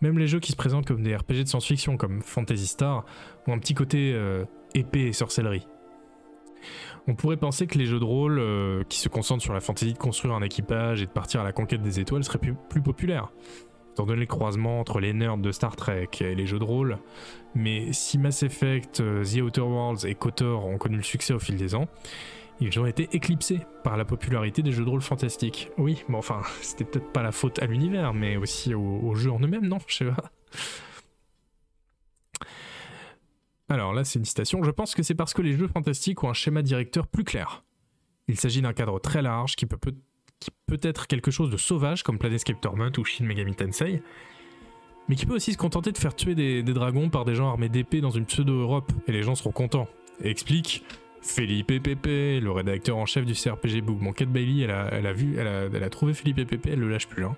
Même 0.00 0.18
les 0.18 0.26
jeux 0.26 0.40
qui 0.40 0.52
se 0.52 0.56
présentent 0.56 0.86
comme 0.86 1.02
des 1.02 1.16
RPG 1.16 1.42
de 1.42 1.48
science-fiction 1.48 1.96
comme 1.96 2.22
Fantasy 2.22 2.66
Star 2.66 3.04
ont 3.46 3.52
un 3.52 3.58
petit 3.58 3.74
côté 3.74 4.12
euh, 4.14 4.44
épée 4.74 5.06
et 5.06 5.12
sorcellerie. 5.12 5.66
On 7.08 7.14
pourrait 7.14 7.36
penser 7.36 7.66
que 7.66 7.78
les 7.78 7.86
jeux 7.86 8.00
de 8.00 8.04
rôle 8.04 8.38
euh, 8.38 8.82
qui 8.88 8.98
se 8.98 9.08
concentrent 9.08 9.42
sur 9.42 9.54
la 9.54 9.60
fantaisie 9.60 9.92
de 9.92 9.98
construire 9.98 10.34
un 10.34 10.42
équipage 10.42 11.02
et 11.02 11.06
de 11.06 11.10
partir 11.10 11.40
à 11.40 11.44
la 11.44 11.52
conquête 11.52 11.82
des 11.82 12.00
étoiles 12.00 12.24
seraient 12.24 12.38
plus, 12.38 12.54
plus 12.68 12.82
populaires, 12.82 13.30
étant 13.92 14.06
donné 14.06 14.20
le 14.20 14.26
croisement 14.26 14.80
entre 14.80 14.98
les 14.98 15.12
nerds 15.12 15.38
de 15.38 15.52
Star 15.52 15.76
Trek 15.76 16.08
et 16.20 16.34
les 16.34 16.46
jeux 16.46 16.58
de 16.58 16.64
rôle. 16.64 16.98
Mais 17.54 17.92
si 17.92 18.18
Mass 18.18 18.42
Effect, 18.42 19.00
euh, 19.00 19.24
The 19.24 19.40
Outer 19.40 19.60
Worlds 19.60 20.06
et 20.06 20.14
KOTOR 20.14 20.66
ont 20.66 20.78
connu 20.78 20.96
le 20.96 21.02
succès 21.02 21.32
au 21.32 21.38
fil 21.38 21.56
des 21.56 21.74
ans, 21.74 21.86
ils 22.60 22.78
ont 22.80 22.86
été 22.86 23.08
éclipsés 23.12 23.60
par 23.84 23.96
la 23.96 24.04
popularité 24.04 24.62
des 24.62 24.72
jeux 24.72 24.84
de 24.84 24.88
rôle 24.90 25.02
fantastiques. 25.02 25.70
Oui, 25.76 26.04
bon 26.08 26.18
enfin, 26.18 26.40
c'était 26.62 26.84
peut-être 26.84 27.12
pas 27.12 27.22
la 27.22 27.32
faute 27.32 27.58
à 27.60 27.66
l'univers, 27.66 28.14
mais 28.14 28.36
aussi 28.36 28.74
aux, 28.74 29.14
jeux 29.14 29.30
en 29.30 29.40
eux-mêmes, 29.40 29.66
non 29.66 29.78
Je 29.86 29.96
sais 29.96 30.04
pas. 30.06 30.32
Alors 33.68 33.92
là, 33.92 34.04
c'est 34.04 34.18
une 34.18 34.24
citation. 34.24 34.62
Je 34.62 34.70
pense 34.70 34.94
que 34.94 35.02
c'est 35.02 35.14
parce 35.14 35.34
que 35.34 35.42
les 35.42 35.56
jeux 35.56 35.68
fantastiques 35.68 36.22
ont 36.22 36.30
un 36.30 36.34
schéma 36.34 36.62
directeur 36.62 37.08
plus 37.08 37.24
clair. 37.24 37.64
Il 38.28 38.38
s'agit 38.38 38.62
d'un 38.62 38.72
cadre 38.72 39.00
très 39.00 39.22
large 39.22 39.56
qui 39.56 39.66
peut, 39.66 39.78
être 40.82 41.06
quelque 41.06 41.30
chose 41.30 41.50
de 41.50 41.56
sauvage 41.56 42.02
comme 42.02 42.18
Planescape 42.18 42.60
Torment 42.60 42.90
ou 42.96 43.04
Shin 43.04 43.24
Megami 43.24 43.54
Tensei, 43.54 44.02
mais 45.08 45.16
qui 45.16 45.26
peut 45.26 45.34
aussi 45.34 45.52
se 45.52 45.58
contenter 45.58 45.92
de 45.92 45.98
faire 45.98 46.14
tuer 46.14 46.34
des, 46.34 46.62
dragons 46.62 47.08
par 47.08 47.24
des 47.24 47.34
gens 47.34 47.48
armés 47.48 47.68
d'épées 47.68 48.00
dans 48.00 48.10
une 48.10 48.24
pseudo-Europe, 48.24 48.92
et 49.06 49.12
les 49.12 49.22
gens 49.22 49.34
seront 49.34 49.52
contents. 49.52 49.88
Explique 50.22 50.84
Philippe 51.26 51.82
Pépé, 51.82 52.40
le 52.40 52.50
rédacteur 52.52 52.96
en 52.96 53.04
chef 53.04 53.26
du 53.26 53.34
CRPG 53.34 53.82
Book. 53.82 53.98
Bon, 53.98 54.12
Kate 54.12 54.28
Bailey, 54.28 54.62
elle 54.62 54.70
a, 54.70 54.88
elle 54.92 55.06
a 55.06 55.12
vu, 55.12 55.36
elle 55.38 55.82
a, 55.82 55.90
trouvé 55.90 56.14
Philippe 56.14 56.48
Pépé, 56.48 56.70
elle 56.72 56.78
le 56.78 56.88
lâche 56.88 57.08
plus. 57.08 57.24
Hein. 57.24 57.34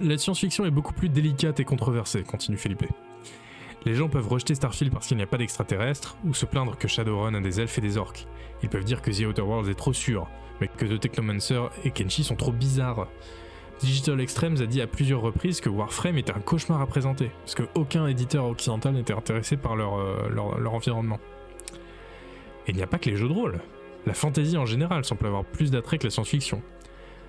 La 0.00 0.16
science-fiction 0.16 0.64
est 0.64 0.70
beaucoup 0.70 0.94
plus 0.94 1.08
délicate 1.08 1.58
et 1.58 1.64
controversée, 1.64 2.22
continue 2.22 2.56
Philippe. 2.56 2.84
Les 3.84 3.94
gens 3.96 4.08
peuvent 4.08 4.28
rejeter 4.28 4.54
Starfield 4.54 4.92
parce 4.92 5.08
qu'il 5.08 5.16
n'y 5.16 5.22
a 5.22 5.26
pas 5.26 5.36
d'extraterrestres, 5.36 6.16
ou 6.24 6.32
se 6.32 6.46
plaindre 6.46 6.78
que 6.78 6.86
Shadowrun 6.86 7.34
a 7.34 7.40
des 7.40 7.60
elfes 7.60 7.78
et 7.78 7.80
des 7.80 7.96
orques. 7.96 8.26
Ils 8.62 8.68
peuvent 8.68 8.84
dire 8.84 9.02
que 9.02 9.10
The 9.10 9.26
Outer 9.26 9.42
Worlds 9.42 9.68
est 9.68 9.74
trop 9.74 9.92
sûr, 9.92 10.28
mais 10.60 10.68
que 10.68 10.86
The 10.86 11.00
Technomancer 11.00 11.60
et 11.84 11.90
Kenshi 11.90 12.22
sont 12.22 12.36
trop 12.36 12.52
bizarres. 12.52 13.08
Digital 13.80 14.20
Extremes 14.20 14.60
a 14.62 14.66
dit 14.66 14.80
à 14.80 14.86
plusieurs 14.86 15.20
reprises 15.20 15.60
que 15.60 15.68
Warframe 15.68 16.18
était 16.18 16.32
un 16.32 16.40
cauchemar 16.40 16.80
à 16.80 16.86
présenter, 16.86 17.30
parce 17.40 17.56
qu'aucun 17.56 18.06
éditeur 18.06 18.46
occidental 18.46 18.94
n'était 18.94 19.12
intéressé 19.12 19.56
par 19.56 19.74
leur, 19.74 19.98
euh, 19.98 20.28
leur 20.30 20.74
environnement. 20.74 21.18
Et 22.68 22.72
il 22.72 22.76
n'y 22.76 22.82
a 22.82 22.86
pas 22.86 22.98
que 22.98 23.08
les 23.08 23.16
jeux 23.16 23.28
de 23.28 23.32
rôle. 23.32 23.60
La 24.06 24.12
fantasy 24.12 24.56
en 24.58 24.66
général 24.66 25.04
semble 25.04 25.26
avoir 25.26 25.44
plus 25.44 25.70
d'attrait 25.70 25.98
que 25.98 26.04
la 26.04 26.10
science-fiction. 26.10 26.62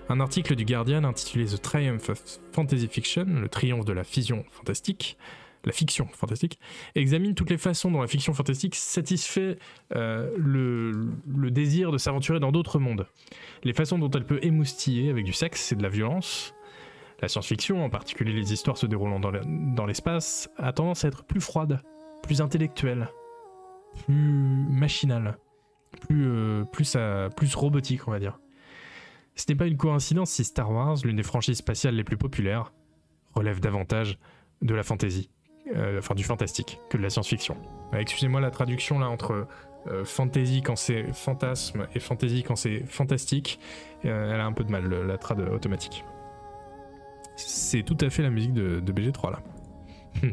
Un 0.10 0.20
article 0.20 0.56
du 0.56 0.66
Guardian 0.66 1.04
intitulé 1.06 1.46
The 1.46 1.62
Triumph 1.62 2.10
of 2.10 2.22
Fantasy 2.52 2.88
Fiction, 2.88 3.26
le 3.26 3.48
triomphe 3.48 3.86
de 3.86 3.94
la 3.94 4.04
fusion 4.04 4.44
fantastique, 4.52 5.18
la 5.66 5.72
fiction 5.72 6.08
fantastique, 6.14 6.60
examine 6.96 7.36
toutes 7.36 7.52
les 7.52 7.58
façons 7.58 7.92
dont 7.92 8.02
la 8.02 8.08
fiction 8.08 8.34
fantastique 8.34 8.76
satisfait 8.76 9.58
euh, 9.96 10.30
le, 10.38 11.52
désir 11.52 11.92
de 11.92 11.98
s'aventurer 11.98 12.40
dans 12.40 12.52
d'autres 12.52 12.80
mondes. 12.80 13.06
Les 13.64 13.74
façons 13.74 13.98
dont 13.98 14.10
elle 14.10 14.26
peut 14.26 14.40
émoustiller 14.42 15.10
avec 15.10 15.26
du 15.26 15.34
sexe 15.34 15.72
et 15.72 15.76
de 15.76 15.84
la 15.84 15.90
violence. 15.90 16.54
La 17.22 17.28
science-fiction, 17.28 17.84
en 17.84 17.90
particulier 17.90 18.34
les 18.34 18.52
histoires 18.52 18.78
se 18.78 18.86
déroulant 18.86 19.20
dans 19.20 19.86
l'espace, 19.86 20.50
a 20.58 20.74
tendance 20.74 21.06
à 21.06 21.10
être 21.10 21.24
plus 21.24 21.42
froide, 21.42 21.82
plus 22.24 22.42
intellectuelle, 22.42 23.10
plus 24.06 24.66
machinale, 24.70 25.38
plus, 26.02 26.28
euh, 26.28 26.64
plus, 26.66 26.94
euh, 26.96 27.30
plus 27.30 27.56
robotique, 27.56 28.08
on 28.08 28.12
va 28.12 28.20
dire. 28.20 28.40
Ce 29.36 29.46
n'est 29.50 29.56
pas 29.56 29.66
une 29.68 29.78
coïncidence 29.78 30.32
si 30.32 30.44
Star 30.44 30.72
Wars, 30.72 30.98
l'une 31.04 31.16
des 31.16 31.24
franchises 31.24 31.58
spatiales 31.58 31.96
les 31.96 32.04
plus 32.04 32.18
populaires, 32.18 32.74
relève 33.36 33.60
davantage 33.60 34.18
de 34.62 34.74
la 34.76 34.84
fantasy, 34.84 35.30
euh, 35.76 36.00
enfin 36.00 36.16
du 36.16 36.24
fantastique, 36.24 36.80
que 36.90 36.98
de 36.98 37.04
la 37.04 37.10
science-fiction. 37.10 37.56
Excusez-moi 37.94 38.42
la 38.42 38.52
traduction 38.52 39.00
là 39.00 39.08
entre 39.10 39.48
euh, 39.88 40.04
fantasy 40.04 40.62
quand 40.62 40.76
c'est 40.76 41.14
fantasme 41.14 41.88
et 41.96 42.00
fantasy 42.00 42.44
quand 42.44 42.58
c'est 42.58 42.84
fantastique, 42.86 43.60
elle 44.04 44.12
a 44.12 44.46
un 44.46 44.52
peu 44.52 44.64
de 44.66 44.72
mal, 44.72 44.84
le- 44.84 45.06
la 45.06 45.18
trad 45.18 45.40
automatique. 45.40 46.04
C'est 47.38 47.84
tout 47.84 47.98
à 48.02 48.10
fait 48.10 48.24
la 48.24 48.30
musique 48.30 48.52
de, 48.54 48.82
de 48.82 48.92
BG3 48.92 49.32
là. 49.32 49.40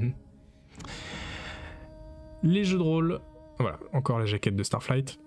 Les 2.43 2.65
jeux 2.65 2.79
de 2.79 2.83
rôle, 2.83 3.21
voilà, 3.59 3.79
encore 3.93 4.19
la 4.19 4.27
jaquette 4.27 4.57
de 4.57 4.63
Starflight. 4.63 5.19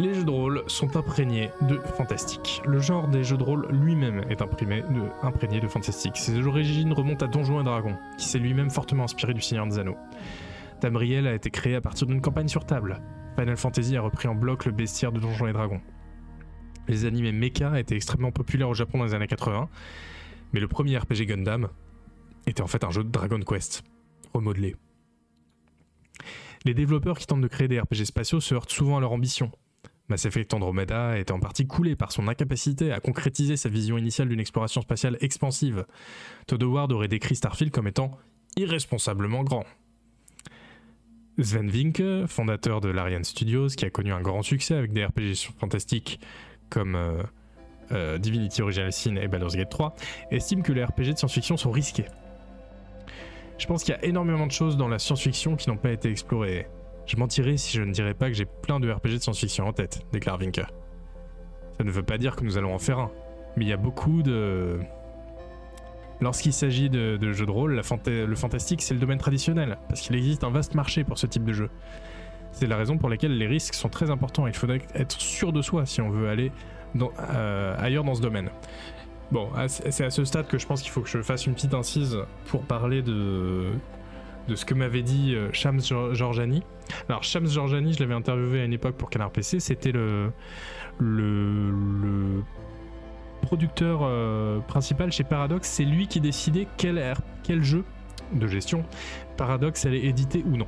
Les 0.00 0.12
jeux 0.12 0.24
de 0.24 0.30
rôle 0.30 0.64
sont 0.66 0.96
imprégnés 0.96 1.50
de 1.62 1.78
fantastique. 1.78 2.60
Le 2.66 2.80
genre 2.80 3.06
des 3.06 3.22
jeux 3.22 3.36
de 3.36 3.44
rôle 3.44 3.68
lui-même 3.70 4.24
est 4.28 4.42
imprégné 4.42 5.60
de 5.60 5.68
fantastique. 5.68 6.16
Ses 6.16 6.44
origines 6.44 6.92
remontent 6.92 7.24
à 7.24 7.28
Donjons 7.28 7.60
et 7.60 7.64
Dragons, 7.64 7.96
qui 8.18 8.26
s'est 8.26 8.40
lui-même 8.40 8.70
fortement 8.70 9.04
inspiré 9.04 9.34
du 9.34 9.40
Seigneur 9.40 9.68
des 9.68 9.78
Anneaux. 9.78 9.96
Tamriel 10.80 11.28
a 11.28 11.34
été 11.34 11.48
créé 11.50 11.76
à 11.76 11.80
partir 11.80 12.08
d'une 12.08 12.20
campagne 12.20 12.48
sur 12.48 12.66
table. 12.66 13.00
Final 13.38 13.56
Fantasy 13.56 13.96
a 13.96 14.00
repris 14.00 14.26
en 14.26 14.34
bloc 14.34 14.64
le 14.64 14.72
bestiaire 14.72 15.12
de 15.12 15.20
Donjons 15.20 15.46
et 15.46 15.52
Dragons. 15.52 15.80
Les 16.88 17.04
animés 17.04 17.32
mecha 17.32 17.78
étaient 17.78 17.94
extrêmement 17.94 18.32
populaires 18.32 18.68
au 18.68 18.74
Japon 18.74 18.98
dans 18.98 19.04
les 19.04 19.14
années 19.14 19.28
80, 19.28 19.68
mais 20.52 20.60
le 20.60 20.66
premier 20.66 20.98
RPG 20.98 21.26
Gundam 21.26 21.68
était 22.48 22.62
en 22.62 22.66
fait 22.66 22.82
un 22.82 22.90
jeu 22.90 23.04
de 23.04 23.10
Dragon 23.10 23.40
Quest, 23.40 23.84
remodelé. 24.34 24.76
Les 26.64 26.74
développeurs 26.74 27.18
qui 27.18 27.26
tentent 27.26 27.42
de 27.42 27.48
créer 27.48 27.68
des 27.68 27.80
RPG 27.80 28.04
spatiaux 28.04 28.40
se 28.40 28.54
heurtent 28.54 28.70
souvent 28.70 28.96
à 28.96 29.00
leur 29.00 29.12
ambition. 29.12 29.52
Mass 30.08 30.26
Effect 30.26 30.52
Andromeda 30.52 31.18
était 31.18 31.32
en 31.32 31.40
partie 31.40 31.66
coulé 31.66 31.96
par 31.96 32.12
son 32.12 32.28
incapacité 32.28 32.92
à 32.92 33.00
concrétiser 33.00 33.56
sa 33.56 33.68
vision 33.68 33.96
initiale 33.96 34.28
d'une 34.28 34.40
exploration 34.40 34.82
spatiale 34.82 35.16
expansive. 35.20 35.86
Todd 36.46 36.62
Howard 36.62 36.92
aurait 36.92 37.08
décrit 37.08 37.36
Starfield 37.36 37.72
comme 37.72 37.86
étant 37.86 38.10
irresponsablement 38.56 39.42
grand. 39.44 39.64
Sven 41.38 41.68
Vinke, 41.68 42.26
fondateur 42.28 42.80
de 42.80 42.88
l'Ariane 42.88 43.24
Studios, 43.24 43.68
qui 43.68 43.84
a 43.84 43.90
connu 43.90 44.12
un 44.12 44.20
grand 44.20 44.42
succès 44.42 44.74
avec 44.74 44.92
des 44.92 45.04
RPG 45.04 45.50
fantastiques 45.58 46.20
comme 46.70 46.94
euh, 46.94 47.22
euh, 47.92 48.18
Divinity 48.18 48.62
Original 48.62 48.92
Sin 48.92 49.16
et 49.16 49.26
Baldur's 49.26 49.56
Gate 49.56 49.70
3, 49.70 49.96
estime 50.30 50.62
que 50.62 50.72
les 50.72 50.84
RPG 50.84 51.12
de 51.12 51.18
science-fiction 51.18 51.56
sont 51.56 51.70
risqués. 51.70 52.06
Je 53.58 53.66
pense 53.66 53.84
qu'il 53.84 53.94
y 53.94 53.96
a 53.96 54.04
énormément 54.04 54.46
de 54.46 54.52
choses 54.52 54.76
dans 54.76 54.88
la 54.88 54.98
science-fiction 54.98 55.56
qui 55.56 55.70
n'ont 55.70 55.76
pas 55.76 55.90
été 55.90 56.10
explorées. 56.10 56.66
Je 57.06 57.16
mentirais 57.16 57.56
si 57.56 57.76
je 57.76 57.82
ne 57.82 57.92
dirais 57.92 58.14
pas 58.14 58.28
que 58.28 58.34
j'ai 58.34 58.46
plein 58.46 58.80
de 58.80 58.90
RPG 58.90 59.10
de 59.10 59.18
science-fiction 59.18 59.66
en 59.66 59.72
tête, 59.72 60.00
déclare 60.12 60.38
Vinke. 60.38 60.64
Ça 61.76 61.84
ne 61.84 61.90
veut 61.90 62.02
pas 62.02 62.18
dire 62.18 62.36
que 62.36 62.44
nous 62.44 62.56
allons 62.56 62.74
en 62.74 62.78
faire 62.78 62.98
un, 62.98 63.10
mais 63.56 63.64
il 63.64 63.68
y 63.68 63.72
a 63.72 63.76
beaucoup 63.76 64.22
de... 64.22 64.78
Lorsqu'il 66.20 66.52
s'agit 66.52 66.88
de, 66.88 67.32
jeux 67.32 67.46
de 67.46 67.50
rôle, 67.50 67.74
le 68.06 68.34
fantastique 68.36 68.82
c'est 68.82 68.94
le 68.94 69.00
domaine 69.00 69.18
traditionnel, 69.18 69.78
parce 69.88 70.00
qu'il 70.00 70.16
existe 70.16 70.44
un 70.44 70.50
vaste 70.50 70.74
marché 70.74 71.04
pour 71.04 71.18
ce 71.18 71.26
type 71.26 71.44
de 71.44 71.52
jeu. 71.52 71.70
C'est 72.52 72.68
la 72.68 72.76
raison 72.76 72.96
pour 72.96 73.08
laquelle 73.08 73.36
les 73.36 73.48
risques 73.48 73.74
sont 73.74 73.88
très 73.88 74.10
importants. 74.10 74.46
Il 74.46 74.54
faudrait 74.54 74.80
être 74.94 75.20
sûr 75.20 75.52
de 75.52 75.60
soi 75.60 75.86
si 75.86 76.00
on 76.00 76.10
veut 76.10 76.28
aller 76.28 76.52
euh, 76.96 77.74
ailleurs 77.78 78.04
dans 78.04 78.14
ce 78.14 78.22
domaine. 78.22 78.48
Bon, 79.32 79.48
c'est 79.66 80.04
à 80.04 80.10
ce 80.10 80.24
stade 80.24 80.46
que 80.46 80.58
je 80.58 80.66
pense 80.66 80.82
qu'il 80.82 80.90
faut 80.92 81.00
que 81.00 81.08
je 81.08 81.20
fasse 81.22 81.46
une 81.46 81.54
petite 81.54 81.74
incise 81.74 82.18
pour 82.46 82.62
parler 82.62 83.02
de, 83.02 83.70
ce 84.54 84.64
que 84.64 84.74
m'avait 84.74 85.02
dit 85.02 85.34
euh, 85.34 85.48
Shams 85.52 85.80
Giorgiani. 85.80 86.62
Alors, 87.08 87.24
Shams 87.24 87.46
Giorgiani, 87.48 87.94
je 87.94 88.00
l'avais 88.00 88.14
interviewé 88.14 88.60
à 88.60 88.64
une 88.64 88.72
époque 88.72 88.94
pour 88.96 89.10
Canard 89.10 89.30
PC, 89.30 89.58
c'était 89.60 89.92
le, 89.92 90.30
le, 90.98 92.42
producteur 93.42 94.00
euh, 94.02 94.60
principal 94.60 95.10
chez 95.10 95.24
Paradox. 95.24 95.68
C'est 95.68 95.84
lui 95.84 96.06
qui 96.06 96.20
décidait 96.20 96.68
quel, 96.76 96.96
R- 96.98 97.18
quel 97.42 97.62
jeu 97.62 97.84
de 98.32 98.46
gestion 98.46 98.84
Paradox 99.36 99.84
allait 99.86 100.04
éditer 100.04 100.44
ou 100.46 100.56
non. 100.56 100.66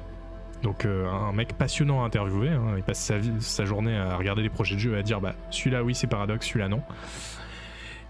Donc 0.63 0.85
euh, 0.85 1.09
un 1.09 1.33
mec 1.33 1.53
passionnant 1.57 2.03
à 2.03 2.07
interviewer, 2.07 2.49
hein. 2.51 2.75
il 2.77 2.83
passe 2.83 3.13
sa 3.41 3.65
journée 3.65 3.97
à 3.97 4.17
regarder 4.17 4.43
les 4.43 4.49
projets 4.49 4.75
de 4.75 4.81
jeu 4.81 4.95
et 4.95 4.99
à 4.99 5.03
dire 5.03 5.21
bah 5.21 5.35
celui-là 5.51 5.85
oui 5.85 5.95
c'est 5.95 6.07
Paradox, 6.07 6.47
celui-là 6.47 6.69
non. 6.69 6.83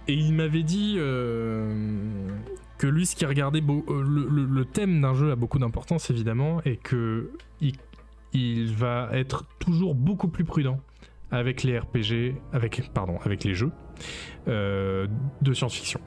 Et 0.09 0.15
il 0.15 0.33
m'avait 0.35 0.62
dit 0.62 0.97
euh, 0.99 2.28
que 2.78 2.87
lui 2.87 3.07
ce 3.07 3.16
qui 3.16 3.27
regardait 3.27 3.61
euh, 3.61 4.03
le, 4.49 4.65
thème 4.65 5.01
d'un 5.01 5.15
jeu 5.15 5.33
a 5.33 5.37
beaucoup 5.37 5.59
d'importance 5.59 6.11
évidemment 6.11 6.61
et 6.65 6.77
que 6.77 7.31
il, 7.61 8.74
va 8.74 9.09
être 9.12 9.47
toujours 9.59 9.95
beaucoup 9.95 10.28
plus 10.28 10.45
prudent 10.45 10.78
avec 11.31 11.62
les 11.62 11.78
RPG, 11.78 12.35
avec 12.53 12.93
pardon 12.93 13.19
avec 13.24 13.45
les 13.45 13.55
jeux 13.55 13.73
euh, 14.47 15.07
de 15.41 15.55
science-fiction. 15.55 16.01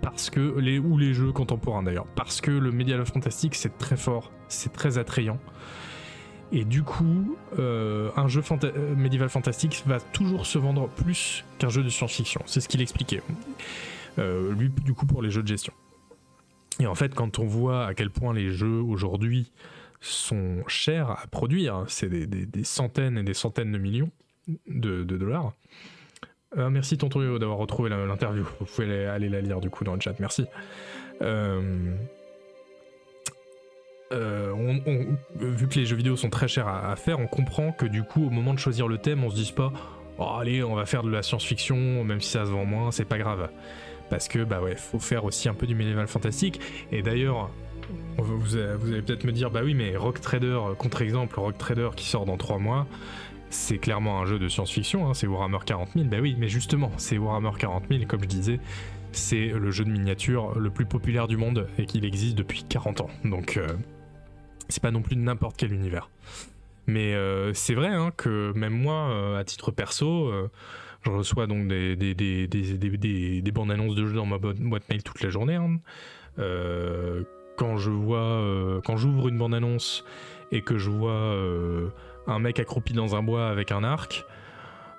Parce 0.00 0.30
que 0.30 0.58
les 0.58 0.78
ou 0.78 0.96
les 0.96 1.12
jeux 1.12 1.30
contemporains 1.30 1.82
d'ailleurs, 1.82 2.06
parce 2.16 2.40
que 2.40 2.50
le 2.50 2.72
médial 2.72 3.04
fantastique 3.04 3.54
c'est 3.54 3.76
très 3.76 3.98
fort, 3.98 4.32
c'est 4.48 4.72
très 4.72 4.96
attrayant. 4.96 5.38
Et 6.54 6.64
du 6.64 6.84
coup, 6.84 7.36
euh, 7.58 8.10
un 8.16 8.28
jeu 8.28 8.40
fanta- 8.40 8.72
euh, 8.76 8.94
médiéval 8.94 9.28
fantastique 9.28 9.82
va 9.86 9.98
toujours 9.98 10.46
se 10.46 10.56
vendre 10.56 10.88
plus 10.88 11.44
qu'un 11.58 11.68
jeu 11.68 11.82
de 11.82 11.88
science-fiction. 11.88 12.42
C'est 12.46 12.60
ce 12.60 12.68
qu'il 12.68 12.80
expliquait. 12.80 13.22
Euh, 14.20 14.54
lui, 14.54 14.68
du 14.68 14.94
coup, 14.94 15.04
pour 15.04 15.20
les 15.20 15.32
jeux 15.32 15.42
de 15.42 15.48
gestion. 15.48 15.72
Et 16.78 16.86
en 16.86 16.94
fait, 16.94 17.12
quand 17.12 17.40
on 17.40 17.44
voit 17.44 17.86
à 17.86 17.94
quel 17.94 18.08
point 18.08 18.32
les 18.32 18.50
jeux 18.50 18.80
aujourd'hui 18.80 19.50
sont 20.00 20.62
chers 20.68 21.10
à 21.10 21.26
produire, 21.28 21.84
c'est 21.88 22.08
des, 22.08 22.64
centaines 22.64 23.18
et 23.18 23.24
des 23.24 23.34
centaines 23.34 23.72
de 23.72 23.78
millions 23.78 24.10
de, 24.68 25.02
dollars. 25.02 25.54
Merci 26.56 26.98
Tonton 26.98 27.36
d'avoir 27.36 27.58
retrouvé 27.58 27.90
l'interview. 27.90 28.44
Vous 28.60 28.66
pouvez 28.66 28.86
aller, 28.86 29.06
aller 29.06 29.28
la 29.28 29.40
lire 29.40 29.60
du 29.60 29.70
coup 29.70 29.82
dans 29.82 29.94
le 29.94 30.00
chat. 30.00 30.14
Merci. 30.20 30.46
Euh, 31.20 31.96
euh, 34.12 34.52
on- 34.52 35.16
vu 35.38 35.68
que 35.68 35.78
les 35.78 35.86
jeux 35.86 35.96
vidéo 35.96 36.16
sont 36.16 36.30
très 36.30 36.48
chers 36.48 36.68
à, 36.68 36.94
faire, 36.96 37.18
on 37.20 37.26
comprend 37.26 37.72
que 37.72 37.86
du 37.86 38.02
coup, 38.02 38.26
au 38.26 38.30
moment 38.30 38.54
de 38.54 38.58
choisir 38.58 38.88
le 38.88 38.98
thème, 38.98 39.24
on 39.24 39.30
se 39.30 39.34
dise 39.36 39.50
pas 39.50 39.72
Oh, 40.18 40.28
allez, 40.38 40.62
on 40.62 40.76
va 40.76 40.86
faire 40.86 41.02
de 41.02 41.10
la 41.10 41.22
science-fiction, 41.22 42.04
même 42.04 42.20
si 42.20 42.30
ça 42.30 42.44
se 42.46 42.50
vend 42.50 42.64
moins, 42.64 42.92
c'est 42.92 43.04
pas 43.04 43.18
grave. 43.18 43.50
Parce 44.10 44.28
que, 44.28 44.44
bah 44.44 44.60
ouais, 44.60 44.76
faut 44.76 45.00
faire 45.00 45.24
aussi 45.24 45.48
un 45.48 45.54
peu 45.54 45.66
du 45.66 45.74
médiéval 45.74 46.06
fantastique. 46.06 46.60
Et 46.92 47.02
d'ailleurs, 47.02 47.50
vous, 48.18 48.38
vous 48.38 48.56
allez 48.56 49.02
peut-être 49.02 49.24
me 49.24 49.32
dire 49.32 49.50
Bah 49.50 49.62
oui, 49.64 49.74
mais 49.74 49.96
Rock 49.96 50.20
Trader, 50.20 50.60
contre-exemple, 50.78 51.40
Rock 51.40 51.58
Trader 51.58 51.88
qui 51.96 52.06
sort 52.06 52.26
dans 52.26 52.36
3 52.36 52.58
mois, 52.58 52.86
c'est 53.50 53.78
clairement 53.78 54.20
un 54.20 54.26
jeu 54.26 54.38
de 54.38 54.48
science-fiction, 54.48 55.08
hein, 55.08 55.14
c'est 55.14 55.26
Warhammer 55.26 55.58
40 55.66 55.90
000. 55.96 56.06
Bah 56.06 56.18
oui, 56.20 56.36
mais 56.38 56.48
justement, 56.48 56.92
c'est 56.96 57.18
Warhammer 57.18 57.50
40 57.58 57.84
000, 57.90 58.04
comme 58.06 58.20
je 58.22 58.26
disais, 58.28 58.60
c'est 59.16 59.48
le 59.48 59.70
jeu 59.70 59.84
de 59.84 59.90
miniature 59.90 60.58
le 60.58 60.70
plus 60.70 60.86
populaire 60.86 61.26
du 61.28 61.36
monde 61.36 61.66
et 61.78 61.86
qu'il 61.86 62.04
existe 62.04 62.36
depuis 62.36 62.64
40 62.64 63.00
ans. 63.02 63.10
Donc, 63.24 63.56
euh, 63.56 63.66
c'est 64.68 64.82
pas 64.82 64.90
non 64.90 65.02
plus 65.02 65.16
n'importe 65.16 65.56
quel 65.56 65.72
univers. 65.72 66.10
Mais 66.86 67.14
euh, 67.14 67.52
c'est 67.54 67.74
vrai 67.74 67.88
hein, 67.88 68.10
que 68.16 68.52
même 68.54 68.74
moi, 68.74 69.08
euh, 69.10 69.38
à 69.38 69.44
titre 69.44 69.70
perso, 69.70 70.30
je 71.02 71.10
reçois 71.10 71.46
donc 71.46 71.68
des, 71.68 71.96
des, 71.96 72.14
des, 72.14 72.46
des, 72.46 72.78
des, 72.78 72.96
des- 72.96 73.42
des 73.42 73.52
bandes 73.52 73.70
annonces 73.70 73.94
de 73.94 74.04
jeux 74.06 74.14
dans 74.16 74.26
ma 74.26 74.38
bo- 74.38 74.52
boîte 74.54 74.88
mail 74.90 75.02
toute 75.02 75.22
la 75.22 75.30
journée. 75.30 75.54
hein. 75.56 75.78
Quand 77.56 77.76
je 77.76 77.90
vois, 77.90 78.80
quand 78.84 78.96
j'ouvre 78.96 79.28
une 79.28 79.38
bande 79.38 79.54
annonce 79.54 80.04
et 80.50 80.60
que 80.60 80.76
je 80.76 80.90
vois 80.90 81.36
un 82.26 82.38
mec 82.40 82.58
accroupi 82.58 82.92
dans 82.94 83.14
un 83.16 83.22
bois 83.22 83.48
avec 83.48 83.70
un 83.70 83.84
arc, 83.84 84.24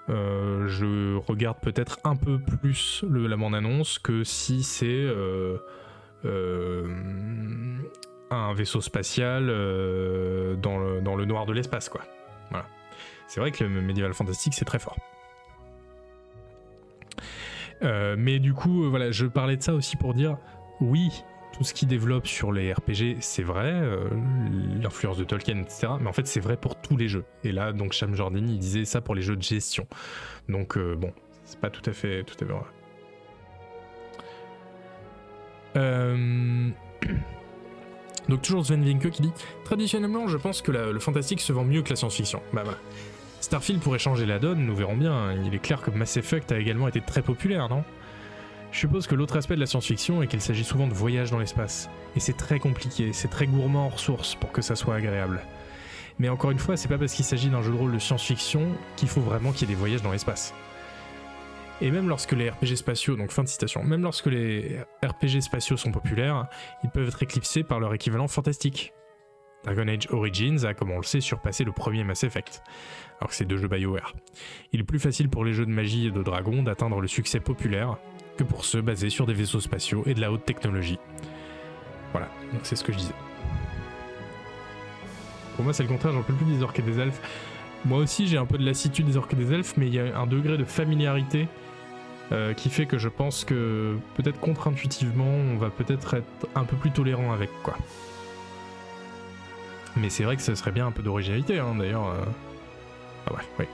euh, 0.09 0.67
je 0.67 1.17
regarde 1.17 1.57
peut-être 1.59 1.99
un 2.03 2.15
peu 2.15 2.37
plus 2.37 3.03
la 3.09 3.37
bande 3.37 3.55
annonce 3.55 3.97
que 3.97 4.23
si 4.23 4.61
c'est 4.63 4.85
euh, 4.85 5.57
euh, 6.25 6.87
un 8.29 8.53
vaisseau 8.53 8.81
spatial 8.81 9.47
dans, 9.47 10.77
le, 10.77 11.01
dans 11.01 11.15
le 11.15 11.25
noir 11.25 11.45
de 11.45 11.53
l'espace, 11.53 11.89
quoi. 11.89 12.01
Voilà. 12.51 12.65
C'est 13.27 13.39
vrai 13.39 13.51
que 13.51 13.63
le 13.63 13.81
médiéval 13.81 14.13
fantastique, 14.13 14.53
c'est 14.53 14.65
très 14.65 14.79
fort. 14.79 14.97
Mais 17.81 18.39
du 18.39 18.53
coup, 18.53 18.89
voilà, 18.89 19.11
je 19.11 19.25
parlais 19.25 19.57
de 19.57 19.61
ça 19.61 19.73
aussi 19.73 19.95
pour 19.95 20.13
dire, 20.13 20.37
oui, 20.81 21.23
tout 21.55 21.63
ce 21.63 21.73
qu'il 21.73 21.87
développe 21.87 22.27
sur 22.27 22.51
les 22.51 22.73
RPG, 22.73 23.17
c'est 23.21 23.43
vrai, 23.43 23.71
euh, 23.71 24.09
l'influence 24.81 25.17
de 25.17 25.23
Tolkien, 25.23 25.57
etc. 25.59 25.87
Mais 26.01 26.07
en 26.07 26.13
fait, 26.13 26.27
c'est 26.27 26.41
vrai 26.41 26.57
pour 26.57 26.75
tous 26.75 26.97
les 26.97 27.07
jeux. 27.07 27.23
Et 27.45 27.53
là, 27.53 27.71
donc, 27.71 27.93
Cham 27.93 28.13
Jordan, 28.13 28.47
il 28.47 28.59
disait 28.59 28.83
ça 28.83 28.99
pour 28.99 29.15
les 29.15 29.21
jeux 29.21 29.37
de 29.37 29.41
gestion. 29.41 29.87
Donc, 30.49 30.77
euh, 30.77 30.95
bon, 30.95 31.13
c'est 31.45 31.59
pas 31.59 31.69
tout 31.69 31.87
à 31.89 31.93
fait, 31.93 32.23
tout 32.23 32.35
à 32.35 32.45
fait 32.45 32.53
vrai. 32.53 32.61
Euh, 35.77 36.69
Donc 38.27 38.41
toujours 38.41 38.65
Sven 38.65 38.83
Vinke 38.83 39.11
qui 39.11 39.21
dit 39.21 39.31
Traditionnellement, 39.65 40.27
je 40.27 40.37
pense 40.37 40.63
que 40.63 40.71
le 40.71 40.99
fantastique 40.99 41.41
se 41.41 41.53
vend 41.53 41.63
mieux 41.63 41.83
que 41.83 41.91
la 41.91 41.95
science-fiction. 41.95 42.41
Bah 42.53 42.63
voilà. 42.63 42.79
Starfield 43.39 43.79
pourrait 43.79 43.99
changer 43.99 44.25
la 44.25 44.39
donne, 44.39 44.65
nous 44.65 44.75
verrons 44.75 44.97
bien. 44.97 45.31
Il 45.33 45.53
est 45.53 45.59
clair 45.59 45.81
que 45.83 45.91
Mass 45.91 46.17
Effect 46.17 46.51
a 46.51 46.57
également 46.57 46.87
été 46.87 47.01
très 47.01 47.21
populaire, 47.21 47.69
non? 47.69 47.83
Je 48.75 48.81
suppose 48.81 49.07
que 49.07 49.15
l'autre 49.15 49.37
aspect 49.37 49.55
de 49.55 49.61
la 49.61 49.67
science-fiction 49.67 50.21
est 50.21 50.27
qu'il 50.27 50.41
s'agit 50.41 50.65
souvent 50.65 50.85
de 50.85 50.93
voyages 50.93 51.31
dans 51.31 51.39
l'espace. 51.39 51.89
Et 52.17 52.19
c'est 52.19 52.35
très 52.35 52.59
compliqué, 52.59 53.13
c'est 53.13 53.29
très 53.29 53.47
gourmand 53.47 53.85
en 53.85 53.87
ressources 53.87 54.35
pour 54.35 54.51
que 54.51 54.61
ça 54.61 54.75
soit 54.75 54.95
agréable. 54.95 55.41
Mais 56.19 56.27
encore 56.27 56.51
une 56.51 56.59
fois, 56.59 56.75
c'est 56.75 56.89
pas 56.89 56.97
parce 56.97 57.13
qu'il 57.13 57.23
s'agit 57.23 57.47
d'un 57.47 57.61
jeu 57.61 57.71
de 57.71 57.77
rôle 57.77 57.93
de 57.93 57.99
science-fiction 57.99 58.67
qu'il 58.97 59.07
faut 59.07 59.21
vraiment 59.21 59.53
qu'il 59.53 59.61
y 59.69 59.71
ait 59.71 59.75
des 59.75 59.79
voyages 59.79 60.01
dans 60.01 60.11
l'espace. 60.11 60.53
Et 61.79 61.89
même 61.89 62.09
lorsque 62.09 62.33
les 62.33 62.49
RPG 62.49 62.75
spatiaux, 62.75 63.15
donc 63.15 63.31
fin 63.31 63.43
de 63.43 63.47
citation, 63.47 63.81
même 63.81 64.01
lorsque 64.01 64.25
les 64.25 64.81
RPG 65.01 65.39
spatiaux 65.39 65.77
sont 65.77 65.93
populaires, 65.93 66.47
ils 66.83 66.89
peuvent 66.89 67.07
être 67.07 67.23
éclipsés 67.23 67.63
par 67.63 67.79
leur 67.79 67.93
équivalent 67.93 68.27
fantastique. 68.27 68.91
Dragon 69.63 69.87
Age 69.87 70.09
Origins 70.11 70.65
a, 70.65 70.73
comme 70.73 70.91
on 70.91 70.97
le 70.97 71.03
sait, 71.03 71.21
surpassé 71.21 71.63
le 71.63 71.71
premier 71.71 72.03
Mass 72.03 72.25
Effect, 72.25 72.61
alors 73.21 73.29
que 73.29 73.35
c'est 73.35 73.45
deux 73.45 73.57
jeux 73.57 73.69
BioWare. 73.69 74.13
Il 74.73 74.81
est 74.81 74.83
plus 74.83 74.99
facile 74.99 75.29
pour 75.29 75.45
les 75.45 75.53
jeux 75.53 75.65
de 75.65 75.71
magie 75.71 76.07
et 76.07 76.11
de 76.11 76.21
dragons 76.21 76.61
d'atteindre 76.61 76.99
le 76.99 77.07
succès 77.07 77.39
populaire 77.39 77.97
que 78.37 78.43
pour 78.43 78.65
ceux 78.65 78.81
basés 78.81 79.09
sur 79.09 79.25
des 79.25 79.33
vaisseaux 79.33 79.59
spatiaux 79.59 80.03
et 80.05 80.13
de 80.13 80.21
la 80.21 80.31
haute 80.31 80.45
technologie. 80.45 80.99
Voilà, 82.11 82.27
donc 82.53 82.61
c'est 82.63 82.75
ce 82.75 82.83
que 82.83 82.91
je 82.91 82.97
disais. 82.97 83.13
Pour 85.55 85.63
moi, 85.63 85.73
c'est 85.73 85.83
le 85.83 85.89
contraire, 85.89 86.13
j'en 86.13 86.23
peux 86.23 86.33
plus 86.33 86.45
des 86.45 86.63
orques 86.63 86.79
et 86.79 86.81
des 86.81 86.99
elfes. 86.99 87.21
Moi 87.85 87.99
aussi, 87.99 88.27
j'ai 88.27 88.37
un 88.37 88.45
peu 88.45 88.57
de 88.57 88.65
lassitude 88.65 89.05
des 89.05 89.15
orques 89.17 89.33
et 89.33 89.37
des 89.37 89.53
elfes, 89.53 89.75
mais 89.77 89.87
il 89.87 89.93
y 89.93 89.99
a 89.99 90.17
un 90.19 90.27
degré 90.27 90.57
de 90.57 90.65
familiarité 90.65 91.47
euh, 92.31 92.53
qui 92.53 92.69
fait 92.69 92.85
que 92.87 92.97
je 92.97 93.09
pense 93.09 93.45
que 93.45 93.95
peut-être 94.15 94.39
contre-intuitivement, 94.39 95.27
on 95.27 95.57
va 95.57 95.69
peut-être 95.69 96.15
être 96.15 96.47
un 96.55 96.63
peu 96.63 96.75
plus 96.75 96.91
tolérant 96.91 97.31
avec 97.31 97.49
quoi. 97.63 97.77
Mais 99.95 100.09
c'est 100.09 100.23
vrai 100.23 100.35
que 100.35 100.41
ce 100.41 100.55
serait 100.55 100.71
bien 100.71 100.87
un 100.87 100.91
peu 100.91 101.03
d'originalité, 101.03 101.59
hein, 101.59 101.75
d'ailleurs. 101.77 102.07
euh. 102.09 102.25
Ah 103.27 103.33
ouais, 103.33 103.43
oui. 103.59 103.65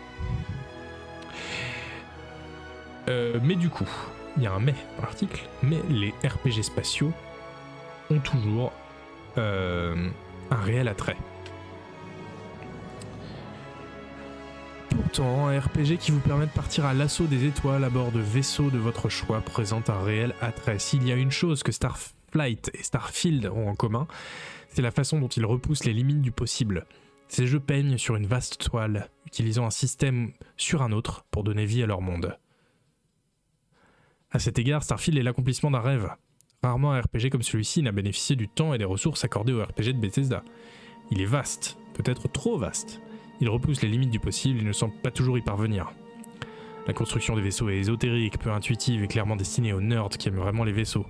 Euh, 3.10 3.40
mais 3.42 3.56
du 3.56 3.70
coup, 3.70 3.90
il 4.38 4.44
y 4.44 4.48
a 4.48 4.54
un 4.54 4.60
mais 4.60 4.76
dans 4.98 5.04
l'article, 5.04 5.48
mais 5.64 5.80
les 5.90 6.14
RPG 6.24 6.64
spatiaux 6.64 7.12
ont 8.10 8.20
toujours 8.20 8.72
euh, 9.38 10.10
un 10.50 10.56
réel 10.56 10.88
attrait. 10.88 11.18
Pourtant, 14.90 15.48
un 15.48 15.60
RPG 15.60 15.98
qui 16.00 16.12
vous 16.12 16.20
permet 16.20 16.46
de 16.46 16.52
partir 16.52 16.86
à 16.86 16.94
l'assaut 16.94 17.26
des 17.26 17.46
étoiles 17.46 17.84
à 17.84 17.90
bord 17.90 18.12
de 18.12 18.20
vaisseaux 18.20 18.70
de 18.70 18.78
votre 18.78 19.10
choix 19.10 19.40
présente 19.42 19.90
un 19.90 20.02
réel 20.02 20.36
attrait. 20.42 20.80
S'il 20.80 21.08
y 21.08 21.12
a 21.12 21.16
une 21.16 21.32
chose 21.32 21.64
que 21.64 21.72
Starflight 21.72 22.72
et 22.74 22.84
Starfield 22.84 23.46
ont 23.48 23.70
en 23.70 23.76
commun, 23.76 24.08
c'est 24.70 24.82
la 24.82 24.92
façon 24.92 25.20
dont 25.20 25.28
ils 25.30 25.46
repoussent 25.46 25.86
les 25.86 25.94
limites 25.94 26.22
du 26.22 26.32
possible. 26.32 26.86
Ces 27.30 27.48
jeux 27.48 27.62
peignent 27.62 27.98
sur 27.98 28.18
une 28.18 28.28
vaste 28.28 28.58
toile, 28.62 29.10
utilisant 29.26 29.66
un 29.66 29.72
système 29.72 30.34
sur 30.58 30.82
un 30.82 30.92
autre 30.92 31.24
pour 31.32 31.44
donner 31.46 31.66
vie 31.66 31.84
à 31.84 31.88
leur 31.88 32.02
monde. 32.02 32.38
À 34.34 34.40
cet 34.40 34.58
égard, 34.60 34.82
Starfield 34.82 35.18
est 35.18 35.24
l'accomplissement 35.24 35.72
d'un 35.72 35.82
rêve. 35.82 36.10
Rarement 36.64 36.94
un 36.94 37.02
RPG 37.02 37.30
comme 37.32 37.42
celui-ci 37.42 37.84
n'a 37.84 37.92
bénéficié 37.92 38.38
du 38.38 38.48
temps 38.48 38.74
et 38.74 38.78
des 38.78 38.86
ressources 38.86 39.26
accordées 39.26 39.52
au 39.52 39.62
RPG 39.62 39.94
de 39.94 40.00
Bethesda. 40.00 40.44
Il 41.12 41.22
est 41.22 41.26
vaste, 41.26 41.78
peut-être 41.94 42.32
trop 42.32 42.58
vaste. 42.58 43.02
Il 43.42 43.50
repousse 43.50 43.82
les 43.82 43.90
limites 43.90 44.12
du 44.12 44.20
possible 44.20 44.62
et 44.62 44.64
ne 44.64 44.72
semble 44.72 44.94
pas 45.04 45.12
toujours 45.12 45.38
y 45.38 45.42
parvenir. 45.42 45.92
La 46.88 46.94
construction 46.94 47.36
des 47.36 47.42
vaisseaux 47.42 47.70
est 47.70 47.78
ésotérique, 47.78 48.40
peu 48.40 48.52
intuitive 48.52 49.04
et 49.04 49.08
clairement 49.08 49.36
destinée 49.36 49.74
aux 49.74 49.82
nerds 49.82 50.10
qui 50.18 50.30
aiment 50.30 50.36
vraiment 50.36 50.64
les 50.64 50.72
vaisseaux. 50.72 51.06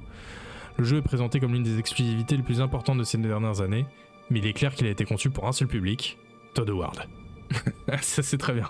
Le 0.78 0.84
jeu 0.84 0.98
est 0.98 1.04
présenté 1.04 1.40
comme 1.40 1.54
l'une 1.54 1.64
des 1.64 1.78
exclusivités 1.78 2.38
les 2.38 2.44
plus 2.44 2.60
importantes 2.60 2.98
de 2.98 3.04
ces 3.04 3.20
dernières 3.20 3.62
années, 3.62 3.86
mais 4.32 4.40
il 4.40 4.48
est 4.48 4.54
clair 4.54 4.74
qu'il 4.74 4.88
a 4.88 4.90
été 4.90 5.06
conçu 5.06 5.30
pour 5.30 5.48
un 5.48 5.52
seul 5.52 5.68
public, 5.68 6.18
Todd 6.56 6.70
Howard. 6.70 7.08
Ça 8.02 8.24
c'est 8.24 8.38
très 8.38 8.54
bien. 8.54 8.70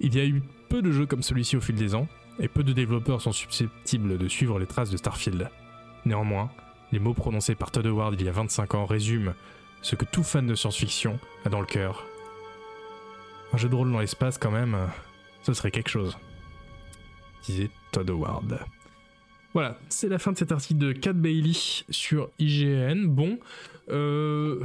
Il 0.00 0.14
y 0.14 0.20
a 0.20 0.26
eu 0.26 0.42
peu 0.68 0.82
de 0.82 0.92
jeux 0.92 1.06
comme 1.06 1.22
celui-ci 1.22 1.56
au 1.56 1.60
fil 1.60 1.76
des 1.76 1.94
ans, 1.94 2.06
et 2.40 2.48
peu 2.48 2.64
de 2.64 2.72
développeurs 2.72 3.20
sont 3.20 3.32
susceptibles 3.32 4.18
de 4.18 4.28
suivre 4.28 4.58
les 4.58 4.66
traces 4.66 4.90
de 4.90 4.96
Starfield. 4.96 5.50
Néanmoins, 6.06 6.50
les 6.90 6.98
mots 6.98 7.14
prononcés 7.14 7.54
par 7.54 7.70
Todd 7.70 7.86
Howard 7.86 8.14
il 8.18 8.24
y 8.24 8.28
a 8.28 8.32
25 8.32 8.74
ans 8.74 8.86
résument 8.86 9.34
ce 9.82 9.94
que 9.94 10.04
tout 10.04 10.22
fan 10.22 10.46
de 10.46 10.54
science-fiction 10.54 11.18
a 11.44 11.50
dans 11.50 11.60
le 11.60 11.66
cœur. 11.66 12.04
Un 13.52 13.58
jeu 13.58 13.68
de 13.68 13.74
rôle 13.74 13.92
dans 13.92 14.00
l'espace, 14.00 14.38
quand 14.38 14.50
même, 14.50 14.76
ce 15.42 15.52
serait 15.52 15.70
quelque 15.70 15.90
chose. 15.90 16.16
Disait 17.44 17.70
Todd 17.92 18.08
Howard. 18.10 18.60
Voilà, 19.52 19.78
c'est 19.88 20.08
la 20.08 20.18
fin 20.18 20.32
de 20.32 20.38
cet 20.38 20.52
article 20.52 20.78
de 20.78 20.92
Cat 20.92 21.12
Bailey 21.12 21.52
sur 21.90 22.30
IGN. 22.38 23.06
Bon, 23.06 23.38
euh... 23.88 24.64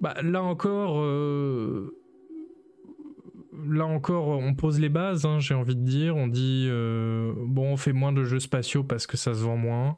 bah, 0.00 0.14
là 0.22 0.42
encore, 0.42 1.00
euh, 1.00 1.96
là 3.66 3.86
encore, 3.86 4.28
on 4.28 4.54
pose 4.54 4.80
les 4.80 4.88
bases. 4.88 5.24
hein, 5.24 5.40
J'ai 5.40 5.54
envie 5.54 5.76
de 5.76 5.84
dire, 5.84 6.16
on 6.16 6.28
dit 6.28 6.66
euh, 6.70 7.32
bon, 7.36 7.72
on 7.72 7.76
fait 7.76 7.92
moins 7.92 8.12
de 8.12 8.24
jeux 8.24 8.40
spatiaux 8.40 8.84
parce 8.84 9.06
que 9.06 9.16
ça 9.16 9.34
se 9.34 9.40
vend 9.40 9.56
moins, 9.56 9.96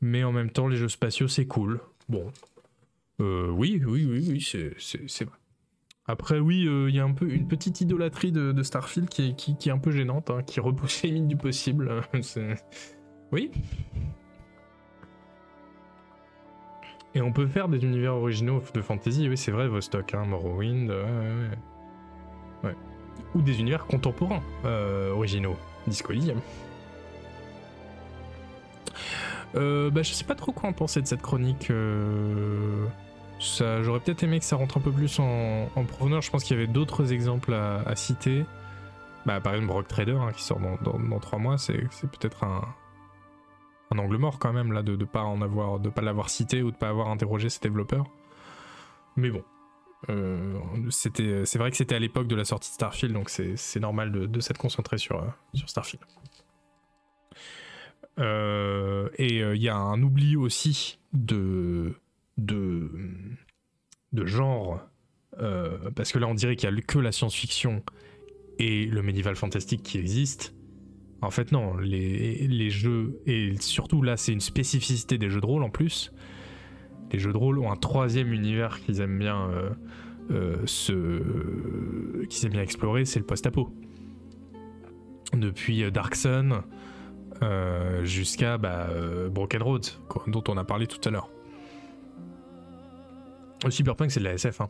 mais 0.00 0.24
en 0.24 0.32
même 0.32 0.50
temps, 0.50 0.68
les 0.68 0.76
jeux 0.76 0.88
spatiaux 0.88 1.28
c'est 1.28 1.46
cool. 1.46 1.80
Bon, 2.08 2.30
Euh, 3.20 3.48
oui, 3.50 3.82
oui, 3.86 4.06
oui, 4.10 4.26
oui, 4.30 4.74
c'est 4.80 5.24
vrai. 5.24 5.36
Après, 6.06 6.38
oui, 6.40 6.66
euh, 6.66 6.88
il 6.88 6.96
y 6.96 7.00
a 7.00 7.04
un 7.04 7.12
peu 7.12 7.30
une 7.30 7.46
petite 7.46 7.80
idolâtrie 7.82 8.32
de, 8.32 8.62
Starfield 8.62 9.08
qui 9.08 9.36
est, 9.48 9.70
un 9.70 9.78
peu 9.78 9.90
gênante, 9.92 10.30
hein, 10.30 10.42
qui 10.42 10.58
repousse 10.58 11.02
les 11.02 11.10
limites 11.10 11.28
du 11.28 11.36
possible. 11.36 12.02
Oui. 13.32 13.52
Et 17.14 17.20
on 17.20 17.32
peut 17.32 17.46
faire 17.46 17.68
des 17.68 17.84
univers 17.84 18.14
originaux 18.16 18.60
de 18.74 18.82
fantasy, 18.82 19.28
oui, 19.28 19.36
c'est 19.36 19.52
vrai, 19.52 19.68
Vostok, 19.68 20.14
hein, 20.14 20.24
Morrowind, 20.24 20.90
ouais, 20.90 20.96
ouais. 20.96 21.58
Ou 23.34 23.42
des 23.42 23.60
univers 23.60 23.86
contemporains 23.86 24.42
euh, 24.64 25.12
originaux, 25.12 25.56
Disco 25.86 26.12
Elysium. 26.12 26.40
Euh, 29.56 29.90
bah, 29.90 30.02
je 30.02 30.12
sais 30.12 30.24
pas 30.24 30.34
trop 30.34 30.52
quoi 30.52 30.68
en 30.68 30.72
penser 30.72 31.02
de 31.02 31.06
cette 31.06 31.22
chronique. 31.22 31.70
euh, 31.70 32.86
j'aurais 33.40 34.00
peut-être 34.00 34.22
aimé 34.22 34.38
que 34.38 34.44
ça 34.44 34.56
rentre 34.56 34.76
un 34.78 34.80
peu 34.80 34.92
plus 34.92 35.18
en, 35.18 35.68
en 35.74 35.84
profondeur. 35.84 36.22
Je 36.22 36.30
pense 36.30 36.44
qu'il 36.44 36.56
y 36.56 36.60
avait 36.60 36.72
d'autres 36.72 37.12
exemples 37.12 37.52
à, 37.54 37.96
citer. 37.96 38.44
Bah, 39.26 39.40
par 39.40 39.54
exemple, 39.54 39.72
Rock 39.72 39.88
Trader 39.88 40.16
hein, 40.20 40.32
qui 40.32 40.42
sort 40.42 40.60
dans, 40.60 40.76
dans, 40.98 41.18
trois 41.18 41.38
mois, 41.38 41.58
c'est, 41.58 41.78
peut-être 42.00 42.44
un, 42.44 42.62
un 43.90 43.98
angle 43.98 44.16
mort 44.16 44.38
quand 44.38 44.52
même 44.52 44.72
là 44.72 44.82
de 44.82 44.96
ne 44.96 45.04
pas 45.04 45.22
en 45.22 45.42
avoir, 45.42 45.78
de 45.78 45.88
pas 45.90 46.02
l'avoir 46.02 46.30
cité 46.30 46.62
ou 46.62 46.70
de 46.70 46.76
pas 46.76 46.88
avoir 46.88 47.08
interrogé 47.08 47.48
ses 47.48 47.60
développeurs. 47.60 48.06
Mais 49.16 49.30
bon, 49.30 49.42
euh, 50.08 50.58
c'est 50.90 51.58
vrai 51.58 51.70
que 51.70 51.76
c'était 51.76 51.94
à 51.94 51.98
l'époque 51.98 52.26
de 52.26 52.36
la 52.36 52.44
sortie 52.44 52.70
de 52.70 52.74
Starfield, 52.74 53.14
donc 53.14 53.28
c'est, 53.28 53.80
normal 53.80 54.10
de, 54.12 54.40
s'être 54.40 54.58
concentré 54.58 54.98
sur, 54.98 55.22
euh, 55.22 55.26
Starfield. 55.66 56.02
Euh, 58.18 59.08
et 59.16 59.38
il 59.38 59.62
y 59.62 59.68
a 59.68 59.76
un 59.76 60.02
oubli 60.02 60.36
aussi 60.36 60.98
de 61.12 61.94
genre, 64.24 64.80
parce 65.94 66.12
que 66.12 66.18
là 66.18 66.26
on 66.26 66.34
dirait 66.34 66.56
qu'il 66.56 66.70
y 66.70 66.72
a 66.72 66.80
que 66.82 66.98
la 66.98 67.12
science-fiction 67.12 67.82
et 68.58 68.86
le 68.86 69.02
médiéval 69.02 69.36
fantastique 69.36 69.82
qui 69.82 69.98
existent. 69.98 70.46
En 71.22 71.30
fait 71.30 71.52
non, 71.52 71.76
les 71.76 72.70
jeux, 72.70 73.20
et 73.26 73.54
surtout 73.60 74.00
là 74.00 74.16
c'est 74.16 74.32
une 74.32 74.40
spécificité 74.40 75.18
des 75.18 75.28
jeux 75.28 75.42
de 75.42 75.46
rôle 75.46 75.62
en 75.62 75.70
plus, 75.70 76.12
les 77.12 77.18
jeux 77.18 77.32
de 77.32 77.36
rôle 77.36 77.58
ont 77.58 77.70
un 77.70 77.76
troisième 77.76 78.32
univers 78.32 78.80
qu'ils 78.80 79.00
aiment 79.00 79.18
bien 79.18 79.50
euh, 80.30 80.56
euh, 80.90 82.26
qu'ils 82.28 82.46
aiment 82.46 82.52
bien 82.52 82.62
explorer, 82.62 83.04
c'est 83.04 83.18
le 83.18 83.26
post-apo. 83.26 83.74
Depuis 85.32 85.82
euh, 85.82 85.90
Dark 85.90 86.14
Sun 86.14 86.62
jusqu'à 88.02 88.58
bah, 88.58 88.88
Broken 89.30 89.62
Road, 89.62 89.86
dont 90.26 90.44
on 90.48 90.58
a 90.58 90.64
parlé 90.64 90.86
tout 90.86 91.00
à 91.08 91.10
l'heure. 91.10 91.30
Cyberpunk, 93.66 94.10
c'est 94.10 94.20
de 94.20 94.26
la 94.26 94.34
SF. 94.34 94.60
Hein. 94.60 94.68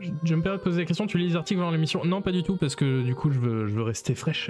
Je, 0.00 0.34
me 0.36 0.40
permets 0.40 0.58
de 0.58 0.62
poser 0.62 0.82
la 0.82 0.86
question, 0.86 1.08
tu 1.08 1.18
lis 1.18 1.28
les 1.28 1.36
articles 1.36 1.60
avant 1.60 1.72
l'émission? 1.72 2.04
Non, 2.04 2.22
pas 2.22 2.30
du 2.30 2.44
tout, 2.44 2.56
parce 2.56 2.76
que 2.76 3.02
du 3.02 3.16
coup, 3.16 3.32
je 3.32 3.40
veux, 3.40 3.82
rester 3.82 4.14
frais 4.14 4.46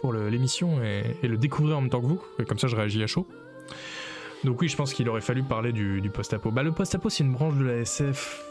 pour 0.00 0.14
l'émission 0.14 0.82
et, 0.82 1.04
et 1.22 1.28
le 1.28 1.36
découvrir 1.36 1.76
en 1.76 1.82
même 1.82 1.90
temps 1.90 2.00
que 2.00 2.06
vous. 2.06 2.22
Comme 2.48 2.58
ça, 2.58 2.66
je 2.66 2.76
réagis 2.76 3.02
à 3.02 3.06
chaud. 3.06 3.28
Donc 4.44 4.60
oui, 4.60 4.68
je 4.68 4.76
pense 4.76 4.92
qu'il 4.92 5.08
aurait 5.08 5.20
fallu 5.20 5.42
parler 5.42 5.72
du, 5.72 6.10
post-apo. 6.12 6.50
Bah, 6.50 6.62
le 6.62 6.72
post-apo, 6.72 7.08
c'est 7.08 7.24
une 7.24 7.32
branche 7.32 7.54
de 7.54 7.64
la 7.64 7.76
SF. 7.78 8.44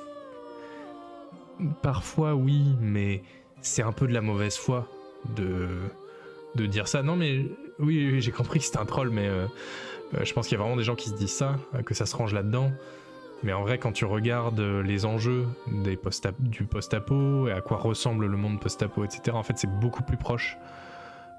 Parfois, 1.81 2.33
oui, 2.33 2.75
mais 2.81 3.21
c'est 3.61 3.83
un 3.83 3.91
peu 3.91 4.07
de 4.07 4.13
la 4.13 4.21
mauvaise 4.21 4.57
foi 4.57 4.87
de 5.35 6.65
dire 6.65 6.87
ça. 6.87 7.03
Non, 7.03 7.15
mais 7.15 7.45
oui, 7.79 8.21
j'ai 8.21 8.31
compris 8.31 8.59
que 8.59 8.65
c'était 8.65 8.79
un 8.79 8.85
troll, 8.85 9.09
mais 9.09 9.27
euh, 9.27 9.45
euh, 10.15 10.23
je 10.23 10.33
pense 10.33 10.47
qu'il 10.47 10.57
y 10.57 10.59
a 10.59 10.63
vraiment 10.63 10.77
des 10.77 10.83
gens 10.83 10.95
qui 10.95 11.09
se 11.09 11.15
disent 11.15 11.33
ça, 11.33 11.57
que 11.85 11.93
ça 11.93 12.05
se 12.05 12.15
range 12.15 12.33
là-dedans. 12.33 12.71
Mais 13.43 13.51
en 13.51 13.61
vrai, 13.61 13.77
quand 13.77 13.91
tu 13.91 14.05
regardes 14.05 14.61
les 14.61 15.05
enjeux 15.05 15.45
du 15.67 15.97
post-apo 16.65 17.47
et 17.47 17.51
à 17.51 17.61
quoi 17.61 17.77
ressemble 17.77 18.25
le 18.25 18.37
monde 18.37 18.59
post-apo, 18.59 19.03
etc., 19.03 19.35
en 19.35 19.43
fait, 19.43 19.57
c'est 19.57 19.69
beaucoup 19.79 20.03
plus 20.03 20.17
proche 20.17 20.57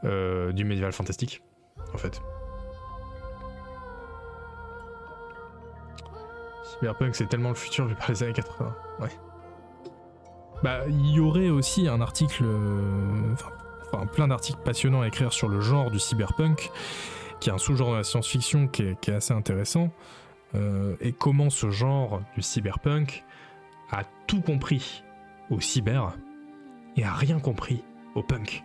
euh, 0.05 0.53
du 0.53 0.65
médiéval 0.65 0.93
fantastique, 0.93 1.43
en 1.95 1.99
fait. 1.99 2.21
Cyberpunk, 6.65 7.15
c'est 7.15 7.29
tellement 7.29 7.51
le 7.51 7.55
futur 7.55 7.87
vu 7.87 7.95
par 7.95 8.11
les 8.11 8.23
années 8.23 8.33
80. 8.33 8.75
Ouais. 9.01 9.09
Bah, 10.63 10.81
il 10.89 11.11
y 11.11 11.21
aurait 11.21 11.51
aussi 11.51 11.89
un 11.89 12.01
article, 12.01 12.45
euh, 12.45 13.35
enfin, 13.93 14.07
plein 14.07 14.29
d'articles 14.29 14.61
passionnants 14.65 15.03
à 15.03 15.09
écrire 15.09 15.33
sur 15.33 15.49
le 15.49 15.61
genre 15.61 15.91
du 15.91 15.99
cyberpunk, 15.99 16.71
qui 17.41 17.51
est 17.51 17.53
un 17.53 17.59
sous-genre 17.59 17.93
de 17.93 17.97
la 17.97 18.05
science-fiction 18.05 18.69
qui 18.69 18.83
est, 18.83 19.09
assez 19.11 19.35
intéressant, 19.35 19.91
euh, 20.55 20.97
et 21.01 21.13
comment 21.13 21.51
ce 21.51 21.71
genre 21.71 22.23
du 22.35 22.41
cyberpunk 22.41 23.25
a 23.91 24.05
tout 24.27 24.41
compris 24.41 25.05
au 25.51 25.61
cyber 25.61 26.17
et 26.97 27.05
a 27.05 27.13
rien 27.13 27.41
compris 27.41 27.85
au 28.15 28.23
punk. 28.23 28.65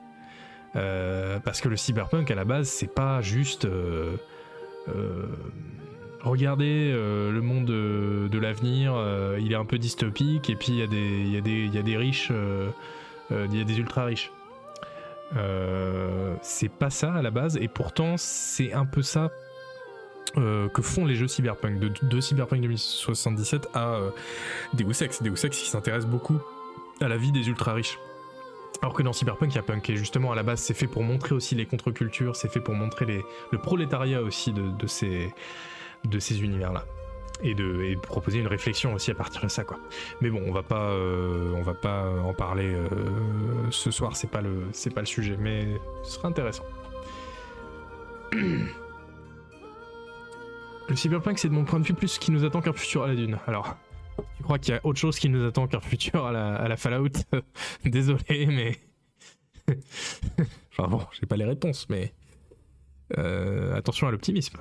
Euh, 0.76 1.40
parce 1.40 1.60
que 1.60 1.68
le 1.68 1.76
cyberpunk 1.76 2.32
à 2.32 2.36
la 2.36 2.46
base, 2.46 2.70
c'est 2.70 2.94
pas 2.94 3.22
juste 3.22 3.68
regardez 6.22 6.92
euh, 6.94 7.32
le 7.32 7.42
monde 7.42 7.66
de, 7.66 8.28
de 8.30 8.40
l'avenir, 8.40 8.94
euh, 8.96 9.38
il 9.42 9.52
est 9.52 9.56
un 9.56 9.66
peu 9.66 9.78
dystopique 9.78 10.50
et 10.50 10.56
puis 10.56 10.70
il 10.70 10.78
y, 10.78 10.82
a 10.84 10.88
des- 11.42 11.98
riches, 11.98 12.30
euh, 12.32 12.70
euh, 13.32 13.48
il 13.52 13.58
y 13.58 13.62
a 13.62 13.64
des 13.64 13.78
ultra 13.80 14.06
riches. 14.06 14.32
Euh, 15.36 16.36
c'est 16.42 16.70
pas 16.70 16.90
ça 16.90 17.14
à 17.14 17.22
la 17.22 17.30
base 17.32 17.58
et 17.58 17.68
pourtant 17.68 18.16
c'est 18.18 18.74
un 18.74 18.86
peu 18.86 19.04
ça 19.04 19.30
euh, 20.38 20.68
que 20.70 20.82
font 20.82 21.06
les 21.06 21.14
jeux 21.16 21.28
cyberpunk 21.28 21.80
de, 21.80 22.20
cyberpunk 22.20 22.62
2077 22.62 23.70
à 23.74 23.94
euh, 23.94 24.10
Deus 24.74 25.04
Ex. 25.04 25.22
Deus 25.22 25.46
Ex 25.46 25.58
qui 25.58 25.70
s'intéresse 25.70 26.06
beaucoup 26.06 26.40
à 27.00 27.08
la 27.08 27.18
vie 27.18 27.32
des 27.32 27.48
ultra 27.48 27.74
riches. 27.74 28.00
Alors 28.82 28.94
que 28.94 29.04
dans 29.04 29.12
Cyberpunk, 29.12 29.52
il 29.52 29.56
y 29.56 29.60
a 29.60 29.64
Punk, 29.64 29.90
et 29.90 29.98
justement 29.98 30.32
à 30.32 30.36
la 30.36 30.44
base, 30.44 30.62
c'est 30.62 30.74
fait 30.74 30.88
pour 30.88 31.04
montrer 31.04 31.36
aussi 31.36 31.54
les 31.54 31.66
contre-cultures, 31.66 32.38
c'est 32.38 32.48
fait 32.50 32.62
pour 32.62 32.76
montrer 32.76 33.26
le 33.52 33.58
prolétariat 33.58 34.22
aussi 34.22 34.54
de 34.54 34.88
ces, 34.88 35.34
de 36.06 36.20
ces 36.20 36.42
univers-là. 36.44 36.86
Et 37.42 37.54
de 37.56 37.96
proposer 38.02 38.40
une 38.40 38.48
réflexion 38.48 38.94
aussi 38.94 39.12
à 39.12 39.16
partir 39.16 39.42
de 39.42 39.48
ça, 39.48 39.64
quoi. 39.64 39.80
Mais 40.20 40.30
bon, 40.30 40.42
on 40.46 40.52
va 40.52 40.62
pas, 40.64 40.90
euh, 40.90 41.54
on 41.56 41.62
va 41.62 41.74
pas 41.74 42.10
en 42.22 42.34
parler 42.34 42.74
euh, 42.74 42.90
ce 43.72 43.92
soir, 43.92 44.18
c'est 44.18 44.30
pas 44.30 44.42
le, 44.42 44.68
c'est 44.74 44.94
pas 44.94 45.00
le 45.00 45.06
sujet, 45.08 45.38
mais 45.40 45.66
ce 46.04 46.12
sera 46.16 46.28
intéressant. 46.28 46.66
Le 50.90 50.96
cyberpunk, 50.96 51.38
c'est 51.38 51.50
de 51.50 51.54
mon 51.54 51.66
point 51.66 51.80
de 51.80 51.86
vue 51.86 51.94
plus 51.94 52.08
ce 52.08 52.20
qui 52.20 52.32
nous 52.32 52.44
attend 52.44 52.62
qu'un 52.62 52.74
futur 52.74 53.04
à 53.04 53.08
la 53.08 53.16
dune. 53.16 53.38
Alors, 53.46 53.76
je 54.40 54.44
crois 54.44 54.58
qu'il 54.58 54.74
y 54.74 54.78
a 54.78 54.82
autre 54.84 55.00
chose 55.00 55.20
qui 55.20 55.30
nous 55.30 55.46
attend 55.48 55.68
qu'un 55.68 55.80
futur 55.80 56.26
à 56.26 56.32
la, 56.32 56.56
à 56.56 56.68
la 56.68 56.78
Fallout? 56.78 57.10
Désolé, 57.86 58.48
mais. 58.48 58.76
enfin 60.72 60.88
bon, 60.88 61.02
j'ai 61.20 61.28
pas 61.28 61.38
les 61.38 61.46
réponses, 61.46 61.88
mais. 61.90 62.12
euh, 63.18 63.76
attention 63.76 64.08
à 64.08 64.12
l'optimisme. 64.12 64.58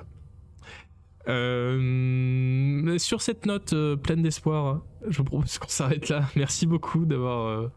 Euh, 1.29 2.97
sur 2.97 3.21
cette 3.21 3.45
note 3.45 3.73
euh, 3.73 3.95
pleine 3.95 4.21
d'espoir, 4.21 4.81
je 5.07 5.17
vous 5.19 5.23
propose 5.23 5.57
qu'on 5.59 5.67
s'arrête 5.67 6.09
là. 6.09 6.23
Merci 6.35 6.65
beaucoup 6.65 7.05
d'avoir 7.05 7.45
euh, 7.47 7.71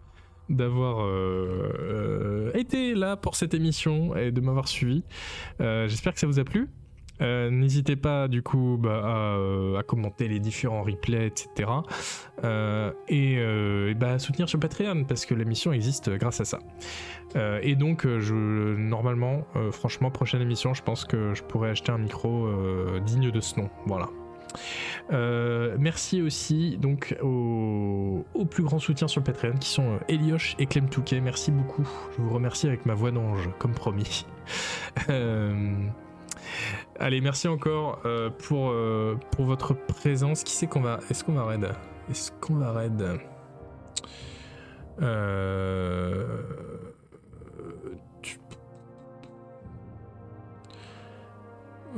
d'avoir 0.49 1.07
été 2.55 2.95
là 2.95 3.17
pour 3.17 3.37
cette 3.37 3.55
émission 3.55 4.17
et 4.17 4.33
de 4.33 4.41
m'avoir 4.41 4.69
suivi. 4.69 5.03
J'espère 5.61 6.13
que 6.13 6.21
ça 6.21 6.27
vous 6.27 6.39
a 6.39 6.45
plu. 6.45 6.69
Euh, 7.23 7.51
N'hésitez 7.51 7.97
pas 7.97 8.29
du 8.29 8.43
coup 8.43 8.79
bah, 8.81 9.03
à, 9.05 9.37
euh, 9.37 9.79
à 9.79 9.83
commenter 9.83 10.29
les 10.29 10.41
différents 10.41 10.83
replays, 10.83 11.27
etc. 11.27 11.71
Euh, 12.45 12.93
et, 13.09 13.95
bah, 13.95 14.13
à 14.13 14.19
soutenir 14.19 14.49
sur 14.49 14.59
Patreon 14.59 15.05
parce 15.05 15.27
que 15.27 15.35
l'émission 15.35 15.73
existe 15.73 16.11
grâce 16.11 16.41
à 16.41 16.45
ça. 16.45 16.59
Et 17.63 17.77
donc, 17.77 18.05
normalement, 18.05 19.47
franchement, 19.71 20.11
prochaine 20.11 20.43
émission, 20.43 20.75
je 20.75 20.83
pense 20.83 21.07
que 21.07 21.33
je 21.33 21.43
pourrais 21.43 21.71
acheter 21.71 21.91
un 21.91 21.99
micro 21.99 22.47
digne 23.07 23.31
de 23.31 23.41
ce 23.41 23.59
nom. 23.59 23.71
Voilà. 23.87 24.11
Merci 25.79 26.21
aussi 26.21 26.77
donc 26.77 27.17
aux, 27.23 28.25
plus 28.51 28.63
grands 28.63 28.79
soutiens 28.79 29.09
sur 29.09 29.23
Patreon 29.23 29.55
qui 29.59 29.71
sont 29.71 29.99
Elioche 30.09 30.57
et 30.59 30.67
Clem 30.67 30.91
Touquet. 30.91 31.21
Merci 31.21 31.53
beaucoup. 31.53 31.89
Je 32.17 32.23
vous 32.23 32.35
remercie 32.35 32.67
avec 32.67 32.85
ma 32.85 32.93
voix 32.93 33.13
d'ange, 33.13 33.49
comme 33.59 33.73
promis. 33.73 34.27
Allez, 36.99 37.21
merci 37.21 37.49
encore 37.49 38.01
euh, 38.05 38.31
pour, 38.31 38.71
euh, 38.71 39.19
pour 39.33 39.45
votre 39.45 39.75
présence. 39.75 40.45
Qui 40.45 40.53
c'est 40.53 40.67
qu'on 40.67 40.81
va. 40.83 41.01
Est-ce 41.11 41.25
qu'on 41.25 41.33
va 41.33 41.45
raid? 41.45 41.69
Est-ce 42.11 42.33
qu'on 42.41 42.57
va 42.57 42.73
raid? 42.73 43.21
Euh... 45.01 46.27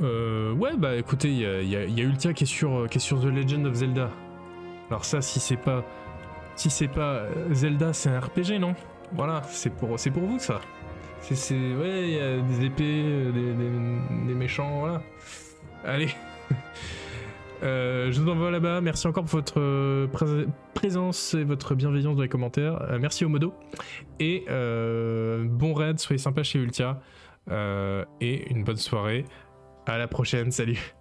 Euh, 0.01 0.53
ouais, 0.53 0.75
bah 0.75 0.97
écoutez, 0.97 1.29
il 1.29 1.37
y 1.37 1.45
a, 1.45 1.61
y 1.85 1.93
y 1.93 2.01
a 2.01 2.03
Ultia 2.03 2.33
qui 2.33 2.43
est, 2.43 2.47
sur, 2.47 2.89
qui 2.89 2.97
est 2.97 3.01
sur 3.01 3.21
The 3.21 3.27
Legend 3.27 3.65
of 3.65 3.75
Zelda. 3.75 4.09
Alors, 4.89 5.05
ça, 5.05 5.21
si 5.21 5.39
c'est 5.39 5.55
pas. 5.57 5.83
Si 6.57 6.69
c'est 6.69 6.87
pas 6.87 7.23
Zelda, 7.51 7.93
c'est 7.93 8.09
un 8.09 8.19
RPG, 8.19 8.59
non? 8.59 8.75
Voilà, 9.13 9.41
c'est 9.43 9.69
pour, 9.69 9.99
c'est 9.99 10.11
pour 10.11 10.23
vous 10.23 10.39
ça. 10.39 10.61
C'est, 11.33 11.55
ouais, 11.55 12.03
il 12.03 12.09
y 12.15 12.19
a 12.19 12.39
des 12.39 12.65
épées, 12.65 13.03
euh, 13.05 13.31
des, 14.27 14.33
méchants, 14.33 14.79
voilà. 14.79 15.01
Allez. 15.83 16.09
Euh, 17.63 18.11
je 18.11 18.21
vous 18.21 18.29
envoie 18.29 18.51
là-bas. 18.51 18.81
Merci 18.81 19.07
encore 19.07 19.23
pour 19.23 19.39
votre 19.39 19.59
euh, 19.61 20.07
prés- 20.07 20.45
présence 20.73 21.33
et 21.33 21.45
votre 21.45 21.73
bienveillance 21.73 22.17
dans 22.17 22.21
les 22.21 22.27
commentaires. 22.27 22.85
Merci 22.99 23.23
au 23.23 23.29
modo. 23.29 23.53
Et 24.19 24.43
bon 24.47 25.73
raid, 25.73 25.97
soyez 25.97 26.17
sympa 26.19 26.43
chez 26.43 26.59
Ultia. 26.59 26.99
Et 27.49 28.51
une 28.51 28.63
bonne 28.65 28.75
soirée. 28.75 29.25
À 29.87 29.97
la 29.97 30.07
prochaine, 30.07 30.51
salut. 30.51 30.93